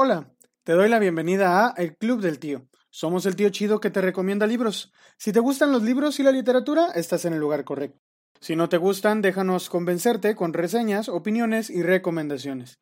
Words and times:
Hola, 0.00 0.30
te 0.62 0.74
doy 0.74 0.88
la 0.88 1.00
bienvenida 1.00 1.66
a 1.66 1.74
El 1.76 1.96
Club 1.96 2.20
del 2.20 2.38
Tío. 2.38 2.68
Somos 2.88 3.26
el 3.26 3.34
tío 3.34 3.48
chido 3.48 3.80
que 3.80 3.90
te 3.90 4.00
recomienda 4.00 4.46
libros. 4.46 4.92
Si 5.16 5.32
te 5.32 5.40
gustan 5.40 5.72
los 5.72 5.82
libros 5.82 6.20
y 6.20 6.22
la 6.22 6.30
literatura, 6.30 6.92
estás 6.94 7.24
en 7.24 7.32
el 7.32 7.40
lugar 7.40 7.64
correcto. 7.64 7.98
Si 8.40 8.54
no 8.54 8.68
te 8.68 8.76
gustan, 8.76 9.22
déjanos 9.22 9.68
convencerte 9.68 10.36
con 10.36 10.52
reseñas, 10.52 11.08
opiniones 11.08 11.68
y 11.68 11.82
recomendaciones. 11.82 12.78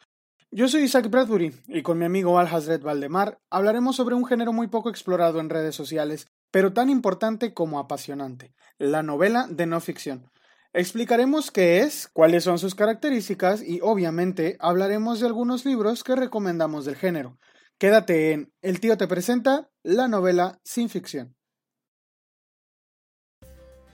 Yo 0.51 0.69
soy 0.69 0.83
Isaac 0.83 1.09
Bradbury 1.09 1.55
y 1.69 1.81
con 1.81 1.97
mi 1.97 2.05
amigo 2.05 2.39
Al 2.39 2.55
Hazred 2.55 2.83
Valdemar 2.83 3.41
hablaremos 3.49 3.97
sobre 3.97 4.15
un 4.15 4.27
género 4.27 4.53
muy 4.53 4.67
poco 4.67 4.91
explorado 4.91 5.41
en 5.41 5.49
redes 5.49 5.75
sociales, 5.75 6.27
pero 6.51 6.75
tan 6.75 6.91
importante 6.91 7.55
como 7.55 7.79
apasionante, 7.79 8.53
la 8.77 9.03
novela 9.03 9.47
de 9.49 9.65
no 9.65 9.81
ficción. 9.81 10.31
Explicaremos 10.79 11.51
qué 11.51 11.79
es, 11.79 12.07
cuáles 12.13 12.45
son 12.45 12.59
sus 12.59 12.75
características 12.75 13.63
y 13.63 13.81
obviamente 13.83 14.59
hablaremos 14.61 15.21
de 15.21 15.27
algunos 15.27 15.65
libros 15.65 16.05
que 16.05 16.15
recomendamos 16.15 16.85
del 16.85 16.97
género. 16.97 17.39
Quédate 17.79 18.33
en 18.33 18.53
El 18.61 18.79
tío 18.79 18.99
te 18.99 19.09
presenta 19.09 19.71
la 19.83 20.07
novela 20.07 20.61
sin 20.65 20.91
ficción. 20.91 21.35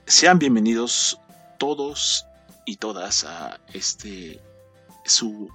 Sean 0.05 0.39
bienvenidos 0.39 1.21
todos 1.57 2.25
y 2.65 2.75
todas 2.75 3.23
a 3.23 3.61
este 3.73 4.41
su 5.05 5.49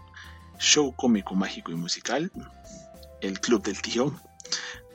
show 0.59 0.95
cómico, 0.97 1.35
mágico 1.35 1.73
y 1.73 1.75
musical, 1.75 2.33
El 3.21 3.39
Club 3.41 3.63
del 3.63 3.83
Tío. 3.83 4.19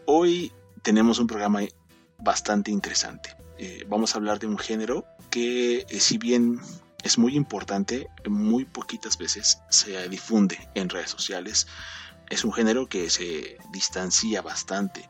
Hoy 0.08 0.52
tenemos 0.82 1.20
un 1.20 1.28
programa 1.28 1.62
bastante 2.18 2.72
interesante. 2.72 3.36
Eh, 3.60 3.86
vamos 3.88 4.16
a 4.16 4.18
hablar 4.18 4.40
de 4.40 4.48
un 4.48 4.58
género 4.58 5.06
que 5.34 5.88
eh, 5.90 6.00
si 6.00 6.20
bien 6.20 6.62
es 7.02 7.18
muy 7.18 7.36
importante, 7.36 8.08
muy 8.30 8.66
poquitas 8.66 9.18
veces 9.18 9.58
se 9.68 10.08
difunde 10.08 10.70
en 10.76 10.90
redes 10.90 11.10
sociales. 11.10 11.66
Es 12.30 12.46
un 12.46 12.54
género 12.54 12.88
que 12.88 13.10
se 13.10 13.58
distancia 13.72 14.44
bastante, 14.44 15.10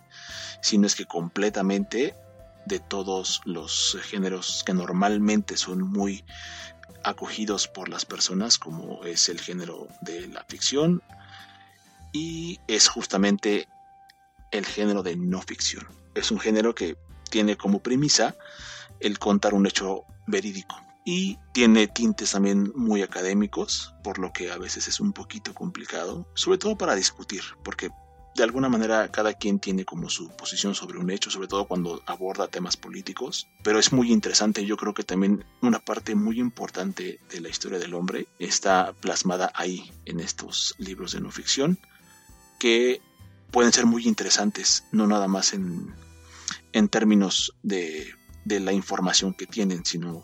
si 0.61 0.77
no 0.77 0.87
es 0.87 0.95
que 0.95 1.05
completamente, 1.05 2.15
de 2.65 2.79
todos 2.79 3.41
los 3.43 3.97
géneros 4.03 4.63
que 4.65 4.73
normalmente 4.73 5.57
son 5.57 5.81
muy 5.81 6.23
acogidos 7.03 7.67
por 7.67 7.89
las 7.89 8.05
personas, 8.05 8.57
como 8.57 9.03
es 9.03 9.27
el 9.27 9.41
género 9.41 9.89
de 9.99 10.29
la 10.29 10.45
ficción, 10.45 11.03
y 12.13 12.61
es 12.67 12.87
justamente 12.87 13.67
el 14.51 14.65
género 14.65 15.03
de 15.03 15.17
no 15.17 15.41
ficción. 15.41 15.85
Es 16.15 16.31
un 16.31 16.39
género 16.39 16.73
que 16.73 16.95
tiene 17.29 17.57
como 17.57 17.79
premisa 17.79 18.37
el 19.01 19.19
contar 19.19 19.53
un 19.53 19.67
hecho 19.67 20.05
verídico. 20.27 20.75
Y 21.05 21.37
tiene 21.51 21.87
tintes 21.87 22.31
también 22.31 22.71
muy 22.75 23.01
académicos, 23.01 23.93
por 24.03 24.19
lo 24.19 24.31
que 24.31 24.51
a 24.51 24.57
veces 24.57 24.87
es 24.87 24.99
un 24.99 25.11
poquito 25.11 25.53
complicado, 25.53 26.27
sobre 26.33 26.57
todo 26.57 26.77
para 26.77 26.95
discutir, 26.95 27.41
porque 27.63 27.89
de 28.35 28.43
alguna 28.43 28.69
manera 28.69 29.11
cada 29.11 29.33
quien 29.33 29.59
tiene 29.59 29.85
como 29.85 30.09
su 30.09 30.29
posición 30.29 30.73
sobre 30.73 30.97
un 30.97 31.11
hecho, 31.11 31.29
sobre 31.29 31.47
todo 31.47 31.65
cuando 31.65 32.01
aborda 32.05 32.47
temas 32.47 32.77
políticos, 32.77 33.47
pero 33.63 33.79
es 33.79 33.93
muy 33.93 34.11
interesante, 34.11 34.65
yo 34.65 34.77
creo 34.77 34.93
que 34.93 35.03
también 35.03 35.45
una 35.61 35.79
parte 35.79 36.15
muy 36.15 36.39
importante 36.39 37.19
de 37.29 37.41
la 37.41 37.49
historia 37.49 37.79
del 37.79 37.93
hombre 37.93 38.27
está 38.39 38.93
plasmada 38.93 39.51
ahí 39.55 39.91
en 40.05 40.19
estos 40.19 40.73
libros 40.77 41.11
de 41.11 41.21
no 41.21 41.31
ficción, 41.31 41.79
que 42.59 43.01
pueden 43.51 43.71
ser 43.71 43.85
muy 43.85 44.07
interesantes, 44.07 44.85
no 44.91 45.05
nada 45.05 45.27
más 45.27 45.53
en, 45.53 45.93
en 46.71 46.89
términos 46.89 47.53
de 47.61 48.15
de 48.45 48.59
la 48.59 48.73
información 48.73 49.33
que 49.33 49.47
tienen, 49.47 49.85
sino 49.85 50.23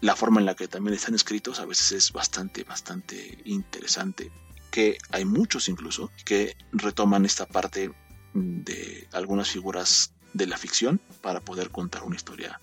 la 0.00 0.16
forma 0.16 0.40
en 0.40 0.46
la 0.46 0.54
que 0.54 0.68
también 0.68 0.94
están 0.94 1.14
escritos 1.14 1.60
a 1.60 1.64
veces 1.64 1.92
es 1.92 2.12
bastante, 2.12 2.64
bastante 2.64 3.38
interesante. 3.44 4.30
Que 4.70 4.98
hay 5.10 5.24
muchos 5.24 5.68
incluso 5.68 6.10
que 6.24 6.56
retoman 6.72 7.24
esta 7.24 7.46
parte 7.46 7.92
de 8.34 9.08
algunas 9.12 9.48
figuras 9.48 10.12
de 10.32 10.46
la 10.46 10.58
ficción 10.58 11.00
para 11.22 11.40
poder 11.40 11.70
contar 11.70 12.02
una 12.02 12.16
historia 12.16 12.60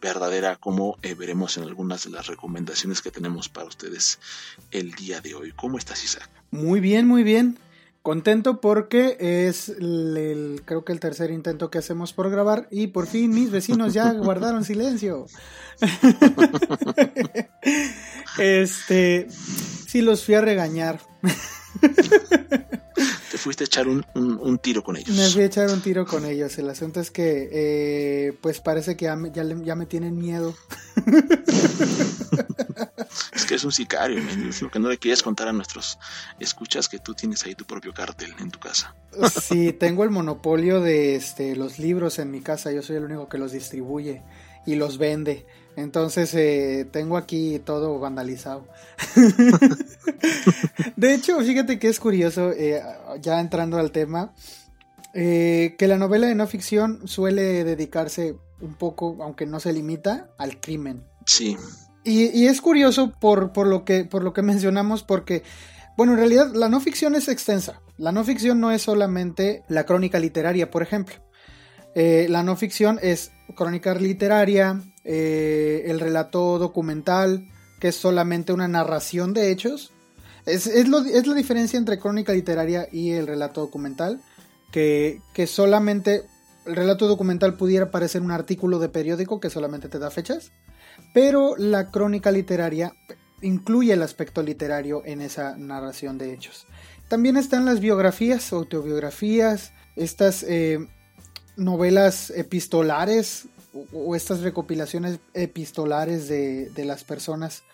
verdadera, 0.00 0.56
como 0.56 0.98
eh, 1.02 1.14
veremos 1.14 1.56
en 1.56 1.62
algunas 1.62 2.04
de 2.04 2.10
las 2.10 2.26
recomendaciones 2.26 3.00
que 3.00 3.12
tenemos 3.12 3.48
para 3.48 3.68
ustedes 3.68 4.18
el 4.72 4.92
día 4.92 5.20
de 5.20 5.34
hoy. 5.34 5.52
¿Cómo 5.52 5.78
estás, 5.78 6.02
Isaac? 6.04 6.28
Muy 6.50 6.80
bien, 6.80 7.06
muy 7.06 7.22
bien. 7.22 7.58
Contento 8.02 8.60
porque 8.60 9.16
es 9.20 9.68
el, 9.68 10.62
creo 10.64 10.84
que 10.84 10.92
el 10.92 10.98
tercer 10.98 11.30
intento 11.30 11.70
que 11.70 11.78
hacemos 11.78 12.12
por 12.12 12.30
grabar 12.30 12.66
y 12.68 12.88
por 12.88 13.06
fin 13.06 13.30
mis 13.30 13.52
vecinos 13.52 13.94
ya 13.94 14.12
guardaron 14.24 14.64
silencio. 14.64 15.26
este, 18.38 19.28
sí 19.30 20.02
los 20.02 20.24
fui 20.24 20.34
a 20.34 20.40
regañar. 20.40 20.98
Te 23.30 23.38
fuiste 23.38 23.62
a 23.64 23.66
echar 23.66 23.86
un, 23.86 24.04
tiro 24.60 24.82
con 24.82 24.96
ellos. 24.96 25.16
Me 25.16 25.28
fui 25.28 25.42
a 25.42 25.46
echar 25.46 25.70
un 25.70 25.80
tiro 25.80 26.04
con 26.04 26.26
ellos. 26.26 26.58
El 26.58 26.68
asunto 26.70 27.00
es 27.00 27.12
que, 27.12 27.48
eh, 27.52 28.32
pues 28.40 28.60
parece 28.60 28.96
que 28.96 29.04
ya 29.04 29.16
ya 29.62 29.76
me 29.76 29.86
tienen 29.86 30.18
miedo. 30.18 30.56
Es 33.32 33.44
que 33.44 33.54
es 33.54 33.64
un 33.64 33.72
sicario, 33.72 34.22
lo 34.60 34.70
que 34.70 34.78
no 34.78 34.88
le 34.88 34.98
quieres 34.98 35.22
contar 35.22 35.48
a 35.48 35.52
nuestros 35.52 35.98
escuchas 36.40 36.88
que 36.88 36.98
tú 36.98 37.14
tienes 37.14 37.44
ahí 37.44 37.54
tu 37.54 37.64
propio 37.64 37.92
cártel 37.94 38.34
en 38.38 38.50
tu 38.50 38.58
casa. 38.58 38.94
Sí, 39.42 39.72
tengo 39.72 40.04
el 40.04 40.10
monopolio 40.10 40.80
de 40.80 41.16
este, 41.16 41.56
los 41.56 41.78
libros 41.78 42.18
en 42.18 42.30
mi 42.30 42.40
casa, 42.40 42.72
yo 42.72 42.82
soy 42.82 42.96
el 42.96 43.04
único 43.04 43.28
que 43.28 43.38
los 43.38 43.52
distribuye 43.52 44.22
y 44.66 44.74
los 44.76 44.98
vende. 44.98 45.46
Entonces 45.76 46.34
eh, 46.34 46.86
tengo 46.90 47.16
aquí 47.16 47.58
todo 47.64 47.98
vandalizado. 47.98 48.66
de 50.96 51.14
hecho, 51.14 51.40
fíjate 51.40 51.78
que 51.78 51.88
es 51.88 51.98
curioso, 51.98 52.52
eh, 52.52 52.82
ya 53.20 53.40
entrando 53.40 53.78
al 53.78 53.90
tema, 53.90 54.34
eh, 55.14 55.74
que 55.78 55.88
la 55.88 55.98
novela 55.98 56.26
de 56.26 56.34
no 56.34 56.46
ficción 56.46 57.06
suele 57.06 57.64
dedicarse 57.64 58.36
un 58.60 58.74
poco, 58.74 59.18
aunque 59.22 59.46
no 59.46 59.60
se 59.60 59.72
limita, 59.72 60.30
al 60.38 60.60
crimen. 60.60 61.04
Sí. 61.26 61.56
Y, 62.04 62.46
es 62.46 62.60
curioso 62.60 63.12
por, 63.12 63.56
lo 63.56 63.84
que 63.84 64.42
mencionamos, 64.42 65.04
porque, 65.04 65.44
bueno, 65.96 66.12
en 66.12 66.18
realidad 66.18 66.52
la 66.52 66.68
no 66.68 66.80
ficción 66.80 67.14
es 67.14 67.28
extensa. 67.28 67.80
La 67.96 68.10
no 68.10 68.24
ficción 68.24 68.60
no 68.60 68.72
es 68.72 68.82
solamente 68.82 69.62
la 69.68 69.84
crónica 69.84 70.18
literaria, 70.18 70.70
por 70.70 70.82
ejemplo. 70.82 71.16
Eh, 71.94 72.26
la 72.28 72.42
no 72.42 72.56
ficción 72.56 72.98
es 73.02 73.30
crónica 73.54 73.94
literaria, 73.94 74.80
eh, 75.04 75.84
el 75.86 76.00
relato 76.00 76.58
documental, 76.58 77.48
que 77.78 77.88
es 77.88 77.96
solamente 77.96 78.52
una 78.52 78.66
narración 78.66 79.32
de 79.32 79.52
hechos. 79.52 79.92
Es, 80.44 80.66
es, 80.66 80.88
la 80.88 81.34
diferencia 81.34 81.78
entre 81.78 82.00
crónica 82.00 82.32
literaria 82.32 82.88
y 82.90 83.12
el 83.12 83.28
relato 83.28 83.60
documental, 83.60 84.20
que, 84.72 85.20
que 85.34 85.46
solamente 85.46 86.24
el 86.66 86.74
relato 86.74 87.06
documental 87.06 87.54
pudiera 87.54 87.92
parecer 87.92 88.22
un 88.22 88.32
artículo 88.32 88.80
de 88.80 88.88
periódico 88.88 89.38
que 89.38 89.50
solamente 89.50 89.88
te 89.88 90.00
da 90.00 90.10
fechas 90.10 90.50
pero 91.12 91.56
la 91.56 91.90
crónica 91.90 92.30
literaria 92.30 92.94
incluye 93.40 93.92
el 93.92 94.02
aspecto 94.02 94.42
literario 94.42 95.02
en 95.04 95.20
esa 95.20 95.56
narración 95.56 96.18
de 96.18 96.32
hechos. 96.32 96.66
También 97.08 97.36
están 97.36 97.64
las 97.64 97.80
biografías, 97.80 98.52
autobiografías, 98.52 99.72
estas 99.96 100.44
eh, 100.44 100.86
novelas 101.56 102.30
epistolares 102.30 103.46
o, 103.92 104.16
estas 104.16 104.40
recopilaciones 104.40 105.18
epistolares 105.34 106.28
de, 106.28 106.70
de 106.70 106.84
las 106.84 107.04
personas 107.04 107.64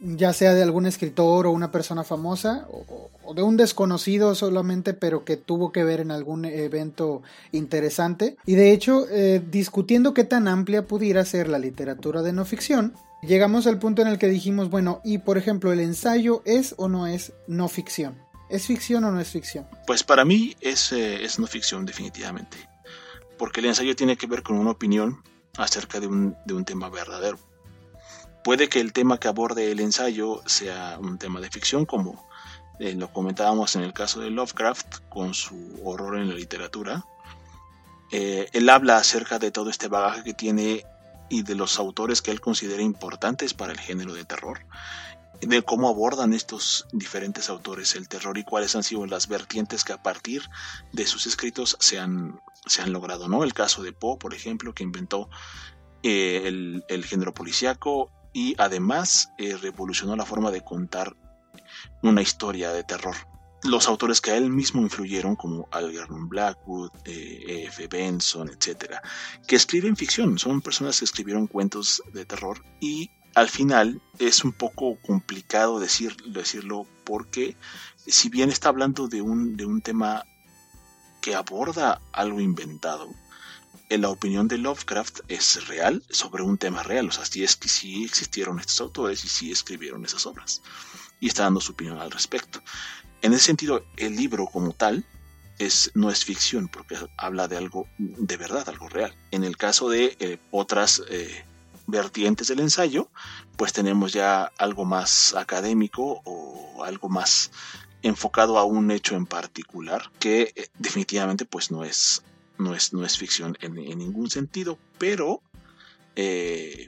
ya 0.00 0.32
sea 0.32 0.54
de 0.54 0.62
algún 0.62 0.86
escritor 0.86 1.46
o 1.46 1.50
una 1.50 1.72
persona 1.72 2.04
famosa 2.04 2.66
o, 2.70 3.34
de 3.34 3.42
un 3.42 3.56
desconocido 3.56 4.34
solamente 4.34 4.94
pero 4.94 5.24
que 5.24 5.36
tuvo 5.36 5.70
que 5.70 5.84
ver 5.84 6.00
en 6.00 6.10
algún 6.10 6.44
evento 6.44 7.22
interesante. 7.52 8.36
Y 8.46 8.54
de 8.54 8.72
hecho 8.72 9.06
eh, 9.10 9.42
discutiendo 9.50 10.14
qué 10.14 10.24
tan 10.24 10.48
amplia 10.48 10.86
pudiera 10.86 11.24
ser 11.24 11.48
la 11.48 11.58
literatura 11.58 12.22
de 12.22 12.32
no 12.32 12.44
ficción 12.44 12.94
llegamos 13.22 13.66
al 13.66 13.78
punto 13.78 14.00
en 14.02 14.08
el 14.08 14.18
que 14.18 14.28
dijimos 14.28 14.70
bueno 14.70 15.00
y 15.04 15.18
por 15.18 15.38
ejemplo 15.38 15.72
el 15.72 15.80
ensayo 15.80 16.40
es 16.44 16.74
o 16.78 16.88
no 16.88 17.06
es 17.08 17.32
no 17.48 17.68
ficción 17.68 18.28
¿Es 18.48 18.66
ficción 18.66 19.04
o 19.04 19.12
no 19.12 19.20
es 19.20 19.28
ficción? 19.28 19.66
Pues 19.86 20.02
para 20.02 20.24
mí 20.24 20.56
es, 20.60 20.92
eh, 20.92 21.22
es 21.22 21.38
no 21.38 21.46
ficción 21.46 21.84
definitivamente. 21.84 22.56
Porque 23.36 23.60
el 23.60 23.66
ensayo 23.66 23.94
tiene 23.94 24.16
que 24.16 24.26
ver 24.26 24.42
con 24.42 24.58
una 24.58 24.70
opinión 24.70 25.22
acerca 25.56 26.00
de 26.00 26.06
un, 26.06 26.34
de 26.46 26.54
un 26.54 26.64
tema 26.64 26.88
verdadero 26.88 27.38
Puede 28.48 28.70
que 28.70 28.80
el 28.80 28.94
tema 28.94 29.20
que 29.20 29.28
aborde 29.28 29.70
el 29.70 29.78
ensayo 29.78 30.40
sea 30.46 30.96
un 30.98 31.18
tema 31.18 31.38
de 31.38 31.50
ficción, 31.50 31.84
como 31.84 32.26
eh, 32.78 32.94
lo 32.94 33.12
comentábamos 33.12 33.76
en 33.76 33.82
el 33.82 33.92
caso 33.92 34.20
de 34.20 34.30
Lovecraft 34.30 35.00
con 35.10 35.34
su 35.34 35.78
horror 35.84 36.16
en 36.16 36.30
la 36.30 36.34
literatura. 36.34 37.04
Eh, 38.10 38.48
él 38.54 38.70
habla 38.70 38.96
acerca 38.96 39.38
de 39.38 39.50
todo 39.50 39.68
este 39.68 39.88
bagaje 39.88 40.24
que 40.24 40.32
tiene 40.32 40.86
y 41.28 41.42
de 41.42 41.56
los 41.56 41.78
autores 41.78 42.22
que 42.22 42.30
él 42.30 42.40
considera 42.40 42.80
importantes 42.80 43.52
para 43.52 43.72
el 43.72 43.80
género 43.80 44.14
de 44.14 44.24
terror, 44.24 44.60
de 45.42 45.60
cómo 45.60 45.90
abordan 45.90 46.32
estos 46.32 46.86
diferentes 46.90 47.50
autores 47.50 47.96
el 47.96 48.08
terror 48.08 48.38
y 48.38 48.44
cuáles 48.44 48.74
han 48.74 48.82
sido 48.82 49.04
las 49.04 49.28
vertientes 49.28 49.84
que 49.84 49.92
a 49.92 50.02
partir 50.02 50.42
de 50.94 51.06
sus 51.06 51.26
escritos 51.26 51.76
se 51.80 52.00
han, 52.00 52.40
se 52.64 52.80
han 52.80 52.94
logrado. 52.94 53.28
¿no? 53.28 53.44
El 53.44 53.52
caso 53.52 53.82
de 53.82 53.92
Poe, 53.92 54.16
por 54.16 54.32
ejemplo, 54.32 54.72
que 54.72 54.84
inventó 54.84 55.28
eh, 56.02 56.44
el, 56.46 56.82
el, 56.88 57.04
género 57.04 57.34
policíaco 57.34 58.10
y 58.38 58.54
además 58.56 59.32
eh, 59.36 59.56
revolucionó 59.56 60.14
la 60.14 60.24
forma 60.24 60.52
de 60.52 60.62
contar 60.62 61.16
una 62.04 62.22
historia 62.22 62.70
de 62.70 62.84
terror. 62.84 63.16
los 63.64 63.88
autores 63.88 64.20
que 64.20 64.30
a 64.30 64.36
él 64.36 64.50
mismo 64.50 64.80
influyeron, 64.80 65.34
como 65.34 65.66
Algernon 65.72 66.28
Blackwood, 66.28 66.92
eh, 67.04 67.64
F. 67.66 67.88
Benson, 67.88 68.48
etcétera, 68.48 69.02
que 69.48 69.56
escriben 69.56 69.96
ficción, 69.96 70.38
son 70.38 70.60
personas 70.60 71.00
que 71.00 71.04
escribieron 71.04 71.48
cuentos 71.48 72.00
de 72.12 72.24
terror 72.24 72.64
y 72.80 73.10
al 73.34 73.48
final 73.48 74.00
es 74.20 74.44
un 74.44 74.52
poco 74.52 74.96
complicado 75.04 75.80
decir, 75.80 76.16
decirlo 76.28 76.86
porque 77.02 77.56
si 78.06 78.28
bien 78.28 78.50
está 78.50 78.68
hablando 78.68 79.08
de 79.08 79.20
un, 79.20 79.56
de 79.56 79.66
un 79.66 79.80
tema 79.80 80.22
que 81.20 81.34
aborda 81.34 82.00
algo 82.12 82.40
inventado, 82.40 83.08
en 83.08 83.27
la 83.90 84.10
opinión 84.10 84.48
de 84.48 84.58
Lovecraft 84.58 85.20
es 85.28 85.66
real 85.66 86.02
sobre 86.10 86.42
un 86.42 86.58
tema 86.58 86.82
real, 86.82 87.08
o 87.08 87.12
sea, 87.12 87.24
si 87.24 87.42
es 87.42 87.56
que 87.56 87.68
sí 87.68 88.04
existieron 88.04 88.60
estos 88.60 88.80
autores 88.82 89.24
y 89.24 89.28
sí 89.28 89.50
escribieron 89.50 90.04
esas 90.04 90.26
obras 90.26 90.60
y 91.20 91.28
está 91.28 91.44
dando 91.44 91.60
su 91.60 91.72
opinión 91.72 91.98
al 91.98 92.10
respecto. 92.10 92.60
En 93.22 93.32
ese 93.32 93.46
sentido, 93.46 93.84
el 93.96 94.14
libro 94.14 94.46
como 94.46 94.72
tal 94.72 95.04
es, 95.58 95.90
no 95.94 96.10
es 96.10 96.24
ficción 96.24 96.68
porque 96.68 96.96
habla 97.16 97.48
de 97.48 97.56
algo 97.56 97.86
de 97.98 98.36
verdad, 98.36 98.68
algo 98.68 98.88
real. 98.88 99.14
En 99.30 99.44
el 99.44 99.56
caso 99.56 99.88
de 99.88 100.16
eh, 100.20 100.38
otras 100.50 101.02
eh, 101.08 101.44
vertientes 101.86 102.48
del 102.48 102.60
ensayo, 102.60 103.08
pues 103.56 103.72
tenemos 103.72 104.12
ya 104.12 104.52
algo 104.58 104.84
más 104.84 105.34
académico 105.34 106.20
o 106.24 106.84
algo 106.84 107.08
más 107.08 107.50
enfocado 108.02 108.58
a 108.58 108.64
un 108.64 108.90
hecho 108.90 109.16
en 109.16 109.26
particular 109.26 110.10
que 110.20 110.52
eh, 110.54 110.68
definitivamente 110.78 111.44
pues 111.44 111.70
no 111.70 111.84
es 111.84 112.22
no 112.58 112.74
es, 112.74 112.92
no 112.92 113.04
es 113.04 113.16
ficción 113.16 113.56
en, 113.60 113.74
ningún 113.74 114.30
sentido 114.30 114.78
pero 114.98 115.42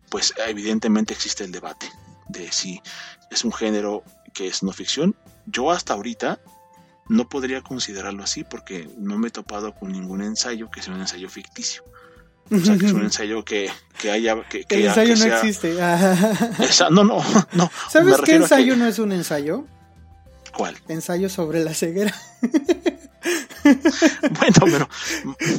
pues 0.09 0.35
evidentemente 0.49 1.15
existe 1.15 1.45
el 1.45 1.53
debate 1.53 1.89
de 2.29 2.51
si 2.51 2.83
es 3.31 3.45
un 3.45 3.53
género 3.53 4.03
que 4.35 4.49
es 4.49 4.65
no 4.65 4.73
ficción 4.73 5.15
yo 5.47 5.71
hasta 5.71 5.95
ahorita 5.95 6.41
no 7.11 7.29
podría 7.29 7.61
considerarlo 7.61 8.23
así 8.23 8.45
porque 8.45 8.89
no 8.97 9.19
me 9.19 9.29
he 9.29 9.31
topado 9.33 9.75
con 9.75 9.91
ningún 9.91 10.23
ensayo 10.23 10.71
que 10.71 10.81
sea 10.81 10.95
un 10.95 11.01
ensayo 11.01 11.29
ficticio. 11.29 11.83
O 12.53 12.59
sea, 12.59 12.79
que 12.79 12.87
es 12.87 12.93
un 12.93 13.03
ensayo 13.03 13.45
que, 13.45 13.69
haya... 14.11 14.41
Que, 14.49 14.65
el 14.69 14.87
ensayo 14.87 15.17
no 15.17 15.25
existe. 15.25 15.75
no, 16.91 17.03
no, 17.03 17.21
no. 17.53 17.71
¿Sabes 17.89 18.17
qué 18.25 18.37
ensayo 18.37 18.77
no 18.77 18.87
es 18.87 19.01
un 19.01 19.11
ensayo? 19.11 19.65
¿Cuál? 20.57 20.77
Ensayo 20.87 21.29
sobre 21.29 21.65
la 21.65 21.75
ceguera. 21.75 22.15
bueno, 24.23 24.61
pero... 24.65 24.89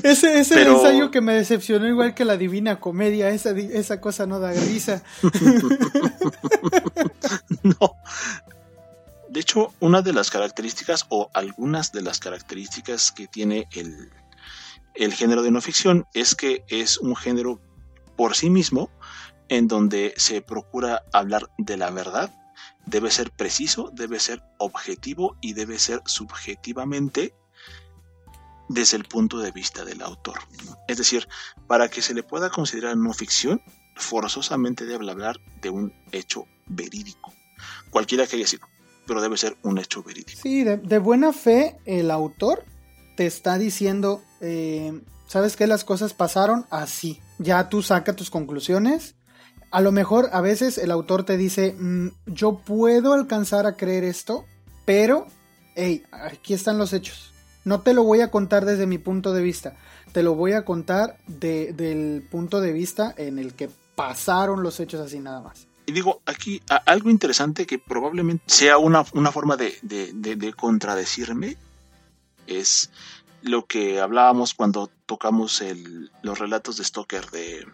Ese 0.04 0.40
es 0.40 0.52
el 0.52 0.68
ensayo 0.68 1.12
que 1.12 1.22
me 1.22 1.34
decepcionó 1.34 1.88
igual 1.88 2.14
que 2.14 2.26
la 2.26 2.38
Divina 2.38 2.80
Comedia. 2.80 3.30
Esa, 3.30 3.52
esa 3.52 4.02
cosa 4.02 4.26
no 4.26 4.40
da 4.40 4.52
risa. 4.52 5.04
no, 7.64 7.96
de 9.32 9.40
hecho, 9.40 9.74
una 9.80 10.02
de 10.02 10.12
las 10.12 10.30
características 10.30 11.06
o 11.08 11.30
algunas 11.34 11.94
de 11.94 12.02
las 12.02 12.20
características 12.20 13.14
que 13.14 13.28
tiene 13.28 13.66
el, 13.72 15.14
género 15.14 15.42
de 15.42 15.52
no 15.52 15.62
ficción 15.62 16.06
es 16.14 16.36
que 16.36 16.66
es 16.68 16.98
un 16.98 17.16
género 17.16 17.62
por 18.18 18.36
sí 18.36 18.50
mismo 18.50 18.92
en 19.48 19.70
donde 19.70 20.14
se 20.18 20.42
procura 20.42 21.04
hablar 21.14 21.50
de 21.58 21.78
la 21.78 21.92
verdad, 21.92 22.30
debe 22.86 23.10
ser 23.10 23.32
preciso, 23.32 23.90
debe 23.94 24.20
ser 24.20 24.44
objetivo 24.58 25.38
y 25.40 25.54
debe 25.54 25.80
ser 25.80 26.02
subjetivamente 26.06 27.34
desde 28.74 28.98
el 28.98 29.06
punto 29.06 29.40
de 29.40 29.52
vista 29.52 29.86
del 29.86 30.02
autor. 30.02 30.40
Es 30.88 30.98
decir, 30.98 31.28
para 31.68 31.90
que 31.90 32.02
se 32.02 32.14
le 32.14 32.24
pueda 32.24 32.50
considerar 32.50 32.98
no 32.98 33.14
ficción, 33.14 33.62
forzosamente 33.96 34.86
debe 34.86 35.10
hablar 35.10 35.40
de 35.62 35.70
un 35.70 35.94
hecho 36.12 36.46
verídico, 36.68 37.34
cualquiera 37.90 38.26
que 38.26 38.38
haya 38.38 38.48
sido 38.48 38.68
pero 39.12 39.22
debe 39.22 39.38
ser 39.38 39.58
un 39.64 39.78
hecho 39.78 40.04
verídico. 40.04 40.40
Sí, 40.42 40.64
de, 40.64 41.00
buena 41.00 41.34
fe 41.34 41.78
el 41.86 42.12
autor 42.12 42.64
te 43.18 43.26
está 43.26 43.58
diciendo, 43.58 44.22
eh, 44.40 45.02
¿sabes 45.28 45.58
qué? 45.58 45.68
Las 45.68 45.84
cosas 45.84 46.14
pasaron 46.14 46.66
así. 46.70 47.20
Ya 47.38 47.70
tú 47.70 47.82
saca 47.82 48.16
tus 48.16 48.30
conclusiones. 48.30 49.16
A 49.70 49.82
lo 49.82 49.92
mejor 49.92 50.30
a 50.32 50.42
veces 50.42 50.78
el 50.78 50.92
autor 50.92 51.24
te 51.24 51.38
dice, 51.38 51.76
mm, 51.78 52.10
yo 52.28 52.60
puedo 52.60 53.14
alcanzar 53.14 53.66
a 53.66 53.76
creer 53.76 54.04
esto, 54.04 54.46
pero, 54.86 55.28
hey, 55.76 56.04
aquí 56.12 56.54
están 56.54 56.78
los 56.78 56.94
hechos. 56.94 57.34
No 57.64 57.82
te 57.82 57.94
lo 57.94 58.04
voy 58.04 58.22
a 58.22 58.32
contar 58.32 58.66
desde 58.66 58.88
mi 58.88 58.98
punto 58.98 59.34
de 59.34 59.42
vista, 59.42 59.76
te 60.12 60.24
lo 60.24 60.36
voy 60.36 60.54
a 60.54 60.66
contar 60.66 61.18
del 61.28 62.28
punto 62.30 62.60
de 62.62 62.74
vista 62.74 63.14
en 63.18 63.40
el 63.40 63.54
que 63.54 63.70
pasaron 63.96 64.64
los 64.64 64.80
hechos 64.80 65.02
así 65.02 65.20
nada 65.20 65.42
más. 65.42 65.68
Y 65.86 65.94
digo, 65.94 66.22
aquí 66.26 66.62
algo 66.86 67.10
interesante 67.10 67.66
que 67.66 67.80
probablemente 67.80 68.44
sea 68.48 68.78
una, 68.78 69.04
forma 69.04 69.58
de, 69.58 70.54
contradecirme 70.56 71.58
es 72.48 72.90
lo 73.42 73.66
que 73.66 74.00
hablábamos 74.00 74.54
cuando 74.54 74.90
tocamos 75.06 75.62
el, 75.62 76.12
los 76.22 76.40
relatos 76.40 76.78
de 76.78 76.84
Stoker 76.84 77.30
de 77.32 77.66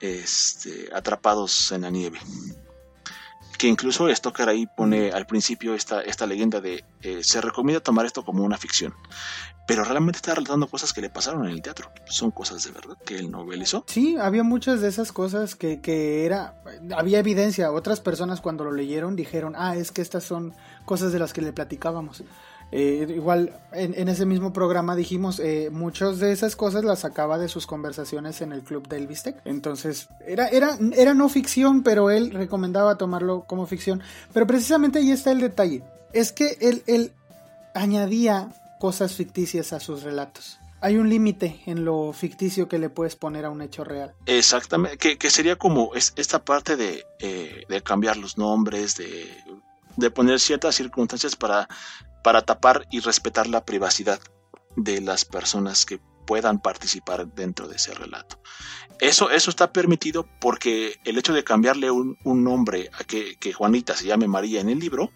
este, 0.00 0.90
Atrapados 0.94 1.72
en 1.72 1.82
la 1.82 1.90
Nieve. 1.90 2.20
Que 3.64 3.70
incluso 3.70 4.14
Stoker 4.14 4.46
ahí 4.50 4.66
pone 4.66 5.10
al 5.10 5.24
principio 5.24 5.74
esta, 5.74 6.02
esta 6.02 6.26
leyenda 6.26 6.60
de 6.60 6.84
eh, 7.00 7.24
se 7.24 7.40
recomienda 7.40 7.80
tomar 7.80 8.04
esto 8.04 8.22
como 8.22 8.44
una 8.44 8.58
ficción 8.58 8.92
pero 9.66 9.84
realmente 9.84 10.18
está 10.18 10.34
relatando 10.34 10.68
cosas 10.68 10.92
que 10.92 11.00
le 11.00 11.08
pasaron 11.08 11.46
en 11.46 11.52
el 11.52 11.62
teatro. 11.62 11.90
Son 12.04 12.30
cosas 12.30 12.62
de 12.64 12.70
verdad 12.70 12.96
que 13.04 13.16
él 13.16 13.30
novelizó. 13.30 13.84
Sí, 13.86 14.16
había 14.18 14.42
muchas 14.42 14.80
de 14.80 14.88
esas 14.88 15.10
cosas 15.10 15.54
que, 15.54 15.80
que 15.80 16.26
era, 16.26 16.62
había 16.94 17.18
evidencia. 17.18 17.72
Otras 17.72 18.00
personas 18.00 18.40
cuando 18.40 18.64
lo 18.64 18.72
leyeron 18.72 19.16
dijeron, 19.16 19.54
ah, 19.56 19.74
es 19.76 19.90
que 19.90 20.02
estas 20.02 20.24
son 20.24 20.54
cosas 20.84 21.12
de 21.12 21.18
las 21.18 21.32
que 21.32 21.40
le 21.40 21.52
platicábamos. 21.52 22.22
Eh, 22.76 23.06
igual 23.08 23.52
en, 23.70 24.08
ese 24.08 24.26
mismo 24.26 24.52
programa 24.52 24.96
dijimos, 24.96 25.38
eh, 25.38 25.68
muchas 25.70 26.18
de 26.18 26.32
esas 26.32 26.56
cosas 26.56 26.82
las 26.82 26.98
sacaba 26.98 27.38
de 27.38 27.48
sus 27.48 27.68
conversaciones 27.68 28.40
en 28.40 28.50
el 28.50 28.62
club 28.62 28.88
del 28.88 29.06
Bistec. 29.06 29.40
Entonces, 29.44 30.08
era, 30.26 30.48
era, 30.48 30.76
era 30.96 31.14
no 31.14 31.28
ficción, 31.28 31.84
pero 31.84 32.10
él 32.10 32.32
recomendaba 32.32 32.98
tomarlo 32.98 33.44
como 33.46 33.68
ficción. 33.68 34.02
Pero 34.32 34.48
precisamente 34.48 34.98
ahí 34.98 35.12
está 35.12 35.30
el 35.30 35.38
detalle. 35.38 35.84
Es 36.12 36.32
que 36.32 36.58
él, 36.60 36.82
él 36.88 37.12
añadía 37.76 38.48
cosas 38.80 39.14
ficticias 39.14 39.72
a 39.72 39.78
sus 39.78 40.02
relatos. 40.02 40.58
Hay 40.80 40.96
un 40.96 41.08
límite 41.08 41.60
en 41.66 41.84
lo 41.84 42.12
ficticio 42.12 42.66
que 42.66 42.80
le 42.80 42.90
puedes 42.90 43.14
poner 43.14 43.44
a 43.44 43.50
un 43.50 43.62
hecho 43.62 43.84
real. 43.84 44.14
Exactamente, 44.26 45.16
que, 45.16 45.30
sería 45.30 45.54
como 45.54 45.92
esta 45.94 46.44
parte 46.44 46.74
de, 46.74 47.04
eh, 47.20 47.62
de 47.68 47.82
cambiar 47.82 48.16
los 48.16 48.36
nombres, 48.36 48.96
de, 48.96 49.32
de, 49.96 50.10
poner 50.10 50.40
ciertas 50.40 50.74
circunstancias 50.74 51.36
para, 51.36 51.68
para 52.24 52.42
tapar 52.42 52.88
y 52.90 52.98
respetar 52.98 53.46
la 53.46 53.64
privacidad 53.64 54.18
de 54.74 55.00
las 55.00 55.24
personas 55.24 55.86
que 55.86 56.00
puedan 56.26 56.58
participar 56.58 57.28
dentro 57.28 57.68
de 57.68 57.76
ese 57.76 57.94
relato. 57.94 58.40
Eso, 58.98 59.30
eso 59.30 59.50
está 59.50 59.72
permitido 59.72 60.26
porque 60.40 60.98
el 61.04 61.18
hecho 61.18 61.32
de 61.32 61.44
cambiarle 61.44 61.92
un, 61.92 62.16
nombre 62.24 62.90
a 62.98 63.04
que, 63.04 63.36
que, 63.36 63.52
Juanita 63.52 63.94
se 63.94 64.06
llame 64.06 64.26
María 64.26 64.60
en 64.60 64.70
el 64.70 64.80
libro 64.80 65.12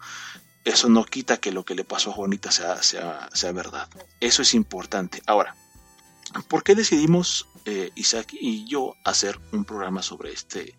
eso 0.65 0.89
no 0.89 1.03
quita 1.05 1.37
que 1.37 1.51
lo 1.51 1.65
que 1.65 1.75
le 1.75 1.83
pasó 1.83 2.11
a 2.11 2.13
Juanita 2.13 2.51
sea, 2.51 2.81
sea, 2.83 3.29
sea 3.33 3.51
verdad. 3.51 3.89
Eso 4.19 4.41
es 4.41 4.53
importante. 4.53 5.21
Ahora, 5.25 5.55
¿por 6.47 6.63
qué 6.63 6.75
decidimos 6.75 7.47
eh, 7.65 7.91
Isaac 7.95 8.33
y 8.33 8.65
yo 8.65 8.95
hacer 9.03 9.39
un 9.51 9.65
programa 9.65 10.03
sobre 10.03 10.31
este, 10.31 10.77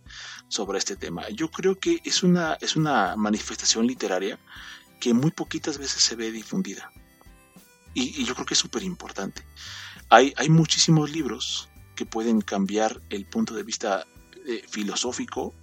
sobre 0.49 0.79
este 0.79 0.97
tema? 0.97 1.29
Yo 1.31 1.51
creo 1.51 1.79
que 1.79 2.01
es 2.05 2.23
una, 2.23 2.57
es 2.61 2.77
una 2.77 3.17
manifestación 3.17 3.87
literaria 3.87 4.39
que 5.01 5.15
muy 5.15 5.31
poquitas 5.31 5.79
veces 5.79 6.03
se 6.03 6.15
ve 6.15 6.31
difundida. 6.31 6.93
Y, 7.95 8.25
yo 8.25 8.35
creo 8.35 8.47
que 8.47 8.55
es 8.55 8.61
súper 8.61 8.83
importante. 8.83 9.43
Hay, 10.09 10.33
hay 10.37 10.49
muchísimos 10.49 11.11
libros 11.11 11.69
que 11.97 12.07
pueden 12.07 12.41
cambiar 12.41 13.01
el 13.11 13.27
punto 13.27 13.55
de 13.55 13.63
vista 13.63 14.07
eh, 14.47 14.63
filosófico, 14.69 15.55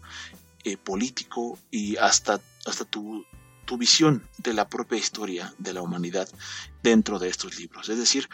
eh, 0.64 0.78
político 0.78 1.58
y 1.72 1.96
hasta, 1.98 2.42
hasta 2.66 2.86
tu, 2.86 3.26
tu 3.66 3.78
visión 3.78 4.28
de 4.40 4.54
la 4.54 4.68
propia 4.68 4.98
historia 4.98 5.54
de 5.58 5.74
la 5.74 5.82
humanidad 5.82 6.28
dentro 6.84 7.20
de 7.20 7.30
estos 7.30 7.60
libros. 7.60 7.90
Es 7.90 7.98
decir, 7.98 8.28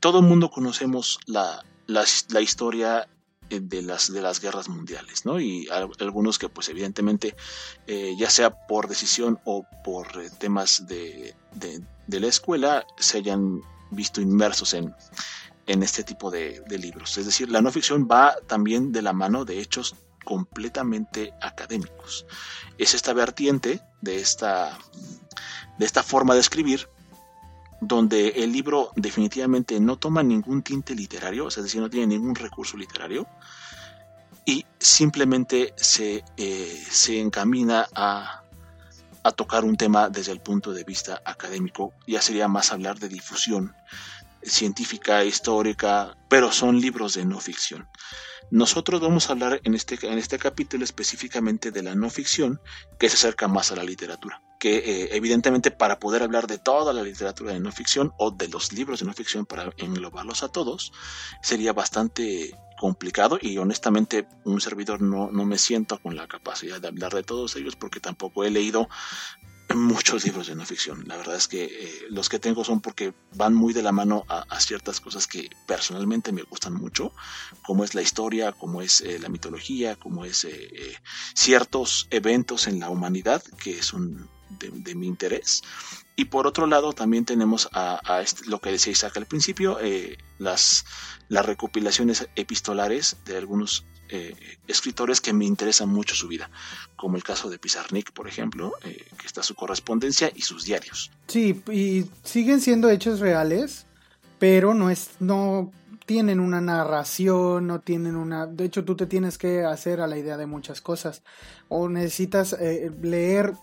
todo 0.00 0.20
el 0.20 0.24
mundo 0.24 0.50
conocemos 0.50 1.18
la, 1.26 1.64
la, 1.86 2.40
historia 2.40 3.08
de 3.48 3.82
las, 3.82 4.12
de 4.12 4.20
las 4.20 4.40
guerras 4.40 4.68
mundiales, 4.68 5.24
¿no? 5.24 5.40
Y 5.40 5.68
algunos 5.70 6.38
que 6.38 6.48
pues 6.48 6.68
evidentemente, 6.68 7.36
eh, 7.86 8.14
ya 8.18 8.30
sea 8.30 8.50
por 8.66 8.88
decisión 8.88 9.38
o 9.44 9.66
por 9.84 10.06
eh, 10.20 10.30
temas 10.38 10.86
de, 10.86 11.34
de, 11.54 12.20
la 12.20 12.26
escuela, 12.26 12.86
se 12.98 13.18
hayan 13.18 13.60
visto 13.90 14.20
inmersos 14.20 14.74
en, 14.74 14.94
en 15.66 15.82
este 15.82 16.02
tipo 16.02 16.30
de, 16.30 16.62
de, 16.66 16.78
libros. 16.78 17.18
Es 17.18 17.26
decir, 17.26 17.50
la 17.50 17.60
no 17.60 17.70
ficción 17.70 18.08
va 18.10 18.36
también 18.46 18.92
de 18.92 19.02
la 19.02 19.12
mano 19.12 19.44
de 19.44 19.60
hechos 19.60 19.94
completamente 20.24 21.32
académicos. 21.40 22.26
Es 22.78 22.94
esta 22.94 23.12
vertiente 23.12 23.80
de 24.00 24.20
esta, 24.20 24.78
de 25.78 25.86
esta 25.86 26.02
forma 26.02 26.34
de 26.34 26.40
escribir 26.40 26.88
donde 27.80 28.28
el 28.28 28.52
libro 28.52 28.92
definitivamente 28.96 29.78
no 29.80 29.96
toma 29.96 30.22
ningún 30.22 30.62
tinte 30.62 30.94
literario, 30.94 31.48
es 31.48 31.56
decir, 31.56 31.80
no 31.80 31.90
tiene 31.90 32.06
ningún 32.08 32.34
recurso 32.34 32.76
literario, 32.76 33.26
y 34.44 34.64
simplemente 34.78 35.74
se, 35.76 36.24
eh, 36.36 36.84
se 36.90 37.20
encamina 37.20 37.86
a, 37.94 38.42
a 39.22 39.32
tocar 39.32 39.64
un 39.64 39.76
tema 39.76 40.08
desde 40.08 40.32
el 40.32 40.40
punto 40.40 40.72
de 40.72 40.84
vista 40.84 41.20
académico, 41.24 41.92
ya 42.06 42.22
sería 42.22 42.48
más 42.48 42.72
hablar 42.72 42.98
de 42.98 43.08
difusión 43.08 43.74
científica, 44.42 45.24
histórica, 45.24 46.16
pero 46.28 46.52
son 46.52 46.80
libros 46.80 47.14
de 47.14 47.24
no 47.24 47.40
ficción. 47.40 47.88
Nosotros 48.50 49.00
vamos 49.00 49.28
a 49.28 49.32
hablar 49.32 49.60
en 49.64 49.74
este, 49.74 49.98
en 50.06 50.18
este 50.18 50.38
capítulo 50.38 50.84
específicamente 50.84 51.70
de 51.70 51.82
la 51.82 51.94
no 51.94 52.10
ficción, 52.10 52.60
que 52.98 53.08
se 53.08 53.16
acerca 53.16 53.48
más 53.48 53.72
a 53.72 53.76
la 53.76 53.84
literatura. 53.84 54.42
Que 54.60 54.76
eh, 54.78 55.08
evidentemente 55.12 55.70
para 55.70 55.98
poder 55.98 56.22
hablar 56.22 56.46
de 56.46 56.58
toda 56.58 56.92
la 56.92 57.02
literatura 57.02 57.52
de 57.52 57.60
no 57.60 57.72
ficción 57.72 58.12
o 58.18 58.30
de 58.30 58.48
los 58.48 58.72
libros 58.72 59.00
de 59.00 59.06
no 59.06 59.12
ficción 59.12 59.46
para 59.46 59.72
englobarlos 59.78 60.42
a 60.42 60.48
todos, 60.48 60.92
sería 61.42 61.72
bastante 61.72 62.54
complicado 62.78 63.38
y 63.40 63.58
honestamente 63.58 64.28
un 64.44 64.60
servidor 64.60 65.00
no, 65.00 65.30
no 65.30 65.44
me 65.44 65.58
siento 65.58 65.98
con 65.98 66.14
la 66.14 66.28
capacidad 66.28 66.80
de 66.80 66.88
hablar 66.88 67.14
de 67.14 67.22
todos 67.22 67.56
ellos 67.56 67.74
porque 67.74 68.00
tampoco 68.00 68.44
he 68.44 68.50
leído 68.50 68.88
muchos 69.74 70.24
libros 70.24 70.46
de 70.46 70.54
no 70.54 70.64
ficción. 70.64 71.04
La 71.06 71.16
verdad 71.16 71.36
es 71.36 71.48
que 71.48 71.64
eh, 71.64 72.06
los 72.10 72.28
que 72.28 72.38
tengo 72.38 72.64
son 72.64 72.80
porque 72.80 73.12
van 73.34 73.54
muy 73.54 73.72
de 73.72 73.82
la 73.82 73.92
mano 73.92 74.24
a, 74.28 74.60
ciertas 74.60 75.00
cosas 75.00 75.26
que 75.26 75.50
personalmente 75.66 76.32
me 76.32 76.42
gustan 76.42 76.74
mucho, 76.74 77.12
como 77.64 77.84
es 77.84 77.94
la 77.94 78.02
historia, 78.02 78.52
como 78.52 78.82
es 78.82 79.00
eh, 79.00 79.18
la 79.18 79.28
mitología, 79.28 79.96
como 79.96 80.24
es 80.24 80.44
eh, 80.44 80.96
ciertos 81.34 82.06
eventos 82.10 82.66
en 82.66 82.80
la 82.80 82.90
humanidad 82.90 83.42
que 83.62 83.82
son 83.82 84.28
de, 84.58 84.94
mi 84.94 85.06
interés. 85.06 85.62
Y 86.16 86.26
por 86.26 86.46
otro 86.46 86.66
lado 86.66 86.92
también 86.92 87.24
tenemos 87.24 87.68
a, 87.72 88.20
este, 88.22 88.46
lo 88.46 88.60
que 88.60 88.72
decía 88.72 88.92
Isaac 88.92 89.16
al 89.16 89.26
principio, 89.26 89.78
las, 90.38 90.84
las 91.28 91.44
recopilaciones 91.44 92.28
epistolares 92.36 93.16
de 93.24 93.36
algunos 93.36 93.84
eh, 94.08 94.36
escritores 94.68 95.20
que 95.20 95.32
me 95.32 95.44
interesan 95.44 95.88
mucho 95.88 96.14
su 96.14 96.28
vida, 96.28 96.48
como 96.94 97.16
el 97.16 97.24
caso 97.24 97.50
de 97.50 97.58
Pizarnik, 97.58 98.12
por 98.12 98.28
ejemplo, 98.28 98.72
eh, 98.84 99.04
que 99.18 99.26
está 99.26 99.42
su 99.42 99.56
correspondencia 99.56 100.30
y 100.32 100.42
sus 100.42 100.64
diarios. 100.64 101.10
Sí, 101.26 101.60
y 101.72 102.04
siguen 102.22 102.60
siendo 102.60 102.88
hechos 102.88 103.18
reales, 103.18 103.86
pero 104.38 104.74
no 104.74 104.90
es, 104.90 105.10
no 105.18 105.72
tienen 106.06 106.38
una 106.38 106.60
narración, 106.60 107.66
no 107.66 107.80
tienen 107.80 108.14
una... 108.14 108.46
De 108.46 108.64
hecho, 108.64 108.84
tú 108.84 108.94
te 108.94 109.06
tienes 109.06 109.38
que 109.38 109.64
hacer 109.64 110.00
a 110.00 110.06
la 110.06 110.16
idea 110.16 110.36
de 110.36 110.46
muchas 110.46 110.80
cosas. 110.80 111.24
O 111.68 111.88
necesitas 111.88 112.52
eh, 112.52 112.92
leer, 113.02 113.54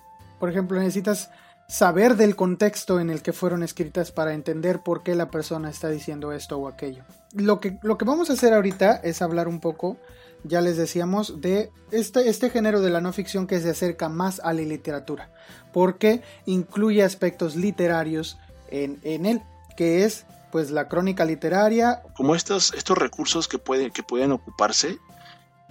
por 0.44 0.50
ejemplo, 0.50 0.78
necesitas 0.78 1.30
saber 1.70 2.18
del 2.18 2.36
contexto 2.36 3.00
en 3.00 3.10
el 3.10 3.22
que 3.22 3.32
fueron 3.32 3.64
escritas 3.64 4.12
para 4.12 4.34
entender 4.34 4.84
por 4.84 5.02
qué 5.02 5.16
la 5.16 5.32
persona 5.32 5.70
está 5.70 5.88
diciendo 5.88 6.34
esto 6.34 6.58
o 6.58 6.68
aquello. 6.68 7.06
Lo 7.32 7.62
que, 7.62 7.80
lo 7.82 7.98
que 7.98 8.04
vamos 8.04 8.30
a 8.30 8.34
hacer 8.34 8.54
ahorita 8.54 8.96
es 9.06 9.22
hablar 9.22 9.48
un 9.48 9.62
poco 9.62 9.96
ya 10.44 10.60
les 10.60 10.76
decíamos, 10.76 11.40
de 11.40 11.72
este, 11.92 12.28
este 12.28 12.50
género 12.50 12.82
de 12.82 12.90
la 12.90 13.00
no 13.00 13.14
ficción 13.14 13.48
que 13.48 13.62
se 13.62 13.70
acerca 13.70 14.10
más 14.10 14.42
a 14.42 14.52
la 14.52 14.64
literatura, 14.64 15.32
porque 15.72 16.22
incluye 16.46 17.04
aspectos 17.04 17.56
literarios 17.56 18.38
en, 18.68 19.00
él, 19.26 19.42
que 19.78 20.04
es 20.04 20.26
pues 20.52 20.72
la 20.72 20.90
crónica 20.90 21.24
literaria. 21.24 22.04
Como 22.18 22.36
estos, 22.36 22.74
estos 22.74 22.98
recursos 22.98 23.48
que, 23.48 23.60
pueden 23.60 23.92
que 23.92 24.04
pueden 24.04 24.34
ocuparse 24.34 24.98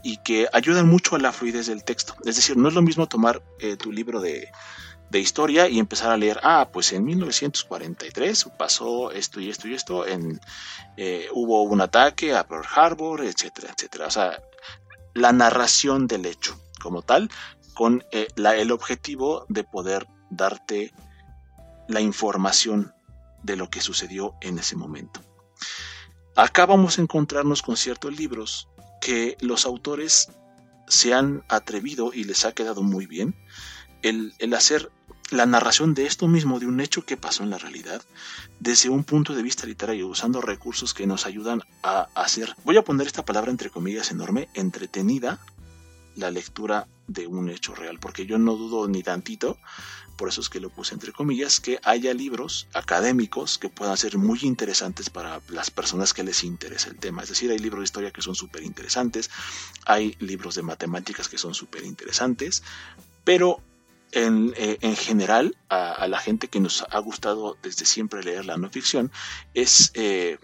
y 0.02 0.18
que 0.18 0.48
ayudan 0.52 0.88
mucho 0.88 1.16
a 1.16 1.18
la 1.18 1.32
fluidez 1.32 1.66
del 1.66 1.84
texto. 1.84 2.14
Es 2.24 2.36
decir, 2.36 2.56
no 2.56 2.68
es 2.68 2.74
lo 2.74 2.82
mismo 2.82 3.06
tomar 3.06 3.42
eh, 3.60 3.76
tu 3.76 3.92
libro 3.92 4.20
de, 4.20 4.50
de 5.12 5.20
historia 5.20 5.68
y 5.68 5.78
empezar 5.78 6.10
a 6.10 6.16
leer, 6.16 6.40
ah, 6.42 6.70
pues 6.72 6.92
en 6.92 7.04
1943 7.04 8.46
pasó 8.58 9.10
esto 9.12 9.40
y 9.40 9.50
esto 9.50 9.68
y 9.68 9.74
esto, 9.74 10.06
en, 10.06 10.40
eh, 10.96 11.28
hubo 11.32 11.62
un 11.62 11.82
ataque 11.82 12.34
a 12.34 12.46
Pearl 12.46 12.64
Harbor, 12.74 13.22
etcétera, 13.22 13.72
etcétera. 13.76 14.06
O 14.06 14.10
sea, 14.10 14.42
la 15.12 15.32
narración 15.32 16.06
del 16.06 16.24
hecho 16.24 16.58
como 16.80 17.02
tal, 17.02 17.30
con 17.74 18.04
eh, 18.10 18.28
la, 18.36 18.56
el 18.56 18.72
objetivo 18.72 19.44
de 19.50 19.64
poder 19.64 20.08
darte 20.30 20.92
la 21.88 22.00
información 22.00 22.94
de 23.42 23.56
lo 23.56 23.68
que 23.68 23.82
sucedió 23.82 24.34
en 24.40 24.58
ese 24.58 24.76
momento. 24.76 25.20
Acá 26.34 26.64
vamos 26.64 26.98
a 26.98 27.02
encontrarnos 27.02 27.60
con 27.60 27.76
ciertos 27.76 28.16
libros 28.16 28.68
que 29.02 29.36
los 29.40 29.66
autores 29.66 30.28
se 30.86 31.12
han 31.12 31.42
atrevido 31.48 32.12
y 32.14 32.22
les 32.24 32.44
ha 32.44 32.52
quedado 32.52 32.82
muy 32.82 33.06
bien 33.06 33.34
el, 34.02 34.32
hacer 34.54 34.90
la 35.30 35.44
narración 35.44 35.92
de 35.92 36.06
esto 36.06 36.28
mismo, 36.28 36.60
de 36.60 36.66
un 36.66 36.80
hecho 36.80 37.04
que 37.04 37.16
pasó 37.16 37.42
en 37.42 37.50
la 37.50 37.58
realidad, 37.58 38.00
desde 38.60 38.90
un 38.90 39.02
punto 39.02 39.34
de 39.34 39.42
vista 39.42 39.66
literario, 39.66 40.06
usando 40.06 40.40
recursos 40.40 40.94
que 40.94 41.06
nos 41.06 41.26
ayudan 41.26 41.62
a 41.82 42.08
hacer, 42.14 42.54
voy 42.64 42.76
a 42.76 42.84
poner 42.84 43.08
esta 43.08 43.24
palabra 43.24 43.50
entre 43.50 43.70
comillas 43.70 44.12
enorme, 44.12 44.48
entretenida 44.54 45.40
la 46.14 46.30
lectura 46.30 46.86
de 47.08 47.26
un 47.26 47.48
hecho 47.48 47.74
real, 47.74 47.98
porque 47.98 48.26
yo 48.26 48.38
no 48.38 48.54
dudo 48.54 48.86
ni 48.86 49.02
tantito, 49.02 49.58
por 50.16 50.28
eso 50.28 50.40
es 50.40 50.48
que 50.48 50.60
lo 50.60 50.70
puse 50.70 50.94
entre 50.94 51.12
comillas, 51.12 51.60
que 51.60 51.78
haya 51.82 52.14
libros 52.14 52.66
académicos 52.72 53.58
que 53.58 53.68
puedan 53.68 53.96
ser 53.96 54.18
muy 54.18 54.40
interesantes 54.42 55.10
para 55.10 55.40
las 55.48 55.70
personas 55.70 56.14
que 56.14 56.22
les 56.22 56.44
interesa 56.44 56.90
el 56.90 56.96
tema. 56.96 57.22
Es 57.22 57.28
decir, 57.28 57.50
hay 57.50 57.58
libros 57.58 57.80
de 57.80 57.84
historia 57.84 58.10
que 58.10 58.22
son 58.22 58.34
súper 58.34 58.62
interesantes, 58.62 59.30
hay 59.84 60.16
libros 60.20 60.54
de 60.54 60.62
matemáticas 60.62 61.28
que 61.28 61.38
son 61.38 61.54
súper 61.54 61.84
interesantes, 61.84 62.62
pero 63.24 63.60
en, 64.12 64.52
eh, 64.56 64.78
en 64.82 64.94
general 64.94 65.56
a, 65.68 66.06
la 66.06 66.18
gente 66.18 66.48
que 66.48 66.60
nos 66.60 66.84
ha 66.90 66.98
gustado 66.98 67.56
desde 67.62 67.86
siempre 67.86 68.22
leer 68.22 68.44
la 68.44 68.58
no 68.58 68.70
ficción 68.70 69.10
es 69.54 69.90
eh, 69.94 70.38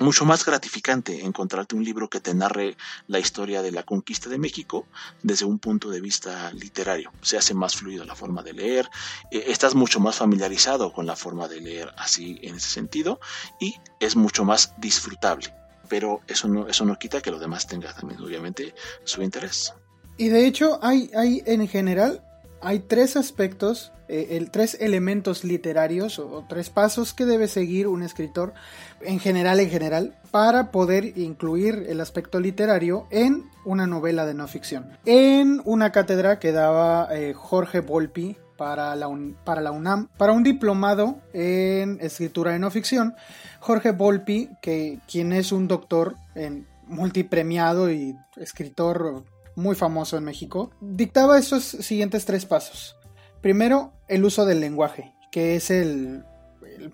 mucho 0.00 0.24
más 0.24 0.44
gratificante 0.44 1.24
encontrarte 1.24 1.76
un 1.76 1.84
libro 1.84 2.08
que 2.08 2.20
te 2.20 2.34
narre 2.34 2.76
la 3.06 3.18
historia 3.18 3.62
de 3.62 3.72
la 3.72 3.82
conquista 3.82 4.28
de 4.28 4.38
México 4.38 4.86
desde 5.22 5.44
un 5.44 5.58
punto 5.58 5.90
de 5.90 6.00
vista 6.00 6.52
literario. 6.52 7.12
Se 7.22 7.36
hace 7.36 7.54
más 7.54 7.76
fluido 7.76 8.04
la 8.04 8.14
forma 8.14 8.42
de 8.42 8.52
leer, 8.52 8.88
eh, 9.30 9.44
estás 9.48 9.74
mucho 9.74 10.00
más 10.00 10.16
familiarizado 10.16 10.92
con 10.92 11.06
la 11.06 11.16
forma 11.16 11.48
de 11.48 11.60
leer 11.60 11.92
así 11.96 12.38
en 12.42 12.56
ese 12.56 12.68
sentido 12.68 13.20
y 13.60 13.74
es 14.00 14.16
mucho 14.16 14.44
más 14.44 14.74
disfrutable. 14.78 15.54
Pero 15.88 16.20
eso 16.28 16.48
no, 16.48 16.68
eso 16.68 16.84
no 16.84 16.98
quita 16.98 17.20
que 17.20 17.30
lo 17.30 17.38
demás 17.38 17.66
tenga 17.66 17.94
también 17.94 18.20
obviamente 18.22 18.74
su 19.04 19.22
interés. 19.22 19.72
Y 20.18 20.28
de 20.28 20.46
hecho 20.46 20.78
hay, 20.82 21.10
hay 21.14 21.42
en 21.46 21.66
general 21.68 22.22
hay 22.60 22.80
tres 22.80 23.16
aspectos, 23.16 23.92
eh, 24.08 24.46
tres 24.50 24.76
elementos 24.80 25.44
literarios 25.44 26.18
o, 26.18 26.44
tres 26.48 26.70
pasos 26.70 27.14
que 27.14 27.26
debe 27.26 27.48
seguir 27.48 27.86
un 27.86 28.02
escritor 28.02 28.54
en 29.00 29.20
general, 29.20 29.60
en 29.60 29.70
general, 29.70 30.18
para 30.30 30.70
poder 30.70 31.18
incluir 31.18 31.86
el 31.88 32.00
aspecto 32.00 32.40
literario 32.40 33.06
en 33.10 33.44
una 33.64 33.86
novela 33.86 34.26
de 34.26 34.34
no 34.34 34.48
ficción. 34.48 34.90
En 35.04 35.60
una 35.64 35.92
cátedra 35.92 36.38
que 36.38 36.52
daba 36.52 37.08
eh, 37.12 37.34
Jorge 37.34 37.80
Volpi 37.80 38.36
para 38.56 38.96
la, 38.96 39.08
para 39.44 39.60
la 39.60 39.70
UNAM, 39.70 40.08
para 40.16 40.32
un 40.32 40.42
diplomado 40.42 41.18
en 41.32 41.98
escritura 42.00 42.52
de 42.52 42.58
no 42.58 42.70
ficción, 42.70 43.14
Jorge 43.60 43.92
Volpi, 43.92 44.50
que, 44.60 44.98
quien 45.10 45.32
es 45.32 45.52
un 45.52 45.68
doctor 45.68 46.16
en 46.34 46.66
multipremiado 46.88 47.90
y 47.90 48.16
escritor 48.36 49.24
muy 49.58 49.74
famoso 49.74 50.16
en 50.16 50.24
México, 50.24 50.70
dictaba 50.80 51.38
estos 51.38 51.64
siguientes 51.64 52.24
tres 52.24 52.46
pasos. 52.46 52.96
Primero, 53.42 53.92
el 54.06 54.24
uso 54.24 54.46
del 54.46 54.60
lenguaje, 54.60 55.12
que 55.32 55.56
es 55.56 55.70
el, 55.70 56.24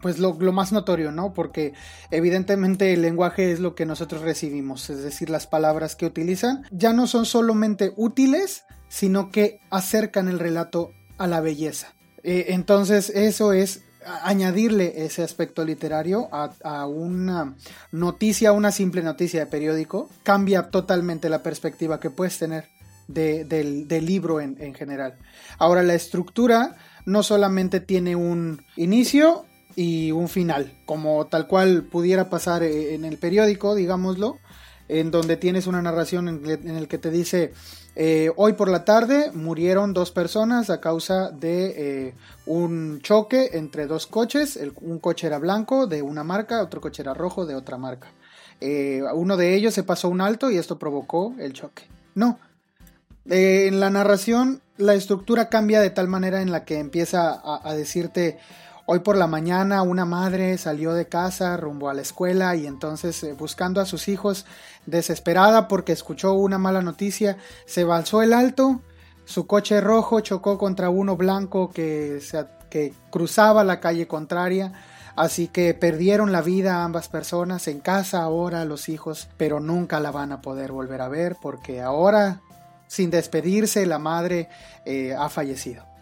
pues 0.00 0.18
lo, 0.18 0.34
más 0.34 0.72
notorio, 0.72 1.12
¿no? 1.12 1.34
Porque 1.34 1.74
evidentemente 2.10 2.92
el 2.94 3.02
lenguaje 3.02 3.52
es 3.52 3.60
lo 3.60 3.74
que 3.74 3.84
nosotros 3.84 4.22
recibimos, 4.22 4.88
es 4.88 5.02
decir, 5.02 5.28
las 5.28 5.46
palabras 5.46 5.94
que 5.94 6.06
utilizan 6.06 6.64
ya 6.70 6.92
no 6.94 7.06
son 7.06 7.26
solamente 7.26 7.92
útiles, 7.96 8.64
sino 8.88 9.30
que 9.30 9.60
acercan 9.70 10.28
el 10.28 10.38
relato 10.38 10.90
a 11.18 11.26
la 11.26 11.40
belleza. 11.40 11.94
Eh, 12.22 12.46
entonces 12.48 13.10
eso 13.10 13.52
es 13.52 13.82
añadirle 14.22 15.04
ese 15.04 15.22
aspecto 15.22 15.64
literario 15.64 16.28
a, 16.32 16.86
una 16.86 17.56
noticia, 17.92 18.52
una 18.52 18.72
simple 18.72 19.02
noticia 19.02 19.40
de 19.40 19.46
periódico, 19.46 20.08
cambia 20.22 20.70
totalmente 20.70 21.28
la 21.28 21.42
perspectiva 21.42 22.00
que 22.00 22.10
puedes 22.10 22.38
tener 22.38 22.68
del, 23.08 23.86
libro 23.88 24.40
en, 24.40 24.56
en 24.60 24.74
general. 24.74 25.16
Ahora 25.58 25.82
la 25.82 25.94
estructura 25.94 26.76
no 27.06 27.22
solamente 27.22 27.80
tiene 27.80 28.16
un 28.16 28.62
inicio 28.76 29.44
y 29.76 30.12
un 30.12 30.28
final, 30.28 30.72
como 30.86 31.26
tal 31.26 31.46
cual 31.46 31.84
pudiera 31.84 32.30
pasar 32.30 32.62
eh, 32.62 32.94
en 32.94 33.04
el 33.04 33.18
periódico, 33.18 33.74
digámoslo, 33.74 34.38
en 34.88 35.10
donde 35.10 35.36
tienes 35.36 35.66
una 35.66 35.82
narración 35.82 36.28
en, 36.28 36.76
el 36.76 36.88
que 36.88 36.98
te 36.98 37.10
dice 37.10 37.52
eh, 37.96 38.32
hoy 38.36 38.54
por 38.54 38.68
la 38.68 38.84
tarde 38.84 39.30
murieron 39.32 39.94
dos 39.94 40.10
personas 40.10 40.68
a 40.68 40.80
causa 40.80 41.30
de 41.30 41.74
eh, 42.08 42.14
un 42.46 43.00
choque 43.00 43.50
entre 43.52 43.86
dos 43.86 44.06
coches, 44.06 44.58
un 44.80 44.98
coche 44.98 45.26
era 45.28 45.38
blanco 45.38 45.86
de 45.86 46.02
una 46.02 46.24
marca, 46.24 46.62
otro 46.62 46.80
coche 46.80 47.02
era 47.02 47.14
rojo 47.14 47.46
de 47.46 47.54
otra 47.54 47.78
marca. 47.78 48.08
Eh, 48.60 49.02
uno 49.14 49.36
de 49.36 49.54
ellos 49.54 49.74
se 49.74 49.84
pasó 49.84 50.08
un 50.08 50.20
alto 50.20 50.50
y 50.50 50.58
esto 50.58 50.78
provocó 50.78 51.34
el 51.38 51.52
choque. 51.52 51.84
No. 52.14 52.38
en 53.26 53.80
la 53.80 53.90
narración 53.90 54.60
la 54.76 54.94
estructura 54.94 55.48
cambia 55.48 55.80
de 55.80 55.90
tal 55.90 56.08
manera 56.08 56.42
en 56.42 56.50
la 56.50 56.64
que 56.64 56.78
empieza 56.78 57.40
a 57.44 57.74
decirte 57.74 58.38
Hoy 58.86 58.98
por 58.98 59.16
la 59.16 59.26
mañana 59.26 59.80
una 59.80 60.04
madre 60.04 60.58
salió 60.58 60.92
de 60.92 61.08
casa 61.08 61.56
rumbo 61.56 61.88
a 61.88 61.94
la 61.94 62.02
escuela 62.02 62.54
y 62.54 62.66
entonces 62.66 63.22
eh, 63.24 63.32
buscando 63.32 63.80
a 63.80 63.86
sus 63.86 64.08
hijos 64.08 64.44
desesperada 64.84 65.68
porque 65.68 65.92
escuchó 65.92 66.34
una 66.34 66.58
mala 66.58 66.82
noticia, 66.82 67.38
se 67.64 67.84
balzó 67.84 68.20
el 68.20 68.34
alto, 68.34 68.82
su 69.24 69.46
coche 69.46 69.80
rojo 69.80 70.20
chocó 70.20 70.58
contra 70.58 70.90
uno 70.90 71.16
blanco 71.16 71.70
que, 71.70 72.20
se, 72.20 72.44
que 72.68 72.92
cruzaba 73.10 73.64
la 73.64 73.80
calle 73.80 74.06
contraria. 74.06 74.74
Así 75.16 75.48
que 75.48 75.72
perdieron 75.72 76.30
la 76.30 76.42
vida 76.42 76.84
ambas 76.84 77.08
personas 77.08 77.68
en 77.68 77.80
casa 77.80 78.22
ahora 78.22 78.66
los 78.66 78.90
hijos, 78.90 79.28
pero 79.38 79.60
nunca 79.60 79.98
la 80.00 80.10
van 80.10 80.32
a 80.32 80.42
poder 80.42 80.72
volver 80.72 81.00
a 81.00 81.08
ver 81.08 81.36
porque 81.40 81.80
ahora, 81.80 82.42
sin 82.88 83.10
despedirse, 83.10 83.86
la 83.86 83.98
madre 83.98 84.50
eh, 84.84 85.14
ha 85.16 85.30
fallecido. 85.30 85.93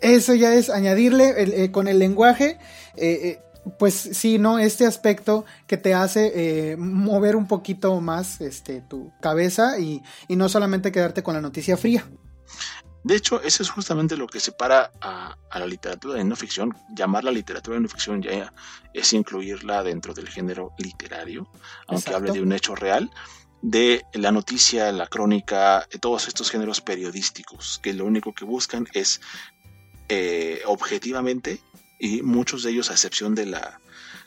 Eso 0.00 0.34
ya 0.34 0.54
es 0.54 0.70
añadirle 0.70 1.34
eh, 1.64 1.70
con 1.70 1.88
el 1.88 1.98
lenguaje, 1.98 2.58
eh, 2.96 3.40
pues 3.78 3.94
sí, 3.94 4.38
¿no? 4.38 4.58
Este 4.58 4.86
aspecto 4.86 5.44
que 5.66 5.76
te 5.76 5.94
hace 5.94 6.76
mover 6.78 7.36
un 7.36 7.46
poquito 7.46 8.00
más 8.00 8.40
este, 8.40 8.80
tu 8.80 9.12
cabeza 9.20 9.78
y 9.78 10.02
no 10.30 10.48
solamente 10.48 10.90
quedarte 10.90 11.22
con 11.22 11.34
la 11.34 11.40
noticia 11.40 11.76
fría. 11.76 12.04
De 13.04 13.16
hecho, 13.16 13.40
eso 13.42 13.62
es 13.62 13.70
justamente 13.70 14.16
lo 14.16 14.26
que 14.26 14.40
separa 14.40 14.92
a, 15.00 15.36
la 15.54 15.66
literatura 15.66 16.14
de 16.18 16.24
no 16.24 16.36
ficción. 16.36 16.76
Llamarla 16.94 17.30
literatura 17.30 17.76
de 17.76 17.80
no 17.80 17.88
ficción 17.88 18.20
ya 18.20 18.52
es 18.92 19.12
incluirla 19.12 19.82
dentro 19.82 20.14
del 20.14 20.28
género 20.28 20.72
literario, 20.78 21.48
aunque 21.86 22.12
hable 22.12 22.32
de 22.32 22.42
un 22.42 22.52
hecho 22.52 22.74
real, 22.74 23.10
de 23.62 24.04
la 24.12 24.30
noticia, 24.32 24.92
la 24.92 25.06
crónica, 25.06 25.86
de 25.90 25.98
todos 25.98 26.28
estos 26.28 26.50
géneros 26.50 26.80
periodísticos, 26.80 27.80
que 27.82 27.94
lo 27.94 28.04
único 28.04 28.34
que 28.34 28.44
buscan 28.44 28.86
es 28.92 29.20
eh, 30.08 30.62
objetivamente, 30.66 31.60
y 31.98 32.22
muchos 32.22 32.62
de 32.62 32.70
ellos 32.70 32.90
a 32.90 32.94
excepción 32.94 33.34
de 33.34 33.46
la, 33.46 33.80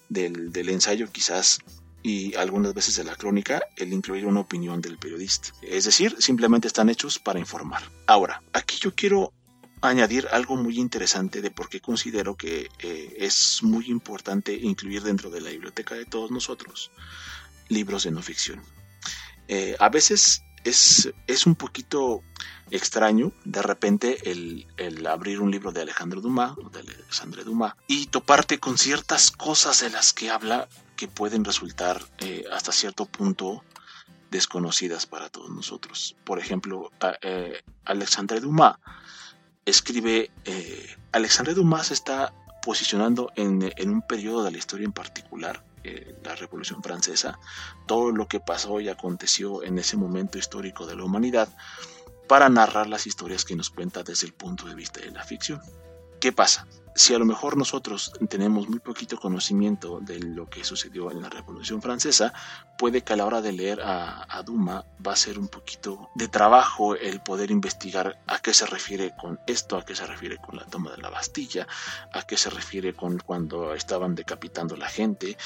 del, 0.10 0.70
ensayo 0.70 1.12
quizás 1.12 1.60
y 2.04 2.36
algunas 2.36 2.74
veces 2.74 2.96
de 2.96 3.04
la 3.04 3.16
crónica 3.16 3.62
el 3.78 3.94
incluir 3.94 4.26
una 4.26 4.42
opinión 4.42 4.82
del 4.82 4.98
periodista. 4.98 5.50
Es 5.62 5.86
decir, 5.86 6.16
simplemente 6.20 6.68
están 6.68 6.90
hechos 6.90 7.20
para 7.20 7.40
informar. 7.40 7.84
Ahora, 8.08 8.42
aquí 8.54 8.78
yo 8.80 8.94
quiero 8.94 9.34
añadir 9.82 10.28
algo 10.32 10.56
muy 10.56 10.80
interesante 10.80 11.42
de 11.42 11.52
por 11.52 11.70
qué 11.70 11.80
considero 11.80 12.36
que 12.36 12.70
eh, 12.80 13.16
es 13.18 13.64
muy 13.64 13.88
importante 13.88 14.54
incluir 14.54 15.02
dentro 15.02 15.30
de 15.30 15.42
la 15.42 15.50
biblioteca 15.50 15.96
de 15.96 16.06
todos 16.06 16.30
nosotros 16.30 16.92
libros 17.70 18.04
de 18.04 18.12
no 18.12 18.22
ficción. 18.22 18.62
Eh, 19.48 19.76
a 19.80 19.90
veces 19.90 20.44
es, 20.64 21.12
es 21.28 21.46
un 21.46 21.56
poquito 21.56 22.22
extraño 22.72 23.34
de 23.44 23.62
repente 23.62 24.32
el, 24.32 24.68
el, 24.78 25.06
abrir 25.06 25.42
un 25.42 25.52
libro 25.52 25.72
de 25.72 25.82
Alejandro 25.82 26.22
Dumas 26.22 26.54
o 26.58 26.70
de 26.70 26.80
Alexandre 26.80 27.44
Dumas 27.44 27.76
y 27.88 28.08
toparte 28.08 28.60
con 28.60 28.78
ciertas 28.78 29.32
cosas 29.32 29.82
de 29.82 29.90
las 29.90 30.14
que 30.14 30.30
habla 30.30 30.68
que 30.96 31.08
pueden 31.08 31.44
resultar 31.44 32.02
eh, 32.20 32.46
hasta 32.52 32.72
cierto 32.72 33.06
punto 33.06 33.64
desconocidas 34.30 35.06
para 35.06 35.30
todos 35.30 35.50
nosotros. 35.50 36.16
Por 36.24 36.40
ejemplo, 36.40 36.92
eh, 37.22 37.62
Alexandre 37.84 38.40
Dumas 38.40 38.78
escribe, 39.66 40.32
eh, 40.46 40.96
Alexandre 41.12 41.54
Dumas 41.54 41.92
está 41.92 42.34
posicionando 42.64 43.32
en, 43.36 43.74
en, 43.76 43.90
un 43.90 44.02
periodo 44.02 44.44
de 44.44 44.52
la 44.52 44.58
historia 44.58 44.86
en 44.86 44.94
particular, 44.94 45.64
la 46.24 46.36
Revolución 46.36 46.82
Francesa, 46.84 47.40
todo 47.88 48.12
lo 48.12 48.28
que 48.28 48.40
pasó 48.40 48.80
y 48.80 48.90
aconteció 48.90 49.64
en 49.64 49.80
ese 49.80 49.98
momento 49.98 50.38
histórico 50.38 50.86
de 50.86 50.96
la 50.96 51.04
humanidad, 51.04 51.56
para 52.28 52.50
narrar 52.50 52.88
las 52.88 53.08
historias 53.08 53.44
que 53.44 53.56
nos 53.56 53.70
cuenta 53.70 54.04
desde 54.04 54.28
el 54.28 54.34
punto 54.34 54.66
de 54.66 54.76
vista 54.76 55.02
de 55.02 55.12
la 55.12 55.24
ficción. 55.24 55.62
¿Qué 56.20 56.32
pasa? 56.32 56.68
Si 56.96 57.14
a 57.14 57.20
lo 57.20 57.26
mejor 57.26 57.58
nosotros 57.58 58.12
tenemos 58.30 58.68
muy 58.68 58.80
poquito 58.80 59.18
conocimiento 59.18 60.00
de 60.02 60.20
lo 60.20 60.50
que 60.50 60.64
sucedió 60.64 61.12
en 61.12 61.22
la 61.22 61.30
Revolución 61.30 61.82
Francesa, 61.82 62.34
puede 62.78 63.02
que 63.02 63.14
a 63.14 63.16
la 63.16 63.26
hora 63.26 63.42
de 63.42 63.54
leer 63.54 63.82
a, 63.82 64.42
Duma 64.44 64.86
va 65.06 65.14
a 65.14 65.16
ser 65.16 65.40
un 65.40 65.48
poquito 65.48 66.10
de 66.16 66.28
trabajo 66.28 66.96
el 66.96 67.22
poder 67.22 67.52
investigar 67.52 68.22
a 68.28 68.40
qué 68.40 68.54
se 68.54 68.66
refiere 68.66 69.14
con 69.20 69.40
esto, 69.48 69.78
a 69.78 69.86
qué 69.86 69.96
se 69.96 70.06
refiere 70.06 70.38
con 70.38 70.58
la 70.58 70.66
toma 70.66 70.92
de 70.92 71.02
la 71.02 71.10
Bastilla, 71.10 71.68
a 72.12 72.24
qué 72.24 72.38
se 72.38 72.50
refiere 72.50 72.94
con 72.94 73.20
cuando 73.20 73.74
estaban 73.74 74.16
decapitando 74.16 74.76
la 74.76 74.90
gente, 74.90 75.38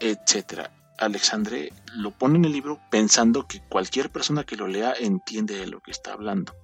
etcétera. 0.00 0.72
Alexandre 0.98 1.72
lo 1.94 2.12
pone 2.12 2.36
en 2.38 2.44
el 2.44 2.52
libro 2.52 2.80
pensando 2.90 3.46
que 3.46 3.62
cualquier 3.68 4.10
persona 4.10 4.44
que 4.44 4.56
lo 4.56 4.68
lea 4.68 4.94
entiende 4.98 5.56
de 5.56 5.66
lo 5.66 5.80
que 5.80 5.90
está 5.90 6.12
hablando. 6.12 6.54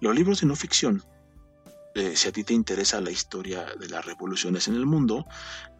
Los 0.00 0.14
libros 0.14 0.40
de 0.40 0.46
no 0.46 0.56
ficción 0.56 1.04
eh, 1.94 2.16
si 2.16 2.28
a 2.28 2.32
ti 2.32 2.44
te 2.44 2.54
interesa 2.54 3.00
la 3.00 3.10
historia 3.10 3.64
de 3.78 3.88
las 3.88 4.04
revoluciones 4.04 4.68
en 4.68 4.74
el 4.74 4.86
mundo, 4.86 5.26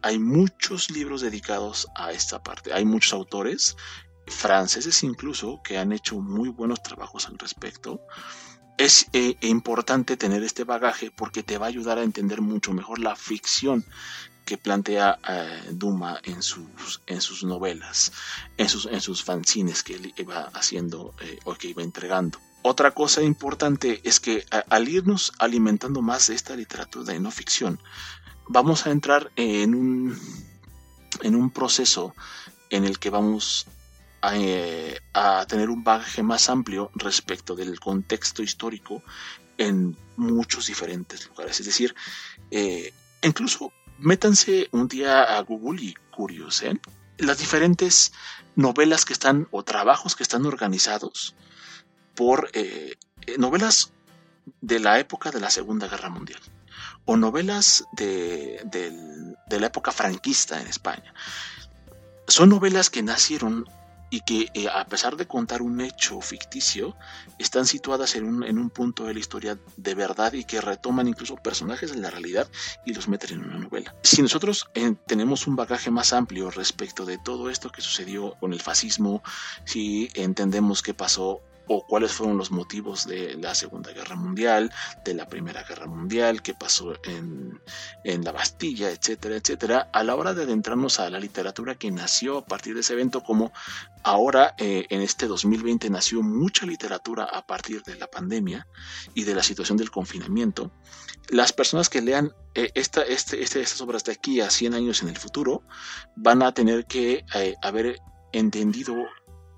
hay 0.01 0.19
muchos 0.19 0.91
libros 0.91 1.21
dedicados 1.21 1.87
a 1.95 2.11
esta 2.11 2.43
parte. 2.43 2.73
Hay 2.73 2.83
muchos 2.85 3.13
autores, 3.13 3.77
franceses 4.27 5.03
incluso, 5.03 5.61
que 5.63 5.77
han 5.77 5.93
hecho 5.93 6.19
muy 6.19 6.49
buenos 6.49 6.83
trabajos 6.83 7.27
al 7.27 7.37
respecto. 7.37 8.01
Es 8.77 9.07
eh, 9.13 9.35
importante 9.41 10.17
tener 10.17 10.43
este 10.43 10.63
bagaje 10.65 11.11
porque 11.11 11.43
te 11.43 11.57
va 11.57 11.67
a 11.67 11.69
ayudar 11.69 11.97
a 11.97 12.03
entender 12.03 12.41
mucho 12.41 12.73
mejor 12.73 12.99
la 12.99 13.15
ficción 13.15 13.85
que 14.43 14.57
plantea 14.57 15.17
eh, 15.29 15.61
Duma 15.71 16.19
en 16.23 16.41
sus, 16.41 17.01
en 17.05 17.21
sus 17.21 17.43
novelas, 17.45 18.11
en 18.57 18.67
sus, 18.67 18.85
en 18.87 18.99
sus 18.99 19.23
fanzines 19.23 19.83
que 19.83 19.95
él 19.95 20.13
iba 20.17 20.49
haciendo 20.53 21.13
o 21.45 21.53
que 21.53 21.69
iba 21.69 21.83
entregando. 21.83 22.39
Otra 22.63 22.91
cosa 22.91 23.23
importante 23.23 24.01
es 24.03 24.19
que 24.19 24.45
al 24.69 24.87
irnos 24.87 25.33
alimentando 25.39 26.01
más 26.01 26.27
de 26.27 26.35
esta 26.35 26.55
literatura 26.55 27.13
de 27.13 27.19
no 27.19 27.31
ficción, 27.31 27.79
vamos 28.47 28.85
a 28.85 28.91
entrar 28.91 29.31
en 29.35 29.73
un, 29.73 30.19
en 31.21 31.35
un 31.35 31.49
proceso 31.49 32.13
en 32.69 32.85
el 32.85 32.99
que 32.99 33.09
vamos 33.09 33.65
a, 34.21 34.37
eh, 34.37 34.99
tener 35.47 35.69
un 35.71 35.83
bagaje 35.83 36.21
más 36.21 36.49
amplio 36.49 36.91
respecto 36.93 37.55
del 37.55 37.79
contexto 37.79 38.43
histórico 38.43 39.01
en 39.57 39.97
muchos 40.15 40.67
diferentes 40.67 41.27
lugares. 41.27 41.59
Es 41.59 41.65
decir, 41.65 41.95
eh, 42.51 42.93
incluso 43.23 43.73
métanse 43.97 44.67
un 44.71 44.87
día 44.87 45.23
a 45.23 45.41
Google 45.41 45.81
y 45.81 45.93
curiosen 46.11 46.79
las 47.17 47.39
diferentes 47.39 48.13
novelas 48.55 49.05
que 49.05 49.13
están 49.13 49.47
o 49.51 49.63
trabajos 49.63 50.15
que 50.15 50.23
están 50.23 50.45
organizados 50.45 51.35
por 52.15 52.49
eh, 52.53 52.95
eh, 53.25 53.37
novelas 53.37 53.91
de 54.61 54.79
la 54.79 54.99
época 54.99 55.31
de 55.31 55.39
la 55.39 55.49
Segunda 55.49 55.87
Guerra 55.87 56.09
Mundial 56.09 56.41
o 57.05 57.17
novelas 57.17 57.85
de, 57.93 58.61
la 59.49 59.65
época 59.65 59.91
franquista 59.91 60.61
en 60.61 60.67
España. 60.67 61.13
Son 62.27 62.49
novelas 62.49 62.89
que 62.89 63.03
nacieron 63.03 63.65
y 64.13 64.21
que 64.21 64.49
eh, 64.53 64.67
a 64.67 64.85
pesar 64.85 65.15
de 65.15 65.25
contar 65.25 65.61
un 65.61 65.79
hecho 65.79 66.19
ficticio, 66.19 66.97
están 67.39 67.65
situadas 67.65 68.15
en 68.15 68.25
un, 68.25 68.43
en 68.43 68.59
un, 68.59 68.69
punto 68.69 69.05
de 69.05 69.13
la 69.13 69.19
historia 69.21 69.57
de 69.77 69.95
verdad 69.95 70.33
y 70.33 70.43
que 70.43 70.59
retoman 70.59 71.07
incluso 71.07 71.37
personajes 71.37 71.91
de 71.93 71.97
la 71.97 72.11
realidad 72.11 72.47
y 72.85 72.93
los 72.93 73.07
meten 73.07 73.39
en 73.39 73.45
una 73.45 73.57
novela. 73.57 73.95
Si 74.03 74.21
nosotros 74.21 74.67
tenemos 75.07 75.47
un 75.47 75.55
bagaje 75.55 75.91
más 75.91 76.11
amplio 76.11 76.51
respecto 76.51 77.05
de 77.05 77.19
todo 77.19 77.49
esto 77.49 77.71
que 77.71 77.81
sucedió 77.81 78.35
con 78.41 78.51
el 78.51 78.61
fascismo, 78.61 79.23
si 79.63 80.09
entendemos 80.13 80.81
qué 80.81 80.93
pasó 80.93 81.41
o 81.67 81.85
cuáles 81.85 82.11
fueron 82.11 82.37
los 82.37 82.51
motivos 82.51 83.07
de 83.07 83.35
la 83.35 83.55
Segunda 83.55 83.91
Guerra 83.91 84.15
Mundial, 84.15 84.71
de 85.05 85.13
la 85.13 85.27
Primera 85.27 85.63
Guerra 85.63 85.87
Mundial, 85.87 86.41
qué 86.41 86.53
pasó 86.53 86.93
en, 87.03 87.61
la 88.03 88.31
Bastilla, 88.31 88.89
etcétera, 88.89 89.35
etcétera, 89.35 89.89
a 89.93 90.03
la 90.03 90.15
hora 90.15 90.33
de 90.33 90.43
adentrarnos 90.43 90.99
a 90.99 91.09
la 91.09 91.19
literatura 91.19 91.75
que 91.75 91.91
nació 91.91 92.39
a 92.39 92.45
partir 92.45 92.73
de 92.73 92.81
ese 92.81 92.93
evento, 92.93 93.23
como 93.23 93.51
ahora 94.03 94.55
eh, 94.57 94.85
en 94.89 95.01
este 95.01 95.27
2020 95.27 95.89
nació 95.89 96.21
mucha 96.21 96.65
literatura 96.65 97.25
a 97.25 97.45
partir 97.45 97.83
de 97.83 97.95
la 97.95 98.07
pandemia 98.07 98.67
y 99.13 99.23
de 99.23 99.35
la 99.35 99.43
situación 99.43 99.77
del 99.77 99.91
confinamiento, 99.91 100.71
las 101.29 101.53
personas 101.53 101.89
que 101.89 102.01
lean 102.01 102.33
eh, 102.55 102.71
esta, 102.75 103.01
este, 103.03 103.41
este, 103.41 103.61
estas 103.61 103.79
obras 103.81 104.03
de 104.03 104.11
aquí 104.11 104.41
a 104.41 104.49
100 104.49 104.73
años 104.73 105.01
en 105.01 105.09
el 105.09 105.17
futuro 105.17 105.63
van 106.15 106.43
a 106.43 106.53
tener 106.53 106.85
que 106.85 107.23
eh, 107.33 107.55
haber 107.61 107.99
entendido 108.33 108.95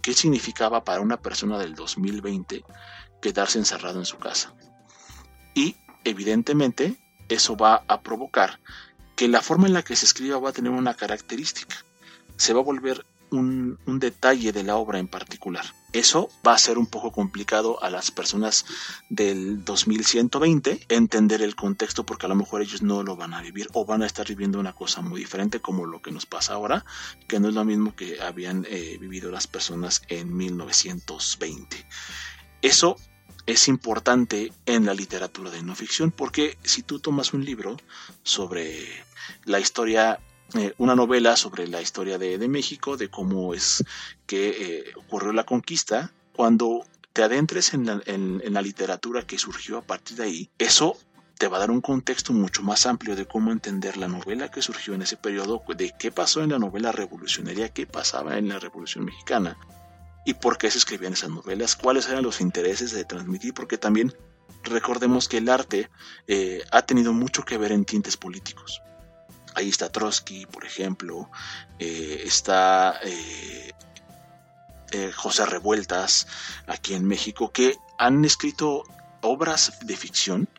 qué 0.04 0.14
significaba 0.14 0.84
para 0.84 1.02
una 1.02 1.18
persona 1.18 1.58
del 1.58 1.74
2020 1.74 2.64
quedarse 3.22 3.58
encerrado 3.58 3.98
en 3.98 4.06
su 4.06 4.18
casa. 4.18 4.54
Y 5.56 5.78
evidentemente 6.04 7.00
eso 7.30 7.56
va 7.56 7.84
a 7.88 8.02
provocar 8.02 8.60
que 9.16 9.28
la 9.28 9.42
forma 9.42 9.66
en 9.66 9.74
la 9.74 9.82
que 9.82 9.96
se 9.96 10.06
escriba 10.06 10.38
va 10.40 10.50
a 10.50 10.54
tener 10.54 10.72
una 10.72 10.94
característica. 10.94 11.78
Se 12.36 12.54
va 12.54 12.60
a 12.60 12.64
volver 12.64 13.06
un, 13.34 14.00
detalle 14.00 14.52
de 14.52 14.64
la 14.64 14.76
obra 14.76 15.00
en 15.00 15.08
particular. 15.08 15.66
Eso 15.92 16.30
va 16.46 16.54
a 16.54 16.58
ser 16.58 16.78
un 16.78 16.88
poco 16.88 17.12
complicado 17.12 17.82
a 17.84 17.90
las 17.90 18.12
personas 18.12 18.66
del 19.10 19.64
2120 19.64 20.86
entender 20.90 21.42
el 21.42 21.56
contexto 21.56 22.06
porque 22.06 22.26
a 22.26 22.30
lo 22.30 22.36
mejor 22.36 22.62
ellos 22.62 22.82
no 22.82 23.04
lo 23.04 23.16
van 23.16 23.34
a 23.34 23.42
vivir 23.42 23.68
o 23.74 23.86
van 23.86 24.02
a 24.04 24.08
estar 24.08 24.28
viviendo 24.28 24.60
una 24.60 24.74
cosa 24.74 25.02
muy 25.02 25.20
diferente 25.20 25.60
como 25.60 25.86
lo 25.86 26.02
que 26.02 26.12
nos 26.12 26.26
pasa 26.26 26.54
ahora, 26.54 26.86
que 27.28 27.40
no 27.40 27.50
es 27.50 27.56
lo 27.56 27.66
mismo 27.66 27.96
que 27.96 28.22
habían 28.22 28.66
eh, 28.70 28.98
vivido 29.00 29.32
las 29.32 29.48
personas 29.48 30.02
en 30.08 30.36
1920. 30.36 31.86
Eso 32.62 32.96
es 33.46 33.68
importante 33.68 34.54
en 34.66 34.86
la 34.86 34.94
literatura 34.94 35.52
de 35.52 35.62
no 35.64 35.76
ficción 35.76 36.12
porque 36.12 36.58
si 36.64 36.82
tú 36.82 37.00
tomas 37.00 37.34
un 37.34 37.44
libro 37.44 37.78
sobre 38.24 38.88
la 39.46 39.60
historia 39.60 40.20
eh, 40.56 40.74
una 40.78 40.96
novela 40.96 41.36
sobre 41.36 41.68
la 41.68 41.82
historia 41.82 42.18
de, 42.18 42.48
México, 42.48 42.98
de 42.98 43.10
cómo 43.10 43.54
es 43.54 43.84
que 44.26 44.50
eh, 44.50 44.84
ocurrió 44.96 45.34
la 45.34 45.46
conquista, 45.46 46.12
cuando 46.36 46.86
te 47.14 47.24
adentres 47.24 47.74
en 47.74 47.86
la, 47.86 48.02
en 48.06 48.54
la 48.54 48.62
literatura 48.62 49.26
que 49.26 49.38
surgió 49.38 49.78
a 49.78 49.82
partir 49.82 50.18
de 50.18 50.24
ahí, 50.24 50.50
eso 50.58 50.98
te 51.38 51.48
va 51.48 51.58
a 51.58 51.60
dar 51.60 51.72
un 51.72 51.82
contexto 51.82 52.32
mucho 52.34 52.64
más 52.64 52.86
amplio 52.86 53.16
de 53.16 53.26
cómo 53.26 53.52
entender 53.52 53.98
la 53.98 54.08
novela 54.08 54.50
que 54.50 54.62
surgió 54.62 54.94
en 54.94 55.02
ese 55.02 55.18
periodo, 55.18 55.62
de 55.76 55.94
qué 56.00 56.12
pasó 56.12 56.42
en 56.42 56.52
la 56.52 56.60
novela 56.60 56.92
revolucionaria, 56.92 57.70
qué 57.70 57.86
pasaba 57.86 58.38
en 58.38 58.50
la 58.50 58.60
Revolución 58.60 59.06
Mexicana 59.06 59.58
y 60.26 60.36
por 60.36 60.58
qué 60.58 60.72
se 60.72 60.78
escribían 60.78 61.14
esas 61.14 61.32
novelas, 61.32 61.76
cuáles 61.76 62.08
eran 62.08 62.24
los 62.24 62.40
intereses 62.40 62.92
de 62.94 63.04
transmitir, 63.04 63.54
porque 63.54 63.78
también 63.78 64.14
recordemos 64.64 65.28
que 65.28 65.40
el 65.40 65.50
arte 65.50 65.90
eh, 66.28 66.64
ha 66.72 66.84
tenido 66.84 67.12
mucho 67.12 67.44
que 67.44 67.58
ver 67.58 67.72
en 67.72 67.84
tintes 67.84 68.16
políticos. 68.16 68.82
Ahí 69.56 69.70
está 69.70 69.90
Trotsky, 69.90 70.46
por 70.46 70.66
ejemplo, 70.66 71.30
eh, 71.80 72.24
está 72.26 73.00
eh, 73.04 73.72
José 75.16 75.46
Revueltas 75.46 76.28
aquí 76.68 76.94
en 76.94 77.06
México, 77.06 77.52
que 77.52 77.78
han 77.98 78.24
escrito 78.26 78.84
obras 79.22 79.80
de 79.82 79.98
ficción 79.98 80.50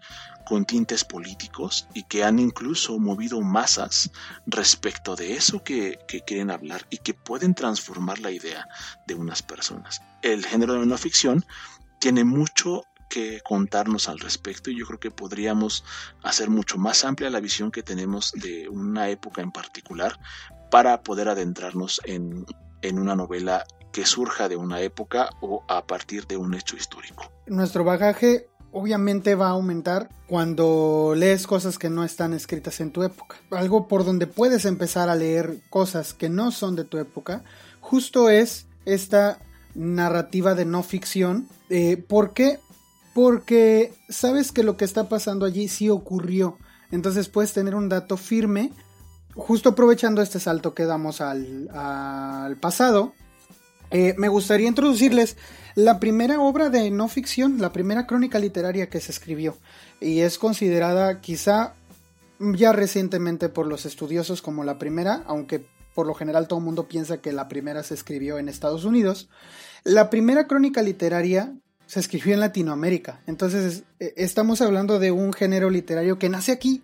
con 0.44 0.64
tintes 0.64 1.04
políticos 1.04 1.88
y 1.94 2.04
que 2.04 2.22
han 2.22 2.38
incluso 2.38 2.98
movido 2.98 3.40
masas 3.40 4.11
respecto 4.46 5.16
de 5.16 5.35
eso 5.35 5.62
que, 5.62 5.98
quieren 6.26 6.50
hablar 6.50 6.87
y 6.90 6.98
que 6.98 7.14
pueden 7.14 7.54
transformar 7.54 8.18
la 8.18 8.30
idea 8.30 8.68
de 9.07 9.14
unas 9.14 9.42
personas. 9.42 10.02
El 10.22 10.44
género 10.44 10.74
de 10.74 10.87
no 10.87 10.98
ficción 10.98 11.44
tiene 11.98 12.24
mucho 12.24 12.85
que 13.09 13.40
contarnos 13.43 14.09
al 14.09 14.19
respecto 14.19 14.71
y 14.71 14.79
yo 14.79 14.87
creo 14.87 15.01
que 15.01 15.11
podríamos 15.11 15.85
hacer 16.23 16.51
mucho 16.51 16.79
más 16.79 17.05
amplia 17.05 17.31
la 17.31 17.40
visión 17.40 17.71
que 17.71 17.83
tenemos 17.83 18.33
de 18.33 18.69
una 18.69 19.09
época 19.09 19.43
en 19.43 19.53
particular 19.53 20.19
para 20.71 21.03
poder 21.03 21.29
adentrarnos 21.29 22.01
en, 22.05 22.45
en 22.83 22.99
una 22.99 23.14
novela 23.14 23.64
que 23.93 24.07
surja 24.07 24.49
de 24.49 24.57
una 24.57 24.81
época 24.81 25.31
o 25.40 25.64
a 25.69 25.87
partir 25.87 26.27
de 26.27 26.37
un 26.37 26.55
hecho 26.55 26.77
histórico. 26.77 27.31
Nuestro 27.47 27.85
bagaje 27.85 28.49
obviamente 28.75 29.37
va 29.37 29.47
a 29.47 29.51
aumentar 29.51 30.11
cuando 30.27 31.14
lees 31.17 31.47
cosas 31.47 31.79
que 31.79 31.88
no 31.88 32.03
están 32.03 32.35
escritas 32.35 32.81
en 32.81 32.90
tu 32.90 33.05
época. 33.05 33.37
Algo 33.53 33.87
por 33.87 34.05
donde 34.05 34.27
puedes 34.27 34.64
empezar 34.64 35.09
a 35.09 35.14
leer 35.14 35.61
cosas 35.71 36.12
que 36.12 36.29
no 36.29 36.51
son 36.51 36.75
de 36.75 36.85
tu 36.85 36.99
época, 36.99 37.45
justo 37.81 38.29
es 38.29 38.67
esta 38.85 39.38
narrativa 39.75 40.55
de 40.55 40.64
no 40.64 40.83
ficción. 40.83 41.49
Eh, 41.71 41.97
¿Por 41.97 42.35
qué? 42.35 42.59
Porque 43.14 43.94
sabes 44.09 44.53
que 44.53 44.64
lo 44.64 44.77
que 44.77 44.85
está 44.85 45.09
pasando 45.09 45.46
allí 45.46 45.68
sí 45.68 45.88
ocurrió. 45.88 46.59
Entonces 46.90 47.29
puedes 47.29 47.53
tener 47.53 47.74
un 47.74 47.88
dato 47.88 48.16
firme. 48.16 48.72
Justo 49.35 49.70
aprovechando 49.70 50.20
este 50.20 50.40
salto 50.40 50.74
que 50.74 50.85
damos 50.85 51.20
al, 51.20 52.57
pasado, 52.61 53.14
eh, 53.90 54.14
me 54.16 54.29
gustaría 54.29 54.68
introducirles 54.68 55.37
la 55.74 55.98
primera 55.98 56.40
obra 56.40 56.70
de 56.70 56.90
no 56.90 57.09
ficción, 57.09 57.61
la 57.61 57.72
primera 57.72 58.07
crónica 58.07 58.38
literaria 58.38 58.88
que 58.88 59.00
se 59.00 59.11
escribió, 59.11 59.57
y 60.00 60.20
es 60.20 60.38
considerada 60.38 61.20
quizá 61.20 61.74
ya 62.38 62.72
recientemente 62.72 63.48
por 63.48 63.66
los 63.66 63.87
estudiosos 63.87 64.40
como 64.40 64.62
la 64.62 64.79
primera, 64.79 65.24
aunque 65.27 65.66
por 65.94 66.07
lo 66.07 66.14
general 66.14 66.48
todo 66.48 66.59
el 66.59 66.64
mundo 66.64 66.88
piensa 66.88 67.18
que 67.20 67.33
la 67.33 67.48
primera 67.48 67.83
se 67.83 67.94
escribió 67.94 68.38
en 68.38 68.48
Estados 68.48 68.85
Unidos. 68.85 69.29
La 69.85 70.11
primera 70.11 70.46
crónica 70.46 70.83
literaria 70.83 71.55
se 71.87 72.01
escribió 72.01 72.35
en 72.35 72.40
Latinoamérica, 72.40 73.20
entonces 73.27 73.85
eh, 74.01 74.14
estamos 74.16 74.61
hablando 74.61 74.99
de 74.99 75.11
un 75.11 75.33
género 75.33 75.70
literario 75.70 76.18
que 76.18 76.29
nace 76.29 76.53
aquí. 76.53 76.83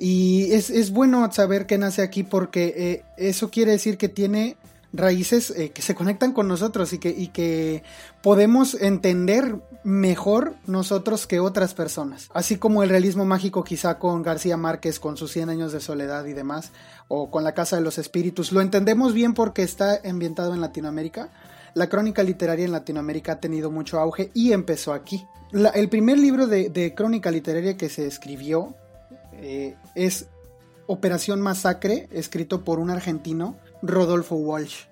Y 0.00 0.52
es, 0.52 0.92
bueno 0.92 1.28
saber 1.32 1.66
que 1.66 1.76
nace 1.76 2.02
aquí 2.02 2.22
porque 2.22 2.74
eh, 2.76 3.04
eso 3.16 3.50
quiere 3.50 3.72
decir 3.72 3.98
que 3.98 4.08
tiene 4.08 4.56
raíces 4.92 5.50
eh, 5.50 5.70
que 5.70 5.82
se 5.82 5.94
conectan 5.94 6.32
con 6.32 6.48
nosotros 6.48 6.92
y 6.92 6.98
que, 6.98 7.10
y 7.10 7.28
que 7.28 7.82
podemos 8.22 8.74
entender 8.74 9.56
mejor 9.84 10.54
nosotros 10.66 11.26
que 11.26 11.40
otras 11.40 11.74
personas. 11.74 12.28
Así 12.32 12.56
como 12.56 12.82
el 12.82 12.90
realismo 12.90 13.24
mágico 13.24 13.64
quizá 13.64 13.98
con 13.98 14.22
García 14.22 14.56
Márquez 14.56 14.98
con 15.00 15.16
sus 15.16 15.32
100 15.32 15.50
años 15.50 15.72
de 15.72 15.80
soledad 15.80 16.24
y 16.26 16.32
demás, 16.32 16.72
o 17.08 17.30
con 17.30 17.44
la 17.44 17.54
Casa 17.54 17.76
de 17.76 17.82
los 17.82 17.98
Espíritus, 17.98 18.52
lo 18.52 18.60
entendemos 18.60 19.14
bien 19.14 19.34
porque 19.34 19.62
está 19.62 20.00
ambientado 20.04 20.54
en 20.54 20.60
Latinoamérica. 20.60 21.30
La 21.74 21.88
crónica 21.88 22.22
literaria 22.22 22.64
en 22.64 22.72
Latinoamérica 22.72 23.32
ha 23.32 23.40
tenido 23.40 23.70
mucho 23.70 23.98
auge 23.98 24.30
y 24.34 24.52
empezó 24.52 24.92
aquí. 24.92 25.26
el 25.52 25.88
primer 25.88 26.18
libro 26.18 26.46
de, 26.46 26.94
crónica 26.94 27.30
literaria 27.30 27.76
que 27.76 27.88
se 27.88 28.06
escribió 28.06 28.74
eh, 29.32 29.76
es 29.94 30.26
Operación 30.86 31.40
Masacre, 31.40 32.08
escrito 32.12 32.64
por 32.64 32.78
un 32.78 32.90
argentino 32.90 33.56
Rodolfo 33.82 34.36
Walsh. 34.36 34.86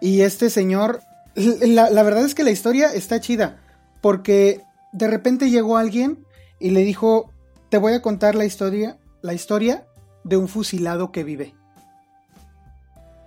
Y 0.00 0.20
este 0.20 0.50
señor, 0.50 1.00
la, 1.34 2.02
verdad 2.02 2.24
es 2.24 2.34
que 2.34 2.44
la 2.44 2.50
historia 2.50 2.92
está 2.92 3.20
chida, 3.20 3.60
porque 4.00 4.62
de 4.92 5.08
repente 5.08 5.50
llegó 5.50 5.76
alguien 5.76 6.26
y 6.58 6.70
le 6.70 6.80
dijo, 6.80 7.32
te 7.70 7.78
voy 7.78 7.94
a 7.94 8.02
contar 8.02 8.34
la 8.34 8.44
historia, 8.44 8.98
la 9.22 9.34
historia 9.34 9.86
de 10.24 10.36
un 10.36 10.48
fusilado 10.48 11.10
que 11.10 11.24
vive. 11.24 11.54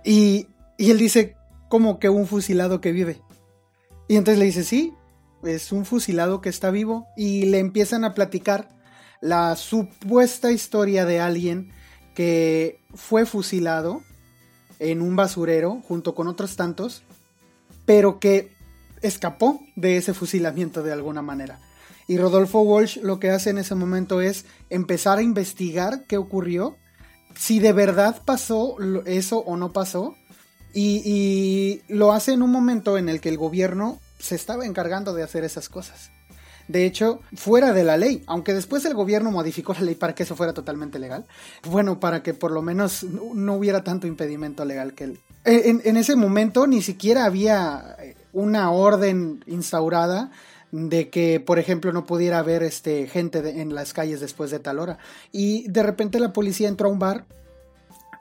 Y, 0.04 0.48
y 0.76 0.90
él 0.90 0.98
dice, 0.98 1.36
¿cómo 1.74 1.98
que 1.98 2.08
un 2.08 2.28
fusilado 2.28 2.80
que 2.80 2.92
vive? 2.92 3.20
Y 4.06 4.14
entonces 4.14 4.38
le 4.38 4.44
dice, 4.44 4.62
sí, 4.62 4.94
es 5.42 5.72
un 5.72 5.84
fusilado 5.84 6.40
que 6.40 6.48
está 6.48 6.70
vivo. 6.70 7.08
Y 7.16 7.46
le 7.46 7.58
empiezan 7.58 8.04
a 8.04 8.14
platicar 8.14 8.68
la 9.20 9.56
supuesta 9.56 10.52
historia 10.52 11.04
de 11.04 11.18
alguien 11.18 11.72
que 12.14 12.78
fue 12.94 13.26
fusilado 13.26 14.02
en 14.78 15.02
un 15.02 15.16
basurero 15.16 15.82
junto 15.88 16.14
con 16.14 16.28
otros 16.28 16.54
tantos, 16.54 17.02
pero 17.84 18.20
que 18.20 18.52
escapó 19.02 19.58
de 19.74 19.96
ese 19.96 20.14
fusilamiento 20.14 20.84
de 20.84 20.92
alguna 20.92 21.22
manera. 21.22 21.58
Y 22.06 22.18
Rodolfo 22.18 22.60
Walsh 22.60 22.98
lo 22.98 23.18
que 23.18 23.30
hace 23.30 23.50
en 23.50 23.58
ese 23.58 23.74
momento 23.74 24.20
es 24.20 24.44
empezar 24.70 25.18
a 25.18 25.22
investigar 25.22 26.04
qué 26.06 26.18
ocurrió, 26.18 26.76
si 27.34 27.58
de 27.58 27.72
verdad 27.72 28.22
pasó 28.24 28.76
eso 29.06 29.38
o 29.38 29.56
no 29.56 29.72
pasó, 29.72 30.14
y, 30.74 31.82
lo 31.88 32.12
hace 32.12 32.32
en 32.32 32.42
un 32.42 32.50
momento 32.50 32.98
en 32.98 33.08
el 33.08 33.20
que 33.20 33.28
el 33.28 33.38
gobierno 33.38 34.00
se 34.18 34.34
estaba 34.34 34.66
encargando 34.66 35.14
de 35.14 35.22
hacer 35.22 35.44
esas 35.44 35.68
cosas 35.68 36.10
de 36.66 36.86
hecho, 36.86 37.20
fuera 37.36 37.74
de 37.74 37.84
la 37.84 37.98
ley, 37.98 38.22
aunque 38.26 38.54
después 38.54 38.86
el 38.86 38.94
gobierno 38.94 39.30
modificó 39.30 39.74
la 39.74 39.82
ley 39.82 39.94
para 39.94 40.14
que 40.14 40.22
eso 40.22 40.34
fuera 40.34 40.54
totalmente 40.54 40.98
legal, 40.98 41.26
bueno, 41.68 42.00
para 42.00 42.22
que 42.22 42.32
por 42.32 42.52
lo 42.52 42.62
menos 42.62 43.04
no 43.04 43.56
hubiera 43.56 43.84
tanto 43.84 44.06
impedimento 44.06 44.64
legal 44.64 44.94
que 44.94 45.04
él. 45.04 45.20
En, 45.44 45.82
en 45.84 45.98
ese 45.98 46.16
momento 46.16 46.66
ni 46.66 46.80
siquiera 46.80 47.26
había 47.26 47.98
una 48.32 48.70
orden 48.70 49.44
instaurada 49.46 50.30
de 50.74 51.08
que, 51.08 51.38
por 51.38 51.60
ejemplo, 51.60 51.92
no 51.92 52.04
pudiera 52.04 52.40
haber 52.40 52.64
este, 52.64 53.06
gente 53.06 53.60
en 53.60 53.76
las 53.76 53.92
calles 53.92 54.20
después 54.20 54.50
de 54.50 54.58
tal 54.58 54.80
hora. 54.80 54.98
Y 55.30 55.68
de 55.68 55.84
repente 55.84 56.18
la 56.18 56.32
policía 56.32 56.68
entró 56.68 56.88
a 56.88 56.92
un 56.92 56.98
bar, 56.98 57.26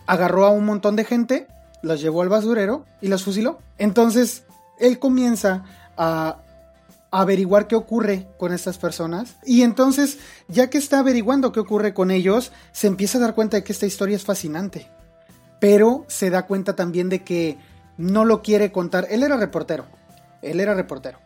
agarró 0.06 0.46
a 0.46 0.52
un 0.52 0.64
montón 0.64 0.96
de 0.96 1.04
gente, 1.04 1.48
los 1.84 2.02
llevó 2.02 2.24
al 2.24 2.30
basurero 2.30 2.86
y 3.02 3.10
los 3.10 3.24
fusiló. 3.24 3.60
Entonces, 3.78 4.44
él 4.80 4.98
comienza 4.98 5.64
a 5.96 6.40
averiguar 7.12 7.68
qué 7.68 7.76
ocurre 7.76 8.28
con 8.40 8.54
estas 8.54 8.80
personas. 8.80 9.36
Y 9.46 9.62
entonces, 9.62 10.18
ya 10.48 10.72
que 10.72 10.80
está 10.80 11.00
averiguando 11.00 11.52
qué 11.52 11.60
ocurre 11.60 11.94
con 11.94 12.10
ellos, 12.10 12.52
se 12.72 12.88
empieza 12.88 13.20
a 13.20 13.22
dar 13.22 13.36
cuenta 13.36 13.58
de 13.58 13.64
que 13.64 13.74
esta 13.74 13.86
historia 13.86 14.16
es 14.16 14.24
fascinante. 14.24 14.88
Pero 15.60 16.06
se 16.08 16.32
da 16.32 16.48
cuenta 16.48 16.76
también 16.76 17.10
de 17.10 17.24
que 17.24 17.60
no 17.98 18.26
lo 18.26 18.42
quiere 18.42 18.72
contar. 18.72 19.06
Él 19.12 19.22
era 19.22 19.38
reportero. 19.38 19.86
Él 20.42 20.60
era 20.60 20.74
reportero. 20.74 21.20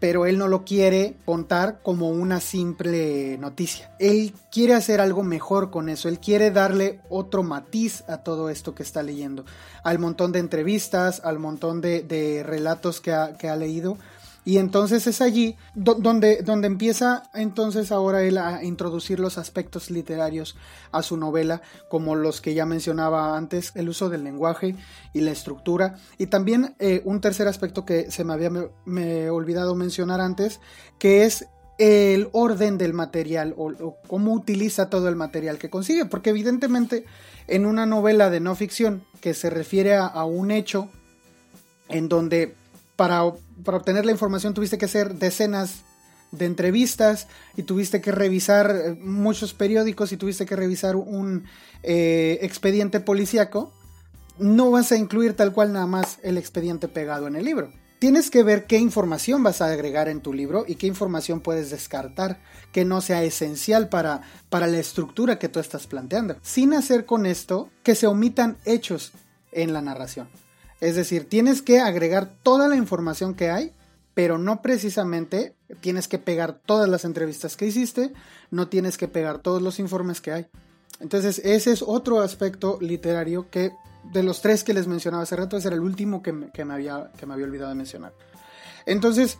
Pero 0.00 0.26
él 0.26 0.38
no 0.38 0.48
lo 0.48 0.64
quiere 0.64 1.16
contar 1.24 1.80
como 1.82 2.10
una 2.10 2.40
simple 2.40 3.36
noticia. 3.38 3.90
Él 3.98 4.32
quiere 4.50 4.74
hacer 4.74 5.00
algo 5.00 5.22
mejor 5.22 5.70
con 5.70 5.88
eso. 5.88 6.08
Él 6.08 6.20
quiere 6.20 6.50
darle 6.50 7.00
otro 7.08 7.42
matiz 7.42 8.04
a 8.08 8.18
todo 8.18 8.48
esto 8.50 8.74
que 8.74 8.82
está 8.82 9.02
leyendo. 9.02 9.44
Al 9.82 9.98
montón 9.98 10.32
de 10.32 10.38
entrevistas, 10.38 11.20
al 11.24 11.38
montón 11.38 11.80
de, 11.80 12.44
relatos 12.46 13.00
que 13.00 13.12
ha 13.12 13.56
leído 13.56 13.98
y 14.48 14.56
entonces 14.56 15.06
es 15.06 15.20
allí 15.20 15.56
donde, 15.74 16.40
donde 16.40 16.68
empieza 16.68 17.24
entonces 17.34 17.92
ahora 17.92 18.22
él 18.22 18.38
a 18.38 18.64
introducir 18.64 19.20
los 19.20 19.36
aspectos 19.36 19.90
literarios 19.90 20.56
a 20.90 21.02
su 21.02 21.18
novela, 21.18 21.60
como 21.90 22.14
los 22.14 22.40
que 22.40 22.54
ya 22.54 22.64
mencionaba 22.64 23.36
antes, 23.36 23.72
el 23.74 23.90
uso 23.90 24.08
del 24.08 24.24
lenguaje 24.24 24.74
y 25.12 25.20
la 25.20 25.32
estructura. 25.32 25.96
Y 26.16 26.28
también 26.28 26.74
eh, 26.78 27.02
un 27.04 27.20
tercer 27.20 27.46
aspecto 27.46 27.84
que 27.84 28.10
se 28.10 28.24
me 28.24 28.32
había 28.32 28.50
me, 28.86 29.28
olvidado 29.28 29.74
mencionar 29.74 30.22
antes, 30.22 30.60
que 30.98 31.26
es 31.26 31.46
el 31.76 32.30
orden 32.32 32.78
del 32.78 32.94
material 32.94 33.54
o, 33.54 33.98
cómo 34.06 34.32
utiliza 34.32 34.88
todo 34.88 35.10
el 35.10 35.16
material 35.16 35.58
que 35.58 35.68
consigue, 35.68 36.06
porque 36.06 36.30
evidentemente 36.30 37.04
en 37.48 37.66
una 37.66 37.84
novela 37.84 38.30
de 38.30 38.40
no 38.40 38.54
ficción 38.54 39.04
que 39.20 39.34
se 39.34 39.50
refiere 39.50 39.94
a 39.96 40.24
un 40.24 40.50
hecho 40.50 40.88
en 41.90 42.08
donde 42.08 42.54
para, 42.98 43.22
obtener 43.22 44.04
la 44.04 44.10
información 44.10 44.54
tuviste 44.54 44.76
que 44.76 44.86
hacer 44.86 45.14
decenas 45.14 45.84
de 46.32 46.46
entrevistas 46.46 47.28
y 47.56 47.62
tuviste 47.62 48.00
que 48.00 48.10
revisar 48.10 48.74
eh, 48.74 48.98
muchos 49.00 49.54
periódicos 49.54 50.10
y 50.10 50.16
tuviste 50.16 50.46
que 50.46 50.56
revisar 50.56 50.96
un 50.96 51.44
eh, 51.84 52.40
expediente 52.42 52.98
policíaco, 52.98 53.72
no 54.40 54.72
vas 54.72 54.90
a 54.90 54.96
incluir 54.96 55.34
tal 55.34 55.52
cual 55.52 55.72
nada 55.72 55.86
más 55.86 56.18
el 56.24 56.38
expediente 56.38 56.88
pegado 56.88 57.28
en 57.28 57.36
el 57.36 57.44
libro. 57.44 57.72
tienes 58.00 58.30
que 58.30 58.42
ver 58.42 58.66
qué 58.66 58.78
información 58.78 59.44
vas 59.44 59.62
a 59.62 59.66
agregar 59.66 60.08
en 60.08 60.20
tu 60.20 60.32
libro 60.32 60.64
y 60.66 60.74
qué 60.74 60.88
información 60.88 61.38
puedes 61.38 61.70
descartar 61.70 62.40
que 62.72 62.84
no 62.84 63.00
sea 63.00 63.22
esencial 63.22 63.88
para, 63.88 64.22
para 64.50 64.66
la 64.66 64.78
estructura 64.78 65.38
que 65.38 65.48
tú 65.48 65.60
estás 65.60 65.86
planteando, 65.86 66.36
sin 66.42 66.74
hacer 66.74 67.06
con 67.06 67.26
esto 67.26 67.70
que 67.84 67.94
se 67.94 68.08
omitan 68.08 68.56
hechos 68.64 69.12
en 69.52 69.72
la 69.72 69.82
narración. 69.82 70.28
Es 70.80 70.94
decir, 70.94 71.28
tienes 71.28 71.62
que 71.62 71.80
agregar 71.80 72.30
toda 72.42 72.68
la 72.68 72.76
información 72.76 73.34
que 73.34 73.50
hay, 73.50 73.72
pero 74.14 74.38
no 74.38 74.62
precisamente 74.62 75.54
tienes 75.80 76.08
que 76.08 76.18
pegar 76.18 76.60
todas 76.64 76.88
las 76.88 77.04
entrevistas 77.04 77.56
que 77.56 77.66
hiciste, 77.66 78.12
no 78.50 78.68
tienes 78.68 78.96
que 78.96 79.08
pegar 79.08 79.38
todos 79.38 79.62
los 79.62 79.78
informes 79.78 80.20
que 80.20 80.32
hay. 80.32 80.46
Entonces, 81.00 81.40
ese 81.44 81.72
es 81.72 81.82
otro 81.82 82.20
aspecto 82.20 82.78
literario 82.80 83.48
que 83.50 83.72
de 84.12 84.22
los 84.22 84.40
tres 84.40 84.64
que 84.64 84.74
les 84.74 84.86
mencionaba 84.86 85.22
hace 85.22 85.36
rato, 85.36 85.56
ese 85.56 85.68
era 85.68 85.76
el 85.76 85.82
último 85.82 86.22
que 86.22 86.32
me, 86.32 86.50
había, 86.72 87.10
que 87.16 87.26
me 87.26 87.34
había 87.34 87.46
olvidado 87.46 87.70
de 87.70 87.76
mencionar. 87.76 88.12
Entonces, 88.86 89.38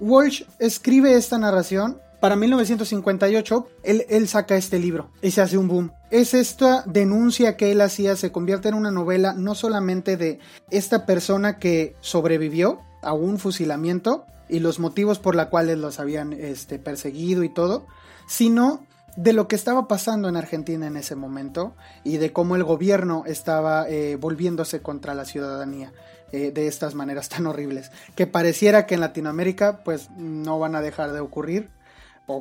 Walsh 0.00 0.44
escribe 0.58 1.14
esta 1.14 1.38
narración. 1.38 1.98
Para 2.22 2.36
1958, 2.36 3.66
él, 3.82 4.06
él, 4.08 4.28
saca 4.28 4.54
este 4.54 4.78
libro 4.78 5.10
y 5.22 5.32
se 5.32 5.40
hace 5.40 5.58
un 5.58 5.66
boom. 5.66 5.90
Es 6.12 6.34
esta 6.34 6.84
denuncia 6.86 7.56
que 7.56 7.72
él 7.72 7.80
hacía, 7.80 8.14
se 8.14 8.30
convierte 8.30 8.68
en 8.68 8.76
una 8.76 8.92
novela 8.92 9.32
no 9.32 9.56
solamente 9.56 10.16
de 10.16 10.38
esta 10.70 11.04
persona 11.04 11.58
que 11.58 11.96
sobrevivió 12.00 12.78
a 13.02 13.12
un 13.12 13.40
fusilamiento 13.40 14.24
y 14.48 14.60
los 14.60 14.78
motivos 14.78 15.18
por 15.18 15.34
los 15.34 15.46
cuales 15.46 15.78
los 15.78 15.98
habían 15.98 16.32
este, 16.32 16.78
perseguido 16.78 17.42
y 17.42 17.48
todo, 17.48 17.88
sino 18.28 18.86
de 19.16 19.32
lo 19.32 19.48
que 19.48 19.56
estaba 19.56 19.88
pasando 19.88 20.28
en 20.28 20.36
Argentina 20.36 20.86
en 20.86 20.96
ese 20.96 21.16
momento 21.16 21.74
y 22.04 22.18
de 22.18 22.32
cómo 22.32 22.54
el 22.54 22.62
gobierno 22.62 23.24
estaba 23.26 23.88
eh, 23.88 24.14
volviéndose 24.14 24.80
contra 24.80 25.14
la 25.14 25.24
ciudadanía 25.24 25.92
eh, 26.30 26.52
de 26.52 26.68
estas 26.68 26.94
maneras 26.94 27.28
tan 27.28 27.48
horribles, 27.48 27.90
que 28.14 28.28
pareciera 28.28 28.86
que 28.86 28.94
en 28.94 29.00
Latinoamérica 29.00 29.82
pues 29.82 30.08
no 30.16 30.60
van 30.60 30.76
a 30.76 30.80
dejar 30.82 31.12
de 31.12 31.18
ocurrir 31.18 31.81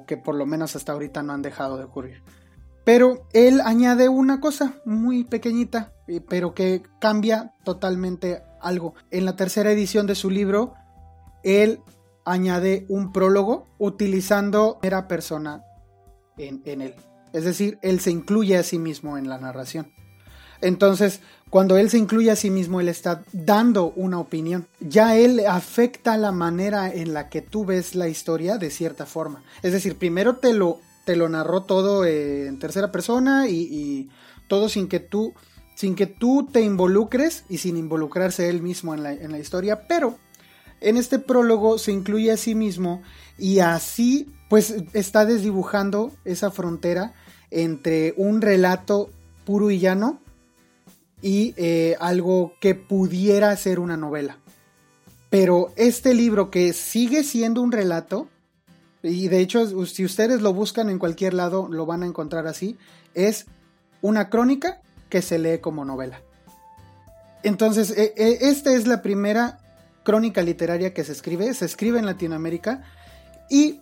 que 0.08 0.18
por 0.18 0.36
lo 0.36 0.46
menos 0.46 0.76
hasta 0.76 0.92
ahorita 0.92 1.24
no 1.24 1.34
han 1.34 1.42
dejado 1.42 1.78
de 1.78 1.86
ocurrir. 1.86 2.24
Pero 2.84 3.28
él 3.34 3.62
añade 3.62 4.10
una 4.10 4.40
cosa 4.40 4.74
muy 4.86 5.24
pequeñita, 5.24 5.94
pero 6.28 6.54
que 6.54 6.82
cambia 7.00 7.54
totalmente 7.64 8.44
algo. 8.60 8.96
En 9.12 9.26
la 9.26 9.36
tercera 9.36 9.72
edición 9.72 10.08
de 10.08 10.16
su 10.16 10.30
libro, 10.30 10.74
él 11.44 11.82
añade 12.26 12.86
un 12.90 13.12
prólogo 13.12 13.68
utilizando 13.78 14.78
primera 14.80 15.08
persona 15.08 15.64
en, 16.38 16.82
él. 16.82 16.96
Es 17.34 17.46
decir, 17.46 17.78
él 17.82 18.00
se 18.00 18.12
incluye 18.12 18.58
a 18.58 18.64
sí 18.64 18.80
mismo 18.80 19.18
en 19.18 19.30
la 19.30 19.38
narración. 19.38 19.94
Entonces, 20.62 21.22
cuando 21.52 21.76
él 21.76 21.90
se 21.90 21.98
incluye 21.98 22.32
a 22.32 22.38
sí 22.38 22.50
mismo, 22.50 22.80
él 22.80 22.88
está 22.88 23.24
dando 23.34 23.92
una 23.98 24.20
opinión. 24.20 24.68
Ya 24.80 25.18
él 25.18 25.46
afecta 25.46 26.16
la 26.16 26.32
manera 26.32 26.90
en 26.90 27.14
la 27.14 27.28
que 27.28 27.42
tú 27.42 27.66
ves 27.66 27.94
la 27.94 28.08
historia 28.08 28.58
de 28.58 28.72
cierta 28.72 29.06
forma. 29.06 29.44
Es 29.62 29.74
decir, 29.74 29.98
primero 29.98 30.38
te 30.38 30.54
lo, 30.54 30.80
te 31.04 31.18
lo 31.18 31.28
narró 31.28 31.64
todo 31.64 32.06
eh, 32.06 32.48
en 32.48 32.58
tercera 32.58 32.94
persona 32.94 33.50
y, 33.50 34.10
todo 34.48 34.70
sin 34.70 34.88
que 34.88 35.00
tú 35.00 35.34
sin 35.76 35.96
que 35.96 36.08
tú 36.08 36.48
te 36.52 36.62
involucres 36.62 37.44
y 37.50 37.58
sin 37.58 37.76
involucrarse 37.76 38.50
él 38.50 38.62
mismo 38.62 38.94
en 38.94 39.04
la, 39.04 39.14
en 39.14 39.32
la 39.32 39.40
historia, 39.40 39.88
pero 39.88 40.18
en 40.80 40.96
este 40.98 41.20
prólogo 41.20 41.78
se 41.78 41.92
incluye 41.92 42.32
a 42.32 42.38
sí 42.38 42.54
mismo 42.54 43.02
y 43.38 43.60
así 43.60 44.28
pues 44.50 44.76
está 44.94 45.26
desdibujando 45.26 46.12
esa 46.24 46.52
frontera 46.52 47.14
entre 47.50 48.14
un 48.18 48.42
relato 48.42 49.10
puro 49.46 49.72
y 49.72 49.80
llano 49.80 50.20
y 51.22 51.54
eh, 51.58 51.96
algo 52.00 52.54
que 52.60 52.76
pudiera 52.76 53.56
ser 53.56 53.80
una 53.80 53.98
novela. 53.98 54.38
Pero 55.30 55.72
este 55.76 56.14
libro 56.14 56.52
que 56.52 56.74
sigue 56.74 57.24
siendo 57.24 57.62
un 57.62 57.72
relato, 57.72 58.28
y 59.04 59.28
de 59.28 59.40
hecho 59.40 59.86
si 59.86 60.04
ustedes 60.04 60.42
lo 60.42 60.54
buscan 60.54 60.90
en 60.90 61.00
cualquier 61.00 61.34
lado 61.34 61.68
lo 61.70 61.86
van 61.86 62.04
a 62.04 62.08
encontrar 62.08 62.48
así, 62.48 62.78
es 63.14 63.46
una 64.02 64.30
crónica 64.30 64.82
que 65.10 65.22
se 65.22 65.40
lee 65.40 65.60
como 65.60 65.86
novela. 65.86 66.22
Entonces, 67.44 67.92
e, 67.92 68.14
e, 68.16 68.50
esta 68.50 68.74
es 68.74 68.88
la 68.88 69.02
primera 69.02 69.60
crónica 70.04 70.42
literaria 70.42 70.94
que 70.94 71.04
se 71.04 71.12
escribe, 71.12 71.54
se 71.54 71.66
escribe 71.66 72.00
en 72.00 72.06
Latinoamérica 72.06 72.84
y 73.50 73.82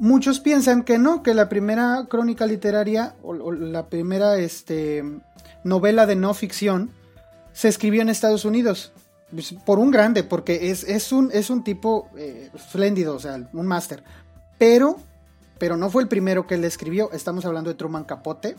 Muchos 0.00 0.40
piensan 0.40 0.82
que 0.82 0.96
no, 0.96 1.22
que 1.22 1.34
la 1.34 1.50
primera 1.50 2.06
crónica 2.08 2.46
literaria 2.46 3.16
o, 3.22 3.52
la 3.52 3.90
primera 3.90 4.38
este, 4.38 5.04
novela 5.64 6.06
de 6.06 6.16
no 6.16 6.34
ficción 6.34 6.90
se 7.52 7.68
escribió 7.68 8.02
en 8.02 8.08
Estados 8.08 8.44
Unidos 8.44 8.92
pues, 9.30 9.52
por 9.64 9.78
un 9.78 9.90
grande, 9.90 10.24
porque 10.24 10.70
es, 10.70 10.84
es, 10.84 11.12
un, 11.12 11.30
es 11.32 11.50
un 11.50 11.62
tipo 11.62 12.08
eh, 12.16 12.50
espléndido, 12.54 13.14
o 13.14 13.18
sea, 13.20 13.48
un 13.52 13.66
máster. 13.66 14.02
Pero, 14.58 14.96
pero 15.58 15.76
no 15.76 15.90
fue 15.90 16.02
el 16.02 16.08
primero 16.08 16.46
que 16.46 16.56
él 16.56 16.64
escribió. 16.64 17.10
Estamos 17.12 17.44
hablando 17.44 17.70
de 17.70 17.76
Truman 17.76 18.04
Capote. 18.04 18.56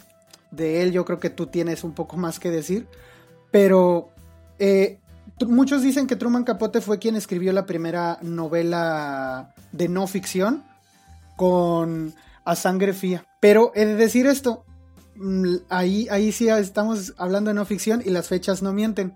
De 0.50 0.82
él 0.82 0.92
yo 0.92 1.06
creo 1.06 1.20
que 1.20 1.30
tú 1.30 1.48
tienes 1.48 1.84
un 1.84 1.94
poco 1.94 2.18
más 2.18 2.40
que 2.40 2.50
decir. 2.50 2.88
Pero 3.52 4.10
eh, 4.60 5.00
muchos 5.46 5.82
dicen 5.82 6.08
que 6.08 6.16
Truman 6.16 6.44
Capote 6.44 6.82
fue 6.82 7.00
quien 7.00 7.16
escribió 7.16 7.54
la 7.54 7.66
primera 7.66 8.18
novela 8.22 9.54
de 9.72 9.90
no 9.90 10.08
ficción 10.08 10.64
con 11.36 12.14
A 12.46 12.56
Sangre 12.56 12.94
Fría. 12.94 13.26
Pero 13.40 13.72
he 13.76 13.86
de 13.86 13.96
decir 13.96 14.26
esto, 14.26 14.66
ahí, 15.70 16.08
ahí 16.10 16.32
sí 16.32 16.50
estamos 16.50 17.14
hablando 17.18 17.50
de 17.50 17.56
no 17.56 17.66
ficción 17.66 18.02
y 18.06 18.10
las 18.10 18.28
fechas 18.28 18.62
no 18.62 18.74
mienten. 18.74 19.16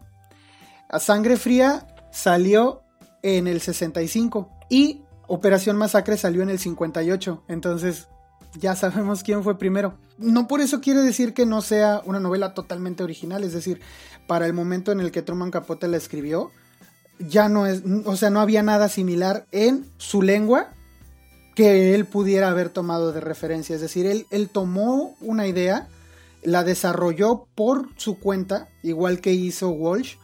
A 0.89 0.99
Sangre 0.99 1.37
Fría 1.37 1.87
salió 2.11 2.83
en 3.21 3.47
el 3.47 3.61
65 3.61 4.49
y 4.69 5.01
Operación 5.27 5.77
Masacre 5.77 6.17
salió 6.17 6.43
en 6.43 6.49
el 6.49 6.59
58. 6.59 7.43
Entonces 7.47 8.07
ya 8.59 8.75
sabemos 8.75 9.23
quién 9.23 9.43
fue 9.43 9.57
primero. 9.57 9.97
No 10.17 10.47
por 10.47 10.61
eso 10.61 10.81
quiere 10.81 11.01
decir 11.01 11.33
que 11.33 11.45
no 11.45 11.61
sea 11.61 12.01
una 12.05 12.19
novela 12.19 12.53
totalmente 12.53 13.03
original, 13.03 13.43
es 13.43 13.53
decir, 13.53 13.81
para 14.27 14.45
el 14.45 14.53
momento 14.53 14.91
en 14.91 14.99
el 14.99 15.11
que 15.11 15.21
Truman 15.21 15.51
Capote 15.51 15.87
la 15.87 15.97
escribió, 15.97 16.51
ya 17.19 17.49
no 17.49 17.65
es, 17.65 17.83
o 18.05 18.15
sea, 18.15 18.29
no 18.29 18.39
había 18.39 18.63
nada 18.63 18.89
similar 18.89 19.45
en 19.51 19.85
su 19.97 20.21
lengua 20.21 20.69
que 21.55 21.95
él 21.95 22.05
pudiera 22.05 22.49
haber 22.49 22.69
tomado 22.69 23.11
de 23.13 23.21
referencia. 23.21 23.75
Es 23.75 23.81
decir, 23.81 24.05
él, 24.05 24.49
tomó 24.49 25.15
una 25.21 25.47
idea, 25.47 25.87
la 26.43 26.63
desarrolló 26.63 27.47
por 27.55 27.89
su 27.95 28.19
cuenta, 28.19 28.67
igual 28.83 29.21
que 29.21 29.33
hizo 29.33 29.69
Walsh, 29.69 30.17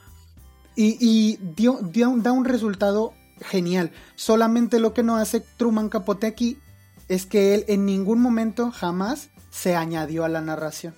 y, 0.75 1.37
dio, 1.55 1.79
da 2.17 2.31
un 2.31 2.45
resultado 2.45 3.13
genial. 3.39 3.91
Solamente 4.15 4.79
lo 4.79 4.93
que 4.93 5.03
no 5.03 5.17
hace 5.17 5.41
Truman 5.57 5.89
Capote 5.89 6.27
aquí 6.27 6.57
es 7.07 7.25
que 7.25 7.55
él 7.55 7.65
en 7.67 7.85
ningún 7.85 8.21
momento 8.21 8.71
jamás 8.71 9.29
se 9.49 9.75
añadió 9.75 10.25
a 10.25 10.29
la 10.29 10.41
narración. 10.41 10.93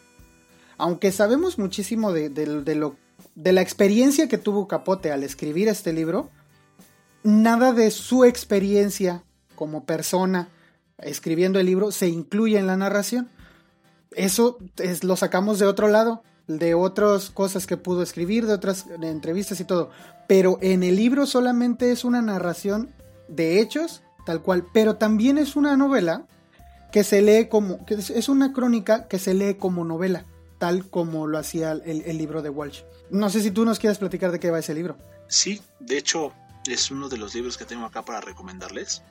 Aunque 0.77 1.11
sabemos 1.11 1.59
muchísimo 1.59 2.11
de, 2.11 2.29
de 2.29 3.51
la 3.53 3.61
experiencia 3.61 4.27
que 4.27 4.37
tuvo 4.37 4.67
Capote 4.67 5.11
al 5.11 5.23
escribir 5.23 5.67
este 5.67 5.93
libro, 5.93 6.29
nada 7.23 7.71
de 7.73 7.91
su 7.91 8.25
experiencia 8.25 9.23
como 9.63 9.85
persona 9.85 10.49
escribiendo 10.97 11.57
el 11.57 11.67
libro 11.67 11.93
se 11.93 12.09
incluye 12.09 12.59
en 12.59 12.67
la 12.67 12.75
narración. 12.75 13.29
Eso 14.11 14.57
es, 14.75 15.05
lo 15.05 15.15
sacamos 15.15 15.57
de 15.57 15.67
otro 15.67 15.87
lado, 15.87 16.21
de 16.47 16.73
otras 16.73 17.29
cosas 17.29 17.65
que 17.65 17.77
pudo 17.77 18.03
escribir, 18.03 18.45
de 18.45 18.51
otras 18.51 18.87
entrevistas 19.01 19.61
y 19.61 19.63
todo. 19.63 19.89
Pero 20.27 20.57
en 20.59 20.83
el 20.83 20.97
libro 20.97 21.25
solamente 21.27 21.93
es 21.93 22.03
una 22.03 22.21
narración 22.21 22.93
de 23.29 23.61
hechos, 23.61 24.03
tal 24.25 24.41
cual. 24.41 24.65
Pero 24.73 24.97
también 24.97 25.37
es 25.37 25.55
una 25.55 25.77
novela 25.77 26.25
que 26.91 27.05
se 27.05 27.21
lee 27.21 27.47
como, 27.47 27.79
es 27.87 28.27
una 28.27 28.51
crónica 28.51 29.07
que 29.07 29.17
se 29.17 29.33
lee 29.33 29.53
como 29.53 29.85
novela, 29.85 30.25
tal 30.57 30.89
como 30.89 31.25
lo 31.25 31.37
hacía 31.37 31.71
el, 31.71 32.01
el 32.05 32.17
libro 32.17 32.41
de 32.41 32.49
Walsh. 32.49 32.81
No 33.11 33.29
sé 33.29 33.39
si 33.39 33.51
tú 33.51 33.63
nos 33.63 33.79
quieres 33.79 33.97
platicar 33.97 34.33
de 34.33 34.41
qué 34.41 34.51
va 34.51 34.59
ese 34.59 34.73
libro. 34.73 34.97
Sí, 35.29 35.61
de 35.79 35.99
hecho 35.99 36.33
es 36.67 36.91
uno 36.91 37.07
de 37.07 37.15
los 37.15 37.33
libros 37.33 37.57
que 37.57 37.63
tengo 37.63 37.85
acá 37.85 38.03
para 38.03 38.19
recomendarles. 38.19 39.01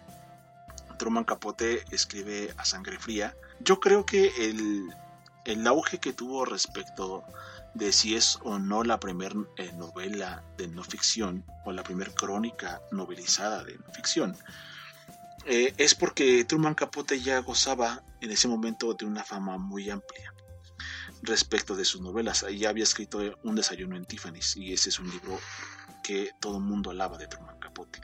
Truman 1.02 1.24
Capote 1.24 1.84
escribe 1.90 2.54
a 2.58 2.64
sangre 2.64 2.96
fría. 2.96 3.36
Yo 3.58 3.80
creo 3.80 4.06
que 4.06 4.28
el, 4.38 4.88
el 5.44 5.66
auge 5.66 5.98
que 5.98 6.12
tuvo 6.12 6.44
respecto 6.44 7.24
de 7.74 7.90
si 7.90 8.14
es 8.14 8.38
o 8.44 8.60
no 8.60 8.84
la 8.84 9.00
primera 9.00 9.34
eh, 9.56 9.72
novela 9.72 10.44
de 10.56 10.68
no 10.68 10.84
ficción 10.84 11.44
o 11.64 11.72
la 11.72 11.82
primera 11.82 12.12
crónica 12.12 12.80
novelizada 12.92 13.64
de 13.64 13.78
no 13.78 13.92
ficción, 13.92 14.36
eh, 15.44 15.74
es 15.76 15.96
porque 15.96 16.44
Truman 16.44 16.76
Capote 16.76 17.20
ya 17.20 17.40
gozaba 17.40 18.04
en 18.20 18.30
ese 18.30 18.46
momento 18.46 18.94
de 18.94 19.04
una 19.04 19.24
fama 19.24 19.58
muy 19.58 19.90
amplia 19.90 20.32
respecto 21.22 21.74
de 21.74 21.84
sus 21.84 22.00
novelas. 22.00 22.46
Ya 22.56 22.68
había 22.68 22.84
escrito 22.84 23.18
Un 23.42 23.56
desayuno 23.56 23.96
en 23.96 24.04
Tiffany's 24.04 24.56
y 24.56 24.72
ese 24.72 24.90
es 24.90 25.00
un 25.00 25.10
libro 25.10 25.40
que 26.04 26.30
todo 26.38 26.58
el 26.58 26.62
mundo 26.62 26.90
alaba 26.90 27.18
de 27.18 27.26
Truman 27.26 27.58
Capote. 27.58 28.00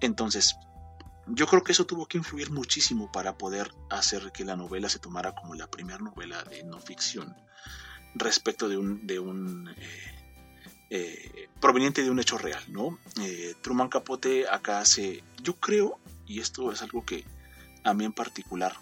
Entonces, 0.00 0.56
yo 1.32 1.46
creo 1.46 1.62
que 1.62 1.72
eso 1.72 1.86
tuvo 1.86 2.06
que 2.06 2.18
influir 2.18 2.50
muchísimo 2.50 3.10
para 3.12 3.36
poder 3.36 3.72
hacer 3.88 4.32
que 4.32 4.44
la 4.44 4.56
novela 4.56 4.88
se 4.88 4.98
tomara 4.98 5.34
como 5.34 5.54
la 5.54 5.70
primera 5.70 5.98
novela 5.98 6.42
de 6.44 6.64
no 6.64 6.80
ficción 6.80 7.34
respecto 8.14 8.68
de 8.68 8.76
un, 8.76 9.06
de 9.06 9.18
un, 9.18 9.68
eh, 9.68 10.20
eh, 10.90 11.48
proveniente 11.60 12.02
de 12.02 12.10
un 12.10 12.18
hecho 12.18 12.36
real, 12.36 12.62
¿no? 12.68 12.98
Eh, 13.20 13.54
Truman 13.62 13.88
Capote 13.88 14.48
acá 14.48 14.80
hace, 14.80 15.22
yo 15.42 15.54
creo, 15.54 16.00
y 16.26 16.40
esto 16.40 16.72
es 16.72 16.82
algo 16.82 17.04
que 17.04 17.24
a 17.84 17.94
mí 17.94 18.04
en 18.04 18.12
particular 18.12 18.74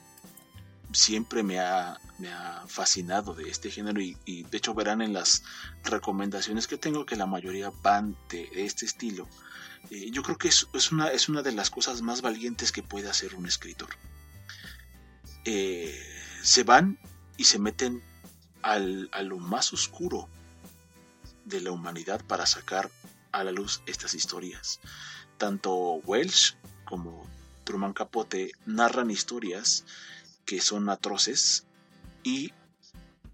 siempre 0.93 1.43
me 1.43 1.61
ha, 1.61 2.01
me 2.19 2.33
ha 2.33 2.65
fascinado 2.67 3.35
de 3.35 3.51
este 3.51 3.71
género 3.71 4.01
y, 4.01 4.17
de 4.25 4.57
hecho 4.57 4.73
verán 4.73 5.03
en 5.03 5.13
las 5.13 5.43
recomendaciones 5.85 6.67
que 6.67 6.79
tengo 6.79 7.05
que 7.05 7.17
la 7.17 7.27
mayoría 7.27 7.71
van 7.83 8.17
de, 8.31 8.49
este 8.55 8.87
estilo. 8.87 9.29
Eh, 9.91 10.11
yo 10.11 10.23
creo 10.23 10.37
que 10.37 10.49
es, 10.49 10.93
una, 10.93 11.09
es 11.09 11.29
una 11.29 11.43
de 11.43 11.53
las 11.53 11.71
cosas 11.71 12.03
más 12.03 12.23
valientes 12.23 12.73
que 12.73 12.83
puede 12.83 13.09
hacer 13.09 13.35
un 13.35 13.47
escritor. 13.47 13.91
se 16.43 16.63
van 16.65 16.99
y 17.37 17.45
se 17.45 17.59
meten 17.59 18.03
al, 18.63 19.09
a 19.13 19.23
lo 19.23 19.39
más 19.39 19.73
oscuro 19.73 20.29
de 21.45 21.61
la 21.61 21.71
humanidad 21.71 22.23
para 22.27 22.47
sacar 22.47 22.91
a 23.33 23.45
la 23.45 23.53
luz 23.53 23.83
estas 23.87 24.15
historias. 24.15 24.81
Tanto 25.39 25.75
Welsh 26.05 26.55
como 26.85 27.27
Truman 27.65 27.93
Capote 27.93 28.53
narran 28.67 29.11
historias 29.11 29.85
que 30.45 30.61
son 30.61 30.89
atroces 30.89 31.65
y 32.23 32.53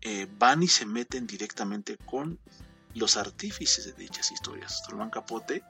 eh, 0.03 0.27
van 0.39 0.63
y 0.63 0.69
se 0.69 0.87
meten 0.87 1.27
directamente 1.27 1.97
con 1.97 2.39
los 2.95 3.17
artífices 3.17 3.87
de 3.87 3.93
dichas 3.93 4.31
historias. 4.31 4.83
Truman 4.87 5.11
Capote 5.11 5.63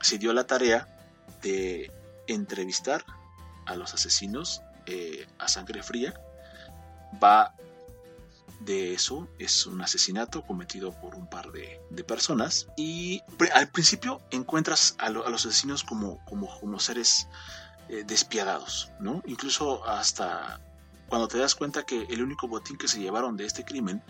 se 0.00 0.18
dio 0.18 0.32
la 0.32 0.44
tarea 0.44 0.88
de 1.42 1.90
entrevistar 2.26 3.04
a 3.66 3.74
los 3.76 3.94
asesinos 3.94 4.62
eh, 4.86 5.26
a 5.38 5.48
sangre 5.48 5.82
fría, 5.82 6.14
va 7.22 7.54
de 8.64 8.94
eso 8.94 9.28
es 9.38 9.66
un 9.66 9.80
asesinato 9.82 10.42
cometido 10.42 10.92
por 10.92 11.14
un 11.14 11.26
par 11.26 11.50
de, 11.50 11.80
personas 12.04 12.68
y 12.76 13.22
al 13.54 13.68
principio 13.68 14.20
encuentras 14.30 14.94
a, 14.98 15.08
los 15.08 15.46
asesinos 15.46 15.84
como, 15.84 16.24
como, 16.24 16.80
seres 16.80 17.28
eh, 17.88 18.04
despiadados, 18.04 18.90
¿no? 19.00 19.22
Incluso 19.26 19.84
hasta 19.86 20.60
cuando 21.08 21.28
te 21.28 21.38
das 21.38 21.54
cuenta 21.54 21.84
que 21.84 22.04
el 22.04 22.22
único 22.22 22.48
botín 22.48 22.76
que 22.76 22.88
se 22.88 23.00
llevaron 23.00 23.36
de 23.36 23.44
este 23.44 23.64
crimen 23.64 24.02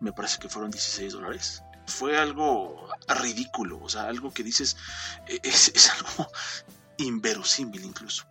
me 0.00 0.12
parece 0.12 0.38
que 0.38 0.48
fueron 0.48 0.70
16 0.70 1.12
dólares. 1.12 1.62
Fue 1.86 2.18
algo 2.18 2.88
ridículo, 3.08 3.80
o 3.82 3.88
sea, 3.88 4.04
algo 4.04 4.32
que 4.32 4.42
dices 4.42 4.76
e, 5.26 5.40
es, 5.42 5.90
algo 5.90 6.30
inverosímil 6.98 7.84
incluso. 7.84 8.24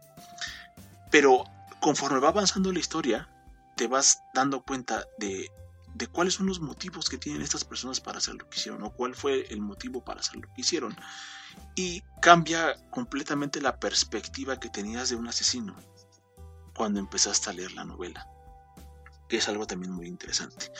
Pero 1.09 1.43
conforme 1.79 2.19
va 2.19 2.29
avanzando 2.29 2.71
la 2.71 2.79
historia, 2.79 3.29
te 3.75 3.87
vas 3.87 4.21
dando 4.33 4.63
cuenta 4.63 5.05
de 5.17 5.49
de 5.93 6.07
cuáles 6.07 6.35
son 6.35 6.47
los 6.47 6.59
motivos 6.59 7.09
que 7.09 7.17
tienen 7.17 7.41
estas 7.41 7.63
personas 7.63 7.99
para 7.99 8.19
hacer 8.19 8.35
lo 8.35 8.49
que 8.49 8.57
hicieron 8.57 8.83
o 8.83 8.91
cuál 8.91 9.15
fue 9.15 9.47
el 9.49 9.61
motivo 9.61 10.03
para 10.03 10.21
hacer 10.21 10.37
lo 10.37 10.47
que 10.53 10.61
hicieron. 10.61 10.95
Y 11.75 12.01
cambia 12.21 12.75
completamente 12.89 13.61
la 13.61 13.79
perspectiva 13.79 14.59
que 14.59 14.69
tenías 14.69 15.09
de 15.09 15.15
un 15.15 15.27
asesino 15.27 15.75
cuando 16.75 16.99
empezaste 16.99 17.49
a 17.49 17.53
leer 17.53 17.73
la 17.73 17.83
novela, 17.83 18.27
que 19.27 19.37
es 19.37 19.49
algo 19.49 19.67
también 19.67 19.91
muy 19.91 20.07
interesante. 20.07 20.71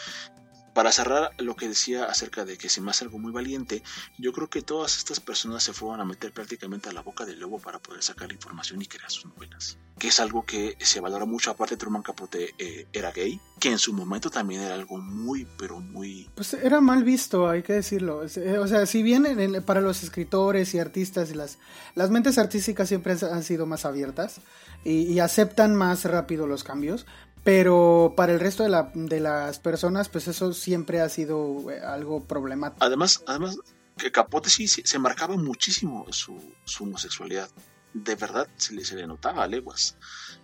Para 0.74 0.92
cerrar 0.92 1.32
lo 1.38 1.56
que 1.56 1.68
decía 1.68 2.06
acerca 2.06 2.46
de 2.46 2.58
que 2.58 2.70
se 2.70 2.80
me 2.80 2.92
hace 2.92 3.04
algo 3.04 3.20
muy 3.20 3.32
valiente, 3.32 3.84
yo 4.18 4.32
creo 4.32 4.50
que 4.50 4.62
todas 4.62 4.98
estas 4.98 5.20
personas 5.20 5.64
se 5.64 5.74
fueron 5.74 6.00
a 6.00 6.06
meter 6.06 6.32
prácticamente 6.32 6.90
a 6.90 6.94
la 6.94 7.02
boca 7.02 7.26
del 7.26 7.40
lobo 7.40 7.60
para 7.60 7.80
poder 7.80 8.02
sacar 8.04 8.32
información 8.32 8.82
y 8.82 8.86
crear 8.86 9.12
sus 9.12 9.26
novelas. 9.26 9.78
Que 10.00 10.08
es 10.08 10.20
algo 10.20 10.46
que 10.46 10.78
se 10.80 11.00
valora 11.02 11.26
mucho, 11.26 11.52
aparte 11.52 11.76
Truman 11.76 12.02
Capote 12.02 12.56
eh, 12.58 12.88
era 12.94 13.12
gay, 13.12 13.40
que 13.60 13.70
en 13.70 13.80
su 13.80 13.94
momento 13.94 14.30
también 14.30 14.62
era 14.62 14.74
algo 14.74 14.98
muy, 14.98 15.46
pero 15.58 15.80
muy... 15.80 16.30
Pues 16.36 16.54
era 16.54 16.80
mal 16.80 17.04
visto, 17.04 17.50
hay 17.50 17.64
que 17.64 17.74
decirlo. 17.74 18.24
Eh, 18.24 18.58
o 18.58 18.68
sea, 18.68 18.86
si 18.86 19.04
bien 19.04 19.26
para 19.66 19.82
los 19.82 20.04
escritores 20.04 20.74
y 20.74 20.80
artistas, 20.80 21.36
las, 21.36 21.60
las 21.96 22.10
mentes 22.10 22.38
artísticas 22.38 22.88
siempre 22.88 23.16
han 23.22 23.44
sido 23.44 23.66
más 23.66 23.86
abiertas 23.86 24.42
y, 24.84 25.04
y 25.04 25.20
aceptan 25.20 25.76
más 25.76 26.06
rápido 26.06 26.48
los 26.48 26.64
cambios, 26.64 27.06
pero 27.44 28.14
para 28.16 28.34
el 28.34 28.40
resto 28.40 28.64
de, 28.64 28.70
la, 28.70 28.92
de 28.94 29.20
las 29.20 29.60
personas, 29.60 30.10
pues 30.10 30.28
eso 30.28 30.54
siempre 30.54 31.02
ha 31.02 31.10
sido 31.10 31.72
eh, 31.72 31.80
algo 31.82 32.24
problemático. 32.24 32.86
Además, 32.86 33.24
además 33.26 33.58
que 33.98 34.12
Capote 34.12 34.50
sí 34.50 34.68
se, 34.68 35.00
marcaba 35.00 35.36
muchísimo 35.38 36.06
su, 36.12 36.40
homosexualidad. 36.80 37.50
De 37.94 38.16
verdad 38.16 38.48
se 38.58 38.74
le, 38.74 38.86
se 38.86 38.96
le 38.96 39.08
notaba 39.08 39.44
a 39.44 39.48
leguas 39.48 39.98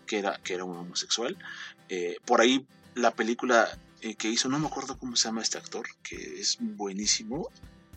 que 0.06 0.20
era, 0.20 0.40
que 0.44 0.56
era 0.56 0.64
un 0.64 0.78
homosexual. 0.78 1.38
Eh, 1.90 2.18
por 2.26 2.42
ahí 2.42 2.66
la 2.96 3.12
película 3.12 3.70
eh, 4.02 4.16
que 4.16 4.30
hizo, 4.30 4.50
no 4.50 4.60
me 4.60 4.68
acuerdo 4.68 4.98
cómo 4.98 5.16
se 5.16 5.26
llama 5.28 5.42
este 5.42 5.58
actor, 5.58 5.88
que 6.02 6.40
es 6.40 6.58
buenísimo, 6.60 7.50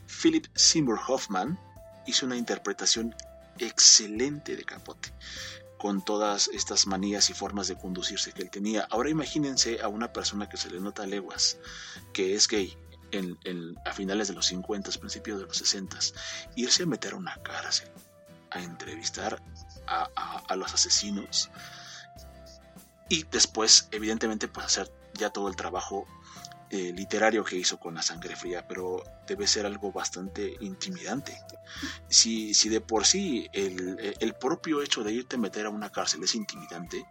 Philip 0.07 0.47
Seymour 0.55 1.01
Hoffman, 1.09 1.59
hizo 2.07 2.27
una 2.27 2.37
interpretación 2.37 3.15
excelente 3.59 4.57
de 4.57 4.65
Capote 4.65 5.13
con 5.81 6.03
todas 6.03 6.49
estas 6.49 6.87
manías 6.87 7.31
y 7.31 7.33
formas 7.33 7.67
de 7.67 7.79
conducirse 7.79 8.33
que 8.33 8.43
él 8.43 8.51
tenía. 8.51 8.87
Ahora 8.91 9.09
imagínense 9.09 9.81
a 9.81 9.89
una 9.89 10.13
persona 10.13 10.47
que 10.47 10.59
se 10.59 10.69
le 10.71 10.79
nota 10.79 11.07
leguas, 11.07 11.57
que 12.13 12.35
es 12.35 12.49
gay, 12.49 12.77
en, 13.13 13.39
a 13.87 13.93
finales 13.95 14.29
de 14.29 14.35
los 14.35 14.45
50, 14.47 14.91
principios 15.01 15.41
de 15.41 15.47
los 15.47 15.57
60, 15.57 15.97
irse 16.55 16.83
a 16.83 16.87
meter 16.87 17.15
a 17.15 17.17
una 17.17 17.35
cárcel, 17.43 17.89
a 18.51 18.63
entrevistar 18.63 19.43
a, 19.87 20.55
los 20.55 20.75
asesinos 20.75 21.51
y 23.09 23.25
después, 23.25 23.89
evidentemente, 23.91 24.49
pues 24.49 24.67
hacer 24.67 24.93
ya 25.15 25.31
todo 25.31 25.49
el 25.49 25.57
trabajo 25.57 26.07
eh, 26.71 26.93
literario 26.95 27.45
que 27.45 27.57
hizo 27.57 27.81
con 27.81 27.95
la 27.95 28.03
sangre 28.03 28.37
fría, 28.37 28.67
pero 28.69 29.03
debe 29.27 29.49
ser 29.49 29.67
algo 29.67 29.91
bastante 29.91 30.57
intimidante. 30.61 31.37
Si, 32.09 32.55
si 32.55 32.69
de 32.69 32.81
por 32.81 33.07
sí 33.07 33.49
el, 33.53 34.15
el, 34.21 34.35
propio 34.35 34.81
hecho 34.81 35.03
de 35.03 35.13
irte 35.13 35.35
a 35.35 35.41
meter 35.41 35.67
a 35.67 35.71
una 35.71 35.91
cárcel 35.91 36.23
es 36.23 36.37
intimidante, 36.37 37.05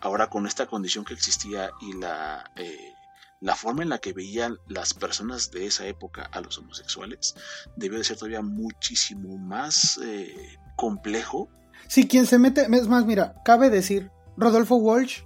ahora 0.00 0.28
con 0.28 0.46
esta 0.46 0.66
condición 0.66 1.04
que 1.04 1.14
existía 1.14 1.70
y 1.80 1.94
la, 1.94 2.48
eh, 2.54 2.94
la 3.40 3.56
forma 3.56 3.82
en 3.82 3.88
la 3.88 3.98
que 3.98 4.12
veían 4.12 4.58
las 4.68 4.94
personas 4.94 5.50
de 5.50 5.66
esa 5.66 5.86
época 5.86 6.28
a 6.30 6.40
los 6.40 6.58
homosexuales, 6.58 7.34
debió 7.76 7.98
de 7.98 8.04
ser 8.04 8.16
todavía 8.16 8.42
muchísimo 8.42 9.38
más 9.38 9.98
eh, 10.04 10.56
complejo. 10.76 11.48
Sí, 11.88 12.06
quien 12.06 12.26
se 12.26 12.38
mete, 12.38 12.66
es 12.70 12.88
más, 12.88 13.04
mira, 13.06 13.34
cabe 13.44 13.70
decir, 13.70 14.12
Rodolfo 14.36 14.76
Walsh 14.76 15.22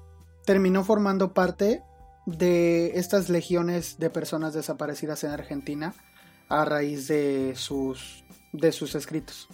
terminó 0.47 0.85
formando 0.85 1.35
parte 1.35 1.83
de 2.27 2.99
estas 2.99 3.29
legiones 3.29 3.99
de 3.99 4.11
personas 4.11 4.55
desaparecidas 4.55 5.25
en 5.25 5.31
Argentina 5.31 5.95
a 6.49 6.65
raíz 6.65 7.09
de 7.09 7.55
sus, 7.57 8.25
de 8.53 8.73
sus 8.73 8.95
escritos. 8.95 9.49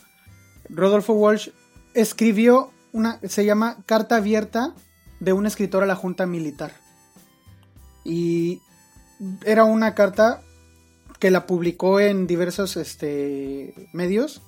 Rodolfo 0.68 1.14
Walsh 1.14 1.50
escribió 1.94 2.70
una, 2.92 3.20
se 3.26 3.44
llama 3.44 3.78
Carta 3.86 4.16
Abierta 4.16 4.74
de 5.20 5.32
un 5.32 5.46
escritor 5.46 5.82
a 5.82 5.86
la 5.86 5.96
Junta 5.96 6.26
Militar. 6.26 6.72
Y 8.04 8.60
era 9.44 9.64
una 9.64 9.94
carta 9.94 10.42
que 11.18 11.30
la 11.30 11.46
publicó 11.46 12.00
en 12.00 12.26
diversos 12.26 12.76
este, 12.76 13.74
medios. 13.92 14.42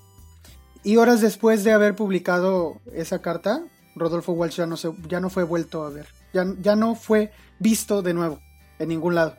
Y 0.82 0.96
horas 0.96 1.20
después 1.20 1.62
de 1.62 1.72
haber 1.72 1.94
publicado 1.94 2.80
esa 2.92 3.20
carta, 3.20 3.62
Rodolfo 3.94 4.32
Walsh 4.32 4.56
ya 4.56 4.66
no, 4.66 4.76
se, 4.76 4.90
ya 5.08 5.20
no 5.20 5.30
fue 5.30 5.44
vuelto 5.44 5.85
a 5.85 5.90
ver. 5.90 6.06
Ya, 6.32 6.46
ya 6.61 6.74
no 6.74 6.94
fue 6.94 7.30
visto 7.62 8.03
de 8.03 8.14
nuevo 8.14 8.40
en 8.79 8.88
ningún 8.88 9.14
lado. 9.14 9.37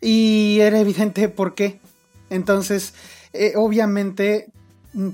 Y 0.00 0.58
era 0.60 0.78
evidente 0.78 1.28
por 1.28 1.54
qué. 1.54 1.80
Entonces, 2.30 2.94
eh, 3.32 3.54
obviamente, 3.56 4.52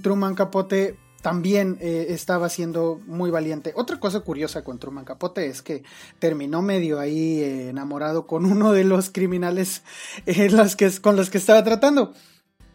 Truman 0.03 0.35
Capote 0.35 0.97
también 1.23 1.79
eh, 1.81 2.09
estaba 2.11 2.51
siendo 2.51 3.01
muy 3.07 3.31
valiente. 3.31 3.73
Otra 3.77 3.99
cosa 3.99 4.21
curiosa 4.21 4.63
con 4.63 4.79
Truman 4.79 5.07
Capote 5.07 5.47
es 5.47 5.63
que 5.63 5.83
terminó 6.19 6.61
medio 6.61 7.01
ahí 7.01 7.41
eh, 7.41 7.71
enamorado 7.71 8.27
con 8.27 8.45
uno 8.45 8.73
de 8.73 8.85
los 8.85 9.09
criminales 9.09 9.83
que, 10.27 10.93
con 11.01 11.17
los 11.17 11.31
que 11.31 11.39
estaba 11.39 11.65
tratando. 11.65 12.13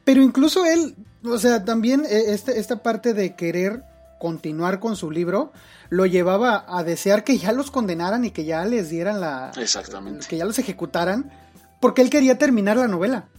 Pero 0.03 0.23
incluso 0.23 0.65
él, 0.65 0.95
o 1.23 1.37
sea, 1.37 1.63
también 1.63 2.03
este, 2.09 2.59
esta 2.59 2.81
parte 2.81 3.13
de 3.13 3.35
querer 3.35 3.83
continuar 4.19 4.79
con 4.79 4.95
su 4.95 5.09
libro, 5.09 5.51
lo 5.89 6.05
llevaba 6.05 6.65
a 6.67 6.83
desear 6.83 7.23
que 7.23 7.37
ya 7.39 7.51
los 7.51 7.71
condenaran 7.71 8.25
y 8.25 8.31
que 8.31 8.45
ya 8.45 8.63
les 8.65 8.89
dieran 8.89 9.19
la... 9.19 9.51
Exactamente. 9.57 10.27
Que 10.27 10.37
ya 10.37 10.45
los 10.45 10.59
ejecutaran, 10.59 11.31
porque 11.79 12.03
él 12.03 12.11
quería 12.11 12.37
terminar 12.37 12.77
la 12.77 12.87
novela. 12.87 13.29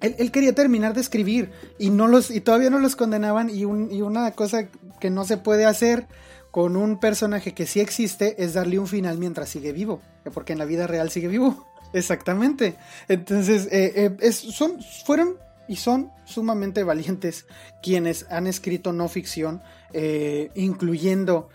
Él, 0.00 0.30
quería 0.30 0.54
terminar 0.54 0.92
de 0.92 1.00
escribir 1.00 1.50
y, 1.78 1.88
no 1.88 2.08
los, 2.08 2.30
y 2.30 2.42
todavía 2.42 2.68
no 2.68 2.78
los 2.78 2.94
condenaban 2.94 3.48
y, 3.48 3.60
y 3.60 3.64
una 3.64 4.30
cosa 4.32 4.68
que 5.00 5.08
no 5.08 5.24
se 5.24 5.38
puede 5.38 5.64
hacer 5.64 6.06
con 6.50 6.76
un 6.76 7.00
personaje 7.00 7.52
que 7.52 7.66
sí 7.66 7.80
existe 7.80 8.42
es 8.44 8.54
darle 8.54 8.78
un 8.78 8.86
final 8.86 9.18
mientras 9.18 9.48
sigue 9.48 9.72
vivo, 9.72 10.02
porque 10.32 10.52
en 10.52 10.58
la 10.58 10.66
vida 10.66 10.86
real 10.86 11.10
sigue 11.10 11.28
vivo. 11.28 11.66
Exactamente. 11.94 12.76
Entonces, 13.08 13.66
eh, 13.72 14.14
eh, 14.20 14.32
son, 14.32 14.78
fueron 15.04 15.36
y 15.68 15.76
son 15.76 16.12
sumamente 16.24 16.82
valientes 16.84 17.46
quienes 17.82 18.26
han 18.30 18.46
escrito 18.46 18.92
no 18.92 19.08
ficción, 19.08 19.62
eh, 19.92 20.50
incluyendo, 20.54 21.48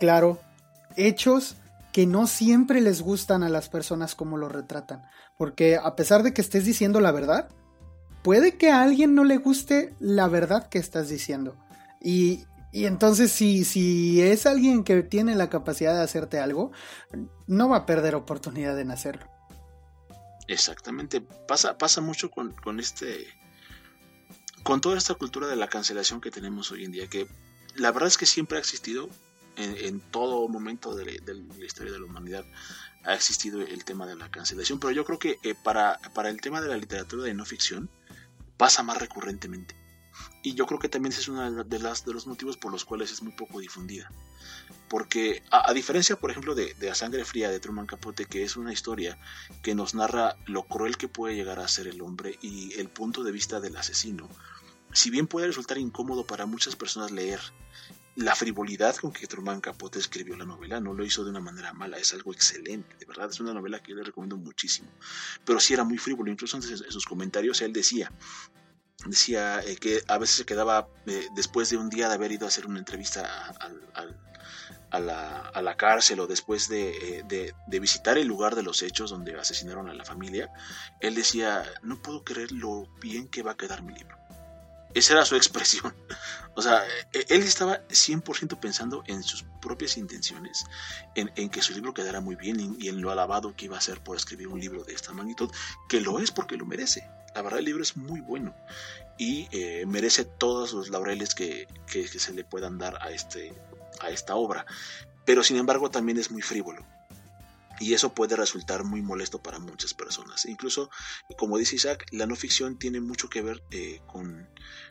claro, 0.00 0.38
hechos 0.96 1.56
que 1.92 2.06
no 2.06 2.26
siempre 2.26 2.80
les 2.80 3.02
gustan 3.02 3.42
a 3.42 3.48
las 3.48 3.68
personas 3.68 4.14
como 4.14 4.36
lo 4.36 4.48
retratan. 4.48 5.02
Porque 5.38 5.76
a 5.76 5.94
pesar 5.96 6.22
de 6.22 6.34
que 6.34 6.40
estés 6.40 6.64
diciendo 6.64 7.00
la 7.00 7.12
verdad, 7.12 7.48
puede 8.22 8.56
que 8.56 8.70
a 8.70 8.82
alguien 8.82 9.14
no 9.14 9.24
le 9.24 9.36
guste 9.36 9.94
la 10.00 10.28
verdad 10.28 10.68
que 10.68 10.78
estás 10.78 11.08
diciendo. 11.08 11.56
Y, 12.00 12.44
y 12.72 12.86
entonces 12.86 13.30
si, 13.30 13.64
si 13.64 14.20
es 14.20 14.46
alguien 14.46 14.82
que 14.82 15.02
tiene 15.02 15.34
la 15.36 15.50
capacidad 15.50 15.94
de 15.94 16.02
hacerte 16.02 16.38
algo, 16.38 16.72
no 17.46 17.68
va 17.68 17.78
a 17.78 17.86
perder 17.86 18.14
oportunidad 18.14 18.78
en 18.80 18.90
hacerlo. 18.90 19.26
Exactamente, 20.48 21.20
pasa, 21.20 21.78
pasa 21.78 22.00
mucho 22.00 22.30
con, 22.30 22.52
con 22.52 22.78
este 22.78 23.28
con 24.64 24.80
toda 24.80 24.98
esta 24.98 25.14
cultura 25.14 25.46
de 25.46 25.56
la 25.56 25.68
cancelación 25.68 26.20
que 26.20 26.30
tenemos 26.30 26.72
hoy 26.72 26.84
en 26.84 26.90
día, 26.90 27.06
que 27.06 27.28
la 27.76 27.92
verdad 27.92 28.08
es 28.08 28.18
que 28.18 28.26
siempre 28.26 28.56
ha 28.56 28.60
existido 28.60 29.08
en, 29.56 30.00
todo 30.00 30.48
momento 30.48 30.96
de, 30.96 31.04
la 31.04 31.64
historia 31.64 31.92
de 31.92 31.98
la 32.00 32.06
humanidad, 32.06 32.44
ha 33.04 33.14
existido 33.14 33.60
el 33.60 33.84
tema 33.84 34.06
de 34.06 34.16
la 34.16 34.30
cancelación, 34.30 34.80
pero 34.80 34.90
yo 34.90 35.04
creo 35.04 35.18
que 35.18 35.38
eh, 35.42 35.54
para, 35.62 36.00
para 36.14 36.30
el 36.30 36.40
tema 36.40 36.60
de 36.60 36.68
la 36.68 36.76
literatura 36.76 37.22
de 37.22 37.34
no 37.34 37.44
ficción 37.44 37.88
pasa 38.56 38.82
más 38.82 38.98
recurrentemente. 38.98 39.76
Y 40.42 40.54
yo 40.54 40.66
creo 40.66 40.78
que 40.78 40.88
también 40.88 41.12
es 41.12 41.28
uno 41.28 41.64
de, 41.64 41.78
las, 41.78 42.04
de 42.04 42.12
los 42.12 42.26
motivos 42.26 42.56
por 42.56 42.70
los 42.72 42.84
cuales 42.84 43.10
es 43.12 43.22
muy 43.22 43.32
poco 43.32 43.60
difundida. 43.60 44.10
Porque 44.88 45.42
a, 45.50 45.72
diferencia, 45.72 46.16
por 46.16 46.30
ejemplo, 46.30 46.54
de, 46.54 46.74
de, 46.74 46.90
A 46.90 46.94
Sangre 46.94 47.24
Fría 47.24 47.50
de 47.50 47.60
Truman 47.60 47.86
Capote, 47.86 48.26
que 48.26 48.44
es 48.44 48.56
una 48.56 48.72
historia 48.72 49.18
que 49.62 49.74
nos 49.74 49.94
narra 49.94 50.36
lo 50.46 50.64
cruel 50.64 50.96
que 50.96 51.08
puede 51.08 51.34
llegar 51.34 51.58
a 51.58 51.68
ser 51.68 51.88
el 51.88 52.00
hombre 52.00 52.38
y 52.40 52.78
el 52.78 52.88
punto 52.88 53.24
de 53.24 53.32
vista 53.32 53.60
del 53.60 53.76
asesino, 53.76 54.28
si 54.94 55.10
bien 55.10 55.26
puede 55.26 55.48
resultar 55.48 55.76
incómodo 55.76 56.26
para 56.26 56.46
muchas 56.46 56.76
personas 56.76 57.10
leer 57.10 57.40
la 58.16 58.34
frivolidad 58.36 58.94
con 58.96 59.12
que 59.12 59.26
Truman 59.26 59.60
Capote 59.60 59.98
escribió 59.98 60.36
la 60.36 60.44
novela, 60.44 60.80
no 60.80 60.94
lo 60.94 61.04
hizo 61.04 61.24
de 61.24 61.30
una 61.30 61.40
manera 61.40 61.72
mala, 61.72 61.98
es 61.98 62.14
algo 62.14 62.32
excelente, 62.32 62.96
de 62.96 63.06
verdad, 63.06 63.28
es 63.28 63.40
una 63.40 63.52
novela 63.52 63.80
que 63.80 63.90
yo 63.90 63.96
le 63.96 64.04
recomiendo 64.04 64.36
muchísimo. 64.36 64.88
Pero 65.44 65.58
sí 65.58 65.74
era 65.74 65.84
muy 65.84 65.98
frívolo, 65.98 66.30
incluso 66.30 66.56
antes 66.56 66.70
en 66.80 66.92
sus 66.92 67.06
comentarios 67.06 67.60
él 67.60 67.72
decía, 67.72 68.12
decía 69.06 69.60
eh, 69.64 69.76
que 69.76 70.02
a 70.06 70.18
veces 70.18 70.36
se 70.36 70.46
quedaba 70.46 70.88
eh, 71.06 71.26
después 71.34 71.70
de 71.70 71.76
un 71.76 71.90
día 71.90 72.08
de 72.08 72.14
haber 72.14 72.30
ido 72.30 72.46
a 72.46 72.48
hacer 72.48 72.66
una 72.66 72.78
entrevista 72.78 73.52
a, 74.90 75.00
la, 75.00 75.76
cárcel 75.76 76.20
o 76.20 76.28
después 76.28 76.70
eh, 76.70 77.24
de, 77.26 77.80
visitar 77.80 78.16
el 78.16 78.28
lugar 78.28 78.54
de 78.54 78.62
los 78.62 78.82
hechos 78.82 79.10
donde 79.10 79.34
asesinaron 79.34 79.88
a 79.88 79.94
la 79.94 80.04
familia, 80.04 80.52
él 81.00 81.16
decía, 81.16 81.64
no 81.82 82.00
puedo 82.00 82.22
creer 82.22 82.52
lo 82.52 82.86
bien 83.00 83.26
que 83.26 83.42
va 83.42 83.52
a 83.52 83.56
quedar 83.56 83.82
mi 83.82 83.92
libro. 83.92 84.23
Esa 84.94 85.14
era 85.14 85.24
su 85.24 85.36
expresión. 85.36 85.94
O 86.54 86.62
sea, 86.62 86.84
e, 87.12 87.24
él 87.28 87.42
estaba 87.42 87.86
100% 87.88 88.60
pensando 88.60 89.02
en 89.06 89.22
sus 89.22 89.44
propias 89.60 89.96
intenciones, 89.96 90.64
en, 91.16 91.48
que 91.50 91.62
su 91.62 91.72
libro 91.72 91.92
quedara 91.92 92.20
muy 92.20 92.36
bien 92.36 92.76
y, 92.78 92.88
en 92.88 93.00
lo 93.00 93.10
alabado 93.10 93.54
que 93.56 93.64
iba 93.66 93.76
a 93.76 93.80
ser 93.80 94.00
por 94.02 94.16
escribir 94.16 94.48
un 94.48 94.60
libro 94.60 94.84
de 94.84 94.94
esta 94.94 95.12
magnitud, 95.12 95.50
que 95.88 96.00
lo 96.00 96.20
es 96.20 96.30
porque 96.30 96.56
lo 96.56 96.64
merece. 96.64 97.08
La 97.34 97.42
verdad, 97.42 97.58
el 97.58 97.64
libro 97.64 97.82
es 97.82 97.96
muy 97.96 98.20
bueno 98.20 98.54
y 99.18 99.48
eh, 99.50 99.84
merece 99.86 100.24
todos 100.24 100.72
los 100.72 100.88
laureles 100.90 101.34
que, 101.34 101.66
que, 101.86 102.06
se 102.06 102.32
le 102.32 102.44
puedan 102.44 102.78
dar 102.78 102.96
a, 103.02 103.10
este, 103.10 103.52
a 104.00 104.10
esta 104.10 104.36
obra. 104.36 104.64
Pero 105.24 105.42
sin 105.42 105.56
embargo, 105.56 105.90
también 105.90 106.18
es 106.18 106.30
muy 106.30 106.42
frívolo. 106.42 106.86
Y 107.80 107.94
eso 107.94 108.14
puede 108.14 108.36
resultar 108.36 108.84
muy 108.84 109.02
molesto 109.02 109.42
para 109.42 109.58
muchas 109.58 109.94
personas. 109.94 110.44
Incluso, 110.46 110.90
como 111.36 111.58
dice 111.58 111.76
Isaac, 111.76 112.06
la 112.12 112.26
no 112.26 112.36
ficción 112.36 112.78
tiene 112.78 113.00
mucho 113.00 113.28
que 113.28 113.42
ver 113.42 113.62
eh, 113.70 114.00
con, 114.06 114.48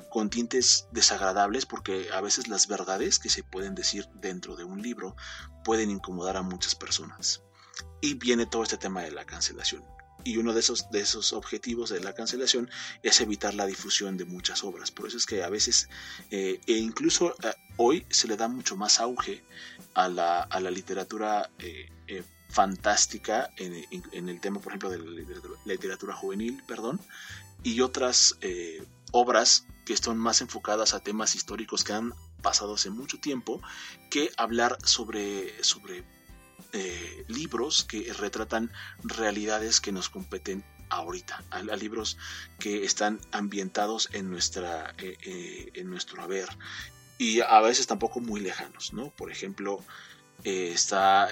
con 0.10 0.30
tintes 0.30 0.88
desagradables 0.92 1.66
porque 1.66 2.10
a 2.12 2.22
veces 2.22 2.48
las 2.48 2.68
verdades 2.68 3.20
que 3.20 3.30
se 3.30 3.44
pueden 3.44 3.76
decir 3.76 4.08
dentro 4.16 4.56
de 4.56 4.64
un 4.64 4.82
libro 4.82 5.16
pueden 5.64 5.90
incomodar 5.90 6.38
a 6.38 6.42
muchas 6.42 6.76
personas. 6.76 7.42
Y 8.02 8.16
viene 8.16 8.46
todo 8.46 8.64
este 8.64 8.78
tema 8.78 9.02
de 9.02 9.12
la 9.12 9.26
cancelación. 9.26 9.84
Y 10.26 10.38
uno 10.38 10.54
de 10.54 10.62
esos, 10.62 10.90
de 10.90 11.02
esos 11.02 11.34
objetivos 11.34 11.90
de 11.90 12.00
la 12.00 12.14
cancelación 12.14 12.70
es 13.02 13.20
evitar 13.20 13.54
la 13.54 13.66
difusión 13.66 14.16
de 14.16 14.26
muchas 14.26 14.64
obras. 14.64 14.92
Por 14.92 15.08
eso 15.08 15.18
es 15.18 15.26
que 15.26 15.44
a 15.44 15.50
veces, 15.50 15.90
eh, 16.32 16.62
e 16.66 16.74
incluso 16.74 17.36
eh, 17.44 17.54
hoy 17.78 18.06
se 18.10 18.28
le 18.28 18.38
da 18.38 18.48
mucho 18.48 18.78
más 18.78 19.00
auge 19.00 19.44
a 19.94 20.08
la, 20.08 20.42
a 20.42 20.60
la 20.60 20.72
literatura 20.72 21.50
fantástica 22.54 23.50
en, 23.58 24.30
el 24.30 24.40
tema, 24.40 24.60
por 24.60 24.72
ejemplo, 24.72 24.92
de 24.92 25.00
la 25.00 25.74
literatura 25.74 26.16
juvenil, 26.16 26.62
perdón, 26.68 27.02
y 27.64 27.82
otras 27.82 28.38
eh, 28.42 28.86
obras 29.12 29.66
que 29.88 29.94
están 29.94 30.18
más 30.18 30.40
enfocadas 30.42 30.94
a 30.94 31.00
temas 31.00 31.34
históricos 31.34 31.84
que 31.84 31.94
han 31.94 32.14
pasado 32.44 32.76
hace 32.76 32.92
mucho 32.92 33.20
tiempo, 33.20 33.60
que 34.12 34.30
hablar 34.38 34.78
sobre, 34.84 35.64
sobre 35.64 36.04
eh, 36.74 37.26
libros 37.28 37.84
que 37.86 38.14
retratan 38.14 38.72
realidades 39.04 39.82
que 39.82 39.92
nos 39.92 40.10
competen 40.10 40.64
ahorita, 40.90 41.44
a, 41.50 41.64
libros 41.64 42.20
que 42.60 42.86
están 42.86 43.20
ambientados 43.32 44.10
en, 44.14 44.30
nuestra, 44.30 44.94
eh, 45.00 45.72
en 45.74 45.90
nuestro 45.90 46.22
haber 46.22 46.50
y 47.18 47.42
a 47.42 47.62
veces 47.62 47.88
tampoco 47.88 48.20
muy 48.20 48.42
lejanos, 48.42 48.94
¿no? 48.94 49.10
Por 49.10 49.32
ejemplo, 49.32 49.84
está 50.44 51.30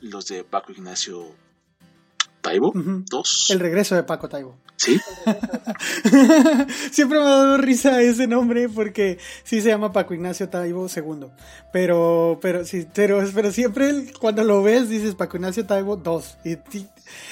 los 0.00 0.26
de 0.26 0.44
Paco 0.44 0.72
Ignacio 0.72 1.26
Taibo, 2.40 2.72
dos. 2.74 3.48
El 3.50 3.58
regreso 3.58 3.94
de 3.94 4.02
Paco 4.02 4.28
Taibo. 4.28 4.56
Sí. 4.76 5.00
Siempre 6.90 7.18
me 7.18 7.24
ha 7.24 7.28
dado 7.28 7.56
risa 7.56 8.02
ese 8.02 8.26
nombre 8.26 8.68
porque 8.68 9.18
sí 9.44 9.60
se 9.60 9.68
llama 9.68 9.92
Paco 9.92 10.14
Ignacio 10.14 10.48
Taibo 10.48 10.86
II. 10.94 11.28
Pero, 11.72 12.38
pero, 12.42 12.64
sí, 12.64 12.86
pero, 12.92 13.24
pero 13.34 13.50
siempre 13.50 14.12
cuando 14.20 14.44
lo 14.44 14.62
ves 14.62 14.88
dices 14.90 15.14
Paco 15.14 15.36
Ignacio 15.36 15.64
Taibo 15.64 16.02
II. 16.44 16.86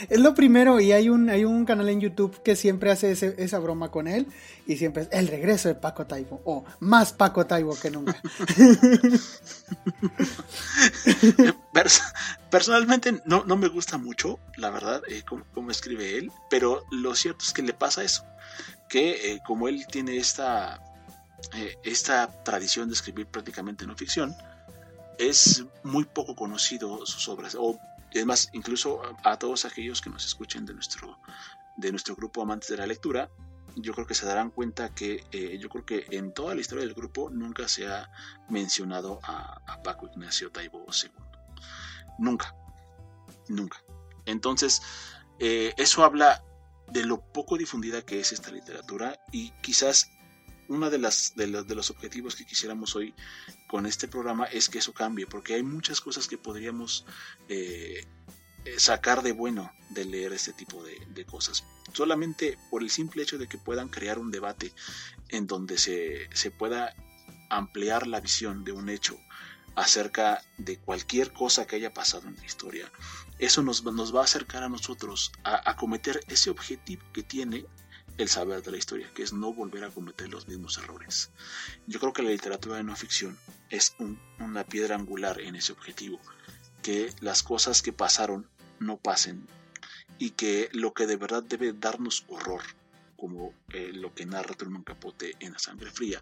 Es 0.08 0.20
lo 0.20 0.34
primero 0.34 0.80
y 0.80 0.92
hay 0.92 1.08
un, 1.08 1.30
hay 1.30 1.44
un 1.44 1.64
canal 1.64 1.88
en 1.88 2.00
YouTube 2.00 2.42
que 2.42 2.56
siempre 2.56 2.90
hace 2.90 3.12
esa 3.12 3.58
broma 3.58 3.90
con 3.90 4.08
él 4.08 4.26
y 4.66 4.76
siempre 4.76 5.02
es 5.04 5.08
el 5.12 5.28
regreso 5.28 5.68
de 5.68 5.74
Paco 5.74 6.06
Taibo 6.06 6.40
o 6.44 6.64
más 6.80 7.12
Paco 7.12 7.46
Taibo 7.46 7.74
que 7.78 7.90
nunca. 7.90 8.20
Personalmente 12.50 13.22
no, 13.24 13.44
no 13.44 13.56
me 13.56 13.68
gusta 13.68 13.96
mucho, 13.98 14.38
la 14.56 14.70
verdad, 14.70 15.02
eh, 15.08 15.22
cómo, 15.26 15.70
escribe 15.70 16.18
él, 16.18 16.30
pero 16.50 16.84
lo 16.90 17.14
cierto 17.14 17.44
es 17.44 17.52
que 17.52 17.62
le 17.62 17.72
pasa 17.72 18.04
eso, 18.04 18.26
que 18.88 19.32
eh, 19.32 19.40
como 19.46 19.68
él 19.68 19.86
tiene 19.90 20.18
esta, 20.18 20.82
eh, 21.54 21.76
esta 21.82 22.30
tradición 22.42 22.88
de 22.88 22.94
escribir 22.94 23.26
prácticamente 23.26 23.86
no 23.86 23.96
ficción, 23.96 24.36
es 25.18 25.64
muy 25.82 26.04
poco 26.04 26.34
conocido 26.36 27.06
sus 27.06 27.28
obras, 27.28 27.56
es 28.12 28.26
más, 28.26 28.48
incluso 28.52 29.02
a, 29.24 29.38
todos 29.38 29.64
aquellos 29.64 30.00
que 30.00 30.10
nos 30.10 30.24
escuchen 30.24 30.66
de 30.66 30.74
nuestro, 30.74 31.18
de 31.76 31.90
nuestro 31.90 32.14
grupo 32.14 32.42
Amantes 32.42 32.68
de 32.68 32.76
la 32.76 32.86
Lectura, 32.86 33.30
yo 33.76 33.94
creo 33.94 34.06
que 34.06 34.14
se 34.14 34.26
darán 34.26 34.50
cuenta 34.50 34.94
que 34.94 35.24
yo 35.58 35.68
creo 35.70 35.86
que 35.86 36.06
en 36.10 36.34
toda 36.34 36.54
la 36.54 36.60
historia 36.60 36.84
del 36.84 36.94
grupo 36.94 37.30
nunca 37.30 37.68
se 37.68 37.86
ha 37.88 38.10
mencionado 38.50 39.18
a, 39.22 39.62
a 39.66 39.82
Paco 39.82 40.08
Ignacio 40.12 40.50
Taibo 40.50 40.84
II. 40.88 41.10
Nunca, 42.18 42.54
nunca. 43.48 43.82
Entonces, 44.26 44.82
eh, 45.38 45.74
eso 45.76 46.04
habla 46.04 46.44
de 46.88 47.04
lo 47.04 47.20
poco 47.20 47.56
difundida 47.56 48.02
que 48.02 48.20
es 48.20 48.32
esta 48.32 48.50
literatura 48.50 49.20
y 49.32 49.50
quizás 49.62 50.10
uno 50.68 50.90
de, 50.90 50.98
las, 50.98 51.34
de, 51.36 51.46
los, 51.46 51.90
objetivos 51.90 52.36
que 52.36 52.46
quisiéramos 52.46 52.94
hoy 52.96 53.14
con 53.66 53.86
este 53.86 54.08
programa 54.08 54.44
es 54.46 54.68
que 54.68 54.78
eso 54.78 54.92
cambie, 54.92 55.26
porque 55.26 55.54
hay 55.54 55.62
muchas 55.62 56.00
cosas 56.00 56.28
que 56.28 56.38
podríamos 56.38 57.04
eh, 57.48 58.06
eh, 58.64 58.74
sacar 58.78 59.22
de 59.22 59.32
bueno 59.32 59.72
de 59.90 60.04
leer 60.04 60.32
este 60.32 60.52
tipo 60.52 60.82
de, 60.82 60.98
de, 61.14 61.24
cosas. 61.24 61.64
Solamente 61.92 62.58
por 62.70 62.82
el 62.82 62.90
simple 62.90 63.22
hecho 63.22 63.38
de 63.38 63.48
que 63.48 63.58
puedan 63.58 63.88
crear 63.88 64.18
un 64.18 64.30
debate 64.30 64.72
en 65.28 65.46
donde 65.46 65.78
se, 65.78 66.28
se 66.34 66.50
pueda 66.50 66.94
ampliar 67.50 68.06
la 68.06 68.20
visión 68.20 68.64
de 68.64 68.72
un 68.72 68.88
hecho 68.88 69.18
acerca 69.74 70.42
de 70.58 70.78
cualquier 70.78 71.32
cosa 71.32 71.66
que 71.66 71.76
haya 71.76 71.94
pasado 71.94 72.28
en 72.28 72.36
la 72.36 72.44
historia, 72.44 72.90
eso 73.38 73.62
nos, 73.62 73.82
nos 73.84 74.14
va 74.14 74.20
a 74.20 74.24
acercar 74.24 74.62
a 74.62 74.68
nosotros 74.68 75.32
a, 75.44 75.76
cometer 75.76 76.20
ese 76.28 76.50
objetivo 76.50 77.02
que 77.12 77.22
tiene 77.22 77.64
el 78.18 78.28
saber 78.28 78.62
de 78.62 78.70
la 78.70 78.76
historia, 78.76 79.10
que 79.14 79.22
es 79.22 79.32
no 79.32 79.52
volver 79.52 79.84
a 79.84 79.90
cometer 79.90 80.28
los 80.28 80.48
mismos 80.48 80.78
errores. 80.78 81.30
Yo 81.86 81.98
creo 82.00 82.12
que 82.12 82.22
la 82.22 82.30
literatura 82.30 82.76
de 82.76 82.84
no 82.84 82.94
ficción 82.96 83.36
es 83.70 83.94
una 84.38 84.64
piedra 84.64 84.96
angular 84.96 85.40
en 85.40 85.56
ese 85.56 85.72
objetivo, 85.72 86.20
que 86.82 87.12
las 87.20 87.42
cosas 87.42 87.82
que 87.82 87.92
pasaron 87.92 88.48
no 88.78 88.96
pasen 88.96 89.46
y 90.18 90.30
que 90.30 90.68
lo 90.72 90.92
que 90.92 91.06
de 91.06 91.16
verdad 91.16 91.42
debe 91.42 91.72
darnos 91.72 92.24
horror, 92.28 92.62
como 93.16 93.54
eh, 93.72 93.92
lo 93.92 94.14
que 94.14 94.26
narra 94.26 94.54
Truman 94.54 94.82
Capote 94.82 95.36
en 95.40 95.52
La 95.52 95.58
Sangre 95.58 95.90
Fría, 95.90 96.20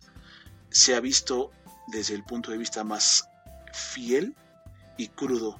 se 0.70 0.94
ha 0.94 1.00
visto 1.00 1.50
desde 1.88 2.14
el 2.14 2.24
punto 2.24 2.50
de 2.50 2.58
vista 2.58 2.84
más 2.84 3.28
fiel 3.72 4.34
y 4.96 5.08
crudo 5.08 5.58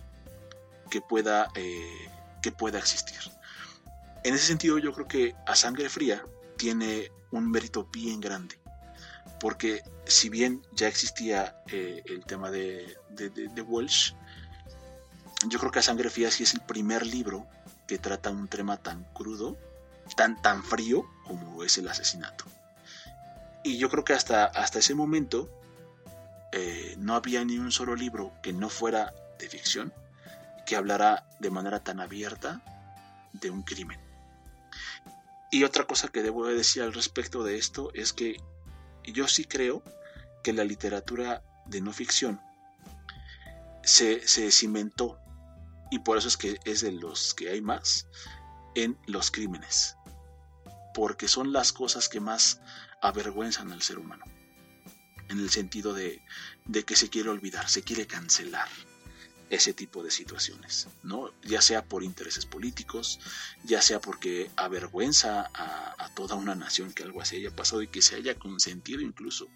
que 0.91 1.01
pueda, 1.01 1.49
eh, 1.55 2.09
que 2.43 2.53
pueda 2.53 2.79
existir. 2.79 3.19
En 4.25 4.35
ese 4.35 4.47
sentido 4.47 4.79
yo 4.79 4.93
creo 4.93 5.09
que 5.09 5.35
A 5.47 5.55
Sangre 5.55 5.89
Fría 5.89 6.23
tiene 6.57 7.11
un 7.31 7.51
mérito 7.51 7.89
bien 7.93 8.21
grande, 8.21 8.59
porque 9.39 9.83
si 10.05 10.29
bien 10.29 10.63
ya 10.73 10.89
existía 10.89 11.63
eh, 11.69 12.03
el 12.07 12.25
tema 12.25 12.51
de, 12.51 12.97
de, 13.09 13.63
Walsh, 13.63 14.13
yo 15.49 15.59
creo 15.59 15.71
que 15.71 15.79
A 15.79 15.83
Sangre 15.83 16.11
Fría 16.11 16.31
sí 16.31 16.43
es 16.43 16.55
el 16.55 16.61
primer 16.61 17.07
libro 17.07 17.47
que 17.87 17.99
trata 17.99 18.31
un 18.31 18.49
tema 18.49 18.77
tan 18.77 19.05
crudo 19.15 19.57
tan, 20.17 20.41
tan 20.43 20.63
frío 20.63 21.07
como 21.25 21.65
es 21.65 21.79
el 21.79 21.89
asesinato. 21.89 22.45
Y 23.63 23.79
yo 23.79 23.91
creo 23.91 24.05
que 24.05 24.15
hasta, 24.15 24.45
hasta 24.45 24.79
ese 24.79 24.95
momento 24.95 25.51
eh, 26.53 26.95
no 26.99 27.15
había 27.15 27.45
ni 27.45 27.59
un 27.59 27.73
solo 27.73 27.95
libro 27.95 28.33
que 28.43 28.53
no 28.53 28.69
fuera 28.69 29.15
de 29.39 29.49
ficción 29.49 29.93
que 30.67 30.77
hablara 30.77 31.27
de 31.39 31.51
manera 31.51 31.81
tan 31.81 32.01
abierta 32.01 32.61
de 33.33 33.51
un 33.51 33.63
crimen. 33.63 34.10
Y 35.51 35.65
otra 35.65 35.85
cosa 35.85 36.09
que 36.09 36.23
debo 36.23 36.47
decir 36.47 36.83
al 36.83 36.93
respecto 36.93 37.43
de 37.43 37.59
esto 37.59 37.91
es 37.95 38.13
que 38.13 38.37
yo 39.05 39.27
sí 39.27 39.45
creo 39.45 39.83
que 40.43 40.53
la 40.53 40.65
literatura 40.65 41.43
de 41.67 41.81
no 41.81 41.93
ficción 41.93 42.41
se, 43.83 44.27
se 44.29 44.51
cimentó, 44.53 45.19
y 45.91 45.99
por 46.01 46.19
eso 46.19 46.29
es 46.29 46.37
que 46.37 46.61
es 46.65 46.83
de 46.83 46.93
los 46.93 47.35
que 47.35 47.51
hay 47.51 47.61
más, 47.61 48.07
en 48.77 48.97
los 49.07 49.31
crímenes, 49.31 49.97
porque 50.95 51.27
son 51.27 51.53
las 51.53 51.73
cosas 51.73 52.09
que 52.09 52.21
más 52.21 52.61
avergüenzan 53.03 53.73
al 53.73 53.83
ser 53.83 53.99
humano, 53.99 54.25
en 55.29 55.41
el 55.41 55.51
sentido 55.51 55.95
de, 55.95 56.23
de 56.67 56.85
que 56.85 56.95
se 56.95 57.09
quiere 57.09 57.31
olvidar, 57.31 57.69
se 57.69 57.83
quiere 57.83 58.07
cancelar 58.07 58.69
ese 59.51 59.75
tipo 59.75 60.03
de 60.05 60.13
situaciones, 60.13 60.87
¿no? 61.03 61.33
Ya 61.43 61.61
sea 61.61 61.85
por 61.85 62.05
intereses 62.05 62.47
políticos, 62.47 63.19
ya 63.65 63.83
sea 63.83 64.01
porque 64.01 64.49
avergüenza 64.57 65.51
a, 65.53 66.09
toda 66.15 66.37
una 66.37 66.55
nación 66.55 66.93
que 66.93 67.03
algo 67.03 67.21
así 67.21 67.37
haya 67.37 67.55
pasado 67.55 67.83
y 67.83 67.89
que 67.89 68.03
se 68.03 68.17
haya 68.17 68.37
consentido 68.37 69.01
incluso 69.01 69.49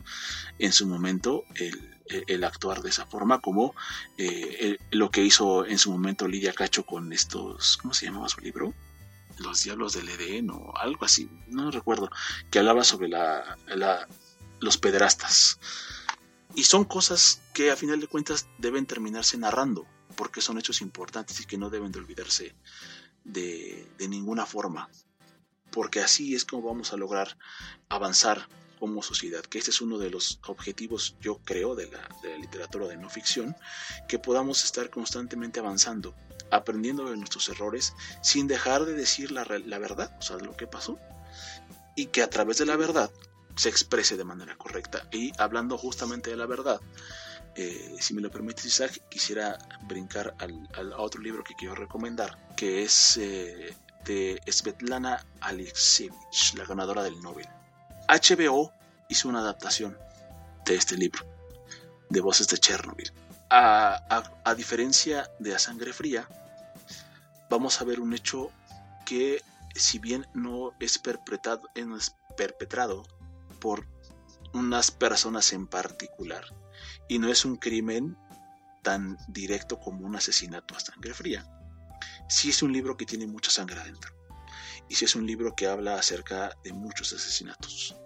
en 0.58 0.72
su 0.72 0.86
momento 0.86 1.44
el, 1.54 2.44
actuar 2.44 2.82
de 2.82 2.90
esa 2.90 3.06
forma, 3.06 3.40
como 3.40 3.74
eh, 4.18 4.78
lo 4.90 5.10
que 5.10 5.24
hizo 5.24 5.64
en 5.64 5.78
su 5.78 5.90
momento 5.90 6.28
Lidia 6.28 6.52
Cacho 6.52 6.84
con 6.84 7.12
estos, 7.12 7.76
¿cómo 7.78 7.94
se 7.94 8.06
llamaba 8.06 8.28
su 8.28 8.40
libro? 8.40 8.74
Los 9.38 9.64
Diablos 9.64 9.94
del 9.94 10.08
Edén 10.08 10.50
o 10.50 10.74
algo 10.76 11.04
así, 11.04 11.28
no 11.48 11.70
recuerdo, 11.70 12.10
que 12.50 12.58
hablaba 12.58 12.84
sobre 12.84 13.08
la, 13.08 13.58
los 14.60 14.78
pederastas 14.78 15.58
y 16.54 16.64
son 16.64 16.84
cosas 16.84 17.40
que 17.52 17.70
a 17.70 17.76
final 17.76 18.00
de 18.00 18.06
cuentas 18.06 18.46
deben 18.58 18.86
terminarse 18.86 19.36
narrando, 19.36 19.86
porque 20.16 20.40
son 20.40 20.58
hechos 20.58 20.80
importantes 20.80 21.40
y 21.40 21.46
que 21.46 21.58
no 21.58 21.70
deben 21.70 21.92
de 21.92 21.98
olvidarse 21.98 22.54
de, 23.24 23.88
ninguna 24.08 24.46
forma, 24.46 24.88
porque 25.70 26.00
así 26.00 26.34
es 26.34 26.44
como 26.44 26.62
vamos 26.62 26.92
a 26.92 26.96
lograr 26.96 27.36
avanzar 27.88 28.48
como 28.78 29.02
sociedad, 29.02 29.42
que 29.42 29.58
este 29.58 29.70
es 29.70 29.80
uno 29.80 29.98
de 29.98 30.10
los 30.10 30.40
objetivos, 30.46 31.16
yo 31.20 31.38
creo, 31.44 31.74
de 31.74 31.90
la, 31.90 32.36
literatura 32.36 32.86
de 32.86 32.96
no 32.96 33.08
ficción, 33.08 33.56
que 34.08 34.18
podamos 34.18 34.64
estar 34.64 34.90
constantemente 34.90 35.60
avanzando, 35.60 36.14
aprendiendo 36.50 37.10
de 37.10 37.16
nuestros 37.16 37.48
errores, 37.48 37.94
sin 38.22 38.46
dejar 38.46 38.84
de 38.84 38.92
decir 38.92 39.32
la, 39.32 39.44
la 39.44 39.78
verdad, 39.78 40.14
o 40.18 40.22
sea, 40.22 40.36
de 40.36 40.44
lo 40.44 40.56
que 40.56 40.66
pasó, 40.66 40.98
y 41.96 42.06
que 42.06 42.22
a 42.22 42.28
través 42.28 42.58
de 42.58 42.66
la 42.66 42.76
verdad 42.76 43.10
se 43.56 43.68
exprese 43.68 44.16
de 44.16 44.24
manera 44.24 44.56
correcta. 44.56 45.06
Y 45.12 45.32
hablando 45.38 45.78
justamente 45.78 46.30
de 46.30 46.36
la 46.36 46.46
verdad, 46.46 46.80
eh, 47.56 47.96
si 48.00 48.14
me 48.14 48.20
lo 48.20 48.30
permite 48.30 48.66
Isaac, 48.66 49.00
quisiera 49.08 49.58
brincar 49.82 50.34
al, 50.38 50.68
a 50.92 51.00
otro 51.00 51.20
libro 51.20 51.44
que 51.44 51.54
quiero 51.54 51.74
recomendar, 51.74 52.36
que 52.56 52.82
es 52.82 53.16
eh, 53.16 53.76
de 54.04 54.40
Svetlana 54.50 55.24
Alexievich, 55.40 56.54
la 56.56 56.64
ganadora 56.64 57.02
del 57.02 57.20
Nobel. 57.20 57.48
HBO 58.08 58.72
hizo 59.08 59.28
una 59.28 59.38
adaptación 59.38 59.96
de 60.64 60.74
este 60.74 60.96
libro, 60.96 61.24
de 62.10 62.20
Voces 62.20 62.48
de 62.48 62.58
Chernobyl. 62.58 63.12
A, 63.50 64.24
a 64.44 64.54
diferencia 64.54 65.30
de 65.38 65.54
A 65.54 65.58
Sangre 65.60 65.92
Fría, 65.92 66.26
vamos 67.48 67.80
a 67.80 67.84
ver 67.84 68.00
un 68.00 68.14
hecho 68.14 68.50
que, 69.06 69.42
si 69.76 70.00
bien 70.00 70.26
no 70.34 70.72
es 70.80 70.98
perpetrado, 70.98 71.70
no 71.76 71.96
es 71.96 72.16
perpetrado 72.36 73.04
por 73.64 73.86
unas 74.52 74.90
personas 74.90 75.54
en 75.54 75.66
particular. 75.66 76.44
Y 77.08 77.18
no 77.18 77.30
es 77.30 77.46
un 77.46 77.56
crimen 77.56 78.14
tan 78.82 79.16
directo 79.26 79.80
como 79.80 80.04
un 80.04 80.16
asesinato 80.16 80.76
a 80.76 80.80
sangre 80.80 81.14
fría. 81.14 81.46
Sí 82.28 82.50
es 82.50 82.62
un 82.62 82.74
libro 82.74 82.94
que 82.98 83.06
tiene 83.06 83.26
mucha 83.26 83.50
sangre 83.50 83.80
adentro. 83.80 84.12
Y 84.90 84.96
sí 84.96 85.06
es 85.06 85.14
un 85.14 85.26
libro 85.26 85.54
que 85.56 85.66
habla 85.66 85.94
acerca 85.94 86.54
de 86.62 86.74
muchos 86.74 87.14
asesinatos. 87.14 87.96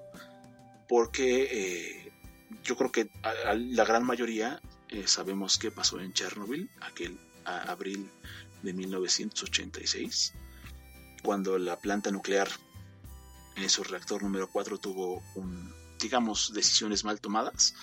Porque 0.89 1.49
eh, 1.51 2.13
yo 2.63 2.77
creo 2.77 2.93
que 2.93 3.11
la 3.57 3.85
gran 3.85 4.07
mayoría 4.07 4.63
eh, 4.91 5.09
sabemos 5.09 5.59
qué 5.59 5.73
pasó 5.73 5.99
en 5.99 6.13
Chernobyl, 6.13 6.71
aquel 6.83 7.19
abril 7.45 8.09
de 8.63 8.73
1986, 8.75 10.35
cuando 11.25 11.59
la 11.59 11.81
planta 11.81 12.13
nuclear 12.13 12.49
en 13.63 13.71
su 13.71 13.85
reactor 13.85 14.23
número 14.23 14.49
4 14.49 14.79
tuvo 14.79 15.23
digamos, 15.99 16.53
decisiones 16.55 17.05
mal 17.05 17.21
tomadas 17.21 17.75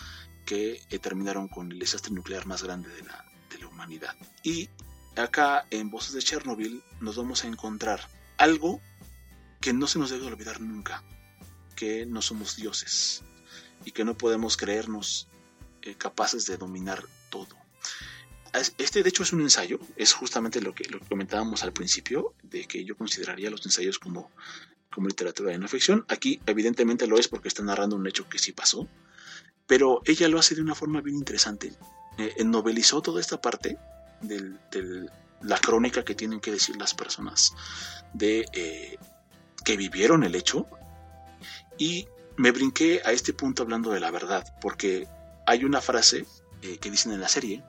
que 0.45 0.81
eh, 0.89 0.99
terminaron 0.99 1.47
con 1.47 1.71
el 1.71 1.79
desastre 1.79 2.13
nuclear 2.13 2.45
más 2.45 2.63
grande 2.63 2.89
de 2.89 3.03
la, 3.03 3.25
de 3.49 3.59
la 3.59 3.67
humanidad. 3.67 4.15
Y 4.43 4.69
acá 5.15 5.65
en 5.71 5.89
Voces 5.89 6.13
de 6.13 6.21
Chernobyl 6.21 6.83
nos 7.01 7.17
vamos 7.17 7.43
a 7.43 7.47
encontrar 7.47 8.07
algo 8.37 8.79
que 9.59 9.73
no 9.73 9.87
se 9.87 9.99
nos 9.99 10.11
debe 10.11 10.27
olvidar 10.27 10.61
nunca, 10.61 11.03
que 11.75 12.05
no 12.05 12.21
somos 12.21 12.55
dioses 12.55 13.23
y 13.83 13.91
que 13.91 14.05
no 14.05 14.17
podemos 14.17 14.57
creernos 14.57 15.27
eh, 15.81 15.95
capaces 15.95 16.45
de 16.45 16.57
dominar 16.57 17.03
todo. 17.29 17.55
Este 18.77 19.03
de 19.03 19.09
hecho 19.09 19.23
es 19.23 19.33
un 19.33 19.41
ensayo, 19.41 19.79
es 19.97 20.13
justamente 20.13 20.61
lo 20.61 20.73
que, 20.73 20.85
lo 20.85 20.99
que 20.99 21.07
comentábamos 21.07 21.63
al 21.63 21.73
principio, 21.73 22.33
de 22.41 22.65
que 22.65 22.85
yo 22.85 22.95
consideraría 22.95 23.49
los 23.49 23.65
ensayos 23.65 23.99
como 23.99 24.31
como 24.95 25.09
literatura 25.09 25.51
de 25.51 25.59
no 25.59 25.67
ficción. 25.67 26.05
Aquí 26.07 26.41
evidentemente 26.45 27.05
lo 27.05 27.19
es 27.19 27.27
porque 27.27 27.49
está 27.49 27.61
narrando 27.61 27.97
un 27.97 28.07
hecho 28.07 28.27
que 28.29 28.39
sí 28.39 28.53
pasó, 28.53 28.87
pero 29.67 30.01
ella 30.05 30.29
lo 30.29 30.39
hace 30.39 30.55
de 30.55 30.61
una 30.61 30.73
forma 30.73 31.01
bien 31.01 31.17
interesante. 31.17 31.73
Eh, 32.17 32.43
novelizó 32.45 33.01
toda 33.01 33.19
esta 33.19 33.41
parte 33.41 33.77
de 34.21 35.09
la 35.41 35.57
crónica 35.59 36.03
que 36.03 36.15
tienen 36.15 36.39
que 36.39 36.51
decir 36.51 36.77
las 36.77 36.93
personas 36.93 37.53
de 38.13 38.45
eh, 38.53 38.97
que 39.65 39.75
vivieron 39.75 40.23
el 40.23 40.33
hecho 40.33 40.65
y 41.77 42.07
me 42.37 42.51
brinqué 42.51 43.01
a 43.03 43.11
este 43.11 43.33
punto 43.33 43.63
hablando 43.63 43.91
de 43.91 43.99
la 43.99 44.11
verdad, 44.11 44.45
porque 44.61 45.07
hay 45.45 45.65
una 45.65 45.81
frase 45.81 46.25
eh, 46.61 46.77
que 46.77 46.89
dicen 46.89 47.11
en 47.11 47.19
la 47.19 47.27
serie, 47.27 47.63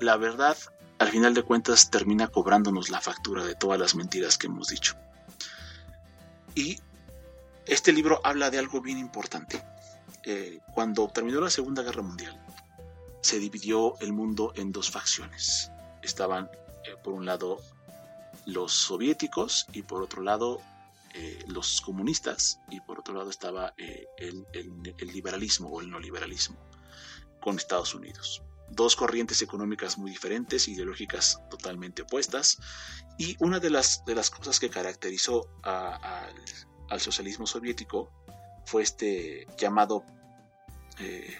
la 0.00 0.16
verdad 0.16 0.56
al 0.98 1.08
final 1.08 1.34
de 1.34 1.42
cuentas 1.42 1.90
termina 1.90 2.28
cobrándonos 2.28 2.90
la 2.90 3.00
factura 3.00 3.44
de 3.44 3.54
todas 3.54 3.78
las 3.78 3.94
mentiras 3.94 4.36
que 4.36 4.48
hemos 4.48 4.68
dicho. 4.68 4.96
Y 6.54 6.78
este 7.66 7.92
libro 7.92 8.20
habla 8.24 8.50
de 8.50 8.58
algo 8.58 8.80
bien 8.80 8.98
importante. 8.98 9.62
Eh, 10.24 10.60
cuando 10.74 11.08
terminó 11.08 11.40
la 11.40 11.50
Segunda 11.50 11.82
Guerra 11.82 12.02
Mundial, 12.02 12.40
se 13.20 13.38
dividió 13.38 13.98
el 14.00 14.12
mundo 14.12 14.52
en 14.56 14.72
dos 14.72 14.90
facciones. 14.90 15.70
Estaban, 16.02 16.50
eh, 16.84 16.96
por 17.02 17.14
un 17.14 17.24
lado, 17.24 17.60
los 18.46 18.72
soviéticos 18.72 19.66
y 19.72 19.82
por 19.82 20.02
otro 20.02 20.22
lado, 20.22 20.60
eh, 21.14 21.44
los 21.46 21.80
comunistas 21.80 22.58
y 22.70 22.80
por 22.80 23.00
otro 23.00 23.14
lado 23.14 23.30
estaba 23.30 23.74
el, 23.76 24.46
liberalismo 25.00 25.68
o 25.68 25.80
el 25.80 25.90
neoliberalismo 25.90 26.56
con 27.40 27.56
Estados 27.56 27.94
Unidos. 27.94 28.42
Dos 28.72 28.96
corrientes 28.96 29.42
económicas 29.42 29.98
muy 29.98 30.10
diferentes, 30.10 30.68
ideológicas 30.68 31.40
totalmente 31.50 32.02
opuestas. 32.02 32.58
Y 33.18 33.36
una 33.38 33.60
de 33.60 33.70
las, 33.70 34.04
de 34.04 34.14
las 34.14 34.30
cosas 34.30 34.58
que 34.58 34.70
caracterizó 34.70 35.48
al 35.62 36.32
al 36.92 37.00
socialismo 37.00 37.46
soviético 37.46 38.12
fue 38.66 38.82
este 38.82 39.46
llamado 39.58 40.04
eh, 40.98 41.38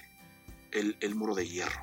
el, 0.73 1.15
muro 1.15 1.35
de 1.35 1.47
hierro, 1.47 1.83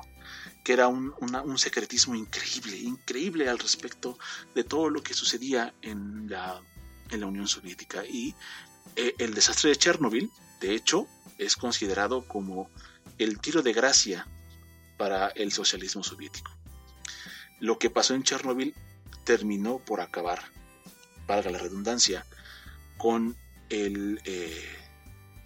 que 0.64 0.72
era 0.72 0.88
un, 0.88 1.14
secretismo 1.56 2.16
increíble, 2.16 2.76
increíble 2.76 3.48
al 3.48 3.60
respecto 3.60 4.18
de 4.56 4.64
todo 4.64 4.90
lo 4.90 5.04
que 5.04 5.14
sucedía 5.14 5.72
en 5.82 6.28
la, 6.28 6.60
en 7.10 7.20
la 7.20 7.26
Unión 7.26 7.46
Soviética. 7.46 8.04
Y 8.04 8.34
eh, 8.96 9.14
el 9.18 9.34
desastre 9.34 9.70
de 9.70 9.76
Chernobyl, 9.76 10.28
de 10.60 10.74
hecho, 10.74 11.06
es 11.38 11.54
considerado 11.54 12.26
como 12.26 12.68
el 13.18 13.38
tiro 13.38 13.62
de 13.62 13.72
gracia 13.72 14.26
para 15.00 15.28
el 15.28 15.50
socialismo 15.50 16.04
soviético. 16.04 16.50
Lo 17.58 17.78
que 17.78 17.88
pasó 17.88 18.12
en 18.12 18.22
Chernobyl 18.22 18.74
terminó 19.24 19.78
por 19.78 20.02
acabar, 20.02 20.42
valga 21.26 21.50
la 21.50 21.56
redundancia, 21.56 22.26
con 22.98 23.34
eh, 23.70 24.18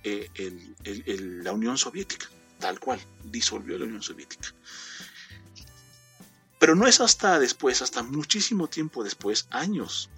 eh, 0.03 1.41
la 1.45 1.53
Unión 1.53 1.79
Soviética, 1.79 2.29
tal 2.59 2.81
cual, 2.81 2.99
disolvió 3.23 3.79
la 3.79 3.85
Unión 3.85 4.03
Soviética. 4.03 4.53
Pero 6.59 6.75
no 6.75 6.89
es 6.89 7.01
hasta 7.01 7.39
después, 7.39 7.81
hasta 7.81 8.03
muchísimo 8.03 8.67
tiempo 8.67 9.05
después, 9.05 9.47
años, 9.51 10.11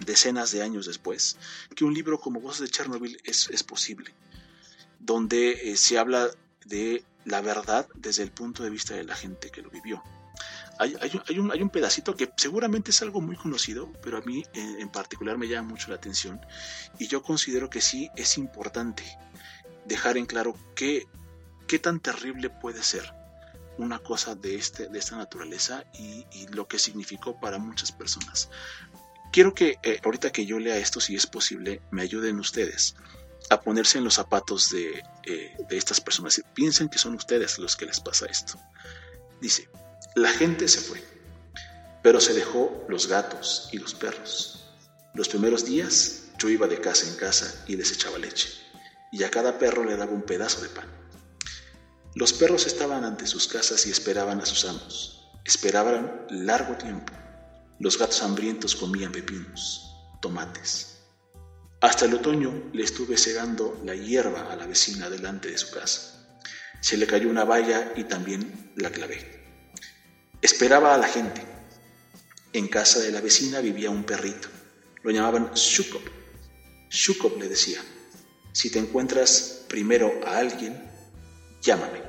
decenas 0.00 0.52
de 0.52 0.62
años 0.62 0.84
después, 0.84 1.38
que 1.74 1.86
un 1.86 1.94
libro 1.94 2.20
como 2.20 2.42
Voces 2.42 2.60
de 2.60 2.68
Chernobyl 2.68 3.18
es, 3.24 3.62
posible, 3.62 4.12
donde 5.00 5.72
eh, 5.72 5.76
se 5.78 5.96
habla 5.96 6.28
de 6.66 7.02
la 7.24 7.40
verdad 7.40 7.86
desde 7.94 8.22
el 8.22 8.30
punto 8.30 8.62
de 8.62 8.70
vista 8.70 8.94
de 8.94 9.04
la 9.04 9.14
gente 9.14 9.50
que 9.50 9.62
lo 9.62 9.70
vivió. 9.70 10.02
hay, 10.78 10.94
un, 11.38 11.50
hay, 11.52 11.60
un, 11.60 11.70
pedacito 11.70 12.14
que 12.14 12.30
seguramente 12.36 12.92
es 12.92 13.02
algo 13.02 13.20
muy 13.20 13.36
conocido, 13.36 13.92
pero 14.02 14.18
a 14.18 14.20
mí 14.20 14.44
en, 14.54 14.80
en, 14.80 14.88
particular 14.88 15.36
me 15.36 15.48
llama 15.48 15.70
mucho 15.70 15.88
la 15.88 15.96
atención 15.96 16.40
y 16.98 17.08
yo 17.08 17.22
considero 17.22 17.68
que 17.68 17.80
sí 17.80 18.10
es 18.16 18.38
importante 18.38 19.04
dejar 19.84 20.16
en 20.16 20.26
claro 20.26 20.54
qué, 20.76 21.08
qué 21.66 21.78
tan 21.78 21.98
terrible 21.98 22.50
puede 22.50 22.82
ser 22.82 23.12
una 23.78 24.00
cosa 24.00 24.34
de, 24.34 24.56
este, 24.56 24.88
de 24.88 24.98
esta 24.98 25.16
naturaleza 25.16 25.84
y, 25.94 26.26
lo 26.50 26.66
que 26.66 26.78
significó 26.78 27.38
para 27.40 27.58
muchas 27.58 27.92
personas. 27.92 28.50
Quiero 29.32 29.54
que 29.54 29.78
eh, 29.82 30.00
ahorita 30.04 30.30
que 30.30 30.46
yo 30.46 30.58
lea 30.58 30.76
esto, 30.76 31.00
si 31.00 31.14
es 31.14 31.26
posible, 31.26 31.80
me 31.90 32.02
ayuden 32.02 32.38
ustedes 32.38 32.96
a 33.50 33.60
ponerse 33.60 33.98
en 33.98 34.04
los 34.04 34.14
zapatos 34.14 34.70
de, 34.70 35.02
eh, 35.24 35.56
de 35.68 35.76
estas 35.76 36.00
personas. 36.00 36.42
Piensen 36.54 36.88
que 36.88 36.98
son 36.98 37.14
ustedes 37.14 37.58
los 37.58 37.76
que 37.76 37.86
les 37.86 38.00
pasa 38.00 38.26
esto. 38.26 38.58
Dice, 39.40 39.68
la 40.14 40.30
gente 40.30 40.68
se 40.68 40.80
fue, 40.80 41.02
pero 42.02 42.20
se 42.20 42.34
dejó 42.34 42.84
los 42.88 43.06
gatos 43.06 43.68
y 43.72 43.78
los 43.78 43.94
perros. 43.94 44.64
Los 45.14 45.28
primeros 45.28 45.64
días 45.64 46.24
yo 46.38 46.48
iba 46.48 46.66
de 46.66 46.80
casa 46.80 47.06
en 47.06 47.16
casa 47.16 47.64
y 47.66 47.76
les 47.76 47.92
echaba 47.92 48.18
leche, 48.18 48.50
y 49.12 49.22
a 49.24 49.30
cada 49.30 49.58
perro 49.58 49.84
le 49.84 49.96
daba 49.96 50.12
un 50.12 50.22
pedazo 50.22 50.60
de 50.60 50.68
pan. 50.68 50.86
Los 52.14 52.32
perros 52.32 52.66
estaban 52.66 53.04
ante 53.04 53.26
sus 53.26 53.46
casas 53.46 53.86
y 53.86 53.90
esperaban 53.90 54.40
a 54.40 54.46
sus 54.46 54.64
amos. 54.64 55.28
Esperaban 55.44 56.26
largo 56.30 56.74
tiempo. 56.76 57.12
Los 57.78 57.98
gatos 57.98 58.22
hambrientos 58.22 58.74
comían 58.74 59.12
pepinos, 59.12 59.94
tomates. 60.20 60.87
Hasta 61.80 62.06
el 62.06 62.14
otoño 62.14 62.70
le 62.72 62.82
estuve 62.82 63.16
segando 63.16 63.80
la 63.84 63.94
hierba 63.94 64.52
a 64.52 64.56
la 64.56 64.66
vecina 64.66 65.08
delante 65.08 65.48
de 65.48 65.58
su 65.58 65.70
casa. 65.70 66.40
Se 66.80 66.96
le 66.96 67.06
cayó 67.06 67.28
una 67.28 67.44
valla 67.44 67.92
y 67.94 68.04
también 68.04 68.72
la 68.76 68.90
clavé. 68.90 69.38
Esperaba 70.42 70.94
a 70.94 70.98
la 70.98 71.06
gente. 71.06 71.40
En 72.52 72.66
casa 72.66 72.98
de 72.98 73.12
la 73.12 73.20
vecina 73.20 73.60
vivía 73.60 73.90
un 73.90 74.02
perrito. 74.02 74.48
Lo 75.04 75.12
llamaban 75.12 75.52
Shukop. 75.54 76.02
Shukop 76.90 77.38
le 77.38 77.48
decía, 77.48 77.80
si 78.52 78.70
te 78.70 78.80
encuentras 78.80 79.64
primero 79.68 80.20
a 80.26 80.38
alguien, 80.38 80.82
llámame. 81.62 82.02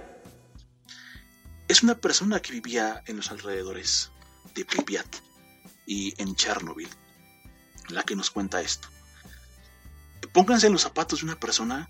Es 1.68 1.84
una 1.84 2.00
persona 2.00 2.40
que 2.40 2.54
vivía 2.54 3.04
en 3.06 3.18
los 3.18 3.30
alrededores 3.30 4.10
de 4.56 4.66
Pripyat 4.66 5.18
y 5.86 6.20
en 6.20 6.36
Chernobyl, 6.36 6.90
la 7.90 8.02
que 8.02 8.16
nos 8.16 8.32
cuenta 8.32 8.62
esto. 8.62 8.88
Pónganse 10.34 10.68
en 10.68 10.74
los 10.74 10.82
zapatos 10.82 11.20
de 11.20 11.26
una 11.26 11.40
persona 11.40 11.90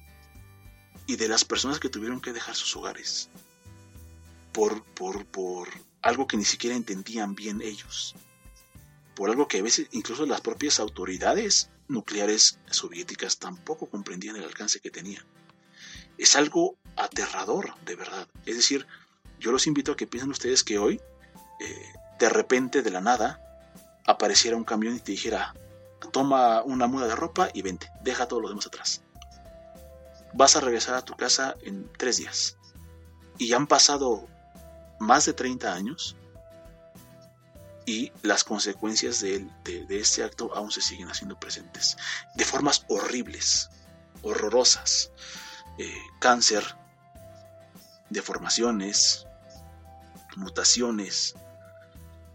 y 1.07 1.15
de 1.15 1.27
las 1.27 1.43
personas 1.43 1.79
que 1.79 1.89
tuvieron 1.89 2.21
que 2.21 2.33
dejar 2.33 2.55
sus 2.55 2.75
hogares 2.75 3.29
por, 4.51 4.83
por, 4.83 5.25
por 5.25 5.69
algo 6.01 6.27
que 6.27 6.37
ni 6.37 6.45
siquiera 6.45 6.75
entendían 6.75 7.35
bien 7.35 7.61
ellos, 7.61 8.15
por 9.15 9.29
algo 9.29 9.47
que 9.47 9.59
a 9.59 9.63
veces 9.63 9.87
incluso 9.91 10.25
las 10.25 10.41
propias 10.41 10.79
autoridades 10.79 11.69
nucleares 11.87 12.59
soviéticas 12.69 13.39
tampoco 13.39 13.89
comprendían 13.89 14.35
el 14.35 14.43
alcance 14.43 14.79
que 14.79 14.91
tenía. 14.91 15.25
Es 16.17 16.35
algo 16.35 16.77
aterrador, 16.95 17.73
de 17.85 17.95
verdad. 17.95 18.27
Es 18.45 18.55
decir, 18.55 18.85
yo 19.39 19.51
los 19.51 19.67
invito 19.67 19.91
a 19.93 19.97
que 19.97 20.07
piensen 20.07 20.29
ustedes 20.29 20.63
que 20.63 20.77
hoy, 20.77 21.01
eh, 21.59 21.93
de 22.19 22.29
repente, 22.29 22.81
de 22.81 22.91
la 22.91 23.01
nada, 23.01 23.41
apareciera 24.05 24.57
un 24.57 24.63
camión 24.63 24.95
y 24.95 24.99
te 24.99 25.13
dijera, 25.13 25.53
toma 26.11 26.61
una 26.63 26.87
muda 26.87 27.07
de 27.07 27.15
ropa 27.15 27.49
y 27.53 27.61
vente, 27.61 27.91
deja 28.01 28.27
todo 28.27 28.41
lo 28.41 28.49
demás 28.49 28.67
atrás. 28.67 29.01
Vas 30.33 30.55
a 30.55 30.61
regresar 30.61 30.95
a 30.95 31.01
tu 31.01 31.15
casa 31.15 31.55
en 31.61 31.91
tres 31.97 32.17
días. 32.17 32.57
Y 33.37 33.53
han 33.53 33.67
pasado 33.67 34.27
más 34.99 35.25
de 35.25 35.33
30 35.33 35.73
años 35.73 36.15
y 37.85 38.11
las 38.21 38.43
consecuencias 38.43 39.21
de, 39.21 39.47
este 39.89 40.23
acto 40.23 40.53
aún 40.53 40.71
se 40.71 40.81
siguen 40.81 41.09
haciendo 41.09 41.39
presentes. 41.39 41.97
De 42.35 42.45
formas 42.45 42.85
horribles, 42.87 43.69
horrorosas. 44.21 45.11
Eh, 45.79 45.97
cáncer, 46.19 46.63
deformaciones, 48.09 49.25
mutaciones, 50.35 51.35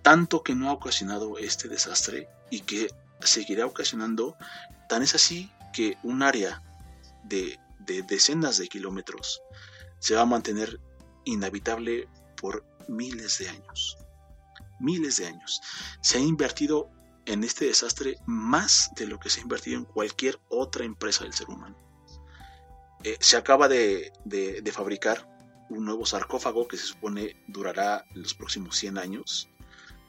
tanto 0.02 0.42
que 0.42 0.54
no 0.54 0.70
ha 0.70 0.72
ocasionado 0.72 1.38
este 1.38 1.68
desastre 1.68 2.28
y 2.50 2.60
que 2.60 2.90
seguirá 3.26 3.66
ocasionando, 3.66 4.36
tan 4.88 5.02
es 5.02 5.14
así 5.14 5.50
que 5.72 5.98
un 6.02 6.22
área 6.22 6.62
de, 7.24 7.58
decenas 8.06 8.58
de 8.58 8.68
kilómetros 8.68 9.42
se 9.98 10.14
va 10.14 10.22
a 10.22 10.26
mantener 10.26 10.80
inhabitable 11.24 12.08
por 12.40 12.64
miles 12.88 13.38
de 13.38 13.48
años. 13.48 13.98
Miles 14.80 15.16
de 15.16 15.26
años. 15.26 15.60
Se 16.00 16.18
ha 16.18 16.20
invertido 16.20 16.90
en 17.26 17.42
este 17.44 17.66
desastre 17.66 18.16
más 18.26 18.90
de 18.96 19.06
lo 19.06 19.18
que 19.18 19.30
se 19.30 19.40
ha 19.40 19.42
invertido 19.42 19.78
en 19.78 19.84
cualquier 19.84 20.38
otra 20.48 20.84
empresa 20.84 21.24
del 21.24 21.32
ser 21.32 21.48
humano. 21.48 21.76
Eh, 23.02 23.16
se 23.20 23.36
acaba 23.36 23.68
de, 23.68 24.12
de 24.24 24.72
fabricar 24.72 25.28
un 25.70 25.84
nuevo 25.84 26.06
sarcófago 26.06 26.68
que 26.68 26.76
se 26.76 26.86
supone 26.86 27.42
durará 27.48 28.04
los 28.14 28.34
próximos 28.34 28.76
100 28.76 28.98
años 28.98 29.48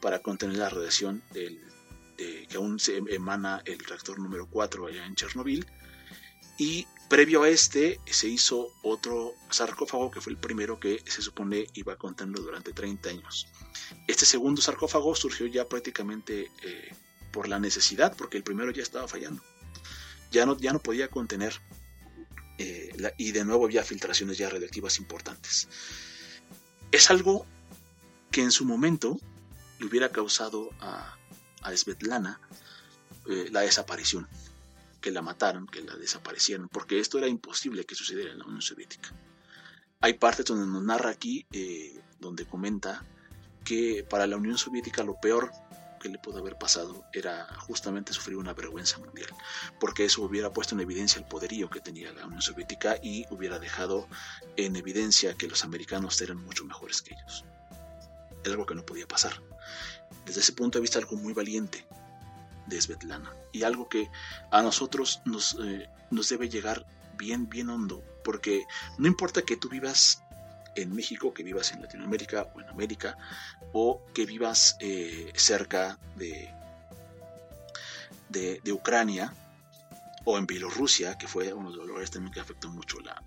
para 0.01 0.20
contener 0.20 0.57
la 0.57 0.70
radiación 0.70 1.24
del, 1.32 1.59
que 2.18 2.57
aún 2.57 2.80
se 2.80 2.97
emana 2.97 3.61
el 3.66 3.80
reactor 3.80 4.20
número 4.20 4.47
4 4.49 4.88
allá 4.88 5.05
en 5.05 5.16
Chernobyl. 5.16 5.66
Y 6.57 6.88
previo 7.09 7.43
a 7.43 7.49
este 7.49 7.99
se 8.05 8.28
hizo 8.28 8.72
otro 8.82 9.36
sarcófago 9.49 10.11
que 10.11 10.22
fue 10.22 10.34
el 10.34 10.39
primero 10.39 10.80
que 10.80 11.03
se 11.05 11.22
supone 11.22 11.68
iba 11.74 11.93
a 11.93 11.97
durante 11.97 12.74
30 12.74 13.09
años. 13.09 13.47
Este 14.07 14.26
segundo 14.26 14.61
sarcófago 14.61 15.16
surgió 15.16 15.47
ya 15.47 15.68
prácticamente 15.68 16.51
eh, 16.63 16.95
por 17.32 17.47
la 17.47 17.59
necesidad, 17.59 18.16
porque 18.16 18.38
el 18.38 18.43
primero 18.43 18.72
ya 18.72 18.84
estaba 18.84 19.07
fallando. 19.07 19.43
Ya 20.32 20.45
no, 20.45 20.57
ya 20.57 20.74
no 20.74 20.80
podía 20.80 21.09
contener 21.09 21.61
eh, 22.57 23.13
y 23.18 23.32
de 23.32 23.45
nuevo 23.45 23.66
había 23.66 23.84
filtraciones 23.84 24.38
ya 24.38 24.49
radiactivas 24.49 24.97
importantes. 24.99 25.68
Es 26.91 27.09
algo 27.09 27.45
que 28.32 28.41
en 28.41 28.51
su 28.51 28.66
momento 28.66 29.20
le 29.80 29.86
hubiera 29.86 30.11
causado 30.11 30.70
a, 30.80 31.18
a 31.66 31.76
Svetlana 31.76 32.39
eh, 33.28 33.49
la 33.51 33.61
desaparición, 33.61 34.28
que 35.01 35.11
la 35.11 35.22
mataron, 35.22 35.68
que 35.68 35.82
la 35.82 35.95
desaparecieron, 35.95 36.70
porque 36.70 36.99
esto 36.99 37.18
era 37.18 37.28
imposible 37.28 37.86
que 37.86 37.95
sucediera 37.95 38.32
en 38.32 38.39
la 38.39 38.45
Unión 38.45 38.61
Soviética. 38.61 39.11
Hay 40.01 40.13
partes 40.13 40.45
donde 40.45 40.68
nos 40.68 40.84
narra 40.84 41.09
aquí, 41.09 41.45
eh, 41.51 41.99
donde 42.20 42.45
comenta 42.45 43.03
que 43.63 44.05
para 44.09 44.28
la 44.28 44.38
Unión 44.38 44.57
Soviética 44.57 45.03
lo 45.03 45.20
peor 45.20 45.51
le 46.09 46.20
pudo 46.20 46.39
haber 46.39 46.57
pasado 46.57 47.05
era 47.13 47.47
justamente 47.59 48.13
sufrir 48.13 48.38
una 48.38 48.53
vergüenza 48.53 48.97
mundial, 48.99 49.30
porque 49.80 50.05
eso 50.05 50.24
hubiera 50.24 50.51
puesto 50.51 50.76
en 50.76 50.82
evidencia 50.82 51.20
el 51.20 51.26
poderío 51.26 51.70
que 51.70 51.80
tenía 51.80 52.11
la 52.13 52.26
Unión 52.26 52.41
Soviética 52.41 52.97
y 53.01 53.26
hubiera 53.30 53.59
dejado 53.59 54.07
en 54.57 54.76
evidencia 54.76 55.36
que 55.36 55.47
los 55.47 55.63
americanos 55.63 56.22
eran 56.22 56.38
mucho 56.38 56.66
mejores 56.66 57.01
que 57.01 57.13
ellos. 57.13 57.45
Es 58.43 58.51
algo 58.51 58.66
que 58.66 58.76
no 58.76 58.86
podía 58.86 59.07
pasar. 59.07 59.41
Desde 60.26 60.42
ese 60.42 60.54
punto 60.54 60.78
de 60.78 60.82
vista, 60.82 61.00
algo 61.00 61.18
muy 61.18 61.34
valiente 61.34 61.86
de 62.68 62.82
Svetlana 62.82 63.32
y 63.52 63.64
algo 63.64 63.88
que 63.88 64.10
a 64.52 64.62
nosotros 64.62 65.22
nos, 65.26 65.58
eh, 65.64 65.88
nos 66.12 66.30
debe 66.30 66.50
llegar 66.50 66.86
bien, 67.18 67.48
bien 67.48 67.70
hondo, 67.70 68.04
porque 68.24 68.66
no 68.98 69.08
importa 69.08 69.44
que 69.44 69.58
tú 69.58 69.70
vivas 69.70 70.22
en 70.76 70.94
México, 70.94 71.34
que 71.34 71.44
vivas 71.44 71.72
en 71.72 71.82
Latinoamérica 71.82 72.52
o 72.54 72.62
en 72.62 72.70
América, 72.70 73.18
o 73.74 74.04
que 74.14 74.26
vivas 74.26 74.76
eh, 74.80 75.32
cerca 75.36 75.98
de, 76.16 76.54
de, 78.30 78.72
Ucrania 78.74 79.34
o 80.26 80.38
en 80.38 80.46
Bielorrusia, 80.46 81.18
que 81.18 81.28
fue 81.28 81.54
uno 81.54 81.72
de 81.72 81.78
los 81.78 81.88
lugares 81.88 82.12
también 82.12 82.34
que 82.34 82.40
afectó 82.40 82.70
mucho 82.70 83.00
la, 83.00 83.22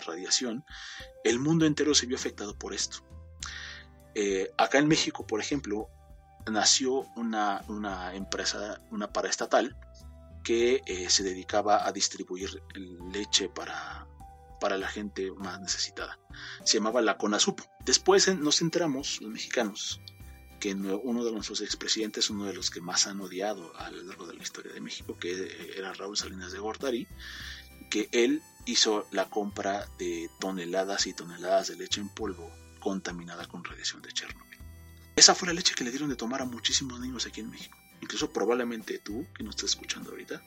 radiación, 0.00 0.64
el 1.24 1.38
mundo 1.38 1.66
entero 1.66 1.94
se 1.94 2.06
vio 2.06 2.16
afectado 2.16 2.58
por 2.58 2.72
esto. 2.72 2.98
Eh, 4.14 4.50
acá 4.56 4.78
en 4.78 4.88
México, 4.88 5.26
por 5.26 5.40
ejemplo, 5.40 5.90
nació 6.50 7.06
una, 7.16 7.62
una 7.68 8.14
empresa, 8.14 8.80
una 8.90 9.12
paraestatal, 9.12 9.76
que 10.42 10.82
eh, 10.86 11.08
se 11.08 11.22
dedicaba 11.22 11.86
a 11.86 11.92
distribuir 11.92 12.62
leche 13.12 13.48
para, 13.48 14.06
para 14.60 14.76
la 14.76 14.88
gente 14.88 15.32
más 15.32 15.60
necesitada. 15.60 16.18
Se 16.64 16.78
llamaba 16.78 17.00
la 17.00 17.16
CONASUP. 17.16 17.60
Después 17.84 18.28
nos 18.36 18.60
enteramos, 18.60 19.20
los 19.22 19.30
mexicanos, 19.30 20.00
que 20.60 20.72
uno 20.74 21.24
de 21.24 21.32
nuestros 21.32 21.60
expresidentes, 21.60 22.30
uno 22.30 22.44
de 22.44 22.54
los 22.54 22.70
que 22.70 22.80
más 22.80 23.06
han 23.06 23.20
odiado 23.20 23.76
a 23.76 23.90
lo 23.90 24.02
largo 24.02 24.26
de 24.26 24.34
la 24.34 24.42
historia 24.42 24.72
de 24.72 24.80
México, 24.80 25.16
que 25.18 25.74
era 25.76 25.92
Raúl 25.92 26.16
Salinas 26.16 26.52
de 26.52 26.58
Gortari, 26.58 27.06
que 27.90 28.08
él 28.12 28.42
hizo 28.64 29.06
la 29.10 29.28
compra 29.28 29.86
de 29.98 30.30
toneladas 30.40 31.06
y 31.06 31.12
toneladas 31.12 31.68
de 31.68 31.76
leche 31.76 32.00
en 32.00 32.08
polvo 32.08 32.50
contaminada 32.80 33.46
con 33.46 33.64
radiación 33.64 34.02
de 34.02 34.12
Chernobyl. 34.12 34.53
Esa 35.16 35.34
fue 35.34 35.48
la 35.48 35.54
leche 35.54 35.74
que 35.74 35.84
le 35.84 35.90
dieron 35.90 36.08
de 36.08 36.16
tomar 36.16 36.42
a 36.42 36.44
muchísimos 36.44 36.98
niños 36.98 37.26
aquí 37.26 37.40
en 37.40 37.50
México. 37.50 37.78
Incluso 38.00 38.30
probablemente 38.32 38.98
tú, 38.98 39.26
que 39.34 39.44
nos 39.44 39.54
estás 39.54 39.70
escuchando 39.70 40.10
ahorita, 40.10 40.42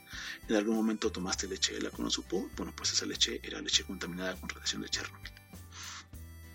en 0.49 0.55
algún 0.55 0.75
momento 0.75 1.11
tomaste 1.11 1.47
leche 1.47 1.73
de 1.73 1.81
la 1.81 1.91
supo, 2.09 2.49
bueno, 2.57 2.73
pues 2.75 2.91
esa 2.91 3.05
leche 3.05 3.39
era 3.43 3.61
leche 3.61 3.83
contaminada 3.85 4.35
con 4.39 4.49
radiación 4.49 4.81
de 4.81 4.89
Chernobyl. 4.89 5.31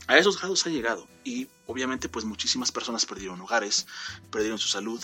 A 0.08 0.18
esos 0.18 0.38
grados 0.38 0.66
ha 0.66 0.70
llegado 0.70 1.08
y 1.24 1.48
obviamente 1.66 2.08
pues 2.08 2.24
muchísimas 2.24 2.70
personas 2.70 3.06
perdieron 3.06 3.40
hogares, 3.40 3.86
perdieron 4.30 4.58
su 4.58 4.68
salud. 4.68 5.02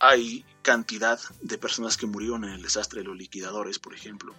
Hay 0.00 0.44
cantidad 0.62 1.20
de 1.42 1.58
personas 1.58 1.96
que 1.96 2.06
murieron 2.06 2.44
en 2.44 2.50
el 2.50 2.62
desastre 2.62 3.00
de 3.00 3.06
los 3.06 3.16
liquidadores, 3.16 3.78
por 3.78 3.94
ejemplo, 3.94 4.34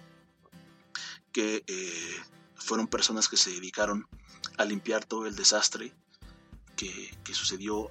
que 1.32 1.62
eh, 1.66 2.16
fueron 2.56 2.88
personas 2.88 3.28
que 3.28 3.36
se 3.36 3.50
dedicaron 3.50 4.08
a 4.56 4.64
limpiar 4.64 5.04
todo 5.04 5.26
el 5.26 5.36
desastre 5.36 5.94
que, 6.76 7.34
sucedió 7.34 7.90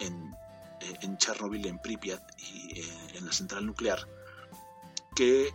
en, 0.00 0.34
eh, 0.80 0.98
en 1.02 1.16
Chernobyl, 1.18 1.66
en 1.66 1.78
Pripyat 1.78 2.22
y 2.38 2.80
eh, 2.80 3.08
en 3.14 3.26
la 3.26 3.32
central 3.32 3.66
nuclear, 3.66 4.06
que 5.14 5.52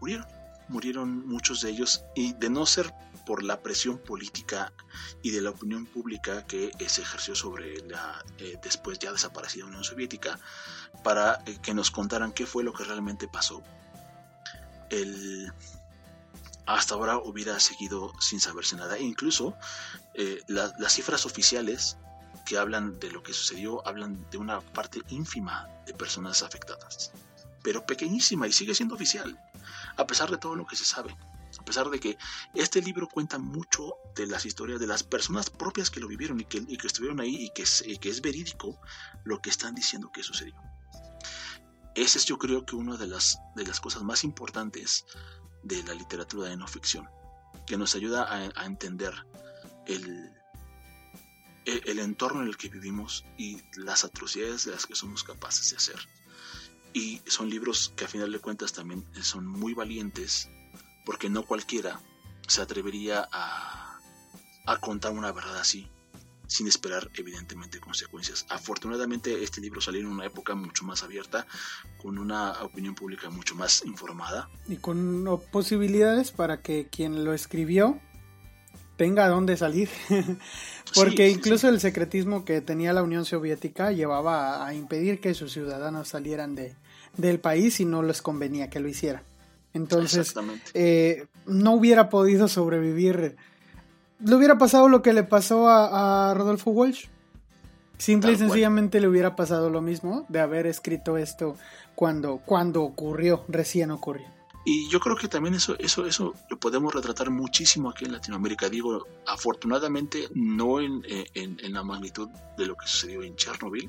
murieron. 0.00 0.26
Murieron 0.70 1.26
muchos 1.26 1.62
de 1.62 1.70
ellos 1.70 2.04
y 2.14 2.34
de 2.34 2.50
no 2.50 2.66
ser 2.66 2.92
por 3.24 3.42
la 3.42 3.62
presión 3.62 3.96
política 3.96 4.70
y 5.22 5.30
de 5.30 5.40
la 5.40 5.48
opinión 5.48 5.86
pública 5.86 6.46
que 6.46 6.70
se 6.88 7.00
ejerció 7.00 7.34
sobre 7.34 7.78
la 7.88 8.22
después 8.60 8.98
ya 8.98 9.10
desaparecida 9.10 9.64
Unión 9.64 9.82
Soviética 9.82 10.38
para 11.02 11.42
que 11.62 11.72
nos 11.72 11.90
contaran 11.90 12.32
qué 12.32 12.44
fue 12.44 12.64
lo 12.64 12.74
que 12.74 12.84
realmente 12.84 13.28
pasó. 13.28 13.62
El, 14.90 15.50
hasta 16.68 16.94
ahora 16.94 17.16
hubiera 17.16 17.58
seguido 17.60 18.12
sin 18.20 18.40
saberse 18.40 18.76
nada. 18.76 18.98
E 18.98 19.02
incluso 19.02 19.56
eh, 20.20 20.42
las 20.48 20.92
cifras 20.92 21.24
oficiales 21.26 21.96
que 22.44 22.58
hablan 22.58 22.98
de 22.98 23.08
lo 23.10 23.22
que 23.22 23.32
sucedió 23.32 23.86
hablan 23.86 24.28
de 24.30 24.38
una 24.38 24.60
parte 24.60 25.00
ínfima 25.10 25.68
de 25.86 25.94
personas 25.94 26.42
afectadas, 26.42 27.12
pero 27.62 27.86
pequeñísima 27.86 28.48
y 28.48 28.52
sigue 28.52 28.74
siendo 28.74 28.96
oficial, 28.96 29.38
a 29.96 30.06
pesar 30.08 30.28
de 30.28 30.38
todo 30.38 30.56
lo 30.56 30.66
que 30.66 30.74
se 30.74 30.84
sabe. 30.84 31.16
A 31.58 31.64
pesar 31.64 31.88
de 31.88 32.00
que 32.00 32.18
este 32.54 32.82
libro 32.82 33.08
cuenta 33.08 33.38
mucho 33.38 33.94
de 34.16 34.26
las 34.26 34.44
historias 34.44 34.80
de 34.80 34.88
las 34.88 35.02
personas 35.02 35.50
propias 35.50 35.88
que 35.88 36.00
lo 36.00 36.08
vivieron 36.08 36.40
y 36.40 36.44
que, 36.44 36.66
estuvieron 36.84 37.20
ahí 37.20 37.36
y 37.36 37.50
que, 37.50 37.62
es, 37.62 37.84
que 38.00 38.08
es 38.08 38.20
verídico 38.20 38.80
lo 39.24 39.40
que 39.40 39.50
están 39.50 39.74
diciendo 39.74 40.10
que 40.12 40.22
sucedió. 40.22 40.54
Ese 41.94 42.18
es 42.18 42.24
yo 42.24 42.38
creo 42.38 42.66
que 42.66 42.74
una 42.74 42.96
de 42.96 43.06
las, 43.06 43.38
de 43.54 43.64
las 43.64 43.80
cosas 43.80 44.02
más 44.02 44.24
importantes 44.24 45.06
de 45.62 45.82
la 45.84 45.94
literatura 45.94 46.48
de 46.48 46.56
no 46.56 46.66
ficción, 46.66 47.08
que 47.66 47.76
nos 47.76 47.94
ayuda 47.94 48.26
a, 48.32 48.64
entender 48.64 49.12
el, 49.88 50.30
el, 51.64 51.98
entorno 51.98 52.42
en 52.42 52.48
el 52.48 52.56
que 52.56 52.68
vivimos 52.68 53.24
y 53.36 53.60
las 53.76 54.04
atrocidades 54.04 54.64
de 54.64 54.72
las 54.72 54.86
que 54.86 54.94
somos 54.94 55.24
capaces 55.24 55.70
de 55.70 55.76
hacer. 55.76 55.98
Y 56.92 57.20
son 57.26 57.50
libros 57.50 57.92
que 57.96 58.04
a 58.04 58.08
final 58.08 58.30
de 58.32 58.38
cuentas 58.38 58.72
también 58.72 59.04
son 59.20 59.46
muy 59.46 59.74
valientes, 59.74 60.48
porque 61.04 61.28
no 61.28 61.44
cualquiera 61.44 62.00
se 62.46 62.62
atrevería 62.62 63.28
a, 63.30 64.00
a 64.66 64.76
contar 64.78 65.12
una 65.12 65.32
verdad 65.32 65.58
así 65.58 65.88
sin 66.48 66.66
esperar 66.66 67.08
evidentemente 67.14 67.78
consecuencias. 67.78 68.46
Afortunadamente 68.48 69.44
este 69.44 69.60
libro 69.60 69.80
salió 69.80 70.00
en 70.00 70.06
una 70.06 70.24
época 70.24 70.54
mucho 70.54 70.84
más 70.84 71.02
abierta, 71.02 71.46
con 72.02 72.18
una 72.18 72.52
opinión 72.62 72.94
pública 72.94 73.30
mucho 73.30 73.54
más 73.54 73.84
informada. 73.84 74.48
Y 74.66 74.76
con 74.76 75.24
posibilidades 75.52 76.32
para 76.32 76.62
que 76.62 76.88
quien 76.90 77.24
lo 77.24 77.34
escribió 77.34 78.00
tenga 78.98 79.28
dónde 79.28 79.56
salir. 79.56 79.88
Porque 80.94 81.30
incluso 81.30 81.70
el 81.70 81.80
secretismo 81.80 82.44
que 82.44 82.60
tenía 82.60 82.92
la 82.92 83.02
Unión 83.02 83.24
Soviética 83.24 83.92
llevaba 83.92 84.66
a, 84.66 84.74
impedir 84.74 85.20
que 85.20 85.32
sus 85.32 85.52
ciudadanos 85.52 86.08
salieran 86.08 86.54
de, 86.54 86.74
del 87.16 87.40
país 87.40 87.80
y 87.80 87.86
no 87.86 88.02
les 88.02 88.20
convenía 88.20 88.68
que 88.68 88.80
lo 88.80 88.88
hiciera. 88.88 89.22
Entonces, 89.72 90.34
eh, 90.74 91.26
no 91.46 91.72
hubiera 91.72 92.10
podido 92.10 92.48
sobrevivir 92.48 93.36
le 94.20 94.34
hubiera 94.34 94.58
pasado 94.58 94.88
lo 94.88 95.02
que 95.02 95.12
le 95.12 95.22
pasó 95.22 95.68
a, 95.68 96.34
Rodolfo 96.34 96.70
Walsh. 96.70 97.06
Simple 97.98 98.32
y 98.32 98.36
sencillamente 98.36 99.00
le 99.00 99.08
hubiera 99.08 99.34
pasado 99.34 99.70
lo 99.70 99.80
mismo 99.80 100.24
de 100.28 100.40
haber 100.40 100.66
escrito 100.66 101.16
esto 101.16 101.56
cuando, 101.96 102.40
cuando 102.44 102.82
ocurrió, 102.82 103.44
recién 103.48 103.90
ocurrió. 103.90 104.37
Y 104.64 104.88
yo 104.88 105.00
creo 105.00 105.16
que 105.16 105.28
también 105.28 105.54
eso, 105.54 105.76
eso, 105.78 106.06
eso 106.06 106.34
lo 106.50 106.58
podemos 106.58 106.94
retratar 106.94 107.30
muchísimo 107.30 107.90
aquí 107.90 108.04
en 108.04 108.12
Latinoamérica. 108.12 108.68
Digo, 108.68 109.06
afortunadamente 109.26 110.28
no 110.34 110.80
en, 110.80 111.02
la 111.72 111.82
magnitud 111.82 112.28
de 112.56 112.66
lo 112.66 112.76
que 112.76 112.86
sucedió 112.86 113.22
en 113.22 113.36
Chernobyl, 113.36 113.88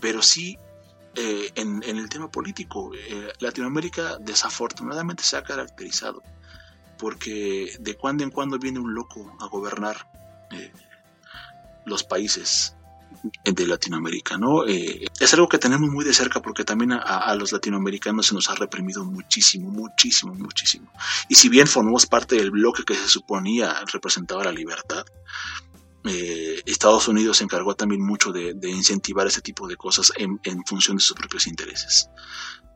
pero 0.00 0.20
sí 0.20 0.58
eh, 1.14 1.50
en, 1.54 1.82
el 1.82 2.08
tema 2.08 2.30
político. 2.30 2.92
Eh, 2.94 3.32
Latinoamérica 3.40 4.18
desafortunadamente 4.18 5.22
se 5.22 5.36
ha 5.36 5.42
caracterizado 5.42 6.22
porque 6.98 7.76
de 7.78 7.94
cuando 7.96 8.24
en 8.24 8.30
cuando 8.30 8.58
viene 8.58 8.80
un 8.80 8.92
loco 8.92 9.36
a 9.40 9.46
gobernar 9.46 10.10
eh, 10.50 10.72
los 11.86 12.02
países 12.02 12.74
de 13.44 13.66
Latinoamérica, 13.66 14.38
¿no? 14.38 14.66
Eh, 14.66 15.06
es 15.18 15.34
algo 15.34 15.48
que 15.48 15.58
tenemos 15.58 15.90
muy 15.90 16.04
de 16.04 16.14
cerca 16.14 16.40
porque 16.40 16.64
también 16.64 16.92
a, 16.92 17.34
los 17.34 17.52
latinoamericanos 17.52 18.26
se 18.26 18.34
nos 18.34 18.48
ha 18.48 18.54
reprimido 18.54 19.04
muchísimo, 19.04 19.70
muchísimo, 19.70 20.34
muchísimo. 20.34 20.90
Y 21.28 21.34
si 21.34 21.48
bien 21.48 21.66
formamos 21.66 22.06
parte 22.06 22.36
del 22.36 22.50
bloque 22.50 22.84
que 22.84 22.94
se 22.94 23.08
suponía 23.08 23.74
representaba 23.92 24.44
la 24.44 24.52
libertad, 24.52 25.04
eh, 26.04 26.62
Estados 26.64 27.08
Unidos 27.08 27.38
se 27.38 27.44
encargó 27.44 27.74
también 27.74 28.04
mucho 28.04 28.32
de, 28.32 28.56
incentivar 28.62 29.26
ese 29.26 29.42
tipo 29.42 29.66
de 29.66 29.76
cosas 29.76 30.12
en, 30.16 30.40
función 30.64 30.96
de 30.96 31.02
sus 31.02 31.16
propios 31.16 31.46
intereses, 31.46 32.08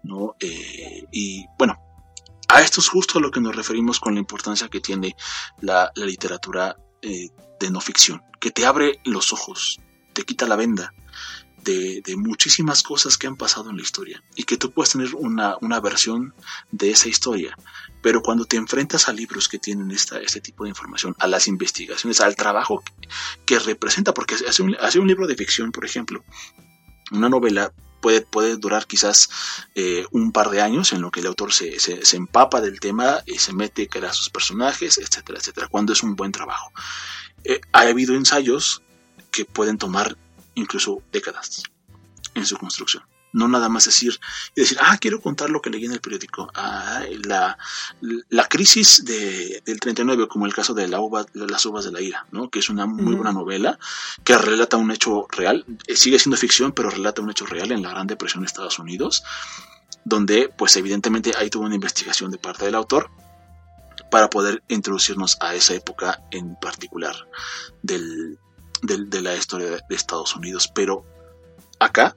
¿no? 0.03 0.35
y 0.41 1.47
bueno, 1.57 1.79
a 2.53 2.61
esto 2.61 2.81
es 2.81 2.89
justo 2.89 3.19
a 3.19 3.23
lo 3.23 3.31
que 3.31 3.41
nos 3.41 3.57
referimos 3.57 3.99
con 3.99 4.13
la 4.13 4.21
importancia 4.21 4.69
que 4.69 4.81
tiene 4.81 5.17
la, 5.61 5.91
literatura 5.97 6.77
eh, 7.01 7.31
de 7.59 7.71
no 7.71 7.81
ficción, 7.81 8.23
que 8.39 8.51
te 8.51 8.67
abre 8.67 9.01
los 9.05 9.33
ojos, 9.33 9.81
te 10.13 10.25
quita 10.25 10.47
la 10.47 10.57
venda 10.57 10.93
de, 11.65 12.03
muchísimas 12.17 12.83
cosas 12.83 13.17
que 13.17 13.27
han 13.27 13.37
pasado 13.37 13.71
en 13.71 13.77
la 13.77 13.83
historia 13.83 14.23
y 14.35 14.45
que 14.45 14.57
tú 14.57 14.73
puedes 14.73 14.91
tener 14.91 15.15
una, 15.15 15.81
versión 15.81 16.35
de 16.71 16.91
esa 16.91 17.09
historia, 17.09 17.57
pero 18.03 18.23
cuando 18.23 18.45
te 18.45 18.57
enfrentas 18.57 19.09
a 19.09 19.13
libros 19.13 19.49
que 19.49 19.59
tienen 19.59 19.91
esta, 19.91 20.19
este 20.21 20.41
tipo 20.41 20.65
de 20.65 20.71
información, 20.71 21.15
a 21.19 21.27
las 21.27 21.49
investigaciones, 21.49 22.21
al 22.21 22.37
trabajo 22.37 22.83
que, 23.47 23.59
representa, 23.59 24.15
porque 24.15 24.35
hace 24.35 24.63
un, 24.63 24.77
hace 24.81 24.99
un 24.99 25.07
libro 25.07 25.27
de 25.27 25.37
ficción, 25.37 25.73
por 25.73 25.85
ejemplo, 25.85 26.25
una 27.11 27.29
novela 27.29 27.73
puede, 28.01 28.57
durar 28.57 28.87
quizás 28.87 29.29
eh, 29.75 30.05
un 30.11 30.33
par 30.33 30.51
de 30.51 30.61
años 30.61 30.93
en 30.93 31.01
lo 31.01 31.11
que 31.11 31.21
el 31.21 31.27
autor 31.27 31.53
se, 31.53 31.79
se, 31.79 32.17
empapa 32.17 32.61
del 32.61 32.81
tema 32.81 33.21
y 33.27 33.39
se 33.39 33.53
mete, 33.53 33.89
crea 33.89 34.13
sus 34.13 34.29
personajes, 34.29 34.99
etcétera, 34.99 35.39
etcétera, 35.39 35.69
cuando 35.69 35.93
es 35.93 36.03
un 36.03 36.17
buen 36.17 36.33
trabajo. 36.33 36.73
Eh, 37.45 37.61
ha 37.73 37.81
habido 37.83 38.15
ensayos 38.15 38.83
que 39.33 39.45
pueden 39.45 39.79
tomar 39.79 40.17
incluso 40.55 41.03
décadas 41.11 41.65
en 42.35 42.47
su 42.47 42.57
construcción. 42.57 43.03
No 43.35 43.49
nada 43.49 43.71
más 43.71 43.87
decir 43.87 44.21
y 44.55 44.61
decir, 44.61 44.77
ah, 44.83 44.99
quiero 44.99 45.19
contar 45.19 45.49
lo 45.49 45.63
que 45.63 45.71
leí 45.71 45.87
en 45.87 45.93
el 45.93 46.03
periódico. 46.03 46.51
Ah, 46.55 47.03
la, 47.25 47.57
la 48.29 48.47
crisis 48.47 49.07
de, 49.07 49.63
del 49.65 49.81
39, 49.81 50.29
como 50.29 50.45
el 50.45 50.53
caso 50.53 50.75
de 50.75 50.87
la 50.87 51.01
uva, 51.01 51.25
las 51.33 51.65
uvas 51.65 51.87
de 51.87 51.93
la 51.93 52.03
ira, 52.03 52.27
¿no? 52.31 52.51
que 52.51 52.59
es 52.59 52.69
una 52.69 52.85
muy 52.85 53.15
buena 53.15 53.33
novela 53.33 53.79
que 54.23 54.37
relata 54.37 54.77
un 54.77 54.91
hecho 54.91 55.27
real. 55.31 55.65
Eh, 55.87 55.97
sigue 55.97 56.19
siendo 56.19 56.37
ficción, 56.37 56.73
pero 56.73 56.91
relata 56.91 57.23
un 57.23 57.31
hecho 57.31 57.47
real 57.47 57.73
en 57.73 57.81
la 57.81 57.91
Gran 57.91 58.07
Depresión 58.07 58.43
de 58.43 58.49
Estados 58.49 58.79
Unidos, 58.79 59.25
donde, 60.05 60.51
pues 60.51 60.77
evidentemente, 60.77 61.33
ahí 61.39 61.49
tuvo 61.49 61.65
una 61.65 61.75
investigación 61.75 62.31
de 62.31 62.39
parte 62.39 62.67
del 62.67 62.75
autor 62.75 63.11
para 64.11 64.29
poder 64.29 64.63
introducirnos 64.69 65.39
a 65.41 65.55
esa 65.55 65.73
época 65.73 66.23
en 66.31 66.55
particular 66.57 67.17
del, 67.83 68.39
del, 68.83 69.09
de 69.09 69.21
la 69.23 69.35
historia 69.35 69.71
de 69.71 69.95
Estados 69.95 70.37
Unidos. 70.37 70.69
Pero 70.69 71.05
acá 71.79 72.15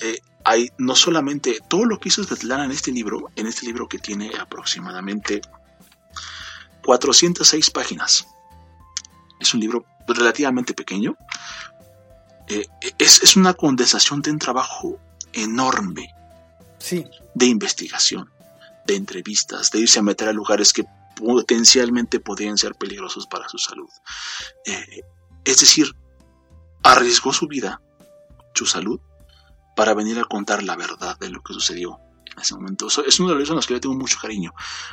eh, 0.00 0.18
hay 0.44 0.70
no 0.78 0.94
solamente 0.94 1.60
todo 1.68 1.84
lo 1.84 1.98
que 1.98 2.08
hizo 2.08 2.22
Svetlana 2.22 2.64
en 2.64 2.70
este 2.70 2.92
libro, 2.92 3.30
en 3.36 3.46
este 3.46 3.66
libro 3.66 3.88
que 3.88 3.98
tiene 3.98 4.30
aproximadamente 4.38 5.40
406 6.84 7.70
páginas. 7.70 8.26
Es 9.40 9.54
un 9.54 9.60
libro 9.60 9.84
relativamente 10.06 10.74
pequeño. 10.74 11.16
Eh, 12.48 12.66
es, 12.98 13.36
una 13.36 13.54
condensación 13.54 14.20
de 14.20 14.30
un 14.30 14.38
trabajo 14.38 14.98
enorme 15.32 16.14
sí. 16.78 17.06
de 17.34 17.46
investigación, 17.46 18.30
de 18.86 18.96
entrevistas, 18.96 19.70
de 19.70 19.80
irse 19.80 19.98
a 19.98 20.02
meter 20.02 20.28
a 20.28 20.32
lugares 20.32 20.74
que 20.74 20.84
potencialmente 21.16 22.20
podrían 22.20 22.58
ser 22.58 22.74
peligrosos 22.74 23.26
para 23.26 23.48
su 23.48 23.56
salud. 23.56 23.88
Eh, 24.66 25.02
es 25.44 25.60
decir, 25.60 25.94
arriesgó 26.82 27.32
su 27.32 27.46
vida, 27.46 27.80
su 28.54 28.66
salud, 28.66 29.00
para 29.76 29.94
venir 29.94 30.18
a 30.18 30.24
contar 30.24 30.62
la 30.62 30.76
verdad 30.76 31.18
de 31.18 31.30
lo 31.30 31.42
que 31.42 31.52
sucedió 31.52 31.98
en 32.26 32.42
ese 32.42 32.54
momento. 32.54 32.88
es 32.88 33.20
uno 33.20 33.28
de 33.28 33.34
los 33.34 33.40
libros 33.40 33.50
en 33.50 33.56
los 33.56 33.66
que 33.66 33.74
yo 33.74 33.80
tengo 33.80 33.94
mucho 33.94 34.18
cariño, 34.20 34.52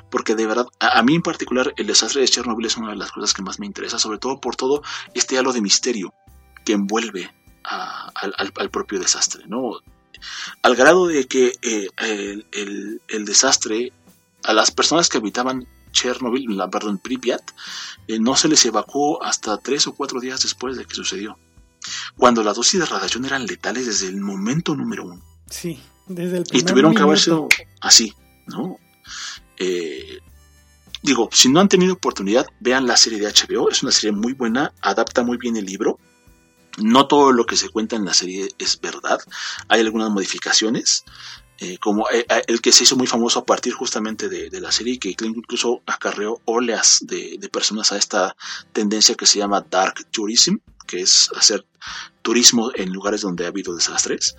porque 0.10 0.36
de 0.36 0.46
verdad, 0.46 0.68
a, 0.80 1.02
mí 1.04 1.16
en 1.16 1.22
particular, 1.22 1.74
el 1.78 1.88
desastre 1.88 2.22
de 2.22 2.28
Chernobyl 2.28 2.66
es 2.66 2.78
una 2.78 2.90
de 2.90 2.96
las 2.96 3.12
cosas 3.12 3.34
que 3.34 3.42
más 3.42 3.60
me 3.60 3.66
interesa, 3.66 4.00
sobre 4.00 4.20
todo 4.20 4.40
por 4.40 4.56
todo 4.56 4.82
este 5.14 5.38
halo 5.38 5.54
de 5.54 5.62
misterio 5.62 6.14
que 6.66 6.74
envuelve 6.74 7.34
al, 7.64 8.70
propio 8.72 9.00
desastre, 9.00 9.44
¿no? 9.48 9.80
Al 10.62 10.76
grado 10.76 11.08
de 11.08 11.26
que 11.26 11.54
eh, 11.62 11.88
el, 12.52 13.26
desastre, 13.26 13.92
a 14.44 14.54
las 14.54 14.72
personas 14.72 15.10
que 15.10 15.18
habitaban 15.18 15.68
Chernobyl, 15.92 16.62
perdón, 16.72 16.98
Pripyat, 16.98 17.52
eh, 18.08 18.20
no 18.20 18.36
se 18.36 18.48
les 18.48 18.66
evacuó 18.66 19.24
hasta 19.24 19.58
tres 19.58 19.88
o 19.88 19.94
cuatro 19.94 20.20
días 20.20 20.42
después 20.42 20.78
de 20.78 20.86
que 20.86 20.96
sucedió. 20.96 21.38
Cuando 22.18 22.44
las 22.44 22.56
dosis 22.56 22.80
de 22.80 22.86
radiación 22.86 23.26
eran 23.26 23.46
letales 23.46 23.86
desde 23.88 24.08
el 24.08 24.22
momento 24.22 24.76
número 24.76 25.06
uno. 25.06 25.22
Sí, 25.50 25.80
desde 26.08 26.38
el 26.38 26.44
Y 26.52 26.64
tuvieron 26.64 26.94
que 26.94 27.02
haber 27.02 27.20
sido 27.20 27.48
así, 27.82 28.14
¿no? 28.48 28.78
Eh, 29.58 30.20
digo, 31.02 31.30
si 31.32 31.50
no 31.50 31.60
han 31.60 31.70
tenido 31.70 31.94
oportunidad, 31.94 32.48
vean 32.60 32.88
la 32.88 32.98
serie 32.98 33.20
de 33.20 33.28
HBO, 33.28 33.70
es 33.70 33.84
una 33.84 33.92
serie 33.92 34.12
muy 34.12 34.34
buena, 34.34 34.74
adapta 34.82 35.24
muy 35.24 35.38
bien 35.38 35.58
el 35.58 35.66
libro. 35.66 36.00
No 36.78 37.08
todo 37.08 37.34
lo 37.34 37.46
que 37.46 37.58
se 37.58 37.70
cuenta 37.70 37.98
en 37.98 38.06
la 38.06 38.14
serie 38.14 38.50
es 38.58 38.80
verdad, 38.80 39.20
hay 39.68 39.82
algunas 39.82 40.10
modificaciones, 40.10 41.04
eh, 41.64 41.78
como 41.78 42.10
eh, 42.10 42.26
eh, 42.28 42.42
el 42.48 42.60
que 42.60 42.72
se 42.72 42.86
hizo 42.86 42.96
muy 42.96 43.06
famoso 43.06 43.38
a 43.38 43.46
partir 43.46 43.72
justamente 43.74 44.30
de, 44.30 44.60
la 44.60 44.72
serie, 44.72 44.98
que 44.98 45.16
incluso 45.22 45.84
acarreó 45.86 46.42
oleas 46.46 46.98
de, 47.02 47.38
personas 47.54 47.92
a 47.92 47.98
esta 47.98 48.36
tendencia 48.74 49.14
que 49.14 49.28
se 49.28 49.38
llama 49.38 49.64
Dark 49.70 50.08
Tourism, 50.10 50.56
que 50.88 51.02
es 51.02 51.30
hacer 51.36 51.64
turismo 52.24 52.72
en 52.74 52.92
lugares 52.92 53.22
donde 53.22 53.46
ha 53.46 53.50
habido 53.50 53.76
desastres. 53.76 54.36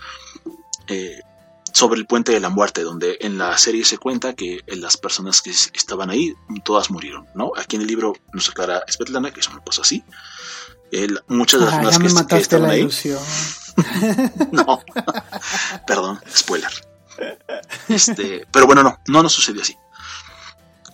sobre 1.72 2.00
el 2.00 2.06
puente 2.06 2.32
de 2.32 2.40
la 2.40 2.48
muerte, 2.48 2.82
donde 2.82 3.18
en 3.20 3.38
la 3.38 3.56
serie 3.56 3.84
se 3.84 3.98
cuenta 3.98 4.34
que 4.34 4.60
las 4.66 4.96
personas 4.96 5.40
que 5.42 5.50
estaban 5.50 6.10
ahí, 6.10 6.34
todas 6.64 6.90
murieron, 6.90 7.28
¿no? 7.36 7.52
Aquí 7.56 7.76
en 7.76 7.82
el 7.82 7.88
libro 7.88 8.14
nos 8.32 8.48
aclara 8.48 8.82
Svetlana 8.88 9.30
que 9.30 9.40
eso 9.40 9.52
no 9.52 9.62
pasó 9.62 9.82
así. 9.82 10.02
muchas 11.28 11.60
de 11.60 11.66
las 11.66 11.74
ah, 11.76 11.82
personas 11.82 12.26
que, 12.26 12.36
estaban 12.36 12.68
ahí. 12.70 12.82
no, 14.50 14.82
perdón, 15.86 16.20
spoiler. 16.28 16.91
Este, 17.88 18.46
pero 18.50 18.66
bueno, 18.66 18.82
no, 18.82 18.98
no 19.06 19.22
nos 19.22 19.32
sucedió 19.32 19.62
así. 19.62 19.76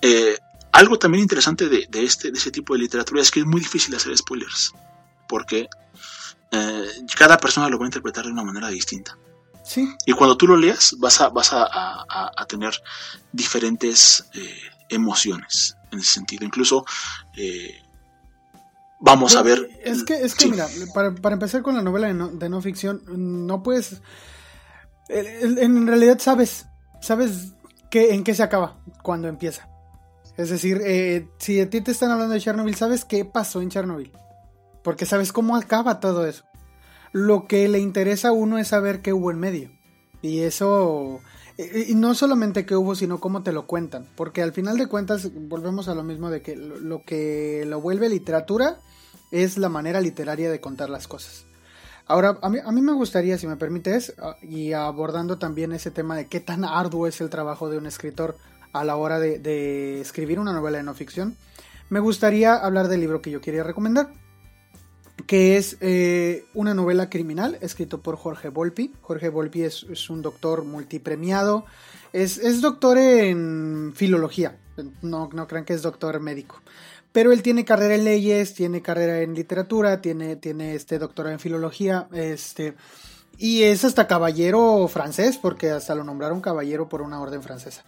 Eh, 0.03 0.37
algo 0.73 0.99
también 0.99 1.23
interesante 1.23 1.69
de, 1.69 1.89
este, 1.93 2.31
de 2.31 2.39
ese 2.39 2.51
tipo 2.51 2.75
de 2.75 2.81
literatura 2.81 3.23
es 3.23 3.31
que 3.31 3.41
es 3.41 3.47
muy 3.47 3.61
difícil 3.61 3.95
hacer 3.95 4.17
spoilers, 4.17 4.73
porque 5.29 5.69
eh, 6.53 6.89
cada 7.17 7.39
persona 7.39 7.69
lo 7.69 7.79
va 7.79 7.85
a 7.85 7.89
interpretar 7.89 8.25
de 8.25 8.33
una 8.33 8.45
manera 8.45 8.69
distinta. 8.69 9.17
Sí. 9.65 9.89
Y 10.07 10.13
cuando 10.13 10.37
tú 10.37 10.47
lo 10.47 10.57
leas, 10.57 10.95
vas 10.99 11.21
a, 11.21 11.29
vas 11.29 11.51
a, 11.53 12.47
tener 12.49 12.73
diferentes 13.33 14.25
eh, 14.33 14.61
emociones 14.89 15.77
en 15.91 15.99
ese 15.99 16.13
sentido. 16.13 16.45
Incluso 16.45 16.87
vamos 19.01 19.37
a 19.37 19.43
ver. 19.43 19.69
Es 19.85 20.05
que, 20.05 20.15
es 20.15 20.35
que 20.35 20.49
mira, 20.49 20.69
para, 20.95 21.15
para, 21.15 21.35
empezar 21.35 21.63
con 21.63 21.75
la 21.75 21.83
novela 21.83 22.07
de 22.07 22.15
no, 22.15 22.29
de 22.29 22.49
no 22.49 22.63
ficción, 22.63 23.03
no 23.47 23.63
puedes 23.63 24.01
en 25.09 25.87
realidad 25.87 26.19
sabes, 26.19 26.67
sabes 27.01 27.55
que, 27.91 28.15
en 28.15 28.25
qué 28.25 28.35
se 28.35 28.43
acaba 28.43 28.79
cuando 29.03 29.29
empieza. 29.29 29.69
Es 30.37 30.51
decir, 30.51 30.81
eh, 30.85 31.29
si 31.39 31.61
a 31.61 31.69
ti 31.69 31.81
te 31.81 31.91
están 31.91 32.13
hablando 32.13 32.33
de 32.33 32.41
Chernobyl, 32.41 32.77
sabes 32.77 33.05
qué 33.05 33.25
pasó 33.25 33.61
en 33.61 33.71
Chernobyl. 33.71 34.13
Porque 34.85 35.05
sabes 35.05 35.33
cómo 35.33 35.57
acaba 35.57 35.99
todo 35.99 36.27
eso. 36.27 36.45
Lo 37.13 37.47
que 37.47 37.67
le 37.69 37.81
interesa 37.81 38.29
a 38.29 38.33
uno 38.33 38.59
es 38.59 38.69
saber 38.69 39.03
qué 39.03 39.13
hubo 39.13 39.33
en 39.33 39.41
medio. 39.41 39.73
Y 40.23 40.41
eso, 40.41 41.21
y 41.57 41.95
no 41.97 42.15
solamente 42.15 42.67
qué 42.67 42.77
hubo, 42.77 42.95
sino 42.95 43.19
cómo 43.19 43.43
te 43.43 43.51
lo 43.51 43.67
cuentan. 43.67 44.07
Porque 44.15 44.43
al 44.43 44.53
final 44.53 44.79
de 44.79 44.87
cuentas, 44.87 45.29
volvemos 45.35 45.89
a 45.89 45.95
lo 45.97 46.05
mismo 46.05 46.31
de 46.31 46.41
que 46.41 46.55
lo 46.55 47.03
que 47.03 47.65
lo 47.67 47.81
vuelve 47.81 48.09
literatura 48.09 48.79
es 49.33 49.59
la 49.59 49.69
manera 49.69 50.01
literaria 50.01 50.51
de 50.51 50.61
contar 50.61 50.89
las 50.89 51.09
cosas. 51.09 51.48
Ahora, 52.09 52.39
a 52.41 52.49
mí, 52.49 52.59
a 52.65 52.73
mí, 52.73 52.81
me 52.81 52.93
gustaría, 52.93 53.37
si 53.37 53.47
me 53.47 53.57
permites, 53.57 54.15
ah, 54.19 54.37
y 54.41 54.73
abordando 54.73 55.37
también 55.39 55.73
ese 55.73 55.91
tema 55.91 56.17
de 56.17 56.27
qué 56.27 56.41
tan 56.41 56.65
arduo 56.65 57.07
es 57.07 57.21
el 57.21 57.29
trabajo 57.29 57.69
de 57.69 57.77
un 57.77 57.85
escritor 57.85 58.39
a 58.73 58.83
la 58.83 58.97
hora 58.97 59.21
de, 59.21 60.01
escribir 60.01 60.41
una 60.41 60.55
novela 60.55 60.79
de 60.79 60.85
no 60.85 60.95
ficción, 60.95 61.37
me 61.91 62.01
gustaría 62.01 62.55
hablar 62.55 62.89
del 62.89 63.01
libro 63.01 63.21
que 63.21 63.31
yo 63.31 63.43
quería 63.43 63.63
recomendar, 63.63 64.11
que 65.27 65.59
es 65.59 65.77
eh, 65.81 66.47
una 66.55 66.73
novela 66.73 67.11
criminal 67.11 67.59
escrito 67.61 68.01
por 68.01 68.17
Jorge 68.17 68.49
Volpi. 68.49 68.91
Jorge 69.03 69.29
Volpi 69.29 69.63
es, 69.65 70.09
un 70.09 70.23
doctor 70.23 70.65
multipremiado, 70.65 71.67
es, 72.15 72.39
es, 72.39 72.63
doctor 72.63 72.97
en 72.97 73.93
filología, 73.95 74.57
no, 75.03 75.29
no 75.31 75.47
crean 75.47 75.67
que 75.67 75.75
es 75.75 75.83
doctor 75.83 76.21
médico 76.21 76.63
pero 77.13 77.33
él 77.33 77.43
tiene 77.43 77.65
carrera 77.65 77.95
en 77.95 78.05
leyes, 78.05 78.55
tiene 78.55 78.83
carrera 78.83 79.21
en 79.21 79.35
literatura, 79.35 80.01
tiene, 80.01 80.37
tiene 80.37 80.75
este 80.75 80.99
doctorado 80.99 81.33
en 81.33 81.41
filología, 81.41 82.09
este, 82.13 82.75
y 83.39 83.63
es 83.63 83.85
hasta 83.85 84.09
caballero 84.09 84.89
francés, 84.89 85.39
porque 85.39 85.71
hasta 85.71 85.95
lo 85.95 86.05
nombraron 86.05 86.41
caballero 86.41 86.89
por 86.89 87.03
una 87.03 87.21
orden 87.21 87.43
francesa. 87.43 87.85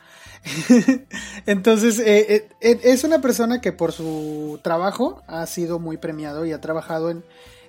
Entonces, 1.46 1.98
eh, 1.98 2.34
eh, 2.34 2.48
eh, 2.60 2.80
es 2.84 3.04
una 3.04 3.20
persona 3.20 3.60
que 3.60 3.72
por 3.72 3.92
su 3.92 4.60
trabajo 4.62 5.22
ha 5.26 5.44
sido 5.46 5.78
muy 5.78 5.96
premiado 5.96 6.46
y 6.46 6.52
ha 6.52 6.60
trabajado 6.60 7.10
en, 7.10 7.24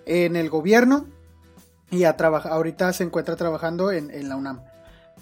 en 0.05 0.35
el 0.35 0.49
gobierno 0.49 1.07
y 1.89 2.05
ha 2.05 2.11
ahorita 2.11 2.93
se 2.93 3.03
encuentra 3.03 3.35
trabajando 3.35 3.91
en, 3.91 4.11
en 4.11 4.29
la 4.29 4.35
UNAM, 4.35 4.61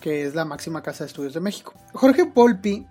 que 0.01 0.25
es 0.25 0.36
la 0.36 0.45
máxima 0.45 0.84
casa 0.84 1.03
de 1.03 1.07
estudios 1.07 1.34
de 1.34 1.39
México. 1.39 1.73
Jorge 1.93 2.25
Polpi 2.25 2.86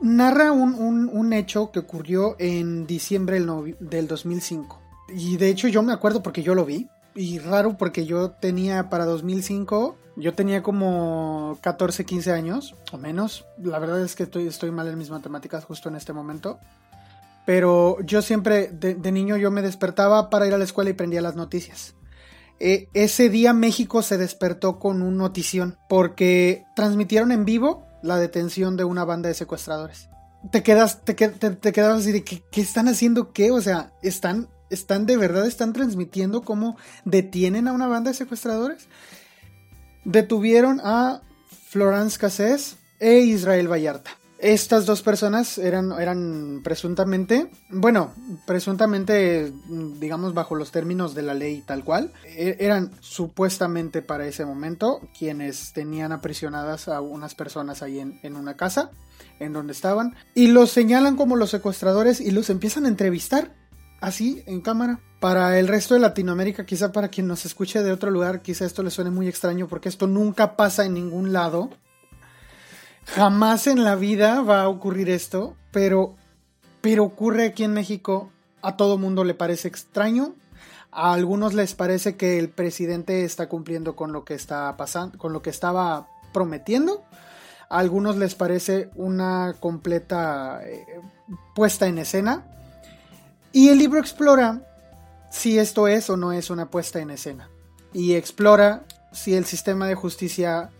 narra 0.00 0.52
un, 0.52 1.32
hecho 1.32 1.70
que 1.70 1.80
ocurrió 1.80 2.36
en 2.38 2.86
diciembre 2.86 3.40
del 3.80 4.08
2005. 4.08 4.80
Y 5.08 5.36
de 5.36 5.48
hecho 5.48 5.68
yo 5.68 5.82
me 5.82 5.92
acuerdo 5.92 6.22
porque 6.22 6.42
yo 6.42 6.54
lo 6.54 6.64
vi. 6.64 6.88
Y 7.14 7.38
raro 7.38 7.78
porque 7.78 8.04
yo 8.04 8.32
tenía 8.32 8.90
para 8.90 9.06
2005, 9.06 9.96
yo 10.16 10.34
tenía 10.34 10.62
como 10.62 11.56
14, 11.62 12.04
15 12.04 12.32
años 12.32 12.74
o 12.92 12.98
menos. 12.98 13.46
La 13.56 13.78
verdad 13.78 14.02
es 14.02 14.14
que 14.14 14.24
estoy, 14.24 14.46
estoy 14.46 14.70
mal 14.70 14.86
en 14.88 14.98
mis 14.98 15.08
matemáticas 15.08 15.64
justo 15.64 15.88
en 15.88 15.96
este 15.96 16.12
momento. 16.12 16.58
Pero 17.46 17.98
yo 18.02 18.20
siempre, 18.20 18.68
de, 18.68 19.12
niño, 19.12 19.36
yo 19.36 19.50
me 19.50 19.62
despertaba 19.62 20.28
para 20.28 20.46
ir 20.46 20.52
a 20.52 20.58
la 20.58 20.64
escuela 20.64 20.90
y 20.90 20.94
prendía 20.94 21.22
las 21.22 21.36
noticias. 21.36 21.94
E, 22.58 22.88
ese 22.92 23.30
día 23.30 23.52
México 23.52 24.02
se 24.02 24.18
despertó 24.18 24.78
con 24.78 25.00
un 25.00 25.16
notición 25.16 25.78
porque 25.88 26.64
transmitieron 26.74 27.30
en 27.32 27.44
vivo 27.44 27.85
la 28.06 28.18
detención 28.18 28.76
de 28.76 28.84
una 28.84 29.04
banda 29.04 29.28
de 29.28 29.34
secuestradores. 29.34 30.08
Te 30.50 30.62
quedas, 30.62 31.04
te, 31.04 31.16
quedas 31.16 31.98
así 31.98 32.12
de 32.12 32.24
¿qué, 32.24 32.42
están 32.60 32.88
haciendo 32.88 33.32
qué? 33.32 33.50
O 33.50 33.60
sea, 33.60 33.92
están, 34.02 34.48
están 34.70 35.06
de 35.06 35.16
verdad, 35.16 35.46
están 35.46 35.72
transmitiendo 35.72 36.42
cómo 36.42 36.76
detienen 37.04 37.68
a 37.68 37.72
una 37.72 37.86
banda 37.88 38.10
de 38.10 38.16
secuestradores. 38.16 38.86
Detuvieron 40.04 40.80
a 40.84 41.22
Florence 41.68 42.18
Cassés 42.18 42.76
e 43.00 43.18
Israel 43.18 43.70
Vallarta. 43.70 44.10
Estas 44.38 44.84
dos 44.84 45.00
personas 45.00 45.56
eran, 45.56 45.92
eran 45.92 46.60
presuntamente, 46.62 47.50
bueno, 47.70 48.12
presuntamente, 48.46 49.50
digamos, 49.98 50.34
bajo 50.34 50.54
los 50.54 50.70
términos 50.70 51.14
de 51.14 51.22
la 51.22 51.32
ley 51.32 51.62
tal 51.64 51.84
cual, 51.84 52.12
e, 52.24 52.56
eran 52.60 52.90
supuestamente 53.00 54.02
para 54.02 54.26
ese 54.26 54.44
momento 54.44 55.00
quienes 55.18 55.72
tenían 55.72 56.12
aprisionadas 56.12 56.88
a 56.88 57.00
unas 57.00 57.34
personas 57.34 57.82
ahí 57.82 57.98
en, 57.98 58.20
en 58.22 58.36
una 58.36 58.56
casa, 58.56 58.90
en 59.40 59.54
donde 59.54 59.72
estaban, 59.72 60.14
y 60.34 60.48
los 60.48 60.70
señalan 60.70 61.16
como 61.16 61.36
los 61.36 61.50
secuestradores 61.50 62.20
y 62.20 62.30
los 62.30 62.50
empiezan 62.50 62.84
a 62.84 62.88
entrevistar, 62.88 63.54
así, 64.02 64.42
en 64.46 64.60
cámara. 64.60 65.00
Para 65.18 65.58
el 65.58 65.66
resto 65.66 65.94
de 65.94 66.00
Latinoamérica, 66.00 66.66
quizá 66.66 66.92
para 66.92 67.08
quien 67.08 67.26
nos 67.26 67.46
escuche 67.46 67.82
de 67.82 67.90
otro 67.90 68.10
lugar, 68.10 68.42
quizá 68.42 68.66
esto 68.66 68.82
le 68.82 68.90
suene 68.90 69.10
muy 69.10 69.28
extraño 69.28 69.66
porque 69.66 69.88
esto 69.88 70.06
nunca 70.06 70.56
pasa 70.56 70.84
en 70.84 70.92
ningún 70.92 71.32
lado 71.32 71.70
Jamás 73.06 73.66
en 73.66 73.84
la 73.84 73.94
vida 73.94 74.42
va 74.42 74.62
a 74.62 74.68
ocurrir 74.68 75.08
esto, 75.08 75.56
pero, 75.70 76.16
pero 76.80 77.04
ocurre 77.04 77.46
aquí 77.46 77.64
en 77.64 77.72
México. 77.72 78.30
A 78.62 78.76
todo 78.76 78.98
mundo 78.98 79.24
le 79.24 79.34
parece 79.34 79.68
extraño. 79.68 80.34
A 80.90 81.12
algunos 81.12 81.54
les 81.54 81.74
parece 81.74 82.16
que 82.16 82.38
el 82.38 82.48
presidente 82.48 83.24
está 83.24 83.48
cumpliendo 83.48 83.96
con 83.96 84.12
lo 84.12 84.24
que 84.24 84.34
está 84.34 84.76
pasando, 84.76 85.18
con 85.18 85.32
lo 85.32 85.40
que 85.40 85.50
estaba 85.50 86.08
prometiendo. 86.32 87.04
A 87.70 87.78
algunos 87.78 88.16
les 88.16 88.34
parece 88.34 88.90
una 88.96 89.54
completa 89.60 90.60
eh, 90.64 90.84
puesta 91.54 91.86
en 91.86 91.98
escena. 91.98 92.44
Y 93.52 93.68
el 93.68 93.78
libro 93.78 94.00
explora 94.00 94.62
si 95.30 95.58
esto 95.58 95.88
es 95.88 96.10
o 96.10 96.16
no 96.16 96.32
es 96.32 96.50
una 96.50 96.70
puesta 96.70 96.98
en 96.98 97.10
escena. 97.10 97.48
Y 97.92 98.14
explora 98.14 98.84
si 99.12 99.34
el 99.34 99.44
sistema 99.44 99.86
de 99.86 99.94
justicia 99.94 100.70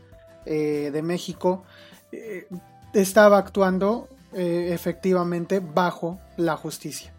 eh, 0.45 0.91
de 0.93 1.03
México 1.03 1.64
eh, 2.12 2.46
estaba 2.92 3.38
actuando 3.38 4.09
eh, 4.32 4.70
efectivamente 4.72 5.61
bajo 5.61 6.18
la 6.36 6.57
justicia. 6.57 7.12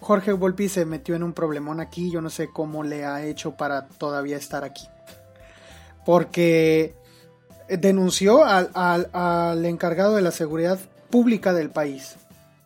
Jorge 0.00 0.32
Volpi 0.32 0.68
se 0.68 0.84
metió 0.84 1.14
en 1.14 1.22
un 1.22 1.32
problemón 1.32 1.80
aquí, 1.80 2.10
yo 2.10 2.20
no 2.20 2.30
sé 2.30 2.48
cómo 2.52 2.84
le 2.84 3.04
ha 3.04 3.24
hecho 3.24 3.52
para 3.52 3.86
todavía 3.88 4.36
estar 4.36 4.64
aquí. 4.64 4.86
Porque 6.04 6.94
denunció 7.68 8.44
al, 8.44 8.70
al, 8.74 9.64
encargado 9.64 10.16
de 10.16 10.22
la 10.22 10.30
seguridad 10.30 10.78
pública 11.10 11.54
del 11.54 11.70
país. 11.70 12.16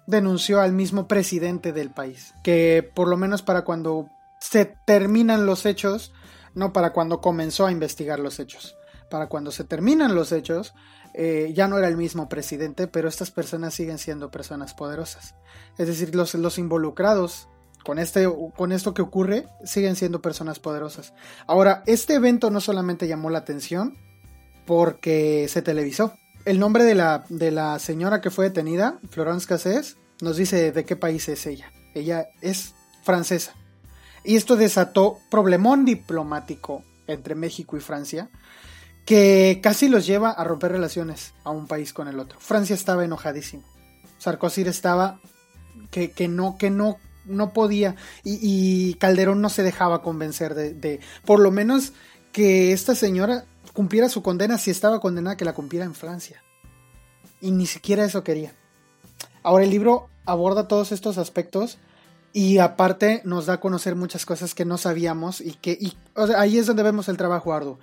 Denunció 0.06 0.60
al 0.60 0.72
mismo 0.72 1.06
presidente 1.06 1.72
del 1.72 1.90
país. 1.90 2.34
Que 2.42 2.88
por 2.94 3.06
lo 3.06 3.16
menos 3.16 3.42
para 3.42 3.62
cuando 3.62 4.08
se 4.40 4.64
terminan 4.64 5.46
los 5.46 5.66
hechos, 5.66 6.12
no 6.54 6.72
para 6.72 6.92
cuando 6.92 7.20
comenzó 7.20 7.66
a 7.66 7.72
investigar 7.72 8.18
los 8.18 8.40
hechos 8.40 8.77
para 9.10 9.28
cuando 9.28 9.50
se 9.50 9.64
terminan 9.64 10.14
los 10.14 10.32
hechos, 10.32 10.74
eh, 11.14 11.52
ya 11.54 11.68
no 11.68 11.78
era 11.78 11.88
el 11.88 11.96
mismo 11.96 12.28
presidente, 12.28 12.86
pero 12.86 13.08
estas 13.08 13.30
personas 13.30 13.74
siguen 13.74 13.98
siendo 13.98 14.30
personas 14.30 14.74
poderosas. 14.74 15.34
Es 15.78 15.86
decir, 15.86 16.14
los, 16.14 16.34
los 16.34 16.58
involucrados 16.58 17.48
con, 17.84 17.98
este, 17.98 18.28
con 18.56 18.72
esto 18.72 18.94
que 18.94 19.02
ocurre 19.02 19.46
siguen 19.64 19.96
siendo 19.96 20.20
personas 20.20 20.58
poderosas. 20.58 21.14
Ahora, 21.46 21.82
este 21.86 22.14
evento 22.14 22.50
no 22.50 22.60
solamente 22.60 23.08
llamó 23.08 23.30
la 23.30 23.38
atención 23.38 23.96
porque 24.66 25.46
se 25.48 25.62
televisó. 25.62 26.12
El 26.44 26.58
nombre 26.58 26.84
de 26.84 26.94
la, 26.94 27.24
de 27.28 27.50
la 27.50 27.78
señora 27.78 28.20
que 28.20 28.30
fue 28.30 28.46
detenida, 28.46 28.98
Florence 29.10 29.46
Cassés, 29.46 29.96
nos 30.20 30.36
dice 30.36 30.72
de 30.72 30.84
qué 30.84 30.96
país 30.96 31.28
es 31.28 31.46
ella. 31.46 31.72
Ella 31.94 32.28
es 32.42 32.74
francesa. 33.02 33.54
Y 34.24 34.36
esto 34.36 34.56
desató 34.56 35.18
problemón 35.30 35.84
diplomático 35.84 36.84
entre 37.06 37.34
México 37.34 37.76
y 37.76 37.80
Francia, 37.80 38.30
que 39.08 39.60
casi 39.62 39.88
los 39.88 40.04
lleva 40.04 40.30
a 40.32 40.44
romper 40.44 40.70
relaciones 40.70 41.32
a 41.42 41.50
un 41.50 41.66
país 41.66 41.94
con 41.94 42.08
el 42.08 42.20
otro. 42.20 42.38
Francia 42.40 42.74
estaba 42.74 43.06
enojadísimo. 43.06 43.62
Sarkozy 44.18 44.60
estaba 44.68 45.18
que, 45.90 46.10
que 46.10 46.28
no, 46.28 46.58
que 46.58 46.68
no, 46.68 46.98
no 47.24 47.54
podía. 47.54 47.96
Y, 48.22 48.92
Calderón 49.00 49.40
no 49.40 49.48
se 49.48 49.62
dejaba 49.62 50.02
convencer 50.02 50.54
de, 50.54 51.00
por 51.24 51.40
lo 51.40 51.50
menos, 51.50 51.94
que 52.32 52.74
esta 52.74 52.94
señora 52.94 53.46
cumpliera 53.72 54.10
su 54.10 54.22
condena 54.22 54.58
si 54.58 54.70
estaba 54.70 55.00
condenada 55.00 55.38
que 55.38 55.46
la 55.46 55.54
cumpliera 55.54 55.86
en 55.86 55.94
Francia. 55.94 56.42
Y 57.40 57.50
ni 57.50 57.64
siquiera 57.64 58.04
eso 58.04 58.22
quería. 58.22 58.52
Ahora 59.42 59.64
el 59.64 59.70
libro 59.70 60.10
aborda 60.26 60.68
todos 60.68 60.92
estos 60.92 61.16
aspectos 61.16 61.78
y 62.34 62.58
aparte 62.58 63.22
nos 63.24 63.46
da 63.46 63.54
a 63.54 63.60
conocer 63.60 63.96
muchas 63.96 64.26
cosas 64.26 64.54
que 64.54 64.66
no 64.66 64.76
sabíamos 64.76 65.40
y 65.40 65.54
que 65.54 65.78
ahí 66.36 66.58
es 66.58 66.66
donde 66.66 66.82
vemos 66.82 67.08
el 67.08 67.16
trabajo 67.16 67.54
arduo. 67.54 67.78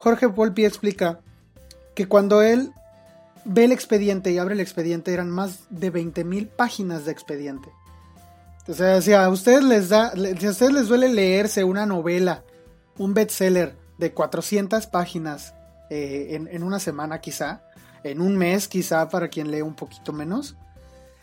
Jorge 0.00 0.26
Volpi 0.26 0.64
explica 0.64 1.20
que 1.94 2.08
cuando 2.08 2.40
él 2.40 2.72
ve 3.44 3.64
el 3.64 3.72
expediente 3.72 4.32
y 4.32 4.38
abre 4.38 4.54
el 4.54 4.60
expediente 4.60 5.12
eran 5.12 5.30
más 5.30 5.64
de 5.68 5.92
20.000 5.92 6.48
páginas 6.48 7.04
de 7.04 7.12
expediente. 7.12 7.68
O 8.66 8.72
sea, 8.72 9.02
si 9.02 9.12
a 9.12 9.28
ustedes 9.28 9.62
les 9.62 9.90
da, 9.90 10.12
si 10.12 10.46
a 10.46 10.50
ustedes 10.50 10.72
les 10.72 10.88
duele 10.88 11.10
leerse 11.10 11.64
una 11.64 11.84
novela, 11.84 12.44
un 12.96 13.12
bestseller 13.12 13.76
de 13.98 14.12
400 14.12 14.86
páginas 14.86 15.54
eh, 15.90 16.28
en, 16.30 16.48
en, 16.48 16.62
una 16.62 16.78
semana 16.78 17.20
quizá, 17.20 17.62
en 18.02 18.22
un 18.22 18.38
mes 18.38 18.68
quizá 18.68 19.06
para 19.10 19.28
quien 19.28 19.50
lee 19.50 19.60
un 19.60 19.74
poquito 19.74 20.14
menos, 20.14 20.56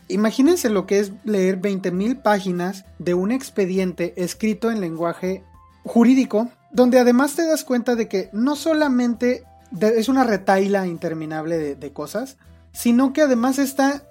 imagínense 0.06 0.70
lo 0.70 0.86
que 0.86 1.00
es 1.00 1.10
leer 1.24 1.60
20.000 1.60 2.22
páginas 2.22 2.84
de 3.00 3.14
un 3.14 3.32
expediente 3.32 4.14
escrito 4.16 4.70
en 4.70 4.80
lenguaje 4.80 5.42
jurídico 5.82 6.48
donde 6.70 6.98
además 6.98 7.34
te 7.34 7.46
das 7.46 7.64
cuenta 7.64 7.94
de 7.94 8.08
que 8.08 8.28
no 8.32 8.56
solamente 8.56 9.44
es 9.80 10.08
una 10.08 10.24
retaila 10.24 10.86
interminable 10.86 11.76
de, 11.76 11.92
cosas, 11.92 12.36
sino 12.72 13.12
que 13.12 13.22
además 13.22 13.58
está 13.58 14.02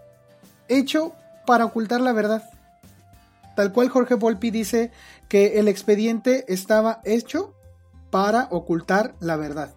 hecho 0.67 1.13
para 1.45 1.65
ocultar 1.65 2.01
la 2.01 2.13
verdad. 2.13 2.49
Tal 3.55 3.71
cual 3.71 3.89
Jorge 3.89 4.15
Volpi 4.15 4.51
dice 4.51 4.91
que 5.29 5.59
el 5.59 5.67
expediente 5.67 6.45
estaba 6.47 7.01
hecho 7.05 7.55
para 8.11 8.47
ocultar 8.51 9.15
la 9.19 9.35
verdad. 9.35 9.73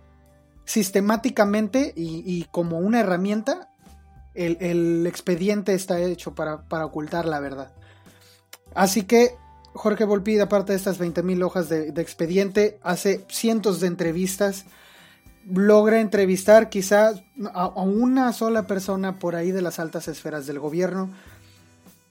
Sistemáticamente 0.64 1.92
y, 1.96 2.46
como 2.50 2.78
una 2.78 3.00
herramienta, 3.00 3.70
el, 4.34 5.06
expediente 5.06 5.74
está 5.74 5.98
hecho 5.98 6.34
para, 6.34 6.62
para 6.68 6.86
ocultar 6.86 7.26
la 7.26 7.40
verdad. 7.40 7.72
Así 8.74 9.02
que 9.02 9.34
Jorge 9.72 10.04
Volpi, 10.04 10.38
aparte 10.38 10.72
de 10.72 10.78
estas 10.78 10.98
20.000 11.00 11.44
hojas 11.44 11.68
de, 11.68 11.88
expediente, 11.96 12.78
hace 12.82 13.24
cientos 13.28 13.80
de 13.80 13.86
entrevistas, 13.86 14.64
logra 15.48 16.00
entrevistar 16.00 16.68
quizás 16.68 17.22
a, 17.52 17.68
una 17.68 18.32
sola 18.32 18.66
persona 18.66 19.18
por 19.18 19.36
ahí 19.36 19.52
de 19.52 19.62
las 19.62 19.78
altas 19.78 20.08
esferas 20.08 20.46
del 20.46 20.58
gobierno. 20.58 21.10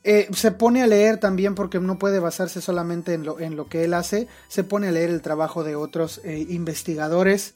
Eh, 0.05 0.29
se 0.33 0.51
pone 0.51 0.81
a 0.81 0.87
leer 0.87 1.17
también 1.17 1.55
porque 1.55 1.79
no 1.79 1.99
puede 1.99 2.19
basarse 2.19 2.61
solamente 2.61 3.13
en 3.13 3.25
lo, 3.25 3.67
que 3.67 3.83
él 3.83 3.93
hace, 3.93 4.27
se 4.47 4.63
pone 4.63 4.87
a 4.87 4.91
leer 4.91 5.09
el 5.09 5.21
trabajo 5.21 5.63
de 5.63 5.75
otros 5.75 6.21
eh, 6.23 6.45
investigadores. 6.49 7.53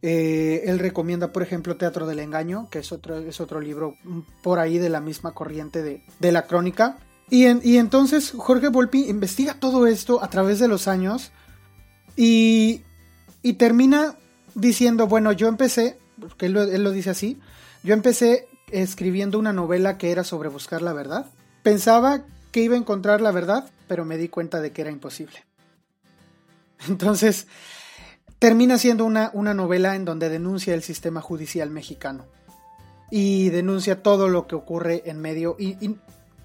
Eh, 0.00 0.64
él 0.66 0.78
recomienda, 0.78 1.32
por 1.32 1.42
ejemplo, 1.42 1.76
Teatro 1.76 2.06
del 2.06 2.18
Engaño, 2.18 2.68
que 2.70 2.78
es 2.78 2.90
otro, 2.90 3.18
es 3.18 3.40
otro 3.40 3.60
libro 3.60 3.94
por 4.42 4.58
ahí 4.58 4.78
de 4.78 4.88
la 4.88 5.00
misma 5.00 5.32
corriente 5.32 6.02
de 6.18 6.32
la 6.32 6.46
crónica. 6.46 6.96
Y, 7.32 7.46
entonces 7.78 8.34
Jorge 8.36 8.68
Volpi 8.68 9.08
investiga 9.08 9.54
todo 9.54 9.86
esto 9.86 10.22
a 10.22 10.28
través 10.28 10.58
de 10.58 10.68
los 10.68 10.86
años 10.86 11.32
y, 12.14 12.82
termina 13.56 14.18
diciendo, 14.54 15.06
bueno, 15.06 15.32
yo 15.32 15.48
empecé, 15.48 15.96
porque 16.20 16.44
él 16.44 16.52
lo, 16.52 16.90
dice 16.90 17.08
así, 17.08 17.40
yo 17.82 17.94
empecé 17.94 18.48
escribiendo 18.70 19.38
una 19.38 19.54
novela 19.54 19.96
que 19.96 20.10
era 20.10 20.24
sobre 20.24 20.50
buscar 20.50 20.82
la 20.82 20.92
verdad. 20.92 21.24
Pensaba 21.62 22.22
que 22.50 22.60
iba 22.60 22.74
a 22.74 22.78
encontrar 22.78 23.22
la 23.22 23.30
verdad, 23.30 23.66
pero 23.88 24.04
me 24.04 24.18
di 24.18 24.28
cuenta 24.28 24.60
de 24.60 24.72
que 24.72 24.82
era 24.82 24.90
imposible. 24.90 25.46
Entonces, 26.86 27.46
termina 28.40 28.76
siendo 28.76 29.06
una, 29.06 29.30
una 29.32 29.54
novela 29.54 29.96
en 29.96 30.04
donde 30.04 30.28
denuncia 30.28 30.74
el 30.74 30.82
sistema 30.82 31.22
judicial 31.22 31.70
mexicano 31.70 32.26
y 33.10 33.48
denuncia 33.48 34.02
todo 34.02 34.28
lo 34.28 34.46
que 34.46 34.54
ocurre 34.54 35.04
en 35.06 35.18
medio 35.18 35.56
y, 35.58 35.78
y, 35.82 35.96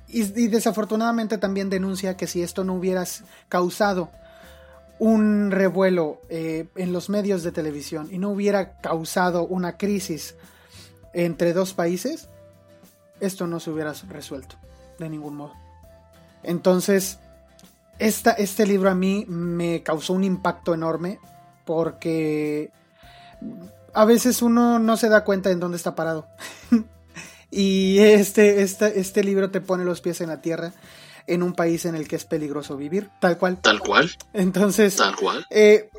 desafortunadamente 0.08 1.38
también 1.38 1.70
denuncia 1.70 2.16
que 2.16 2.28
si 2.28 2.42
esto 2.42 2.64
no 2.64 2.74
hubiera 2.74 3.06
causado 3.50 4.10
un 5.00 5.52
revuelo 5.52 6.22
eh, 6.30 6.68
en 6.76 6.94
los 6.94 7.10
medios 7.10 7.44
de 7.44 7.52
televisión 7.52 8.08
y 8.12 8.18
no 8.18 8.30
hubiera 8.30 8.80
causado 8.80 9.46
una 9.46 9.78
crisis 9.78 10.36
entre 11.14 11.54
dos 11.54 11.74
países, 11.74 12.30
esto 13.20 13.48
no 13.48 13.60
se 13.60 13.72
hubiera 13.72 13.94
resuelto 14.10 14.56
de 14.98 15.10
ningún 15.10 15.36
modo. 15.36 15.54
Entonces, 16.44 17.20
esta, 18.00 18.32
este 18.32 18.66
libro 18.66 18.90
a 18.90 18.96
mí 18.96 19.26
me 19.28 19.84
causó 19.84 20.14
un 20.14 20.24
impacto 20.24 20.74
enorme 20.74 21.20
porque 21.66 22.72
a 23.94 24.06
veces 24.06 24.42
uno 24.42 24.80
no 24.80 24.98
se 24.98 25.10
da 25.10 25.24
cuenta 25.24 25.52
en 25.52 25.60
dónde 25.60 25.78
está 25.78 25.96
parado. 25.96 26.28
Y 27.50 28.00
este, 28.00 28.62
este, 28.62 29.00
este 29.00 29.24
libro 29.24 29.52
te 29.52 29.62
pone 29.62 29.86
los 29.86 30.02
pies 30.02 30.22
en 30.22 30.30
la 30.30 30.42
tierra 30.42 30.74
en 31.28 31.44
un 31.44 31.54
país 31.54 31.86
en 31.86 31.96
el 31.96 32.08
que 32.08 32.16
es 32.16 32.26
peligroso 32.26 32.78
vivir, 32.78 33.10
tal 33.20 33.38
cual. 33.38 33.60
Tal 33.62 33.80
cual. 33.80 34.10
Entonces, 34.34 34.96
tal 34.96 35.16
cual. 35.16 35.46
Eh, 35.50 35.90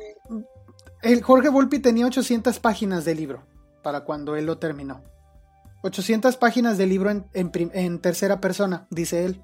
el 1.01 1.21
Jorge 1.21 1.49
Volpi 1.49 1.79
tenía 1.79 2.07
800 2.07 2.59
páginas 2.59 3.05
de 3.05 3.15
libro 3.15 3.43
para 3.83 4.01
cuando 4.01 4.35
él 4.35 4.45
lo 4.45 4.57
terminó. 4.57 5.03
800 5.81 6.35
páginas 6.35 6.77
de 6.77 6.87
libro 6.87 7.09
en, 7.09 7.29
en, 7.33 7.99
tercera 7.99 8.41
persona, 8.41 8.85
dice 8.89 9.23
él. 9.23 9.41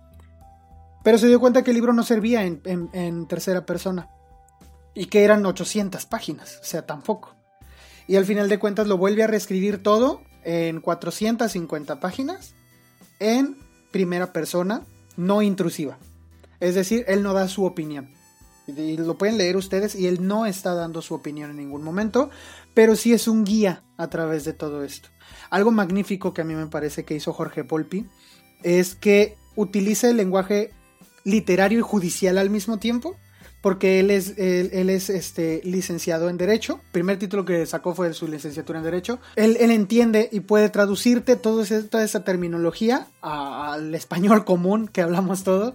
Pero 1.04 1.18
se 1.18 1.28
dio 1.28 1.40
cuenta 1.40 1.64
que 1.64 1.72
el 1.72 1.76
libro 1.76 1.94
no 1.94 2.04
servía 2.04 2.44
en, 2.44 2.62
en, 2.66 3.28
tercera 3.28 3.66
persona. 3.66 4.10
Y 4.94 5.06
que 5.06 5.24
eran 5.24 5.46
800 5.46 6.06
páginas, 6.06 6.60
o 6.62 6.66
sea, 6.66 6.86
tampoco. 6.86 7.36
Y 8.08 8.18
al 8.18 8.26
final 8.26 8.50
de 8.50 8.60
cuentas 8.60 8.88
lo 8.88 8.98
vuelve 8.98 9.24
a 9.24 9.28
reescribir 9.28 9.82
todo 9.82 10.22
en 10.46 10.80
450 10.80 12.00
páginas 12.00 12.54
en 13.20 13.58
primera 13.92 14.32
persona, 14.32 14.84
no 15.18 15.42
intrusiva. 15.42 15.98
Es 16.60 16.76
decir, 16.76 17.04
él 17.08 17.24
no 17.24 17.34
da 17.34 17.48
su 17.48 17.66
opinión. 17.66 18.14
Y 18.68 18.98
lo 18.98 19.18
pueden 19.18 19.38
leer 19.38 19.58
ustedes 19.58 19.96
y 19.96 20.08
él 20.08 20.26
no 20.26 20.46
está 20.46 20.74
dando 20.74 21.02
su 21.02 21.14
opinión 21.14 21.52
en 21.52 21.58
ningún 21.58 21.84
momento, 21.84 22.30
pero 22.74 22.96
sí 22.96 23.14
es 23.14 23.28
un 23.28 23.44
guía 23.44 23.84
a 23.98 24.10
través 24.10 24.44
de 24.44 24.54
todo 24.54 24.84
esto. 24.84 25.10
Algo 25.50 25.72
magnífico 25.72 26.34
que 26.34 26.42
a 26.42 26.46
mí 26.46 26.56
me 26.56 26.68
parece 26.68 27.06
que 27.06 27.16
hizo 27.16 27.34
Jorge 27.34 27.64
Polpi 27.64 28.08
es 28.64 28.96
que 28.96 29.38
utiliza 29.56 30.10
el 30.10 30.18
lenguaje 30.18 30.72
literario 31.24 31.80
y 31.80 31.84
judicial 31.84 32.38
al 32.38 32.50
mismo 32.50 32.78
tiempo 32.78 33.16
porque 33.66 34.00
él 34.00 34.12
es, 34.12 34.38
él, 34.38 34.92
es 34.92 35.10
este, 35.10 35.60
licenciado 35.64 36.30
en 36.30 36.38
Derecho. 36.38 36.82
El 36.84 36.92
primer 36.92 37.18
título 37.18 37.46
que 37.46 37.66
sacó 37.66 37.96
fue 37.96 38.14
su 38.14 38.28
licenciatura 38.28 38.78
en 38.78 38.86
Derecho. 38.86 39.18
Él, 39.36 39.58
entiende 39.60 40.30
y 40.32 40.42
puede 40.42 40.70
traducirte 40.70 41.36
todo 41.36 41.64
toda 41.90 42.04
esa 42.04 42.24
terminología 42.24 43.08
al 43.24 43.96
español 43.96 44.46
común 44.46 44.88
que 44.88 45.02
hablamos 45.02 45.44
todos. 45.44 45.74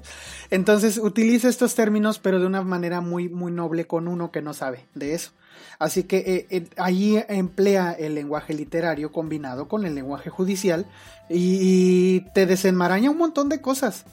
Entonces 0.53 0.99
utiliza 0.99 1.49
estos 1.49 1.75
términos, 1.75 2.21
pero 2.21 2.39
de 2.39 2.47
una 2.47 2.63
manera 2.63 3.01
muy, 3.01 3.29
muy 3.29 3.51
noble 3.51 3.89
con 3.89 4.07
uno 4.07 4.31
que 4.31 4.41
no 4.41 4.55
sabe 4.55 4.87
de 4.95 5.15
eso. 5.15 5.33
Así 5.81 6.05
que 6.05 6.19
eh, 6.19 6.47
eh, 6.51 6.69
allí 6.77 7.19
emplea 7.29 7.91
el 7.91 8.15
lenguaje 8.15 8.55
literario 8.55 9.11
combinado 9.11 9.67
con 9.67 9.85
el 9.85 9.97
lenguaje 9.97 10.31
judicial 10.31 10.87
y 11.29 12.21
te 12.35 12.47
desenmaraña 12.47 13.11
un 13.11 13.19
montón 13.19 13.49
de 13.49 13.61
cosas. 13.61 14.05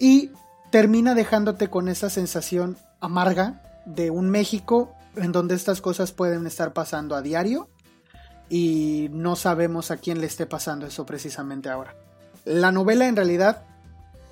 Y 0.00 0.32
termina 0.72 1.14
dejándote 1.14 1.68
con 1.68 1.88
esa 1.88 2.10
sensación 2.10 2.76
amarga 3.00 3.62
de 3.84 4.10
un 4.10 4.30
México 4.30 4.94
en 5.16 5.32
donde 5.32 5.54
estas 5.54 5.80
cosas 5.80 6.12
pueden 6.12 6.46
estar 6.46 6.72
pasando 6.72 7.14
a 7.14 7.22
diario 7.22 7.68
y 8.48 9.08
no 9.12 9.36
sabemos 9.36 9.90
a 9.90 9.96
quién 9.96 10.20
le 10.20 10.26
esté 10.26 10.46
pasando 10.46 10.86
eso 10.86 11.04
precisamente 11.06 11.68
ahora. 11.68 11.94
La 12.44 12.72
novela 12.72 13.08
en 13.08 13.16
realidad, 13.16 13.64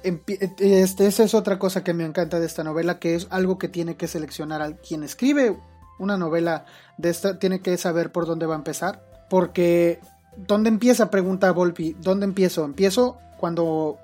este, 0.02 1.06
esa 1.06 1.24
es 1.24 1.34
otra 1.34 1.58
cosa 1.58 1.84
que 1.84 1.94
me 1.94 2.04
encanta 2.04 2.40
de 2.40 2.46
esta 2.46 2.64
novela, 2.64 2.98
que 2.98 3.14
es 3.14 3.26
algo 3.30 3.58
que 3.58 3.68
tiene 3.68 3.96
que 3.96 4.08
seleccionar 4.08 4.62
a 4.62 4.72
quien 4.76 5.02
escribe 5.02 5.56
una 5.98 6.16
novela 6.16 6.64
de 6.98 7.10
esta 7.10 7.38
tiene 7.38 7.60
que 7.60 7.76
saber 7.76 8.12
por 8.12 8.26
dónde 8.26 8.46
va 8.46 8.54
a 8.54 8.58
empezar, 8.58 9.02
porque 9.28 10.00
¿dónde 10.36 10.68
empieza? 10.68 11.10
Pregunta 11.10 11.50
Volpi, 11.52 11.96
¿dónde 12.00 12.24
empiezo? 12.24 12.64
Empiezo 12.64 13.18
cuando 13.38 13.98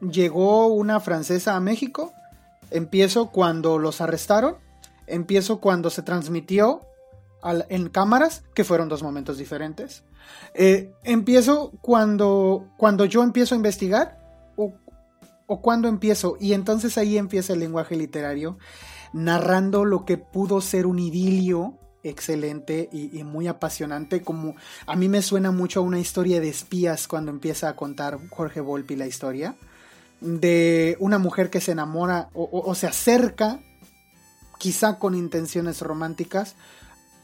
llegó 0.00 0.66
una 0.68 1.00
francesa 1.00 1.56
a 1.56 1.60
México, 1.60 2.12
empiezo 2.70 3.30
cuando 3.30 3.78
los 3.78 4.00
arrestaron, 4.00 4.56
empiezo 5.06 5.60
cuando 5.60 5.90
se 5.90 6.02
transmitió 6.02 6.82
en 7.68 7.88
cámaras, 7.90 8.42
que 8.54 8.64
fueron 8.64 8.88
dos 8.88 9.02
momentos 9.02 9.38
diferentes. 9.38 10.02
Eh, 10.54 10.92
empiezo 11.04 11.72
cuando, 11.80 12.68
cuando 12.76 13.04
yo 13.04 13.22
empiezo 13.22 13.54
a 13.54 13.56
investigar 13.56 14.18
o, 14.56 14.74
o 15.46 15.60
cuando 15.60 15.88
empiezo, 15.88 16.36
y 16.40 16.54
entonces 16.54 16.98
ahí 16.98 17.16
empieza 17.18 17.52
el 17.52 17.60
lenguaje 17.60 17.94
literario, 17.94 18.58
narrando 19.12 19.84
lo 19.84 20.04
que 20.04 20.18
pudo 20.18 20.60
ser 20.60 20.86
un 20.86 20.98
idilio 20.98 21.78
excelente 22.08 22.88
y, 22.92 23.22
muy 23.24 23.48
apasionante, 23.48 24.22
como 24.22 24.54
a 24.86 24.96
mí 24.96 25.08
me 25.08 25.22
suena 25.22 25.50
mucho 25.50 25.80
a 25.80 25.82
una 25.82 25.98
historia 25.98 26.40
de 26.40 26.48
espías 26.48 27.08
cuando 27.08 27.30
empieza 27.30 27.68
a 27.68 27.76
contar 27.76 28.18
Jorge 28.30 28.60
Volpi 28.60 28.96
la 28.96 29.06
historia, 29.06 29.56
de 30.20 30.96
una 31.00 31.18
mujer 31.18 31.50
que 31.50 31.60
se 31.60 31.72
enamora 31.72 32.30
o 32.34 32.74
se 32.74 32.86
acerca, 32.86 33.60
quizá 34.58 34.98
con 34.98 35.14
intenciones 35.14 35.80
románticas, 35.80 36.56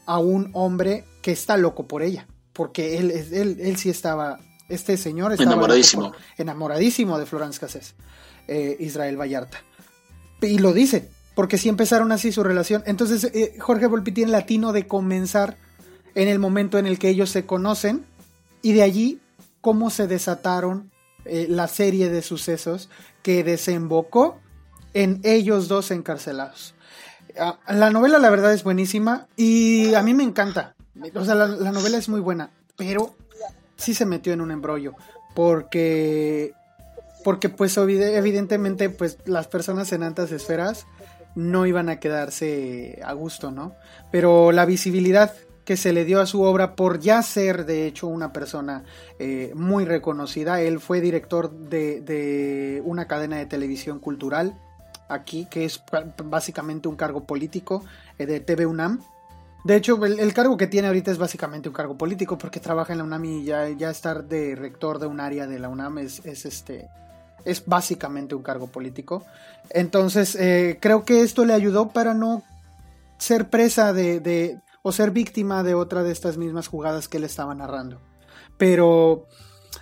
a 0.05 0.19
un 0.19 0.49
hombre 0.53 1.05
que 1.21 1.31
está 1.31 1.57
loco 1.57 1.87
por 1.87 2.03
ella, 2.03 2.27
porque 2.51 2.97
él, 2.97 3.11
él, 3.11 3.57
él 3.59 3.77
sí 3.77 3.89
estaba, 3.89 4.39
este 4.69 4.97
señor 4.97 5.31
estaba 5.31 5.53
enamoradísimo, 5.53 6.13
enamoradísimo 6.37 7.19
de 7.19 7.25
Florence 7.25 7.59
Cassés, 7.59 7.95
eh, 8.47 8.75
Israel 8.79 9.19
Vallarta. 9.19 9.59
Y 10.41 10.59
lo 10.59 10.73
dice, 10.73 11.09
porque 11.35 11.57
sí 11.57 11.69
empezaron 11.69 12.11
así 12.11 12.31
su 12.31 12.43
relación. 12.43 12.83
Entonces 12.85 13.23
eh, 13.33 13.55
Jorge 13.59 13.87
Volpi 13.87 14.11
tiene 14.11 14.31
latino 14.31 14.73
de 14.73 14.87
comenzar 14.87 15.57
en 16.15 16.27
el 16.27 16.39
momento 16.39 16.77
en 16.77 16.85
el 16.85 16.99
que 16.99 17.09
ellos 17.09 17.29
se 17.29 17.45
conocen 17.45 18.05
y 18.61 18.73
de 18.73 18.83
allí 18.83 19.19
cómo 19.61 19.89
se 19.89 20.07
desataron 20.07 20.91
eh, 21.25 21.47
la 21.49 21.67
serie 21.67 22.09
de 22.09 22.21
sucesos 22.21 22.89
que 23.21 23.43
desembocó 23.43 24.39
en 24.93 25.21
ellos 25.23 25.67
dos 25.67 25.91
encarcelados. 25.91 26.75
Ah, 27.37 27.59
la 27.67 27.89
novela 27.89 28.19
la 28.19 28.29
verdad 28.29 28.53
es 28.53 28.63
buenísima 28.63 29.27
y 29.35 29.93
a 29.95 30.03
mí 30.03 30.13
me 30.13 30.23
encanta. 30.23 30.75
O 31.15 31.25
sea, 31.25 31.35
la, 31.35 31.71
novela 31.71 31.97
es 31.97 32.09
muy 32.09 32.19
buena, 32.19 32.51
pero 32.77 33.15
sí 33.77 33.93
se 33.93 34.05
metió 34.05 34.33
en 34.33 34.41
un 34.41 34.51
embrollo 34.51 34.93
porque 35.33 36.53
porque 37.23 37.49
pues 37.49 37.77
evidentemente 37.77 38.89
pues 38.89 39.17
las 39.25 39.47
personas 39.47 39.91
en 39.93 40.03
altas 40.03 40.31
esferas 40.31 40.85
no 41.35 41.65
iban 41.65 41.89
a 41.89 41.99
quedarse 41.99 42.99
a 43.03 43.13
gusto, 43.13 43.49
¿no? 43.49 43.75
Pero 44.11 44.51
la 44.51 44.65
visibilidad 44.65 45.33
que 45.65 45.77
se 45.77 45.93
le 45.93 46.05
dio 46.05 46.19
a 46.19 46.25
su 46.25 46.41
obra 46.41 46.75
por 46.75 46.99
ya 46.99 47.21
ser 47.21 47.65
de 47.65 47.87
hecho 47.87 48.07
una 48.07 48.33
persona 48.33 48.83
eh, 49.19 49.51
muy 49.55 49.85
reconocida. 49.85 50.61
Él 50.61 50.79
fue 50.79 51.01
director 51.01 51.51
de, 51.51 52.01
de, 52.01 52.81
una 52.85 53.07
cadena 53.07 53.37
de 53.37 53.45
televisión 53.45 53.99
cultural 53.99 54.59
aquí, 55.07 55.47
que 55.49 55.65
es 55.65 55.81
básicamente 56.23 56.87
un 56.87 56.95
cargo 56.95 57.23
político 57.23 57.83
eh, 58.17 58.25
de 58.25 58.39
TV 58.39 58.65
UNAM. 58.65 59.01
De 59.63 59.77
hecho, 59.77 60.03
el, 60.05 60.33
cargo 60.33 60.57
que 60.57 60.67
tiene 60.67 60.89
ahorita 60.89 61.11
es 61.11 61.17
básicamente 61.17 61.69
un 61.69 61.75
cargo 61.75 61.97
político 61.97 62.37
porque 62.37 62.59
trabaja 62.59 62.91
en 62.91 62.99
la 62.99 63.05
UNAM 63.05 63.23
y 63.23 63.43
ya, 63.45 63.69
ya 63.69 63.89
estar 63.89 64.25
de 64.25 64.55
rector 64.55 64.99
de 64.99 65.07
un 65.07 65.21
área 65.21 65.47
de 65.47 65.57
la 65.57 65.69
UNAM 65.69 65.99
es, 65.99 66.25
este, 66.25 66.89
es 67.45 67.65
básicamente 67.65 68.35
un 68.35 68.43
cargo 68.43 68.67
político. 68.67 69.23
Entonces, 69.69 70.35
eh, 70.35 70.79
creo 70.81 71.05
que 71.05 71.21
esto 71.21 71.45
le 71.45 71.53
ayudó 71.53 71.89
para 71.89 72.13
no 72.13 72.43
ser 73.17 73.49
presa 73.49 73.93
de, 73.93 74.19
de, 74.19 74.59
o 74.83 74.91
ser 74.91 75.11
víctima 75.11 75.63
de 75.63 75.73
otra 75.73 76.03
de 76.03 76.11
estas 76.11 76.37
mismas 76.37 76.67
jugadas 76.67 77.07
que 77.07 77.17
él 77.17 77.23
estaba 77.23 77.55
narrando. 77.55 78.01
Pero 78.57 79.25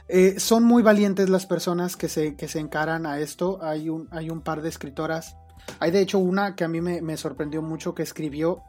eh, 0.07 0.39
son 0.39 0.63
muy 0.63 0.83
valientes 0.83 1.27
las 1.29 1.45
personas 1.45 1.97
que 1.97 2.07
se, 2.07 2.35
que 2.35 2.47
se 2.47 2.59
encaran 2.59 3.05
a 3.05 3.19
esto. 3.19 3.59
Hay 3.61 3.89
un, 3.89 4.07
hay 4.11 4.29
un 4.29 4.41
par 4.41 4.61
de 4.61 4.69
escritoras. 4.69 5.35
Hay 5.79 5.91
de 5.91 6.01
hecho 6.01 6.19
una 6.19 6.55
que 6.55 6.63
a 6.63 6.67
mí 6.67 6.81
me, 6.81 7.17
sorprendió 7.17 7.61
mucho 7.61 7.95
que 7.95 8.03
escribió 8.03 8.61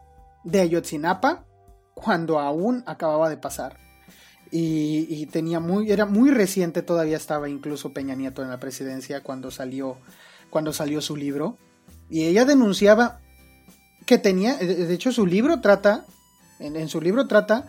de 0.43 0.61
Ayotzinapa 0.61 1.45
cuando 1.95 2.39
aún 2.39 2.83
acababa 2.87 3.28
de 3.28 3.37
pasar. 3.37 3.78
Y, 4.51 5.26
tenía 5.26 5.61
muy, 5.61 5.91
era 5.91 6.05
muy 6.05 6.30
reciente, 6.30 6.83
todavía 6.83 7.16
estaba 7.16 7.49
incluso 7.49 7.95
Peña 7.95 8.14
Nieto 8.14 8.43
en 8.43 8.51
la 8.51 8.61
presidencia 8.61 9.22
cuando 9.22 9.51
salió, 9.51 9.97
cuando 10.51 10.74
salió 10.74 11.01
su 11.01 11.16
libro. 11.16 11.57
Y 12.11 12.24
ella 12.24 12.45
denunciaba 12.45 13.20
que 14.05 14.18
tenía, 14.18 14.57
de 14.57 14.93
hecho 14.93 15.11
su 15.11 15.24
libro 15.24 15.62
trata, 15.62 16.05
en 16.62 16.88
su 16.88 17.00
libro 17.00 17.26
trata 17.26 17.66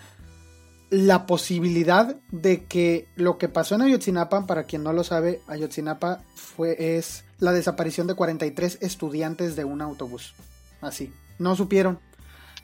la 0.93 1.25
posibilidad 1.25 2.17
de 2.31 2.65
que 2.65 3.07
lo 3.15 3.39
que 3.39 3.49
pasó 3.49 3.73
en 3.73 3.81
Ayotzinapa, 3.81 4.45
para 4.45 4.65
quien 4.65 4.83
no 4.83 4.93
lo 4.93 5.03
sabe, 5.03 5.41
Ayotzinapa 5.47 6.21
fue, 6.35 6.97
es 6.97 7.25
la 7.39 7.51
desaparición 7.51 8.05
de 8.05 8.13
43 8.13 8.77
estudiantes 8.79 9.55
de 9.55 9.63
un 9.63 9.81
autobús. 9.81 10.35
Así, 10.81 11.11
no 11.39 11.55
supieron, 11.55 11.99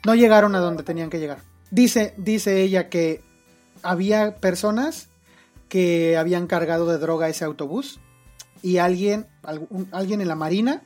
no 0.06 0.14
llegaron 0.14 0.54
a 0.54 0.60
donde 0.60 0.84
tenían 0.84 1.10
que 1.10 1.18
llegar. 1.18 1.38
Dice, 1.72 2.14
dice 2.18 2.62
ella 2.62 2.88
que 2.88 3.20
había 3.82 4.36
personas 4.36 5.08
que 5.68 6.16
habían 6.16 6.46
cargado 6.46 6.86
de 6.86 6.98
droga 6.98 7.28
ese 7.28 7.44
autobús 7.44 7.98
y 8.62 8.78
alguien, 8.78 9.26
alguien 9.90 10.20
en 10.20 10.28
la 10.28 10.36
marina 10.36 10.84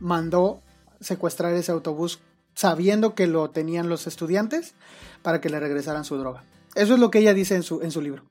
mandó 0.00 0.62
secuestrar 1.00 1.52
ese 1.52 1.72
autobús 1.72 2.20
sabiendo 2.56 3.14
que 3.14 3.28
lo 3.28 3.50
tenían 3.50 3.88
los 3.88 4.08
estudiantes 4.08 4.74
para 5.22 5.40
que 5.40 5.50
le 5.50 5.60
regresaran 5.60 6.04
su 6.04 6.16
droga. 6.16 6.42
Eso 6.74 6.94
es 6.94 7.00
lo 7.00 7.10
que 7.10 7.20
ella 7.20 7.34
dice 7.34 7.54
en 7.54 7.62
su, 7.62 7.82
en 7.82 7.92
su 7.92 8.00
libro. 8.00 8.24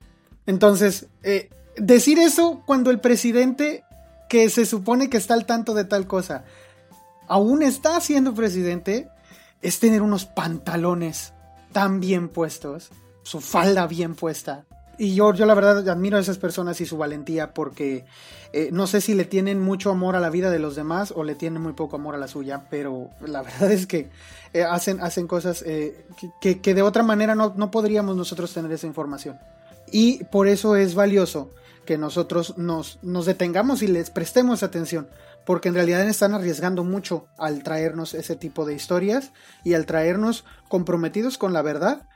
Entonces, 0.46 1.08
eh, 1.24 1.50
decir 1.78 2.20
eso 2.20 2.62
cuando 2.66 2.92
el 2.92 3.00
presidente, 3.00 3.84
que 4.28 4.50
se 4.50 4.66
supone 4.66 5.10
que 5.10 5.18
está 5.18 5.36
al 5.36 5.46
tanto 5.46 5.74
de 5.74 5.86
tal 5.86 6.08
cosa, 6.08 6.44
aún 7.28 7.64
está 7.64 8.00
siendo 8.02 8.34
presidente, 8.34 9.08
es 9.62 9.80
tener 9.80 10.02
unos 10.02 10.26
pantalones 10.26 11.34
tan 11.72 12.00
bien 12.00 12.30
puestos, 12.30 12.90
su 13.24 13.42
falda 13.42 13.88
bien 13.88 14.16
puesta, 14.16 14.66
y 14.98 15.16
yo, 15.16 15.34
yo 15.34 15.46
la 15.46 15.54
verdad 15.54 15.88
admiro 15.90 16.18
a 16.18 16.22
esas 16.22 16.38
personas 16.38 16.80
y 16.82 16.86
su 16.86 16.98
valentía 16.98 17.54
porque 17.54 18.06
eh, 18.54 18.70
no 18.72 18.88
sé 18.88 19.02
si 19.02 19.16
le 19.16 19.26
tienen 19.26 19.62
mucho 19.62 19.92
amor 19.92 20.16
a 20.16 20.20
la 20.20 20.30
vida 20.30 20.50
de 20.50 20.60
los 20.60 20.76
demás 20.76 21.12
o 21.16 21.24
le 21.24 21.36
tienen 21.36 21.62
muy 21.62 21.74
poco 21.74 21.98
amor 21.98 22.16
a 22.16 22.18
la 22.18 22.28
suya, 22.28 22.68
pero 22.70 23.10
la 23.20 23.42
verdad 23.42 23.70
es 23.72 23.86
que 23.86 24.10
eh, 24.54 24.64
hacen, 24.64 25.02
hacen 25.02 25.28
cosas 25.28 25.62
eh, 25.66 26.06
que, 26.40 26.62
que, 26.62 26.74
de 26.74 26.82
otra 26.82 27.04
manera 27.04 27.36
no, 27.36 27.54
no 27.58 27.70
podríamos 27.70 28.16
nosotros 28.16 28.54
tener 28.54 28.72
esa 28.72 28.88
información. 28.88 29.38
Y 29.92 30.24
por 30.26 30.48
eso 30.48 30.76
es 30.76 30.96
valioso 30.96 31.52
que 31.86 31.98
nosotros 31.98 32.58
nos, 32.58 32.98
nos 33.04 33.26
detengamos 33.26 33.84
y 33.84 33.88
les 33.88 34.10
prestemos 34.10 34.64
atención, 34.64 35.08
porque 35.46 35.68
en 35.68 35.76
realidad 35.76 36.08
están 36.08 36.34
arriesgando 36.34 36.84
mucho 36.84 37.28
al 37.38 37.62
traernos 37.62 38.14
ese 38.14 38.36
tipo 38.36 38.66
de 38.66 38.74
historias 38.74 39.32
y 39.64 39.74
al 39.74 39.86
traernos 39.86 40.46
comprometidos 40.70 41.38
con 41.38 41.54
la 41.54 41.62
verdad, 41.62 42.08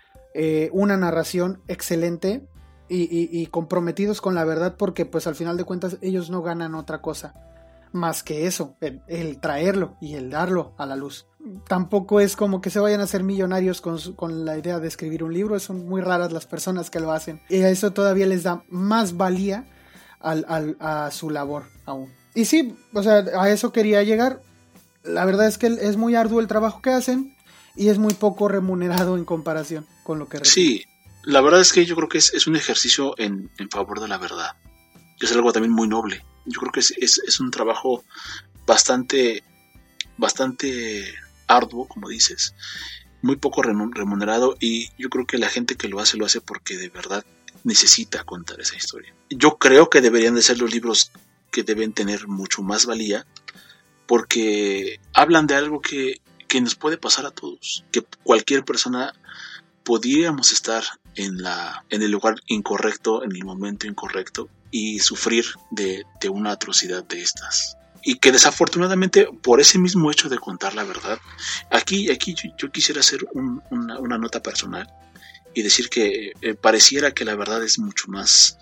una 0.72 0.96
narración 0.96 1.62
excelente 1.68 2.48
y, 2.90 3.46
comprometidos 3.48 4.22
con 4.22 4.36
la 4.36 4.44
verdad 4.44 4.76
porque 4.78 5.06
pues 5.06 5.28
al 5.28 5.36
final 5.36 5.58
de 5.58 5.64
cuentas 5.64 5.98
ellos 6.02 6.30
no 6.30 6.42
ganan 6.42 6.76
otra 6.76 7.02
cosa 7.02 7.34
más 7.92 8.22
que 8.24 8.46
eso, 8.46 8.76
el, 9.08 9.40
traerlo 9.40 9.98
y 10.00 10.14
el 10.14 10.30
darlo 10.30 10.74
a 10.78 10.86
la 10.86 10.96
luz. 10.96 11.26
Tampoco 11.68 12.20
es 12.20 12.36
como 12.36 12.62
que 12.62 12.70
se 12.70 12.80
vayan 12.80 13.02
a 13.02 13.08
ser 13.08 13.24
millonarios 13.24 13.82
con, 13.82 13.98
con, 14.14 14.46
la 14.46 14.58
idea 14.58 14.80
de 14.80 14.88
escribir 14.88 15.24
un 15.24 15.34
libro, 15.34 15.60
son 15.60 15.88
muy 15.88 16.02
raras 16.02 16.32
las 16.32 16.46
personas 16.46 16.90
que 16.90 17.00
lo 17.00 17.12
hacen. 17.12 17.42
Y 17.50 17.62
a 17.62 17.70
eso 17.70 17.92
todavía 17.92 18.28
les 18.28 18.44
da 18.44 18.64
más 18.70 19.18
valía 19.18 19.66
al, 20.20 20.78
a 20.80 21.10
su 21.12 21.30
labor 21.30 21.64
aún. 21.86 22.12
Y 22.36 22.46
sí, 22.46 22.76
o 22.94 23.02
sea, 23.02 23.26
a 23.40 23.50
eso 23.50 23.72
quería 23.72 24.04
llegar. 24.04 24.42
La 25.04 25.26
verdad 25.26 25.48
es 25.48 25.58
que 25.58 25.68
es 25.68 25.98
muy 25.98 26.16
arduo 26.16 26.40
el 26.40 26.48
trabajo 26.48 26.82
que 26.82 26.92
hacen 26.92 27.36
y 27.76 27.88
es 27.88 27.98
muy 27.98 28.14
poco 28.14 28.48
remunerado 28.48 29.18
en 29.18 29.26
comparación 29.26 29.88
con 30.04 30.20
lo 30.20 30.28
que 30.28 30.40
reciben. 30.40 30.78
Sí, 30.78 30.86
la 31.24 31.42
verdad 31.42 31.62
es 31.62 31.74
que 31.74 31.86
yo 31.86 31.96
creo 31.96 32.10
que 32.10 32.18
es, 32.18 32.48
un 32.48 32.56
ejercicio 32.56 33.14
en, 33.18 33.50
favor 33.70 34.00
de 34.00 34.08
la 34.08 34.18
verdad. 34.18 34.56
Es 35.20 35.32
algo 35.32 35.52
también 35.52 35.74
muy 35.74 35.88
noble. 35.88 36.26
Yo 36.46 36.60
creo 36.60 36.72
que 36.72 36.80
es, 36.80 37.40
un 37.40 37.52
trabajo 37.52 38.04
bastante, 38.66 39.44
bastante 40.18 41.14
arduo, 41.48 41.88
como 41.88 42.10
dices, 42.10 42.56
muy 43.22 43.36
poco 43.36 43.62
remunerado 43.62 44.56
y 44.60 44.90
yo 44.98 45.10
creo 45.10 45.26
que 45.26 45.38
la 45.38 45.50
gente 45.50 45.76
que 45.76 45.90
lo 45.90 46.00
hace 46.00 46.18
lo 46.18 46.26
hace 46.26 46.42
porque 46.42 46.78
de 46.78 46.90
verdad 46.90 47.26
necesita 47.64 48.24
contar 48.24 48.62
esa 48.62 48.78
historia. 48.78 49.14
Yo 49.30 49.58
creo 49.58 49.90
que 49.90 50.02
deberían 50.02 50.36
de 50.36 50.42
ser 50.42 50.60
los 50.60 50.72
libros 50.72 51.12
que 51.52 51.64
deben 51.64 51.94
tener 51.94 52.28
mucho 52.28 52.62
más 52.62 52.86
valía 52.86 53.26
porque 54.08 55.00
hablan 55.14 55.48
de 55.48 55.56
algo 55.56 55.82
que, 55.82 56.22
que 56.48 56.62
nos 56.62 56.76
puede 56.76 56.98
pasar 56.98 57.26
a 57.26 57.32
todos, 57.32 57.84
que 57.92 58.04
cualquier 58.24 58.64
persona 58.64 59.14
podríamos 59.84 60.52
estar 60.52 60.84
en, 61.20 61.42
la, 61.42 61.84
en 61.90 62.02
el 62.02 62.12
lugar 62.12 62.36
incorrecto, 62.48 63.24
en 63.24 63.36
el 63.36 63.44
momento 63.44 63.86
incorrecto 63.88 64.50
y 64.72 65.00
sufrir 65.00 65.46
de, 65.70 66.06
una 66.30 66.52
atrocidad 66.52 67.04
de 67.04 67.22
estas. 67.22 67.76
y 68.02 68.16
que 68.16 68.32
desafortunadamente 68.32 69.28
por 69.44 69.60
ese 69.60 69.78
mismo 69.78 70.10
hecho 70.10 70.30
de 70.30 70.38
contar 70.38 70.74
la 70.76 70.86
verdad, 70.86 71.20
aquí, 71.70 72.10
aquí 72.10 72.34
yo, 72.58 72.72
quisiera 72.72 73.02
hacer 73.02 73.28
una, 73.34 74.18
nota 74.18 74.42
personal 74.42 74.88
y 75.54 75.62
decir 75.62 75.90
que 75.90 76.32
eh, 76.42 76.54
pareciera 76.54 77.12
que 77.12 77.26
la 77.26 77.36
verdad 77.36 77.62
es 77.64 77.80
mucho 77.80 78.06
más, 78.08 78.58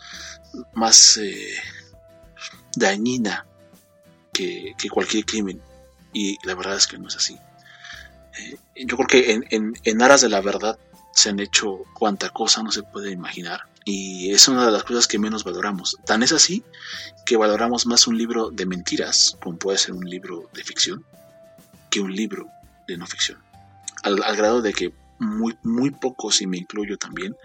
más 0.73 1.17
eh, 1.17 1.53
dañina 2.75 3.45
que, 4.33 4.73
cualquier 4.89 5.25
crimen 5.25 5.61
y 6.11 6.37
la 6.43 6.55
verdad 6.55 6.75
es 6.75 6.87
que 6.87 6.97
no 6.97 7.07
es 7.07 7.15
así. 7.15 7.37
Eh, 8.39 8.57
yo 8.85 8.97
creo 8.97 9.07
que 9.07 9.31
en, 9.51 9.73
en 9.83 10.01
aras 10.01 10.21
de 10.21 10.29
la 10.29 10.41
verdad 10.41 10.79
se 11.17 11.29
han 11.29 11.39
hecho 11.39 11.79
cuanta 11.95 12.29
cosa 12.29 12.61
no 12.61 12.71
se 12.71 12.83
puede 12.83 13.09
imaginar 13.09 13.61
y 13.83 14.31
es 14.33 14.47
una 14.47 14.67
de 14.67 14.71
las 14.71 14.83
cosas 14.83 15.07
que 15.07 15.17
menos 15.17 15.43
valoramos. 15.43 15.97
Tan 16.05 16.21
es 16.21 16.31
así 16.31 16.63
que 17.25 17.37
valoramos 17.37 17.87
más 17.87 18.05
un 18.05 18.19
libro 18.19 18.51
de 18.51 18.67
mentiras, 18.67 19.35
como 19.41 19.57
puede 19.57 19.79
ser 19.79 19.93
un 19.93 20.07
libro 20.07 20.47
de 20.53 20.63
ficción, 20.63 21.03
que 21.89 22.01
un 22.01 22.15
libro 22.15 22.47
de 22.87 22.97
no 22.97 23.07
ficción. 23.07 23.39
Al, 24.03 24.17
grado 24.35 24.61
de 24.61 24.73
que 24.73 24.93
muy, 25.17 25.57
muy 25.63 25.89
pocos, 25.89 26.39
y 26.43 26.45
me 26.45 26.57
incluyo 26.57 26.99
también, 26.99 27.35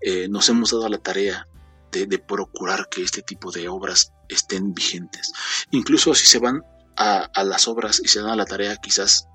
eh, 0.00 0.28
nos 0.28 0.48
hemos 0.48 0.70
dado 0.70 0.88
la 0.88 0.98
tarea 0.98 1.48
de, 1.90 2.06
procurar 2.20 2.88
que 2.88 3.02
este 3.02 3.22
tipo 3.22 3.50
de 3.50 3.68
obras 3.68 4.12
estén 4.28 4.74
vigentes. 4.74 5.32
Incluso 5.72 6.14
si 6.14 6.28
se 6.28 6.38
van 6.38 6.62
a, 6.96 7.22
a 7.34 7.42
las 7.42 7.66
obras 7.66 8.00
y 8.04 8.06
se 8.06 8.20
dan 8.20 8.30
a 8.30 8.36
la 8.36 8.46
tarea 8.46 8.76
quizás 8.76 9.26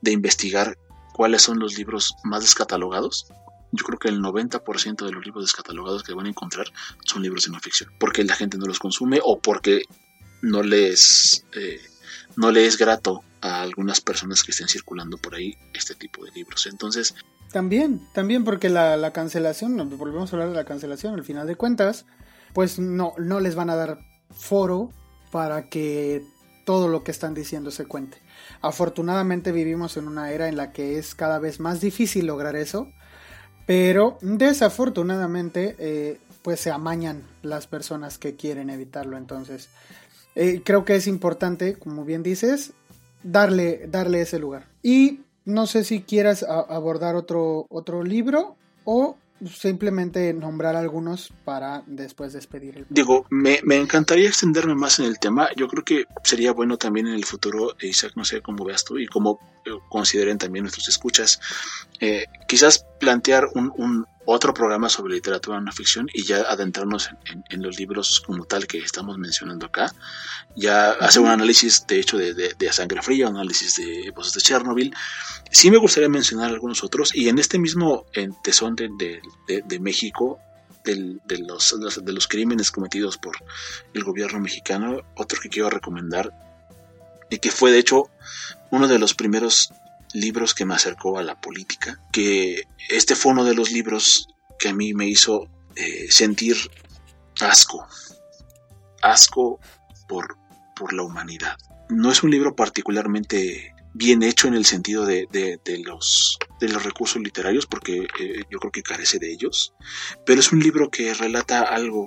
de 0.00 0.12
investigar 0.12 0.78
cuáles 1.14 1.42
son 1.42 1.60
los 1.60 1.78
libros 1.78 2.16
más 2.24 2.42
descatalogados, 2.42 3.28
yo 3.70 3.84
creo 3.84 3.98
que 3.98 4.08
el 4.08 4.20
90% 4.20 5.06
de 5.06 5.12
los 5.12 5.24
libros 5.24 5.44
descatalogados 5.44 6.02
que 6.02 6.12
van 6.12 6.26
a 6.26 6.28
encontrar 6.28 6.66
son 7.04 7.22
libros 7.22 7.44
de 7.44 7.52
no 7.52 7.60
ficción, 7.60 7.90
porque 7.98 8.24
la 8.24 8.34
gente 8.34 8.58
no 8.58 8.66
los 8.66 8.80
consume 8.80 9.20
o 9.22 9.38
porque 9.38 9.82
no 10.42 10.62
les, 10.62 11.46
eh, 11.54 11.80
no 12.36 12.50
le 12.50 12.66
es 12.66 12.76
grato 12.76 13.22
a 13.40 13.62
algunas 13.62 14.00
personas 14.00 14.42
que 14.42 14.50
estén 14.50 14.68
circulando 14.68 15.16
por 15.16 15.36
ahí 15.36 15.56
este 15.72 15.94
tipo 15.94 16.24
de 16.24 16.32
libros. 16.32 16.66
Entonces... 16.66 17.14
También, 17.52 18.00
también 18.12 18.42
porque 18.42 18.68
la, 18.68 18.96
la 18.96 19.12
cancelación, 19.12 19.76
volvemos 19.96 20.32
a 20.32 20.36
hablar 20.36 20.50
de 20.50 20.56
la 20.56 20.64
cancelación, 20.64 21.14
al 21.14 21.24
final 21.24 21.46
de 21.46 21.54
cuentas, 21.54 22.06
pues 22.52 22.80
no, 22.80 23.14
no 23.18 23.38
les 23.38 23.54
van 23.54 23.70
a 23.70 23.76
dar 23.76 24.00
foro 24.32 24.90
para 25.30 25.68
que 25.68 26.24
todo 26.64 26.88
lo 26.88 27.04
que 27.04 27.10
están 27.10 27.34
diciendo 27.34 27.70
se 27.70 27.86
cuente. 27.86 28.18
Afortunadamente 28.60 29.52
vivimos 29.52 29.96
en 29.96 30.08
una 30.08 30.32
era 30.32 30.48
en 30.48 30.56
la 30.56 30.72
que 30.72 30.98
es 30.98 31.14
cada 31.14 31.38
vez 31.38 31.60
más 31.60 31.80
difícil 31.80 32.26
lograr 32.26 32.56
eso 32.56 32.88
pero 33.66 34.18
desafortunadamente, 34.20 35.76
eh, 35.78 36.18
pues 36.42 36.60
se 36.60 36.70
amañan 36.70 37.22
las 37.42 37.66
personas 37.66 38.18
que 38.18 38.36
quieren 38.36 38.70
evitarlo. 38.70 39.16
Entonces, 39.16 39.70
eh, 40.34 40.62
creo 40.64 40.84
que 40.84 40.96
es 40.96 41.06
importante, 41.06 41.74
como 41.78 42.04
bien 42.04 42.22
dices, 42.22 42.72
darle, 43.22 43.86
darle 43.88 44.20
ese 44.20 44.38
lugar. 44.38 44.66
Y 44.82 45.20
no 45.46 45.66
sé 45.66 45.84
si 45.84 46.02
quieras 46.02 46.42
abordar 46.42 47.16
otro, 47.16 47.66
otro 47.70 48.02
libro 48.02 48.56
o 48.84 49.16
simplemente 49.46 50.32
nombrar 50.32 50.76
algunos 50.76 51.32
para 51.44 51.82
después 51.86 52.32
despedir 52.32 52.78
el 52.78 52.86
Digo, 52.88 53.26
me, 53.30 53.60
me, 53.64 53.76
encantaría 53.76 54.28
extenderme 54.28 54.74
más 54.74 54.98
en 54.98 55.06
el 55.06 55.18
tema. 55.18 55.48
Yo 55.56 55.68
creo 55.68 55.84
que 55.84 56.04
sería 56.22 56.52
bueno 56.52 56.76
también 56.76 57.06
en 57.06 57.14
el 57.14 57.24
futuro, 57.24 57.76
Isaac, 57.80 58.12
no 58.16 58.24
sé 58.24 58.40
cómo 58.40 58.64
veas 58.64 58.84
tú 58.84 58.98
y 58.98 59.06
cómo 59.06 59.40
eh, 59.66 59.70
consideren 59.88 60.38
también 60.38 60.64
nuestros 60.64 60.88
escuchas, 60.88 61.40
eh, 62.04 62.26
quizás 62.46 62.86
plantear 62.98 63.48
un, 63.54 63.72
un, 63.76 64.06
otro 64.26 64.54
programa 64.54 64.88
sobre 64.88 65.14
literatura 65.14 65.60
no 65.60 65.70
ficción 65.70 66.06
y 66.12 66.24
ya 66.24 66.38
adentrarnos 66.42 67.10
en, 67.50 67.62
los 67.62 67.78
libros 67.78 68.22
como 68.26 68.46
tal 68.46 68.66
que 68.66 68.78
estamos 68.78 69.18
mencionando 69.18 69.66
acá. 69.66 69.92
Ya 70.56 70.92
hacer 70.92 71.20
un 71.20 71.28
análisis, 71.28 71.86
de 71.86 72.00
hecho, 72.00 72.16
de, 72.16 72.32
de, 72.32 72.72
Sangre 72.72 73.02
Fría, 73.02 73.28
un 73.28 73.36
análisis 73.36 73.76
de 73.76 74.10
Voces 74.16 74.32
de 74.32 74.40
Chernobyl. 74.40 74.94
Sí 75.50 75.70
me 75.70 75.76
gustaría 75.76 76.08
mencionar 76.08 76.50
algunos 76.50 76.82
otros 76.82 77.14
y 77.14 77.28
en 77.28 77.38
este 77.38 77.58
mismo 77.58 78.06
en 78.14 78.34
tesón 78.42 78.74
de, 78.76 78.90
de 79.46 79.80
México, 79.80 80.40
de, 80.84 81.38
los, 81.38 82.04
de 82.04 82.12
los 82.12 82.28
crímenes 82.28 82.70
cometidos 82.70 83.16
por 83.16 83.36
el 83.94 84.04
gobierno 84.04 84.38
mexicano, 84.40 85.00
otro 85.16 85.40
que 85.40 85.48
quiero 85.48 85.70
recomendar 85.70 86.32
y 87.30 87.38
que 87.38 87.50
fue 87.50 87.72
de 87.72 87.78
hecho 87.78 88.10
uno 88.70 88.86
de 88.86 88.98
los 88.98 89.14
primeros 89.14 89.72
libros 90.14 90.54
que 90.54 90.64
me 90.64 90.74
acercó 90.74 91.18
a 91.18 91.22
la 91.22 91.40
política, 91.40 92.00
que 92.12 92.62
este 92.88 93.14
fue 93.14 93.32
uno 93.32 93.44
de 93.44 93.54
los 93.54 93.70
libros 93.72 94.28
que 94.58 94.68
a 94.68 94.72
mí 94.72 94.94
me 94.94 95.06
hizo 95.06 95.48
eh, 95.76 96.06
sentir 96.08 96.56
asco, 97.40 97.86
asco 99.02 99.60
por, 100.08 100.38
por 100.76 100.92
la 100.92 101.02
humanidad. 101.02 101.56
No 101.90 102.10
es 102.10 102.22
un 102.22 102.30
libro 102.30 102.54
particularmente 102.54 103.74
bien 103.92 104.22
hecho 104.22 104.48
en 104.48 104.54
el 104.54 104.64
sentido 104.64 105.04
de, 105.04 105.28
los, 105.84 106.38
de 106.60 106.68
los 106.68 106.84
recursos 106.84 107.20
literarios, 107.20 107.66
porque 107.66 108.06
eh, 108.20 108.44
yo 108.50 108.58
creo 108.58 108.72
que 108.72 108.82
carece 108.82 109.18
de 109.18 109.32
ellos, 109.32 109.74
pero 110.24 110.40
es 110.40 110.52
un 110.52 110.60
libro 110.60 110.90
que 110.90 111.12
relata 111.12 111.62
algo 111.62 112.06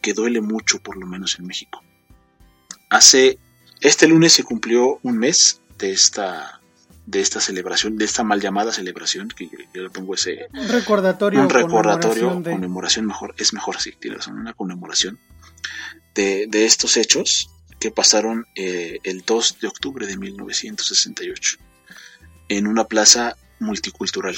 que 0.00 0.12
duele 0.12 0.40
mucho, 0.40 0.80
por 0.80 0.96
lo 0.96 1.06
menos 1.06 1.38
en 1.38 1.46
México. 1.46 1.82
Hace, 2.90 3.38
este 3.80 4.06
lunes 4.06 4.32
se 4.32 4.44
cumplió 4.44 5.00
un 5.02 5.18
mes 5.18 5.60
de 5.78 5.92
esta 5.92 6.60
de 7.06 7.20
esta 7.20 7.40
celebración, 7.40 7.96
de 7.96 8.04
esta 8.04 8.24
mal 8.24 8.40
llamada 8.40 8.72
celebración, 8.72 9.28
que 9.28 9.50
yo 9.74 9.82
le 9.82 9.90
pongo 9.90 10.14
ese... 10.14 10.48
Un 10.52 10.68
recordatorio. 10.68 11.40
Un 11.40 11.50
recordatorio, 11.50 12.42
conmemoración, 12.42 13.06
mejor, 13.06 13.34
es 13.36 13.52
mejor, 13.52 13.80
sí, 13.80 13.92
tiene 13.98 14.16
razón, 14.16 14.38
una 14.38 14.54
conmemoración 14.54 15.18
de, 16.14 16.46
de 16.48 16.64
estos 16.64 16.96
hechos 16.96 17.50
que 17.78 17.90
pasaron 17.90 18.46
eh, 18.54 18.98
el 19.04 19.22
2 19.26 19.58
de 19.60 19.68
octubre 19.68 20.06
de 20.06 20.16
1968 20.16 21.58
en 22.48 22.66
una 22.66 22.84
plaza 22.84 23.36
multicultural. 23.58 24.36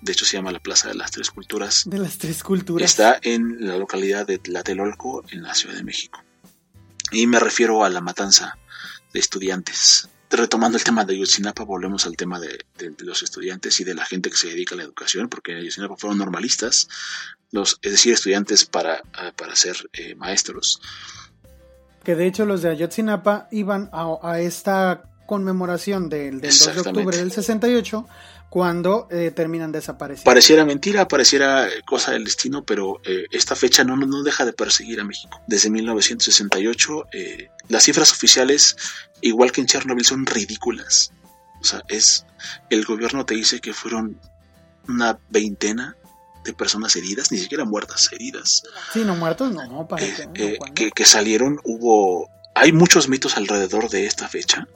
De 0.00 0.12
hecho 0.12 0.24
se 0.24 0.36
llama 0.36 0.52
la 0.52 0.60
Plaza 0.60 0.88
de 0.88 0.94
las 0.94 1.10
Tres 1.10 1.30
Culturas. 1.30 1.82
De 1.86 1.98
las 1.98 2.18
Tres 2.18 2.44
Culturas. 2.44 2.88
Está 2.88 3.18
en 3.22 3.66
la 3.66 3.76
localidad 3.78 4.26
de 4.26 4.38
Tlatelolco, 4.38 5.24
en 5.30 5.42
la 5.42 5.56
Ciudad 5.56 5.74
de 5.74 5.82
México. 5.82 6.22
Y 7.10 7.26
me 7.26 7.40
refiero 7.40 7.84
a 7.84 7.90
la 7.90 8.00
matanza 8.00 8.56
de 9.12 9.18
estudiantes 9.18 10.08
retomando 10.30 10.76
el 10.76 10.84
tema 10.84 11.04
de 11.04 11.14
Ayotzinapa, 11.14 11.64
volvemos 11.64 12.06
al 12.06 12.16
tema 12.16 12.38
de, 12.40 12.58
los 12.98 13.22
estudiantes 13.22 13.80
y 13.80 13.84
de 13.84 13.94
la 13.94 14.04
gente 14.04 14.30
que 14.30 14.36
se 14.36 14.48
dedica 14.48 14.74
a 14.74 14.78
la 14.78 14.84
educación, 14.84 15.28
porque 15.28 15.52
en 15.52 15.58
Ayotzinapa 15.58 15.96
fueron 15.96 16.18
normalistas, 16.18 16.88
los, 17.50 17.78
es 17.82 17.92
decir, 17.92 18.12
estudiantes 18.12 18.64
para, 18.66 19.02
para 19.36 19.56
ser 19.56 19.76
eh, 19.92 20.14
maestros. 20.14 20.80
Que 22.04 22.14
de 22.14 22.26
hecho 22.26 22.44
los 22.44 22.62
de 22.62 22.70
Ayotzinapa 22.70 23.48
iban 23.50 23.90
a, 23.92 24.40
esta 24.40 25.02
conmemoración 25.26 26.08
del, 26.08 26.40
del 26.40 26.50
2 26.50 26.74
de 26.74 26.80
octubre 26.80 27.16
del 27.16 27.32
68 27.32 28.06
cuando 28.48 29.08
eh, 29.10 29.30
terminan 29.30 29.72
desapareciendo. 29.72 30.24
Pareciera 30.24 30.64
mentira, 30.64 31.06
pareciera 31.06 31.68
cosa 31.84 32.12
del 32.12 32.24
destino, 32.24 32.64
pero 32.64 33.00
eh, 33.04 33.26
esta 33.30 33.54
fecha 33.54 33.84
no, 33.84 33.96
no 33.96 34.22
deja 34.22 34.44
de 34.44 34.52
perseguir 34.52 35.00
a 35.00 35.04
México. 35.04 35.40
Desde 35.46 35.70
1968, 35.70 37.08
eh, 37.12 37.50
las 37.68 37.84
cifras 37.84 38.12
oficiales, 38.12 38.76
igual 39.20 39.52
que 39.52 39.60
en 39.60 39.66
Chernobyl, 39.66 40.04
son 40.04 40.24
ridículas. 40.24 41.12
O 41.60 41.64
sea, 41.64 41.82
es 41.88 42.24
el 42.70 42.84
gobierno 42.84 43.26
te 43.26 43.34
dice 43.34 43.60
que 43.60 43.74
fueron 43.74 44.18
una 44.86 45.18
veintena 45.28 45.96
de 46.44 46.54
personas 46.54 46.96
heridas, 46.96 47.30
ni 47.30 47.38
siquiera 47.38 47.64
muertas, 47.64 48.08
heridas. 48.12 48.62
Sí, 48.92 49.04
no 49.04 49.16
muertos, 49.16 49.52
no, 49.52 49.86
que, 50.74 50.90
que 50.90 51.04
salieron, 51.04 51.60
hubo... 51.64 52.30
Hay 52.54 52.72
muchos 52.72 53.08
mitos 53.08 53.36
alrededor 53.36 53.90
de 53.90 54.06
esta 54.06 54.26
fecha 54.28 54.66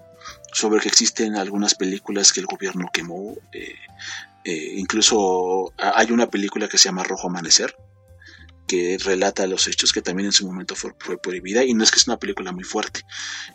sobre 0.52 0.80
que 0.80 0.88
existen 0.88 1.36
algunas 1.36 1.74
películas 1.74 2.32
que 2.32 2.40
el 2.40 2.46
gobierno 2.46 2.88
quemó. 2.92 3.34
Eh, 3.52 3.74
eh, 4.44 4.74
incluso 4.76 5.72
hay 5.76 6.12
una 6.12 6.28
película 6.28 6.68
que 6.68 6.78
se 6.78 6.84
llama 6.84 7.04
Rojo 7.04 7.28
Amanecer, 7.28 7.74
que 8.66 8.98
relata 9.02 9.46
los 9.46 9.66
hechos 9.66 9.92
que 9.92 10.02
también 10.02 10.26
en 10.26 10.32
su 10.32 10.46
momento 10.46 10.74
fue, 10.74 10.92
prohibida 11.20 11.64
y 11.64 11.74
no 11.74 11.84
es 11.84 11.90
que 11.90 11.98
es 11.98 12.06
una 12.06 12.18
película 12.18 12.52
muy 12.52 12.64
fuerte. 12.64 13.00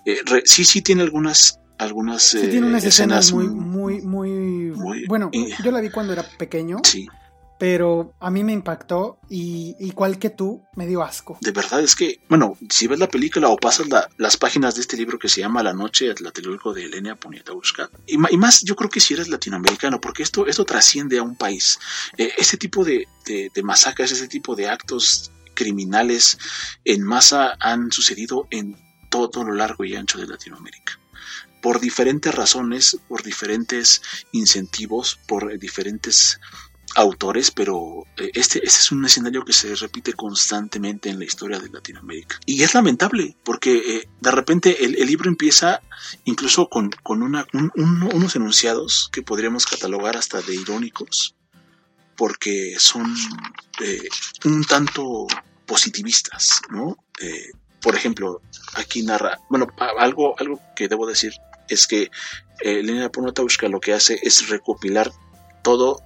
Eh, 0.06 0.20
sí, 0.46 0.66
sí 0.66 0.82
tiene 0.82 1.04
algunas 1.04 1.60
algunas 1.80 2.24
sí, 2.24 2.48
tiene 2.48 2.66
unas 2.66 2.84
escenas, 2.84 3.32
muy, 3.32 3.48
muy, 3.48 4.02
muy, 4.02 5.06
bueno. 5.08 5.30
yo 5.64 5.72
la 5.72 5.80
vi 5.80 5.92
cuando 5.92 6.14
era 6.14 6.24
pequeño. 6.24 6.80
Sí 6.84 7.08
pero 7.58 8.14
a 8.20 8.30
mí 8.30 8.44
me 8.44 8.54
impactó 8.54 9.20
y 9.30 9.76
igual 9.80 10.20
que 10.20 10.30
tú, 10.30 10.64
me 10.76 10.86
dio 10.86 11.02
asco. 11.02 11.38
De 11.42 11.52
verdad, 11.52 11.82
es 11.82 11.96
que, 11.96 12.20
bueno, 12.30 12.58
si 12.70 12.88
ves 12.88 13.00
la 13.00 13.10
película 13.10 13.50
o 13.50 13.58
pasas 13.58 13.88
las 14.18 14.38
páginas 14.38 14.76
de 14.76 14.82
este 14.82 14.98
libro 14.98 15.18
que 15.18 15.30
se 15.30 15.42
llama 15.42 15.64
La 15.64 15.74
noche 15.74 16.12
atlatelolco 16.12 16.74
de 16.74 16.86
Elena 16.86 17.16
Poniatowska, 17.16 17.90
y, 18.06 18.16
y, 18.16 18.38
más 18.38 18.62
yo 18.64 18.76
creo 18.76 18.90
que 18.90 19.00
si 19.00 19.14
eres 19.14 19.28
latinoamericano, 19.28 20.00
porque 20.00 20.24
esto, 20.24 20.46
esto 20.48 20.66
trasciende 20.66 21.18
a 21.18 21.24
un 21.24 21.36
país. 21.36 21.80
Eh, 22.18 22.32
este 22.38 22.58
tipo 22.58 22.84
de, 22.84 23.08
de, 23.26 23.64
masacres, 23.64 24.12
este 24.12 24.28
tipo 24.28 24.56
de 24.56 24.70
actos 24.70 25.32
criminales 25.54 26.38
en 26.86 27.04
masa 27.04 27.58
han 27.60 27.92
sucedido 27.92 28.48
en 28.52 28.78
todo 29.10 29.44
lo 29.44 29.54
largo 29.54 29.84
y 29.84 29.96
ancho 29.96 30.20
de 30.20 30.28
Latinoamérica 30.28 31.00
por 31.62 31.80
diferentes 31.80 32.34
razones, 32.34 32.98
por 33.08 33.24
diferentes 33.24 34.02
incentivos, 34.32 35.20
por 35.28 35.58
diferentes 35.58 36.40
autores, 36.96 37.52
pero 37.52 38.04
eh, 38.18 38.32
este, 38.34 38.60
este 38.60 38.80
es 38.80 38.92
un 38.92 39.06
escenario 39.06 39.44
que 39.44 39.54
se 39.54 39.76
repite 39.76 40.14
constantemente 40.14 41.10
en 41.10 41.20
la 41.20 41.26
historia 41.26 41.60
de 41.60 41.70
Latinoamérica. 41.70 42.40
Y 42.46 42.64
es 42.64 42.74
lamentable, 42.74 43.36
porque 43.44 43.78
eh, 43.78 44.10
de 44.20 44.32
repente 44.32 44.84
el, 44.84 44.94
libro 45.08 45.30
empieza 45.30 45.82
incluso 46.26 46.70
con, 46.70 46.92
una, 47.06 47.46
unos 47.76 48.36
enunciados 48.36 49.10
que 49.12 49.22
podríamos 49.22 49.66
catalogar 49.66 50.18
hasta 50.18 50.42
de 50.42 50.56
irónicos, 50.56 51.36
porque 52.16 52.76
son 52.80 53.16
eh, 53.82 54.08
un 54.46 54.64
tanto 54.64 55.28
positivistas, 55.66 56.62
¿no? 56.70 56.98
por 57.82 57.96
ejemplo, 57.96 58.42
aquí 58.76 59.04
narra, 59.04 59.40
bueno, 59.50 59.68
algo, 60.00 60.40
algo 60.40 60.62
que 60.76 60.88
debo 60.88 61.06
decir 61.08 61.34
es 61.68 61.88
que 61.88 62.10
Elena 62.60 63.10
Ponotauska 63.10 63.68
lo 63.68 63.80
que 63.80 63.94
hace 63.94 64.20
es 64.24 64.50
recopilar 64.50 65.12
todo 65.64 66.02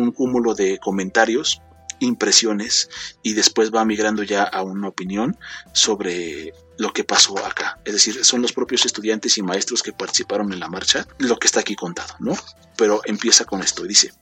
un 0.00 0.12
cúmulo 0.12 0.54
de 0.54 0.78
comentarios, 0.78 1.62
impresiones 2.00 2.88
y 3.22 3.34
después 3.34 3.70
va 3.70 3.84
migrando 3.84 4.22
ya 4.22 4.42
a 4.42 4.62
una 4.62 4.88
opinión 4.88 5.38
sobre 5.72 6.52
lo 6.78 6.92
que 6.92 7.04
pasó 7.04 7.38
acá. 7.44 7.78
Es 7.84 7.92
decir, 7.92 8.24
son 8.24 8.42
los 8.42 8.52
propios 8.52 8.84
estudiantes 8.86 9.38
y 9.38 9.42
maestros 9.42 9.82
que 9.82 9.92
participaron 9.92 10.52
en 10.52 10.60
la 10.60 10.68
marcha 10.68 11.06
lo 11.18 11.38
que 11.38 11.46
está 11.46 11.60
aquí 11.60 11.76
contado, 11.76 12.14
¿no? 12.18 12.36
Pero 12.76 13.02
empieza 13.04 13.44
con 13.44 13.62
esto 13.62 13.84
y 13.84 13.88
dice, 13.88 14.12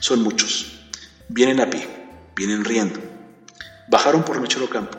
son 0.00 0.22
muchos, 0.22 0.86
vienen 1.28 1.60
a 1.60 1.68
pie, 1.68 1.88
vienen 2.36 2.64
riendo, 2.64 3.00
bajaron 3.88 4.24
por 4.24 4.40
Mechero 4.40 4.70
Campo, 4.70 4.96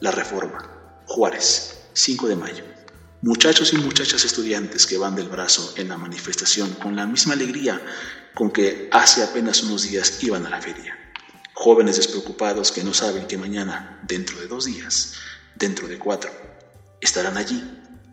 La 0.00 0.10
Reforma, 0.10 0.58
Juárez, 1.06 1.78
5 1.94 2.28
de 2.28 2.36
mayo. 2.36 2.64
Muchachos 3.20 3.72
y 3.72 3.78
muchachas 3.78 4.24
estudiantes 4.24 4.86
que 4.86 4.96
van 4.96 5.16
del 5.16 5.28
brazo 5.28 5.74
en 5.76 5.88
la 5.88 5.98
manifestación 5.98 6.70
con 6.74 6.94
la 6.94 7.04
misma 7.04 7.34
alegría 7.34 7.80
con 8.34 8.50
que 8.50 8.88
hace 8.92 9.22
apenas 9.22 9.62
unos 9.62 9.82
días 9.82 10.22
iban 10.22 10.46
a 10.46 10.50
la 10.50 10.60
feria. 10.60 10.96
Jóvenes 11.54 11.96
despreocupados 11.96 12.70
que 12.70 12.84
no 12.84 12.94
saben 12.94 13.26
que 13.26 13.36
mañana, 13.36 14.00
dentro 14.04 14.38
de 14.40 14.46
dos 14.46 14.66
días, 14.66 15.14
dentro 15.56 15.88
de 15.88 15.98
cuatro, 15.98 16.30
estarán 17.00 17.36
allí 17.36 17.62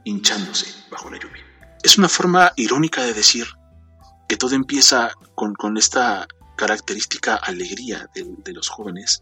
hinchándose 0.03 0.67
bajo 0.89 1.09
la 1.09 1.19
lluvia. 1.19 1.43
Es 1.83 1.97
una 1.97 2.09
forma 2.09 2.51
irónica 2.55 3.03
de 3.03 3.13
decir 3.13 3.45
que 4.27 4.37
todo 4.37 4.55
empieza 4.55 5.11
con, 5.35 5.53
con 5.53 5.77
esta 5.77 6.27
característica 6.55 7.35
alegría 7.35 8.09
de, 8.13 8.53
los 8.53 8.69
jóvenes 8.69 9.21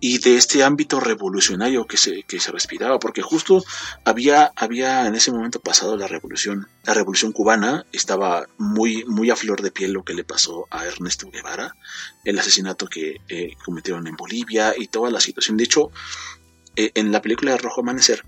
y 0.00 0.18
de 0.18 0.36
este 0.36 0.62
ámbito 0.62 1.00
revolucionario 1.00 1.86
que 1.86 1.96
se, 1.96 2.22
que 2.22 2.40
se 2.40 2.52
respiraba, 2.52 2.98
porque 2.98 3.22
justo 3.22 3.64
había, 4.04 4.52
había 4.56 5.06
en 5.06 5.14
ese 5.14 5.32
momento 5.32 5.60
pasado 5.60 5.96
la 5.96 6.06
revolución, 6.06 6.68
la 6.84 6.94
revolución 6.94 7.32
cubana, 7.32 7.84
estaba 7.92 8.46
muy, 8.58 9.04
muy 9.04 9.30
a 9.30 9.36
flor 9.36 9.62
de 9.62 9.70
piel 9.70 9.92
lo 9.92 10.04
que 10.04 10.14
le 10.14 10.24
pasó 10.24 10.66
a 10.70 10.86
Ernesto 10.86 11.30
Guevara, 11.30 11.74
el 12.24 12.38
asesinato 12.38 12.86
que 12.86 13.16
eh, 13.28 13.52
cometieron 13.64 14.06
en 14.06 14.16
Bolivia 14.16 14.74
y 14.76 14.88
toda 14.88 15.10
la 15.10 15.20
situación. 15.20 15.56
De 15.56 15.64
hecho, 15.64 15.90
eh, 16.76 16.92
en 16.94 17.10
la 17.10 17.20
película 17.20 17.52
de 17.52 17.58
Rojo 17.58 17.80
Amanecer, 17.80 18.24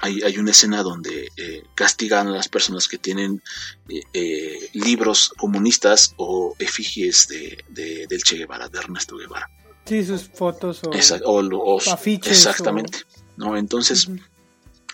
hay, 0.00 0.38
una 0.38 0.50
escena 0.50 0.82
donde 0.82 1.28
eh, 1.36 1.62
castigan 1.74 2.28
a 2.28 2.30
las 2.30 2.48
personas 2.48 2.88
que 2.88 2.98
tienen 2.98 3.42
eh, 3.88 4.02
eh, 4.12 4.70
libros 4.72 5.32
comunistas 5.36 6.14
o 6.16 6.54
efigies 6.58 7.28
de, 7.28 7.62
del 8.08 8.22
Che 8.22 8.38
Guevara, 8.38 8.68
de 8.68 8.78
Ernesto 8.78 9.16
Guevara. 9.16 9.48
Sí, 9.84 10.04
sus 10.04 10.28
fotos 10.28 10.82
o, 10.84 11.80
afiches. 11.90 12.32
Exactamente. 12.32 13.00
¿no? 13.36 13.56
Entonces, 13.56 14.08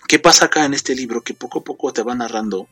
¿qué 0.07 0.19
pasa 0.19 0.45
acá 0.45 0.65
en 0.65 0.73
este 0.73 0.95
libro? 0.95 1.21
Que 1.21 1.33
poco 1.33 1.59
a 1.59 1.63
poco 1.63 1.93
te 1.93 2.03
va 2.03 2.15
narrando 2.15 2.67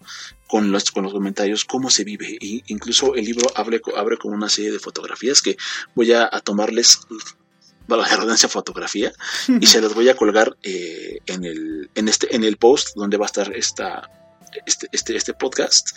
con 0.47 0.71
los, 0.71 0.91
con 0.91 1.03
los 1.03 1.13
comentarios 1.13 1.65
cómo 1.65 1.89
se 1.89 2.03
vive. 2.03 2.37
Y 2.41 2.63
incluso 2.67 3.15
el 3.15 3.25
libro 3.25 3.49
abre, 3.55 3.81
abre 3.95 4.17
con 4.17 4.33
una 4.33 4.49
serie 4.49 4.71
de 4.71 4.79
fotografías 4.79 5.41
que 5.41 5.57
voy 5.93 6.11
a 6.11 6.29
tomarles 6.43 6.99
la 7.87 8.07
redundancia 8.07 8.49
fotografía 8.49 9.11
y 9.61 9.67
se 9.67 9.81
los 9.81 9.93
voy 9.93 10.09
a 10.09 10.15
colgar 10.15 10.55
eh, 10.63 11.19
en, 11.25 11.45
el, 11.45 11.89
en, 11.95 12.07
este, 12.07 12.35
en 12.35 12.43
el 12.43 12.57
post 12.57 12.95
donde 12.95 13.17
va 13.17 13.25
a 13.25 13.27
estar 13.27 13.55
esta, 13.55 14.09
este, 14.65 14.87
este, 14.91 15.15
este 15.15 15.33
podcast 15.33 15.89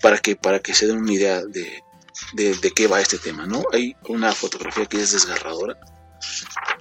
para 0.00 0.18
que, 0.18 0.36
para 0.36 0.60
que 0.60 0.74
se 0.74 0.86
den 0.86 0.98
una 0.98 1.12
idea 1.12 1.42
de, 1.44 1.82
de, 2.34 2.72
qué 2.74 2.86
va 2.86 3.00
este 3.00 3.18
tema, 3.18 3.46
¿no? 3.46 3.62
Hay 3.72 3.96
una 4.08 4.32
fotografía 4.32 4.86
que 4.86 5.00
es 5.00 5.12
desgarradora 5.12 5.78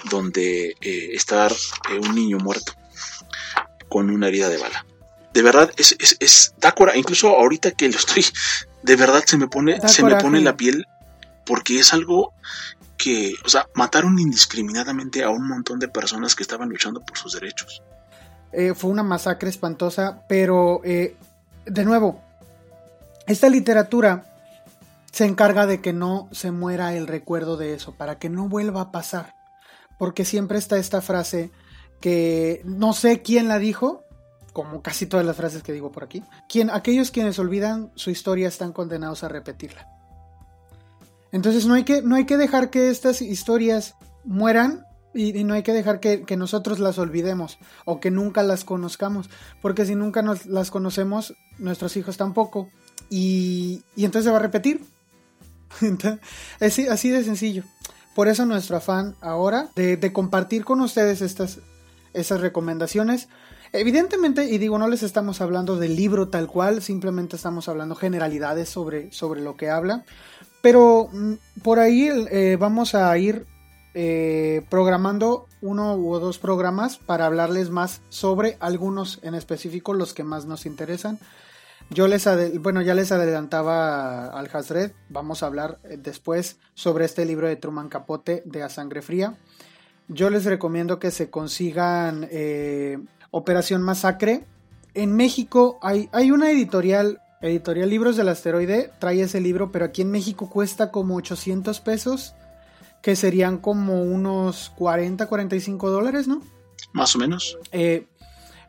donde 0.10 0.76
eh, 0.82 1.10
está 1.14 1.48
eh, 1.48 2.00
un 2.02 2.16
niño 2.16 2.38
muerto 2.38 2.74
con 3.90 4.10
una 4.10 4.28
herida 4.28 4.50
de 4.50 4.58
bala. 4.58 4.86
De 5.34 5.42
verdad, 5.42 5.70
es, 5.76 5.96
es, 6.00 6.16
es 6.20 6.54
da 6.60 6.74
incluso 6.96 7.28
ahorita 7.30 7.72
que 7.72 7.90
lo 7.90 7.98
estoy, 7.98 8.26
de 8.84 8.96
verdad 8.96 9.24
se 9.26 9.38
me 9.38 9.48
pone, 9.48 9.86
se 9.88 10.04
me 10.04 10.16
pone 10.16 10.40
la 10.40 10.56
piel 10.56 10.88
porque 11.46 11.80
es 11.80 11.94
algo 11.94 12.34
que, 12.98 13.34
o 13.46 13.50
sea, 13.50 13.68
mataron 13.74 14.18
indiscriminadamente 14.20 15.24
a 15.24 15.30
un 15.30 15.48
montón 15.48 15.80
de 15.80 15.88
personas 15.88 16.36
que 16.36 16.44
estaban 16.44 16.70
luchando 16.70 17.02
por 17.02 17.18
sus 17.18 17.34
derechos. 17.34 17.84
Eh, 18.52 18.74
fue 18.74 18.90
una 18.90 19.04
masacre 19.04 19.50
espantosa, 19.50 20.24
pero 20.30 20.82
eh, 20.84 21.18
de 21.66 21.86
nuevo, 21.86 22.22
esta 23.28 23.50
literatura 23.50 24.32
se 25.12 25.26
encarga 25.26 25.66
de 25.66 25.82
que 25.82 25.94
no 25.94 26.30
se 26.32 26.52
muera 26.52 26.94
el 26.94 27.08
recuerdo 27.08 27.58
de 27.58 27.74
eso, 27.74 27.96
para 27.96 28.18
que 28.18 28.30
no 28.30 28.48
vuelva 28.48 28.82
a 28.82 28.92
pasar. 28.92 29.36
Porque 29.98 30.26
siempre 30.26 30.58
está 30.58 30.78
esta 30.78 31.02
frase 31.02 31.52
que 32.02 32.62
no 32.66 32.94
sé 32.94 33.22
quién 33.22 33.48
la 33.48 33.60
dijo, 33.60 34.04
como 34.54 34.82
casi 34.82 35.06
todas 35.06 35.26
las 35.26 35.36
frases 35.36 35.64
que 35.64 35.74
digo 35.74 35.92
por 35.92 36.04
aquí. 36.04 36.24
Quien, 36.48 36.70
aquellos 36.70 37.12
quienes 37.12 37.40
olvidan 37.40 37.92
su 37.96 38.10
historia 38.10 38.48
están 38.48 38.74
condenados 38.74 39.24
a 39.24 39.30
repetirla. 39.30 39.88
Entonces 41.36 41.66
no 41.66 41.74
hay 41.74 41.84
que, 41.84 42.02
no 42.02 42.16
hay 42.16 42.24
que 42.26 42.38
dejar 42.38 42.70
que 42.70 42.90
estas 42.90 43.22
historias 43.22 43.96
mueran 44.24 44.86
y, 45.14 45.44
no 45.44 45.54
hay 45.54 45.64
que 45.64 45.74
dejar 45.74 46.00
que, 46.00 46.38
nosotros 46.38 46.80
las 46.80 46.98
olvidemos 46.98 47.60
o 47.84 48.00
que 48.00 48.10
nunca 48.10 48.42
las 48.42 48.64
conozcamos, 48.64 49.30
porque 49.62 49.86
si 49.86 49.96
nunca 49.96 50.22
nos 50.22 50.46
las 50.46 50.72
conocemos, 50.72 51.36
nuestros 51.58 51.98
hijos 51.98 52.16
tampoco, 52.16 52.70
y, 53.10 53.84
entonces 53.98 54.24
se 54.24 54.32
va 54.32 54.38
a 54.38 54.42
repetir. 54.44 54.86
así, 56.62 56.88
así 56.88 57.10
de 57.10 57.26
sencillo. 57.26 57.64
Por 58.16 58.30
eso 58.30 58.46
nuestro 58.46 58.78
afán 58.78 59.18
ahora 59.20 59.68
de, 59.76 60.14
compartir 60.14 60.64
con 60.64 60.80
ustedes 60.80 61.22
estas, 61.22 61.60
esas 62.14 62.40
recomendaciones. 62.40 63.28
Evidentemente, 63.74 64.46
y 64.46 64.58
digo, 64.58 64.78
no 64.78 64.88
les 64.88 65.04
estamos 65.04 65.42
hablando 65.42 65.76
del 65.76 65.98
libro 65.98 66.30
tal 66.30 66.48
cual, 66.48 66.82
simplemente 66.82 67.36
estamos 67.36 67.68
hablando 67.68 67.94
generalidades 67.94 68.70
sobre, 68.70 69.12
sobre 69.12 69.42
lo 69.42 69.58
que 69.58 69.70
habla. 69.70 70.06
Pero 70.66 71.10
mm, 71.14 71.34
por 71.62 71.78
ahí 71.78 72.10
eh, 72.32 72.58
vamos 72.60 72.96
a 72.96 73.16
ir 73.20 73.46
eh, 73.94 74.66
programando 74.68 75.46
uno 75.62 75.96
u 75.96 76.18
dos 76.18 76.40
programas 76.40 76.98
para 76.98 77.28
hablarles 77.28 77.70
más 77.70 78.02
sobre 78.10 78.58
algunos 78.60 79.20
en 79.22 79.36
específico, 79.36 79.94
los 79.94 80.16
que 80.16 80.24
más 80.24 80.48
nos 80.48 80.66
interesan. 80.66 81.20
Yo 81.92 82.08
les, 82.08 82.28
bueno, 82.60 82.82
ya 82.82 82.96
les 82.96 83.12
adelantaba 83.12 84.26
al 84.26 84.50
Hasred, 84.52 84.94
vamos 85.10 85.44
a 85.44 85.46
hablar 85.46 85.78
eh, 85.84 86.00
después 86.02 86.58
sobre 86.74 87.06
este 87.06 87.26
libro 87.26 87.48
de 87.48 87.58
Truman 87.58 87.88
Capote 87.88 88.42
de 88.44 88.64
A 88.64 88.70
Sangre 88.70 89.04
Fría. 89.04 89.38
Yo 90.08 90.32
les 90.32 90.46
recomiendo 90.46 90.98
que 90.98 91.12
se 91.12 91.30
consigan 91.30 92.28
Operación 93.30 93.84
Masacre. 93.84 94.46
En 94.96 95.16
México 95.16 95.78
hay, 95.84 96.10
hay 96.12 96.32
una 96.32 96.50
editorial 96.50 97.22
Editorial 97.42 97.90
Libros 97.90 98.18
del 98.18 98.30
Asteroide 98.30 98.92
trae 99.00 99.22
ese 99.22 99.42
libro, 99.42 99.72
pero 99.72 99.86
aquí 99.86 100.02
en 100.02 100.12
México 100.12 100.50
cuesta 100.50 100.92
como 100.92 101.16
800 101.16 101.80
pesos, 101.82 102.34
que 103.02 103.16
serían 103.16 103.58
como 103.58 104.02
unos 104.02 104.72
40, 104.78 105.28
45 105.28 105.92
dólares, 105.92 106.28
¿no? 106.28 106.42
Más 106.94 107.16
o 107.16 107.20
menos. 107.20 107.58
Eh, 107.72 108.08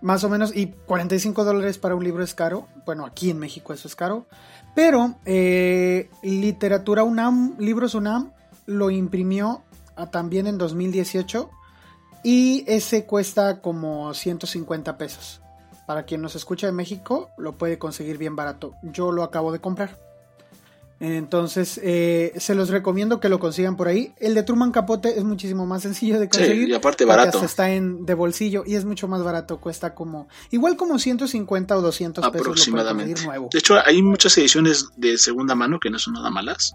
más 0.00 0.24
o 0.24 0.28
menos, 0.28 0.54
y 0.54 0.66
45 0.66 1.44
dólares 1.44 1.78
para 1.78 1.94
un 1.94 2.04
libro 2.04 2.22
es 2.22 2.34
caro. 2.34 2.68
Bueno, 2.84 3.06
aquí 3.06 3.30
en 3.30 3.38
México 3.38 3.72
eso 3.72 3.88
es 3.88 3.96
caro. 3.96 4.26
Pero 4.74 5.18
eh, 5.24 6.10
Literatura 6.22 7.02
UNAM, 7.02 7.56
Libros 7.58 7.94
UNAM, 7.94 8.32
lo 8.66 8.90
imprimió 8.90 9.62
también 10.10 10.46
en 10.46 10.58
2018 10.58 11.50
y 12.22 12.64
ese 12.66 13.06
cuesta 13.06 13.60
como 13.62 14.12
150 14.12 14.98
pesos. 14.98 15.40
Para 15.86 16.04
quien 16.04 16.20
nos 16.20 16.34
escucha 16.34 16.66
de 16.66 16.72
México, 16.72 17.30
lo 17.38 17.56
puede 17.56 17.78
conseguir 17.78 18.18
bien 18.18 18.34
barato. 18.36 18.74
Yo 18.82 19.12
lo 19.12 19.22
acabo 19.22 19.52
de 19.52 19.60
comprar. 19.60 19.98
Entonces, 20.98 21.78
eh, 21.82 22.32
se 22.38 22.54
los 22.54 22.70
recomiendo 22.70 23.20
que 23.20 23.28
lo 23.28 23.38
consigan 23.38 23.76
por 23.76 23.86
ahí. 23.86 24.14
El 24.18 24.34
de 24.34 24.42
Truman 24.42 24.72
Capote 24.72 25.18
es 25.18 25.24
muchísimo 25.24 25.66
más 25.66 25.82
sencillo 25.82 26.18
de 26.18 26.28
conseguir. 26.28 26.68
y 26.70 26.74
aparte 26.74 27.04
barato. 27.04 27.44
Está 27.44 27.70
en 27.70 28.06
de 28.06 28.14
bolsillo 28.14 28.64
y 28.66 28.76
es 28.76 28.84
mucho 28.86 29.06
más 29.06 29.22
barato. 29.22 29.60
Cuesta 29.60 29.94
como, 29.94 30.26
igual 30.50 30.76
como 30.76 30.98
150 30.98 31.76
o 31.76 31.82
200 31.82 32.24
pesos. 32.30 32.40
Aproximadamente. 32.40 33.24
nuevo. 33.24 33.50
De 33.52 33.58
hecho, 33.58 33.76
hay 33.84 34.02
muchas 34.02 34.36
ediciones 34.38 34.88
de 34.96 35.18
segunda 35.18 35.54
mano 35.54 35.78
que 35.78 35.90
no 35.90 35.98
son 35.98 36.14
nada 36.14 36.30
malas 36.30 36.74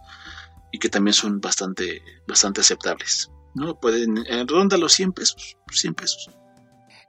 y 0.71 0.77
que 0.77 0.89
también 0.89 1.13
son 1.13 1.41
bastante, 1.41 2.01
bastante 2.27 2.61
aceptables. 2.61 3.31
¿no? 3.55 3.79
Pueden, 3.79 4.23
ronda 4.47 4.77
los 4.77 4.93
100 4.93 5.13
pesos, 5.13 5.57
100 5.71 5.93
pesos. 5.95 6.29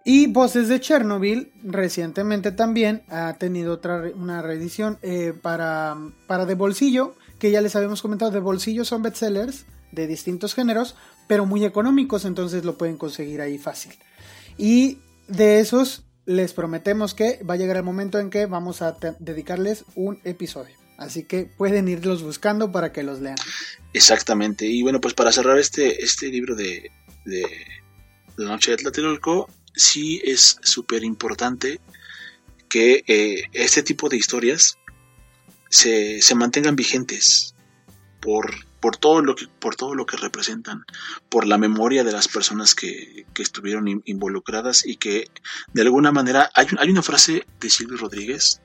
Y 0.04 0.26
Voces 0.26 0.68
de 0.68 0.80
Chernobyl 0.80 1.52
recientemente 1.62 2.50
también 2.50 3.02
ha 3.08 3.34
tenido 3.34 3.74
otra 3.74 4.02
una 4.14 4.42
reedición 4.42 4.98
eh, 5.02 5.32
para, 5.40 5.96
para 6.26 6.44
de 6.44 6.54
bolsillo 6.54 7.14
que 7.38 7.50
ya 7.50 7.60
les 7.60 7.76
habíamos 7.76 8.02
comentado 8.02 8.30
de 8.30 8.40
bolsillo 8.40 8.84
son 8.84 9.02
bestsellers 9.02 9.66
de 9.90 10.06
distintos 10.06 10.54
géneros, 10.54 10.96
pero 11.28 11.46
muy 11.46 11.64
económicos, 11.64 12.24
entonces 12.24 12.64
lo 12.64 12.78
pueden 12.78 12.96
conseguir 12.96 13.40
ahí 13.40 13.58
fácil. 13.58 13.92
Y 14.56 14.98
de 15.28 15.60
esos 15.60 16.04
les 16.24 16.52
prometemos 16.52 17.14
que 17.14 17.42
va 17.42 17.54
a 17.54 17.56
llegar 17.56 17.76
el 17.76 17.82
momento 17.82 18.18
en 18.18 18.30
que 18.30 18.46
vamos 18.46 18.82
a 18.82 18.96
dedicarles 19.18 19.84
un 19.94 20.20
episodio. 20.24 20.76
Así 20.98 21.24
que 21.24 21.46
pueden 21.46 21.88
irlos 21.88 22.22
buscando 22.22 22.70
para 22.70 22.92
que 22.92 23.02
los 23.02 23.20
lean. 23.20 23.36
Exactamente. 23.92 24.66
Y 24.66 24.82
bueno, 24.82 25.00
pues 25.00 25.14
para 25.14 25.32
cerrar 25.32 25.58
este, 25.58 26.02
este 26.02 26.28
libro 26.28 26.54
de, 26.54 26.92
de, 27.24 27.44
La 28.36 28.50
Noche 28.50 28.70
de 28.70 28.76
Tlatelolco, 28.76 29.48
sí 29.74 30.20
es 30.24 30.58
súper 30.62 31.04
importante 31.04 31.80
que 32.68 33.04
eh, 33.06 33.44
este 33.52 33.82
tipo 33.82 34.08
de 34.08 34.16
historias 34.16 34.78
se, 35.68 36.22
se 36.22 36.34
mantengan 36.34 36.76
vigentes 36.76 37.54
por, 38.20 38.50
por, 38.80 38.96
todo 38.96 39.20
lo 39.20 39.34
que, 39.34 39.46
por 39.46 39.74
todo 39.74 39.94
lo 39.94 40.06
que 40.06 40.16
representan, 40.16 40.84
por 41.28 41.46
la 41.46 41.58
memoria 41.58 42.04
de 42.04 42.12
las 42.12 42.28
personas 42.28 42.74
que, 42.74 43.26
que 43.34 43.42
estuvieron 43.42 44.02
involucradas 44.04 44.86
y 44.86 44.96
que 44.96 45.28
de 45.72 45.82
alguna 45.82 46.12
manera 46.12 46.50
hay, 46.54 46.66
hay 46.78 46.90
una 46.90 47.02
frase 47.02 47.46
de 47.60 47.70
Silvio 47.70 47.96
Rodríguez 47.96 48.60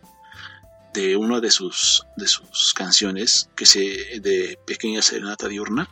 de 0.94 1.16
una 1.16 1.40
de 1.40 1.52
sus, 1.52 2.06
de 2.16 2.28
sus 2.28 2.74
canciones 2.74 3.50
que 3.56 3.66
se, 3.66 4.20
de 4.20 4.58
Pequeña 4.66 5.02
Serenata 5.02 5.48
Diurna 5.48 5.90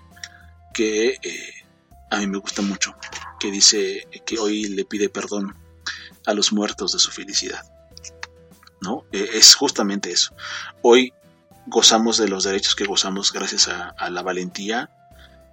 que 0.73 1.17
eh, 1.21 1.53
a 2.11 2.17
mí 2.17 2.27
me 2.27 2.37
gusta 2.37 2.61
mucho, 2.61 2.95
que 3.45 3.51
dice 3.51 4.07
que 4.25 4.39
hoy 4.39 4.65
le 4.69 4.85
pide 4.85 5.07
perdón 5.07 5.55
a 6.25 6.33
los 6.33 6.51
muertos 6.51 6.93
de 6.93 6.99
su 6.99 7.11
felicidad. 7.11 7.63
¿No? 8.81 9.05
E, 9.11 9.29
es 9.33 9.53
justamente 9.53 10.11
eso. 10.11 10.33
Hoy 10.81 11.13
gozamos 11.67 12.17
de 12.17 12.27
los 12.27 12.43
derechos 12.43 12.73
que 12.73 12.85
gozamos 12.85 13.31
gracias 13.31 13.67
a, 13.67 14.09
la 14.09 14.23
valentía 14.23 14.89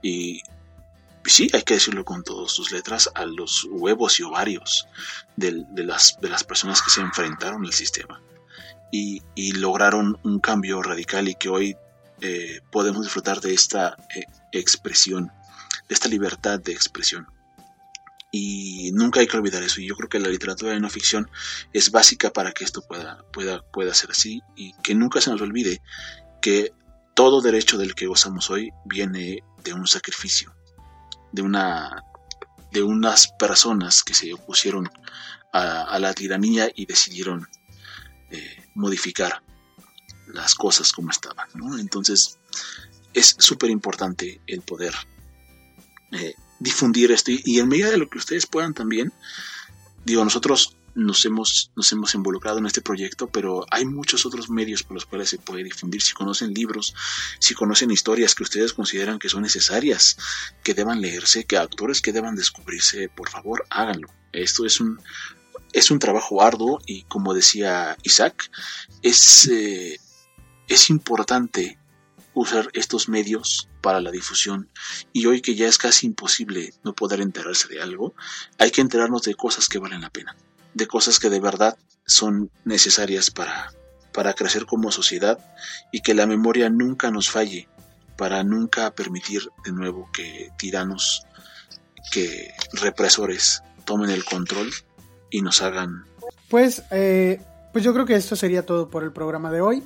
y, 0.03 0.41
sí, 1.27 1.51
hay 1.53 1.65
que 1.65 1.75
decirlo 1.75 2.07
con 2.07 2.25
todas 2.25 2.51
sus 2.51 2.73
letras, 2.73 3.11
a 3.15 3.27
los 3.27 3.65
huevos 3.71 4.19
y 4.21 4.23
ovarios 4.23 4.87
de, 5.37 5.67
las, 5.75 6.19
de 6.19 6.31
las 6.31 6.45
personas 6.45 6.81
que 6.81 6.91
se 6.91 7.03
enfrentaron 7.03 7.67
al 7.67 7.75
sistema 7.75 8.23
y, 8.91 9.53
lograron 9.53 10.19
un 10.23 10.41
cambio 10.41 10.83
radical 10.83 11.29
y 11.29 11.35
que 11.35 11.51
hoy 11.51 11.77
eh, 12.23 12.63
podemos 12.71 13.03
disfrutar 13.03 13.43
de 13.43 13.53
esta 13.53 13.99
eh, 14.15 14.25
expresión, 14.51 15.31
de 15.89 15.95
esta 15.95 16.09
libertad 16.09 16.59
de 16.59 16.73
expresión. 16.73 17.27
Y 18.35 18.91
nunca 18.95 19.21
hay 19.21 19.27
que 19.27 19.37
olvidar 19.37 19.63
eso. 19.63 19.81
Y 19.81 19.87
yo 19.87 19.95
creo 19.95 20.09
que 20.09 20.19
la 20.19 20.29
literatura 20.29 20.73
de 20.73 20.81
no 20.81 20.89
ficción 20.89 21.31
es 21.73 21.91
básica 21.91 22.33
para 22.33 22.53
que 22.53 22.65
esto 22.65 22.83
pueda, 22.83 23.25
pueda, 23.31 23.63
pueda 23.71 23.93
ser 23.95 24.11
así. 24.11 24.41
Y 24.57 24.73
que 24.83 24.95
nunca 24.95 25.21
se 25.21 25.31
nos 25.31 25.43
olvide 25.43 25.83
que 26.41 26.73
todo 27.15 27.43
derecho 27.43 27.77
del 27.77 27.95
que 27.95 28.07
gozamos 28.07 28.51
hoy 28.51 28.71
viene 28.87 29.45
de 29.63 29.75
un 29.75 29.87
sacrificio, 29.87 30.55
de 31.31 31.43
una 31.43 32.03
de 32.73 32.83
unas 32.83 33.29
personas 33.39 34.03
que 34.03 34.15
se 34.15 34.33
opusieron 34.33 34.91
a, 35.53 35.99
la 35.99 36.15
tiranía 36.15 36.71
y 36.75 36.87
decidieron 36.87 37.47
eh, 38.31 38.65
modificar 38.75 39.43
las 40.29 40.55
cosas 40.55 40.91
como 40.93 41.11
estaban. 41.11 41.49
Entonces 41.79 42.39
es 43.13 43.37
súper 43.39 43.69
importante 43.69 44.41
el 44.47 44.63
poder 44.63 44.95
eh, 46.13 46.35
difundir 46.63 47.11
esto 47.13 47.31
y, 47.33 47.59
en 47.59 47.69
medida 47.69 47.91
de 47.91 47.99
lo 47.99 48.09
que 48.09 48.19
ustedes 48.19 48.47
puedan 48.47 48.75
también, 48.75 49.13
digo, 50.05 50.25
nosotros 50.25 50.77
nos 50.95 51.25
hemos, 51.25 51.71
nos 51.75 51.91
hemos 51.93 52.15
involucrado 52.15 52.59
en 52.59 52.67
este 52.67 52.83
proyecto, 52.83 53.27
pero 53.27 53.65
hay 53.71 53.87
muchos 53.87 54.27
otros 54.27 54.51
medios 54.51 54.83
por 54.83 54.95
los 54.95 55.07
cuales 55.07 55.31
se 55.31 55.39
puede 55.39 55.65
difundir. 55.65 56.03
Si 56.03 56.13
conocen 56.13 56.53
libros, 56.53 56.95
si 57.39 57.55
conocen 57.55 57.91
historias 57.91 58.35
que 58.35 58.43
ustedes 58.43 58.75
consideran 58.75 59.19
que 59.19 59.31
son 59.31 59.43
necesarias, 59.43 60.19
que 60.63 60.75
deban 60.75 61.01
leerse, 61.01 61.45
que 61.45 61.57
actores 61.57 62.03
que 62.03 62.13
deban 62.13 62.37
descubrirse, 62.37 63.09
por 63.09 63.31
favor, 63.31 63.65
háganlo. 63.71 64.09
Esto 64.33 64.67
es 64.67 64.81
un, 64.81 65.01
es 65.73 65.91
un 65.91 65.99
trabajo 65.99 66.43
arduo 66.43 66.81
y 66.87 67.05
como 67.05 67.33
decía 67.33 67.97
Isaac, 68.03 68.51
es, 69.03 69.49
eh, 69.49 69.99
es 70.69 70.91
importante 70.91 71.79
usar 72.35 72.69
estos 72.73 73.09
medios 73.09 73.69
para 73.81 74.01
la 74.01 74.11
difusión 74.11 74.69
y 75.13 75.27
hoy 75.27 75.41
que 75.41 75.55
ya 75.55 75.67
es 75.67 75.79
casi 75.79 76.07
imposible 76.07 76.73
no 76.83 76.95
poder 76.95 77.21
enterarse 77.21 77.69
de 77.69 77.83
algo, 77.83 78.15
hay 78.59 78.71
que 78.71 78.81
enterarnos 78.81 79.23
de 79.23 79.35
cosas 79.35 79.69
que 79.69 79.79
valen 79.79 80.01
la 80.01 80.11
pena, 80.11 80.37
de 80.75 80.87
cosas 80.87 81.19
que 81.19 81.31
de 81.31 81.41
verdad 81.41 81.77
son 82.07 82.51
necesarias 82.65 83.31
para, 83.31 83.73
para 84.13 84.35
crecer 84.35 84.67
como 84.67 84.91
sociedad 84.91 85.39
y 85.93 86.01
que 86.01 86.15
la 86.15 86.27
memoria 86.27 86.71
nunca 86.71 87.11
nos 87.11 87.31
falle 87.31 87.69
para 88.17 88.45
nunca 88.45 88.95
permitir 88.95 89.43
de 89.65 89.73
nuevo 89.73 90.09
que 90.13 90.51
tiranos, 90.57 91.27
que 92.13 92.53
represores 92.73 93.63
tomen 93.85 94.11
el 94.11 94.25
control 94.25 94.71
y 95.31 95.43
nos 95.43 95.63
hagan... 95.63 96.05
Pues, 96.49 96.83
eh, 96.91 97.41
pues 97.73 97.83
yo 97.83 97.93
creo 97.95 98.07
que 98.07 98.15
esto 98.15 98.37
sería 98.37 98.65
todo 98.65 98.91
por 98.91 99.03
el 99.03 99.13
programa 99.13 99.51
de 99.51 99.61
hoy. 99.61 99.83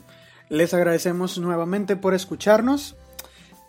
Les 0.49 0.73
agradecemos 0.75 1.39
nuevamente 1.39 1.97
por 1.97 2.15
escucharnos. 2.15 2.97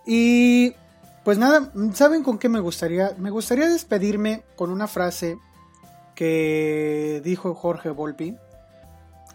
Y 0.06 0.76
pues 1.24 1.38
nada, 1.38 1.72
¿saben 1.94 2.24
con 2.24 2.38
qué 2.38 2.50
me 2.50 2.60
gustaría? 2.60 3.14
Me 3.18 3.30
gustaría 3.30 3.68
despedirme 3.68 4.44
con 4.56 4.72
una 4.72 4.88
frase 4.88 5.38
que 6.16 7.22
dijo 7.24 7.54
Jorge 7.54 7.90
Volpi, 7.90 8.38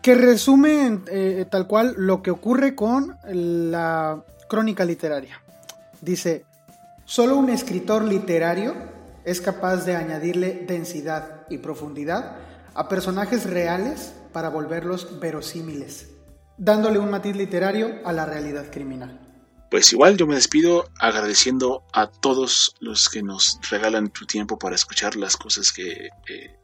que 0.00 0.14
resume 0.14 1.00
eh, 1.08 1.46
tal 1.50 1.66
cual 1.66 1.94
lo 1.96 2.22
que 2.22 2.30
ocurre 2.30 2.74
con 2.74 3.16
la 3.24 4.24
crónica 4.48 4.84
literaria. 4.84 5.42
Dice, 6.00 6.44
solo 7.04 7.36
un 7.36 7.50
escritor 7.50 8.04
literario 8.04 8.74
es 9.24 9.40
capaz 9.40 9.84
de 9.84 9.94
añadirle 9.94 10.64
densidad 10.66 11.42
y 11.48 11.58
profundidad 11.58 12.36
a 12.74 12.88
personajes 12.88 13.48
reales 13.48 14.14
para 14.32 14.48
volverlos 14.48 15.20
verosímiles 15.20 16.11
dándole 16.62 17.00
un 17.00 17.10
matiz 17.10 17.34
literario 17.34 18.00
a 18.04 18.12
la 18.12 18.24
realidad 18.24 18.70
criminal. 18.70 19.18
Pues 19.68 19.92
igual 19.92 20.16
yo 20.16 20.28
me 20.28 20.36
despido 20.36 20.88
agradeciendo 21.00 21.82
a 21.92 22.06
todos 22.06 22.76
los 22.78 23.08
que 23.08 23.20
nos 23.20 23.58
regalan 23.68 24.12
su 24.14 24.26
tiempo 24.26 24.60
para 24.60 24.76
escuchar 24.76 25.16
las 25.16 25.36
cosas 25.36 25.72
que 25.72 26.10
eh, 26.28 26.56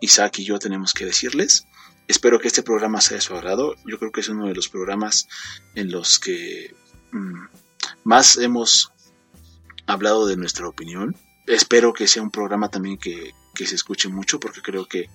Isaac 0.00 0.38
y 0.38 0.44
yo 0.44 0.58
tenemos 0.58 0.94
que 0.94 1.04
decirles. 1.04 1.66
Espero 2.06 2.40
que 2.40 2.48
este 2.48 2.62
programa 2.62 3.02
sea 3.02 3.16
de 3.16 3.20
su 3.20 3.34
agrado. 3.34 3.74
Yo 3.86 3.98
creo 3.98 4.12
que 4.12 4.22
es 4.22 4.30
uno 4.30 4.46
de 4.46 4.54
los 4.54 4.70
programas 4.70 5.28
en 5.74 5.90
los 5.90 6.18
que 6.18 6.74
mm, 7.12 7.48
más 8.04 8.38
hemos 8.38 8.92
hablado 9.86 10.26
de 10.26 10.38
nuestra 10.38 10.66
opinión. 10.66 11.14
Espero 11.46 11.92
que 11.92 12.08
sea 12.08 12.22
un 12.22 12.30
programa 12.30 12.70
también 12.70 12.96
que, 12.96 13.34
que 13.54 13.66
se 13.66 13.74
escuche 13.74 14.08
mucho 14.08 14.40
porque 14.40 14.62
creo 14.62 14.86
que 14.86 15.10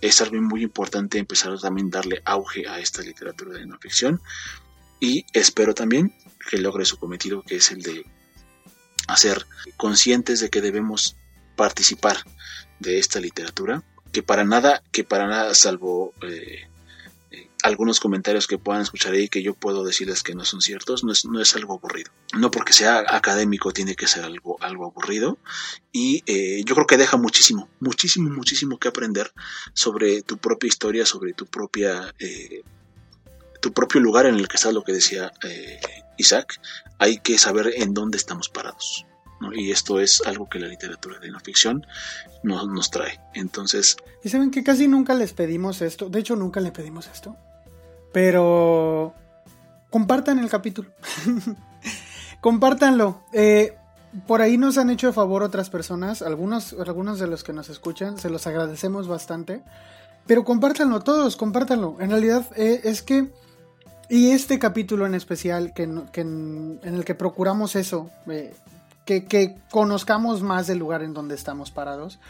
es 0.00 0.20
algo 0.20 0.40
muy 0.40 0.62
importante 0.62 1.18
empezar 1.18 1.52
a 1.52 1.58
también 1.58 1.90
darle 1.90 2.22
auge 2.24 2.68
a 2.68 2.78
esta 2.78 3.02
literatura 3.02 3.58
de 3.58 3.66
no 3.66 3.78
ficción. 3.78 4.20
Y 4.98 5.24
espero 5.32 5.74
también 5.74 6.14
que 6.48 6.58
logre 6.58 6.84
su 6.84 6.98
cometido 6.98 7.42
que 7.42 7.56
es 7.56 7.70
el 7.70 7.82
de 7.82 8.04
hacer 9.08 9.46
conscientes 9.76 10.40
de 10.40 10.50
que 10.50 10.60
debemos 10.60 11.16
participar 11.56 12.18
de 12.78 12.98
esta 12.98 13.20
literatura 13.20 13.82
que 14.12 14.22
para 14.22 14.44
nada 14.44 14.82
que 14.92 15.04
para 15.04 15.26
nada 15.26 15.54
salvo 15.54 16.14
eh, 16.22 16.68
algunos 17.62 18.00
comentarios 18.00 18.46
que 18.46 18.58
puedan 18.58 18.82
escuchar 18.82 19.12
ahí 19.12 19.28
que 19.28 19.42
yo 19.42 19.54
puedo 19.54 19.84
decirles 19.84 20.22
que 20.22 20.34
no 20.34 20.44
son 20.44 20.60
ciertos, 20.60 21.04
no 21.04 21.12
es, 21.12 21.24
no 21.24 21.40
es 21.40 21.54
algo 21.54 21.74
aburrido. 21.74 22.10
No 22.36 22.50
porque 22.50 22.72
sea 22.72 23.04
académico 23.08 23.72
tiene 23.72 23.96
que 23.96 24.06
ser 24.06 24.24
algo, 24.24 24.56
algo 24.60 24.86
aburrido. 24.86 25.38
Y 25.92 26.22
eh, 26.26 26.62
yo 26.64 26.74
creo 26.74 26.86
que 26.86 26.96
deja 26.96 27.16
muchísimo, 27.16 27.68
muchísimo, 27.80 28.30
muchísimo 28.30 28.78
que 28.78 28.88
aprender 28.88 29.32
sobre 29.74 30.22
tu 30.22 30.38
propia 30.38 30.68
historia, 30.68 31.06
sobre 31.06 31.32
tu 31.32 31.46
propia... 31.46 32.14
Eh, 32.18 32.62
tu 33.60 33.74
propio 33.74 34.00
lugar 34.00 34.24
en 34.24 34.36
el 34.36 34.48
que 34.48 34.56
estás, 34.56 34.72
lo 34.72 34.82
que 34.82 34.92
decía 34.94 35.32
eh, 35.44 35.78
Isaac, 36.16 36.58
hay 36.98 37.18
que 37.18 37.36
saber 37.36 37.74
en 37.76 37.92
dónde 37.92 38.16
estamos 38.16 38.48
parados. 38.48 39.04
Y 39.54 39.70
esto 39.70 40.00
es 40.00 40.22
algo 40.26 40.48
que 40.48 40.58
la 40.58 40.68
literatura 40.68 41.18
de 41.18 41.30
no 41.30 41.40
ficción 41.40 41.86
nos, 42.42 42.68
nos 42.68 42.90
trae. 42.90 43.20
Entonces... 43.34 43.96
Y 44.22 44.28
saben 44.28 44.50
que 44.50 44.62
casi 44.62 44.86
nunca 44.86 45.14
les 45.14 45.32
pedimos 45.32 45.80
esto. 45.82 46.08
De 46.08 46.20
hecho, 46.20 46.36
nunca 46.36 46.60
le 46.60 46.72
pedimos 46.72 47.08
esto. 47.08 47.36
Pero 48.12 49.14
compartan 49.90 50.38
el 50.38 50.48
capítulo. 50.48 50.90
Compártanlo. 52.40 53.22
Eh, 53.32 53.76
por 54.26 54.42
ahí 54.42 54.58
nos 54.58 54.76
han 54.78 54.90
hecho 54.90 55.08
de 55.08 55.12
favor 55.12 55.42
otras 55.42 55.70
personas, 55.70 56.22
algunos, 56.22 56.74
algunos 56.74 57.18
de 57.18 57.28
los 57.28 57.44
que 57.44 57.52
nos 57.52 57.68
escuchan, 57.68 58.18
se 58.18 58.30
los 58.30 58.46
agradecemos 58.46 59.06
bastante. 59.06 59.62
Pero 60.26 60.44
compártanlo 60.44 61.00
todos, 61.00 61.36
compártanlo. 61.36 61.96
En 62.00 62.10
realidad 62.10 62.46
eh, 62.56 62.80
es 62.84 63.02
que, 63.02 63.30
y 64.08 64.30
este 64.30 64.58
capítulo 64.58 65.06
en 65.06 65.14
especial, 65.14 65.72
que, 65.74 65.84
en, 65.84 66.80
el 66.82 67.04
que 67.04 67.14
procuramos 67.14 67.76
eso, 67.76 68.10
eh, 68.28 68.54
que, 69.04 69.56
conozcamos 69.70 70.42
más 70.42 70.66
del 70.66 70.78
lugar 70.78 71.02
en 71.02 71.14
donde 71.14 71.34
estamos 71.34 71.70
parados, 71.70 72.20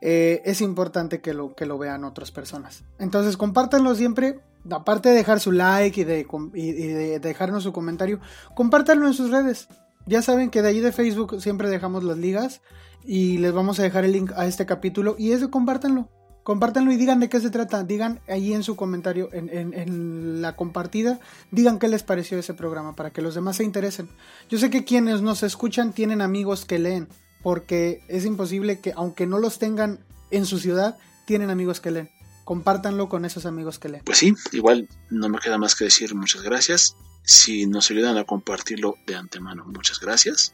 eh, 0.00 0.42
es 0.44 0.60
importante 0.60 1.20
que 1.20 1.34
lo, 1.34 1.54
que 1.54 1.66
lo 1.66 1.78
vean 1.78 2.04
otras 2.04 2.30
personas. 2.30 2.84
Entonces, 2.98 3.36
compártanlo 3.36 3.94
siempre. 3.94 4.40
Aparte 4.70 5.10
de 5.10 5.14
dejar 5.14 5.40
su 5.40 5.52
like 5.52 6.00
y 6.00 6.04
de, 6.04 6.26
y 6.54 6.72
de 6.72 7.18
dejarnos 7.20 7.64
su 7.64 7.72
comentario, 7.72 8.20
compártanlo 8.54 9.06
en 9.06 9.12
sus 9.12 9.30
redes. 9.30 9.68
Ya 10.06 10.22
saben 10.22 10.50
que 10.50 10.62
de 10.62 10.68
ahí 10.68 10.80
de 10.80 10.92
Facebook 10.92 11.40
siempre 11.40 11.68
dejamos 11.68 12.02
las 12.02 12.16
ligas 12.16 12.62
y 13.04 13.38
les 13.38 13.52
vamos 13.52 13.78
a 13.78 13.82
dejar 13.82 14.04
el 14.04 14.12
link 14.12 14.32
a 14.36 14.46
este 14.46 14.66
capítulo 14.66 15.16
y 15.18 15.32
eso 15.32 15.50
compártanlo. 15.50 16.08
Compártanlo 16.44 16.92
y 16.92 16.96
digan 16.96 17.20
de 17.20 17.30
qué 17.30 17.40
se 17.40 17.48
trata. 17.48 17.82
Digan 17.84 18.20
ahí 18.28 18.52
en 18.52 18.62
su 18.62 18.76
comentario, 18.76 19.30
en, 19.32 19.48
en, 19.50 20.42
la 20.42 20.54
compartida, 20.54 21.18
digan 21.50 21.78
qué 21.78 21.88
les 21.88 22.02
pareció 22.02 22.38
ese 22.38 22.52
programa 22.52 22.94
para 22.94 23.10
que 23.10 23.22
los 23.22 23.34
demás 23.34 23.56
se 23.56 23.64
interesen. 23.64 24.10
Yo 24.50 24.58
sé 24.58 24.68
que 24.68 24.84
quienes 24.84 25.22
nos 25.22 25.42
escuchan 25.42 25.94
tienen 25.94 26.20
amigos 26.20 26.66
que 26.66 26.78
leen, 26.78 27.08
porque 27.42 28.04
es 28.08 28.26
imposible 28.26 28.78
que, 28.78 28.92
aunque 28.94 29.26
no 29.26 29.38
los 29.38 29.58
tengan 29.58 30.00
en 30.30 30.44
su 30.44 30.58
ciudad, 30.58 30.98
tienen 31.24 31.48
amigos 31.48 31.80
que 31.80 31.90
leen. 31.90 32.10
Compártanlo 32.44 33.08
con 33.08 33.24
esos 33.24 33.46
amigos 33.46 33.78
que 33.78 33.88
leen. 33.88 34.04
Pues 34.04 34.18
sí, 34.18 34.34
igual 34.52 34.86
no 35.08 35.30
me 35.30 35.38
queda 35.38 35.56
más 35.56 35.74
que 35.74 35.84
decir 35.84 36.14
muchas 36.14 36.42
gracias. 36.42 36.94
Si 37.22 37.64
nos 37.64 37.90
ayudan 37.90 38.18
a 38.18 38.24
compartirlo 38.24 38.96
de 39.06 39.14
antemano, 39.16 39.64
muchas 39.64 39.98
gracias. 39.98 40.52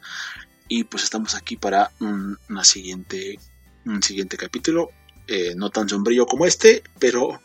Y 0.68 0.84
pues 0.84 1.02
estamos 1.02 1.34
aquí 1.34 1.56
para 1.56 1.90
un, 1.98 2.38
una 2.48 2.62
siguiente, 2.62 3.40
un 3.84 4.04
siguiente 4.04 4.36
capítulo 4.36 4.90
eh, 5.26 5.54
no 5.56 5.70
tan 5.70 5.88
sombrío 5.88 6.26
como 6.26 6.46
este, 6.46 6.82
pero 6.98 7.40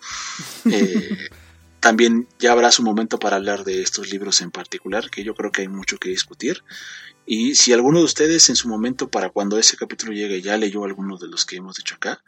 eh, 0.71 1.29
también 1.79 2.27
ya 2.39 2.51
habrá 2.51 2.71
su 2.71 2.83
momento 2.83 3.19
para 3.19 3.35
hablar 3.35 3.63
de 3.63 3.81
estos 3.81 4.09
libros 4.09 4.41
en 4.41 4.51
particular, 4.51 5.09
que 5.09 5.23
yo 5.23 5.35
creo 5.35 5.51
que 5.51 5.61
hay 5.61 5.67
mucho 5.67 5.97
que 5.97 6.09
discutir. 6.09 6.63
Y 7.25 7.55
si 7.55 7.73
alguno 7.73 7.99
de 7.99 8.05
ustedes 8.05 8.49
en 8.49 8.55
su 8.55 8.67
momento, 8.67 9.09
para 9.09 9.29
cuando 9.29 9.57
ese 9.57 9.77
capítulo 9.77 10.13
llegue, 10.13 10.41
ya 10.41 10.57
leyó 10.57 10.83
alguno 10.83 11.17
de 11.17 11.27
los 11.27 11.45
que 11.45 11.57
hemos 11.57 11.75
dicho 11.75 11.95
acá, 11.95 12.21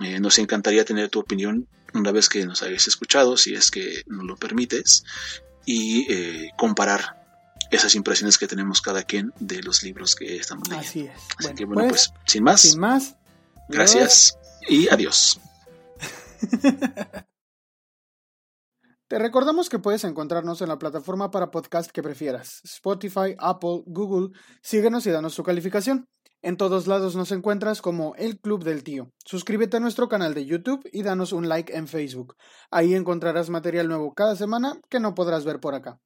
eh, 0.00 0.20
nos 0.20 0.38
encantaría 0.38 0.84
tener 0.84 1.08
tu 1.08 1.20
opinión 1.20 1.66
una 1.94 2.12
vez 2.12 2.28
que 2.28 2.46
nos 2.46 2.62
hayas 2.62 2.86
escuchado, 2.86 3.36
si 3.36 3.54
es 3.54 3.70
que 3.70 4.04
nos 4.06 4.24
lo 4.24 4.36
permites, 4.36 5.04
y 5.66 6.06
comparar 6.56 7.20
esas 7.70 7.94
impresiones 7.94 8.38
que 8.38 8.48
tenemos 8.48 8.80
cada 8.80 9.04
quien 9.04 9.32
de 9.38 9.62
los 9.62 9.82
libros 9.82 10.16
que 10.16 10.36
estamos 10.36 10.68
leyendo. 10.68 10.88
Así 10.88 11.00
es. 11.00 11.10
Así 11.38 11.54
que 11.54 11.64
bueno, 11.64 11.88
pues, 11.88 12.08
pues 12.08 12.32
sin 12.32 12.42
más. 12.42 12.60
Sin 12.62 12.80
más. 12.80 13.14
Gracias 13.68 14.39
y 14.68 14.88
adiós. 14.88 15.40
Te 19.08 19.18
recordamos 19.18 19.68
que 19.68 19.80
puedes 19.80 20.04
encontrarnos 20.04 20.62
en 20.62 20.68
la 20.68 20.78
plataforma 20.78 21.32
para 21.32 21.50
podcast 21.50 21.90
que 21.90 22.00
prefieras, 22.00 22.60
Spotify, 22.62 23.34
Apple, 23.38 23.82
Google. 23.86 24.28
Síguenos 24.62 25.04
y 25.06 25.10
danos 25.10 25.34
su 25.34 25.42
calificación. 25.42 26.06
En 26.42 26.56
todos 26.56 26.86
lados 26.86 27.16
nos 27.16 27.32
encuentras 27.32 27.82
como 27.82 28.14
El 28.14 28.38
Club 28.38 28.62
del 28.62 28.84
Tío. 28.84 29.10
Suscríbete 29.24 29.78
a 29.78 29.80
nuestro 29.80 30.08
canal 30.08 30.32
de 30.32 30.46
YouTube 30.46 30.88
y 30.92 31.02
danos 31.02 31.32
un 31.32 31.48
like 31.48 31.76
en 31.76 31.88
Facebook. 31.88 32.36
Ahí 32.70 32.94
encontrarás 32.94 33.50
material 33.50 33.88
nuevo 33.88 34.14
cada 34.14 34.36
semana 34.36 34.80
que 34.88 35.00
no 35.00 35.14
podrás 35.14 35.44
ver 35.44 35.58
por 35.58 35.74
acá. 35.74 35.98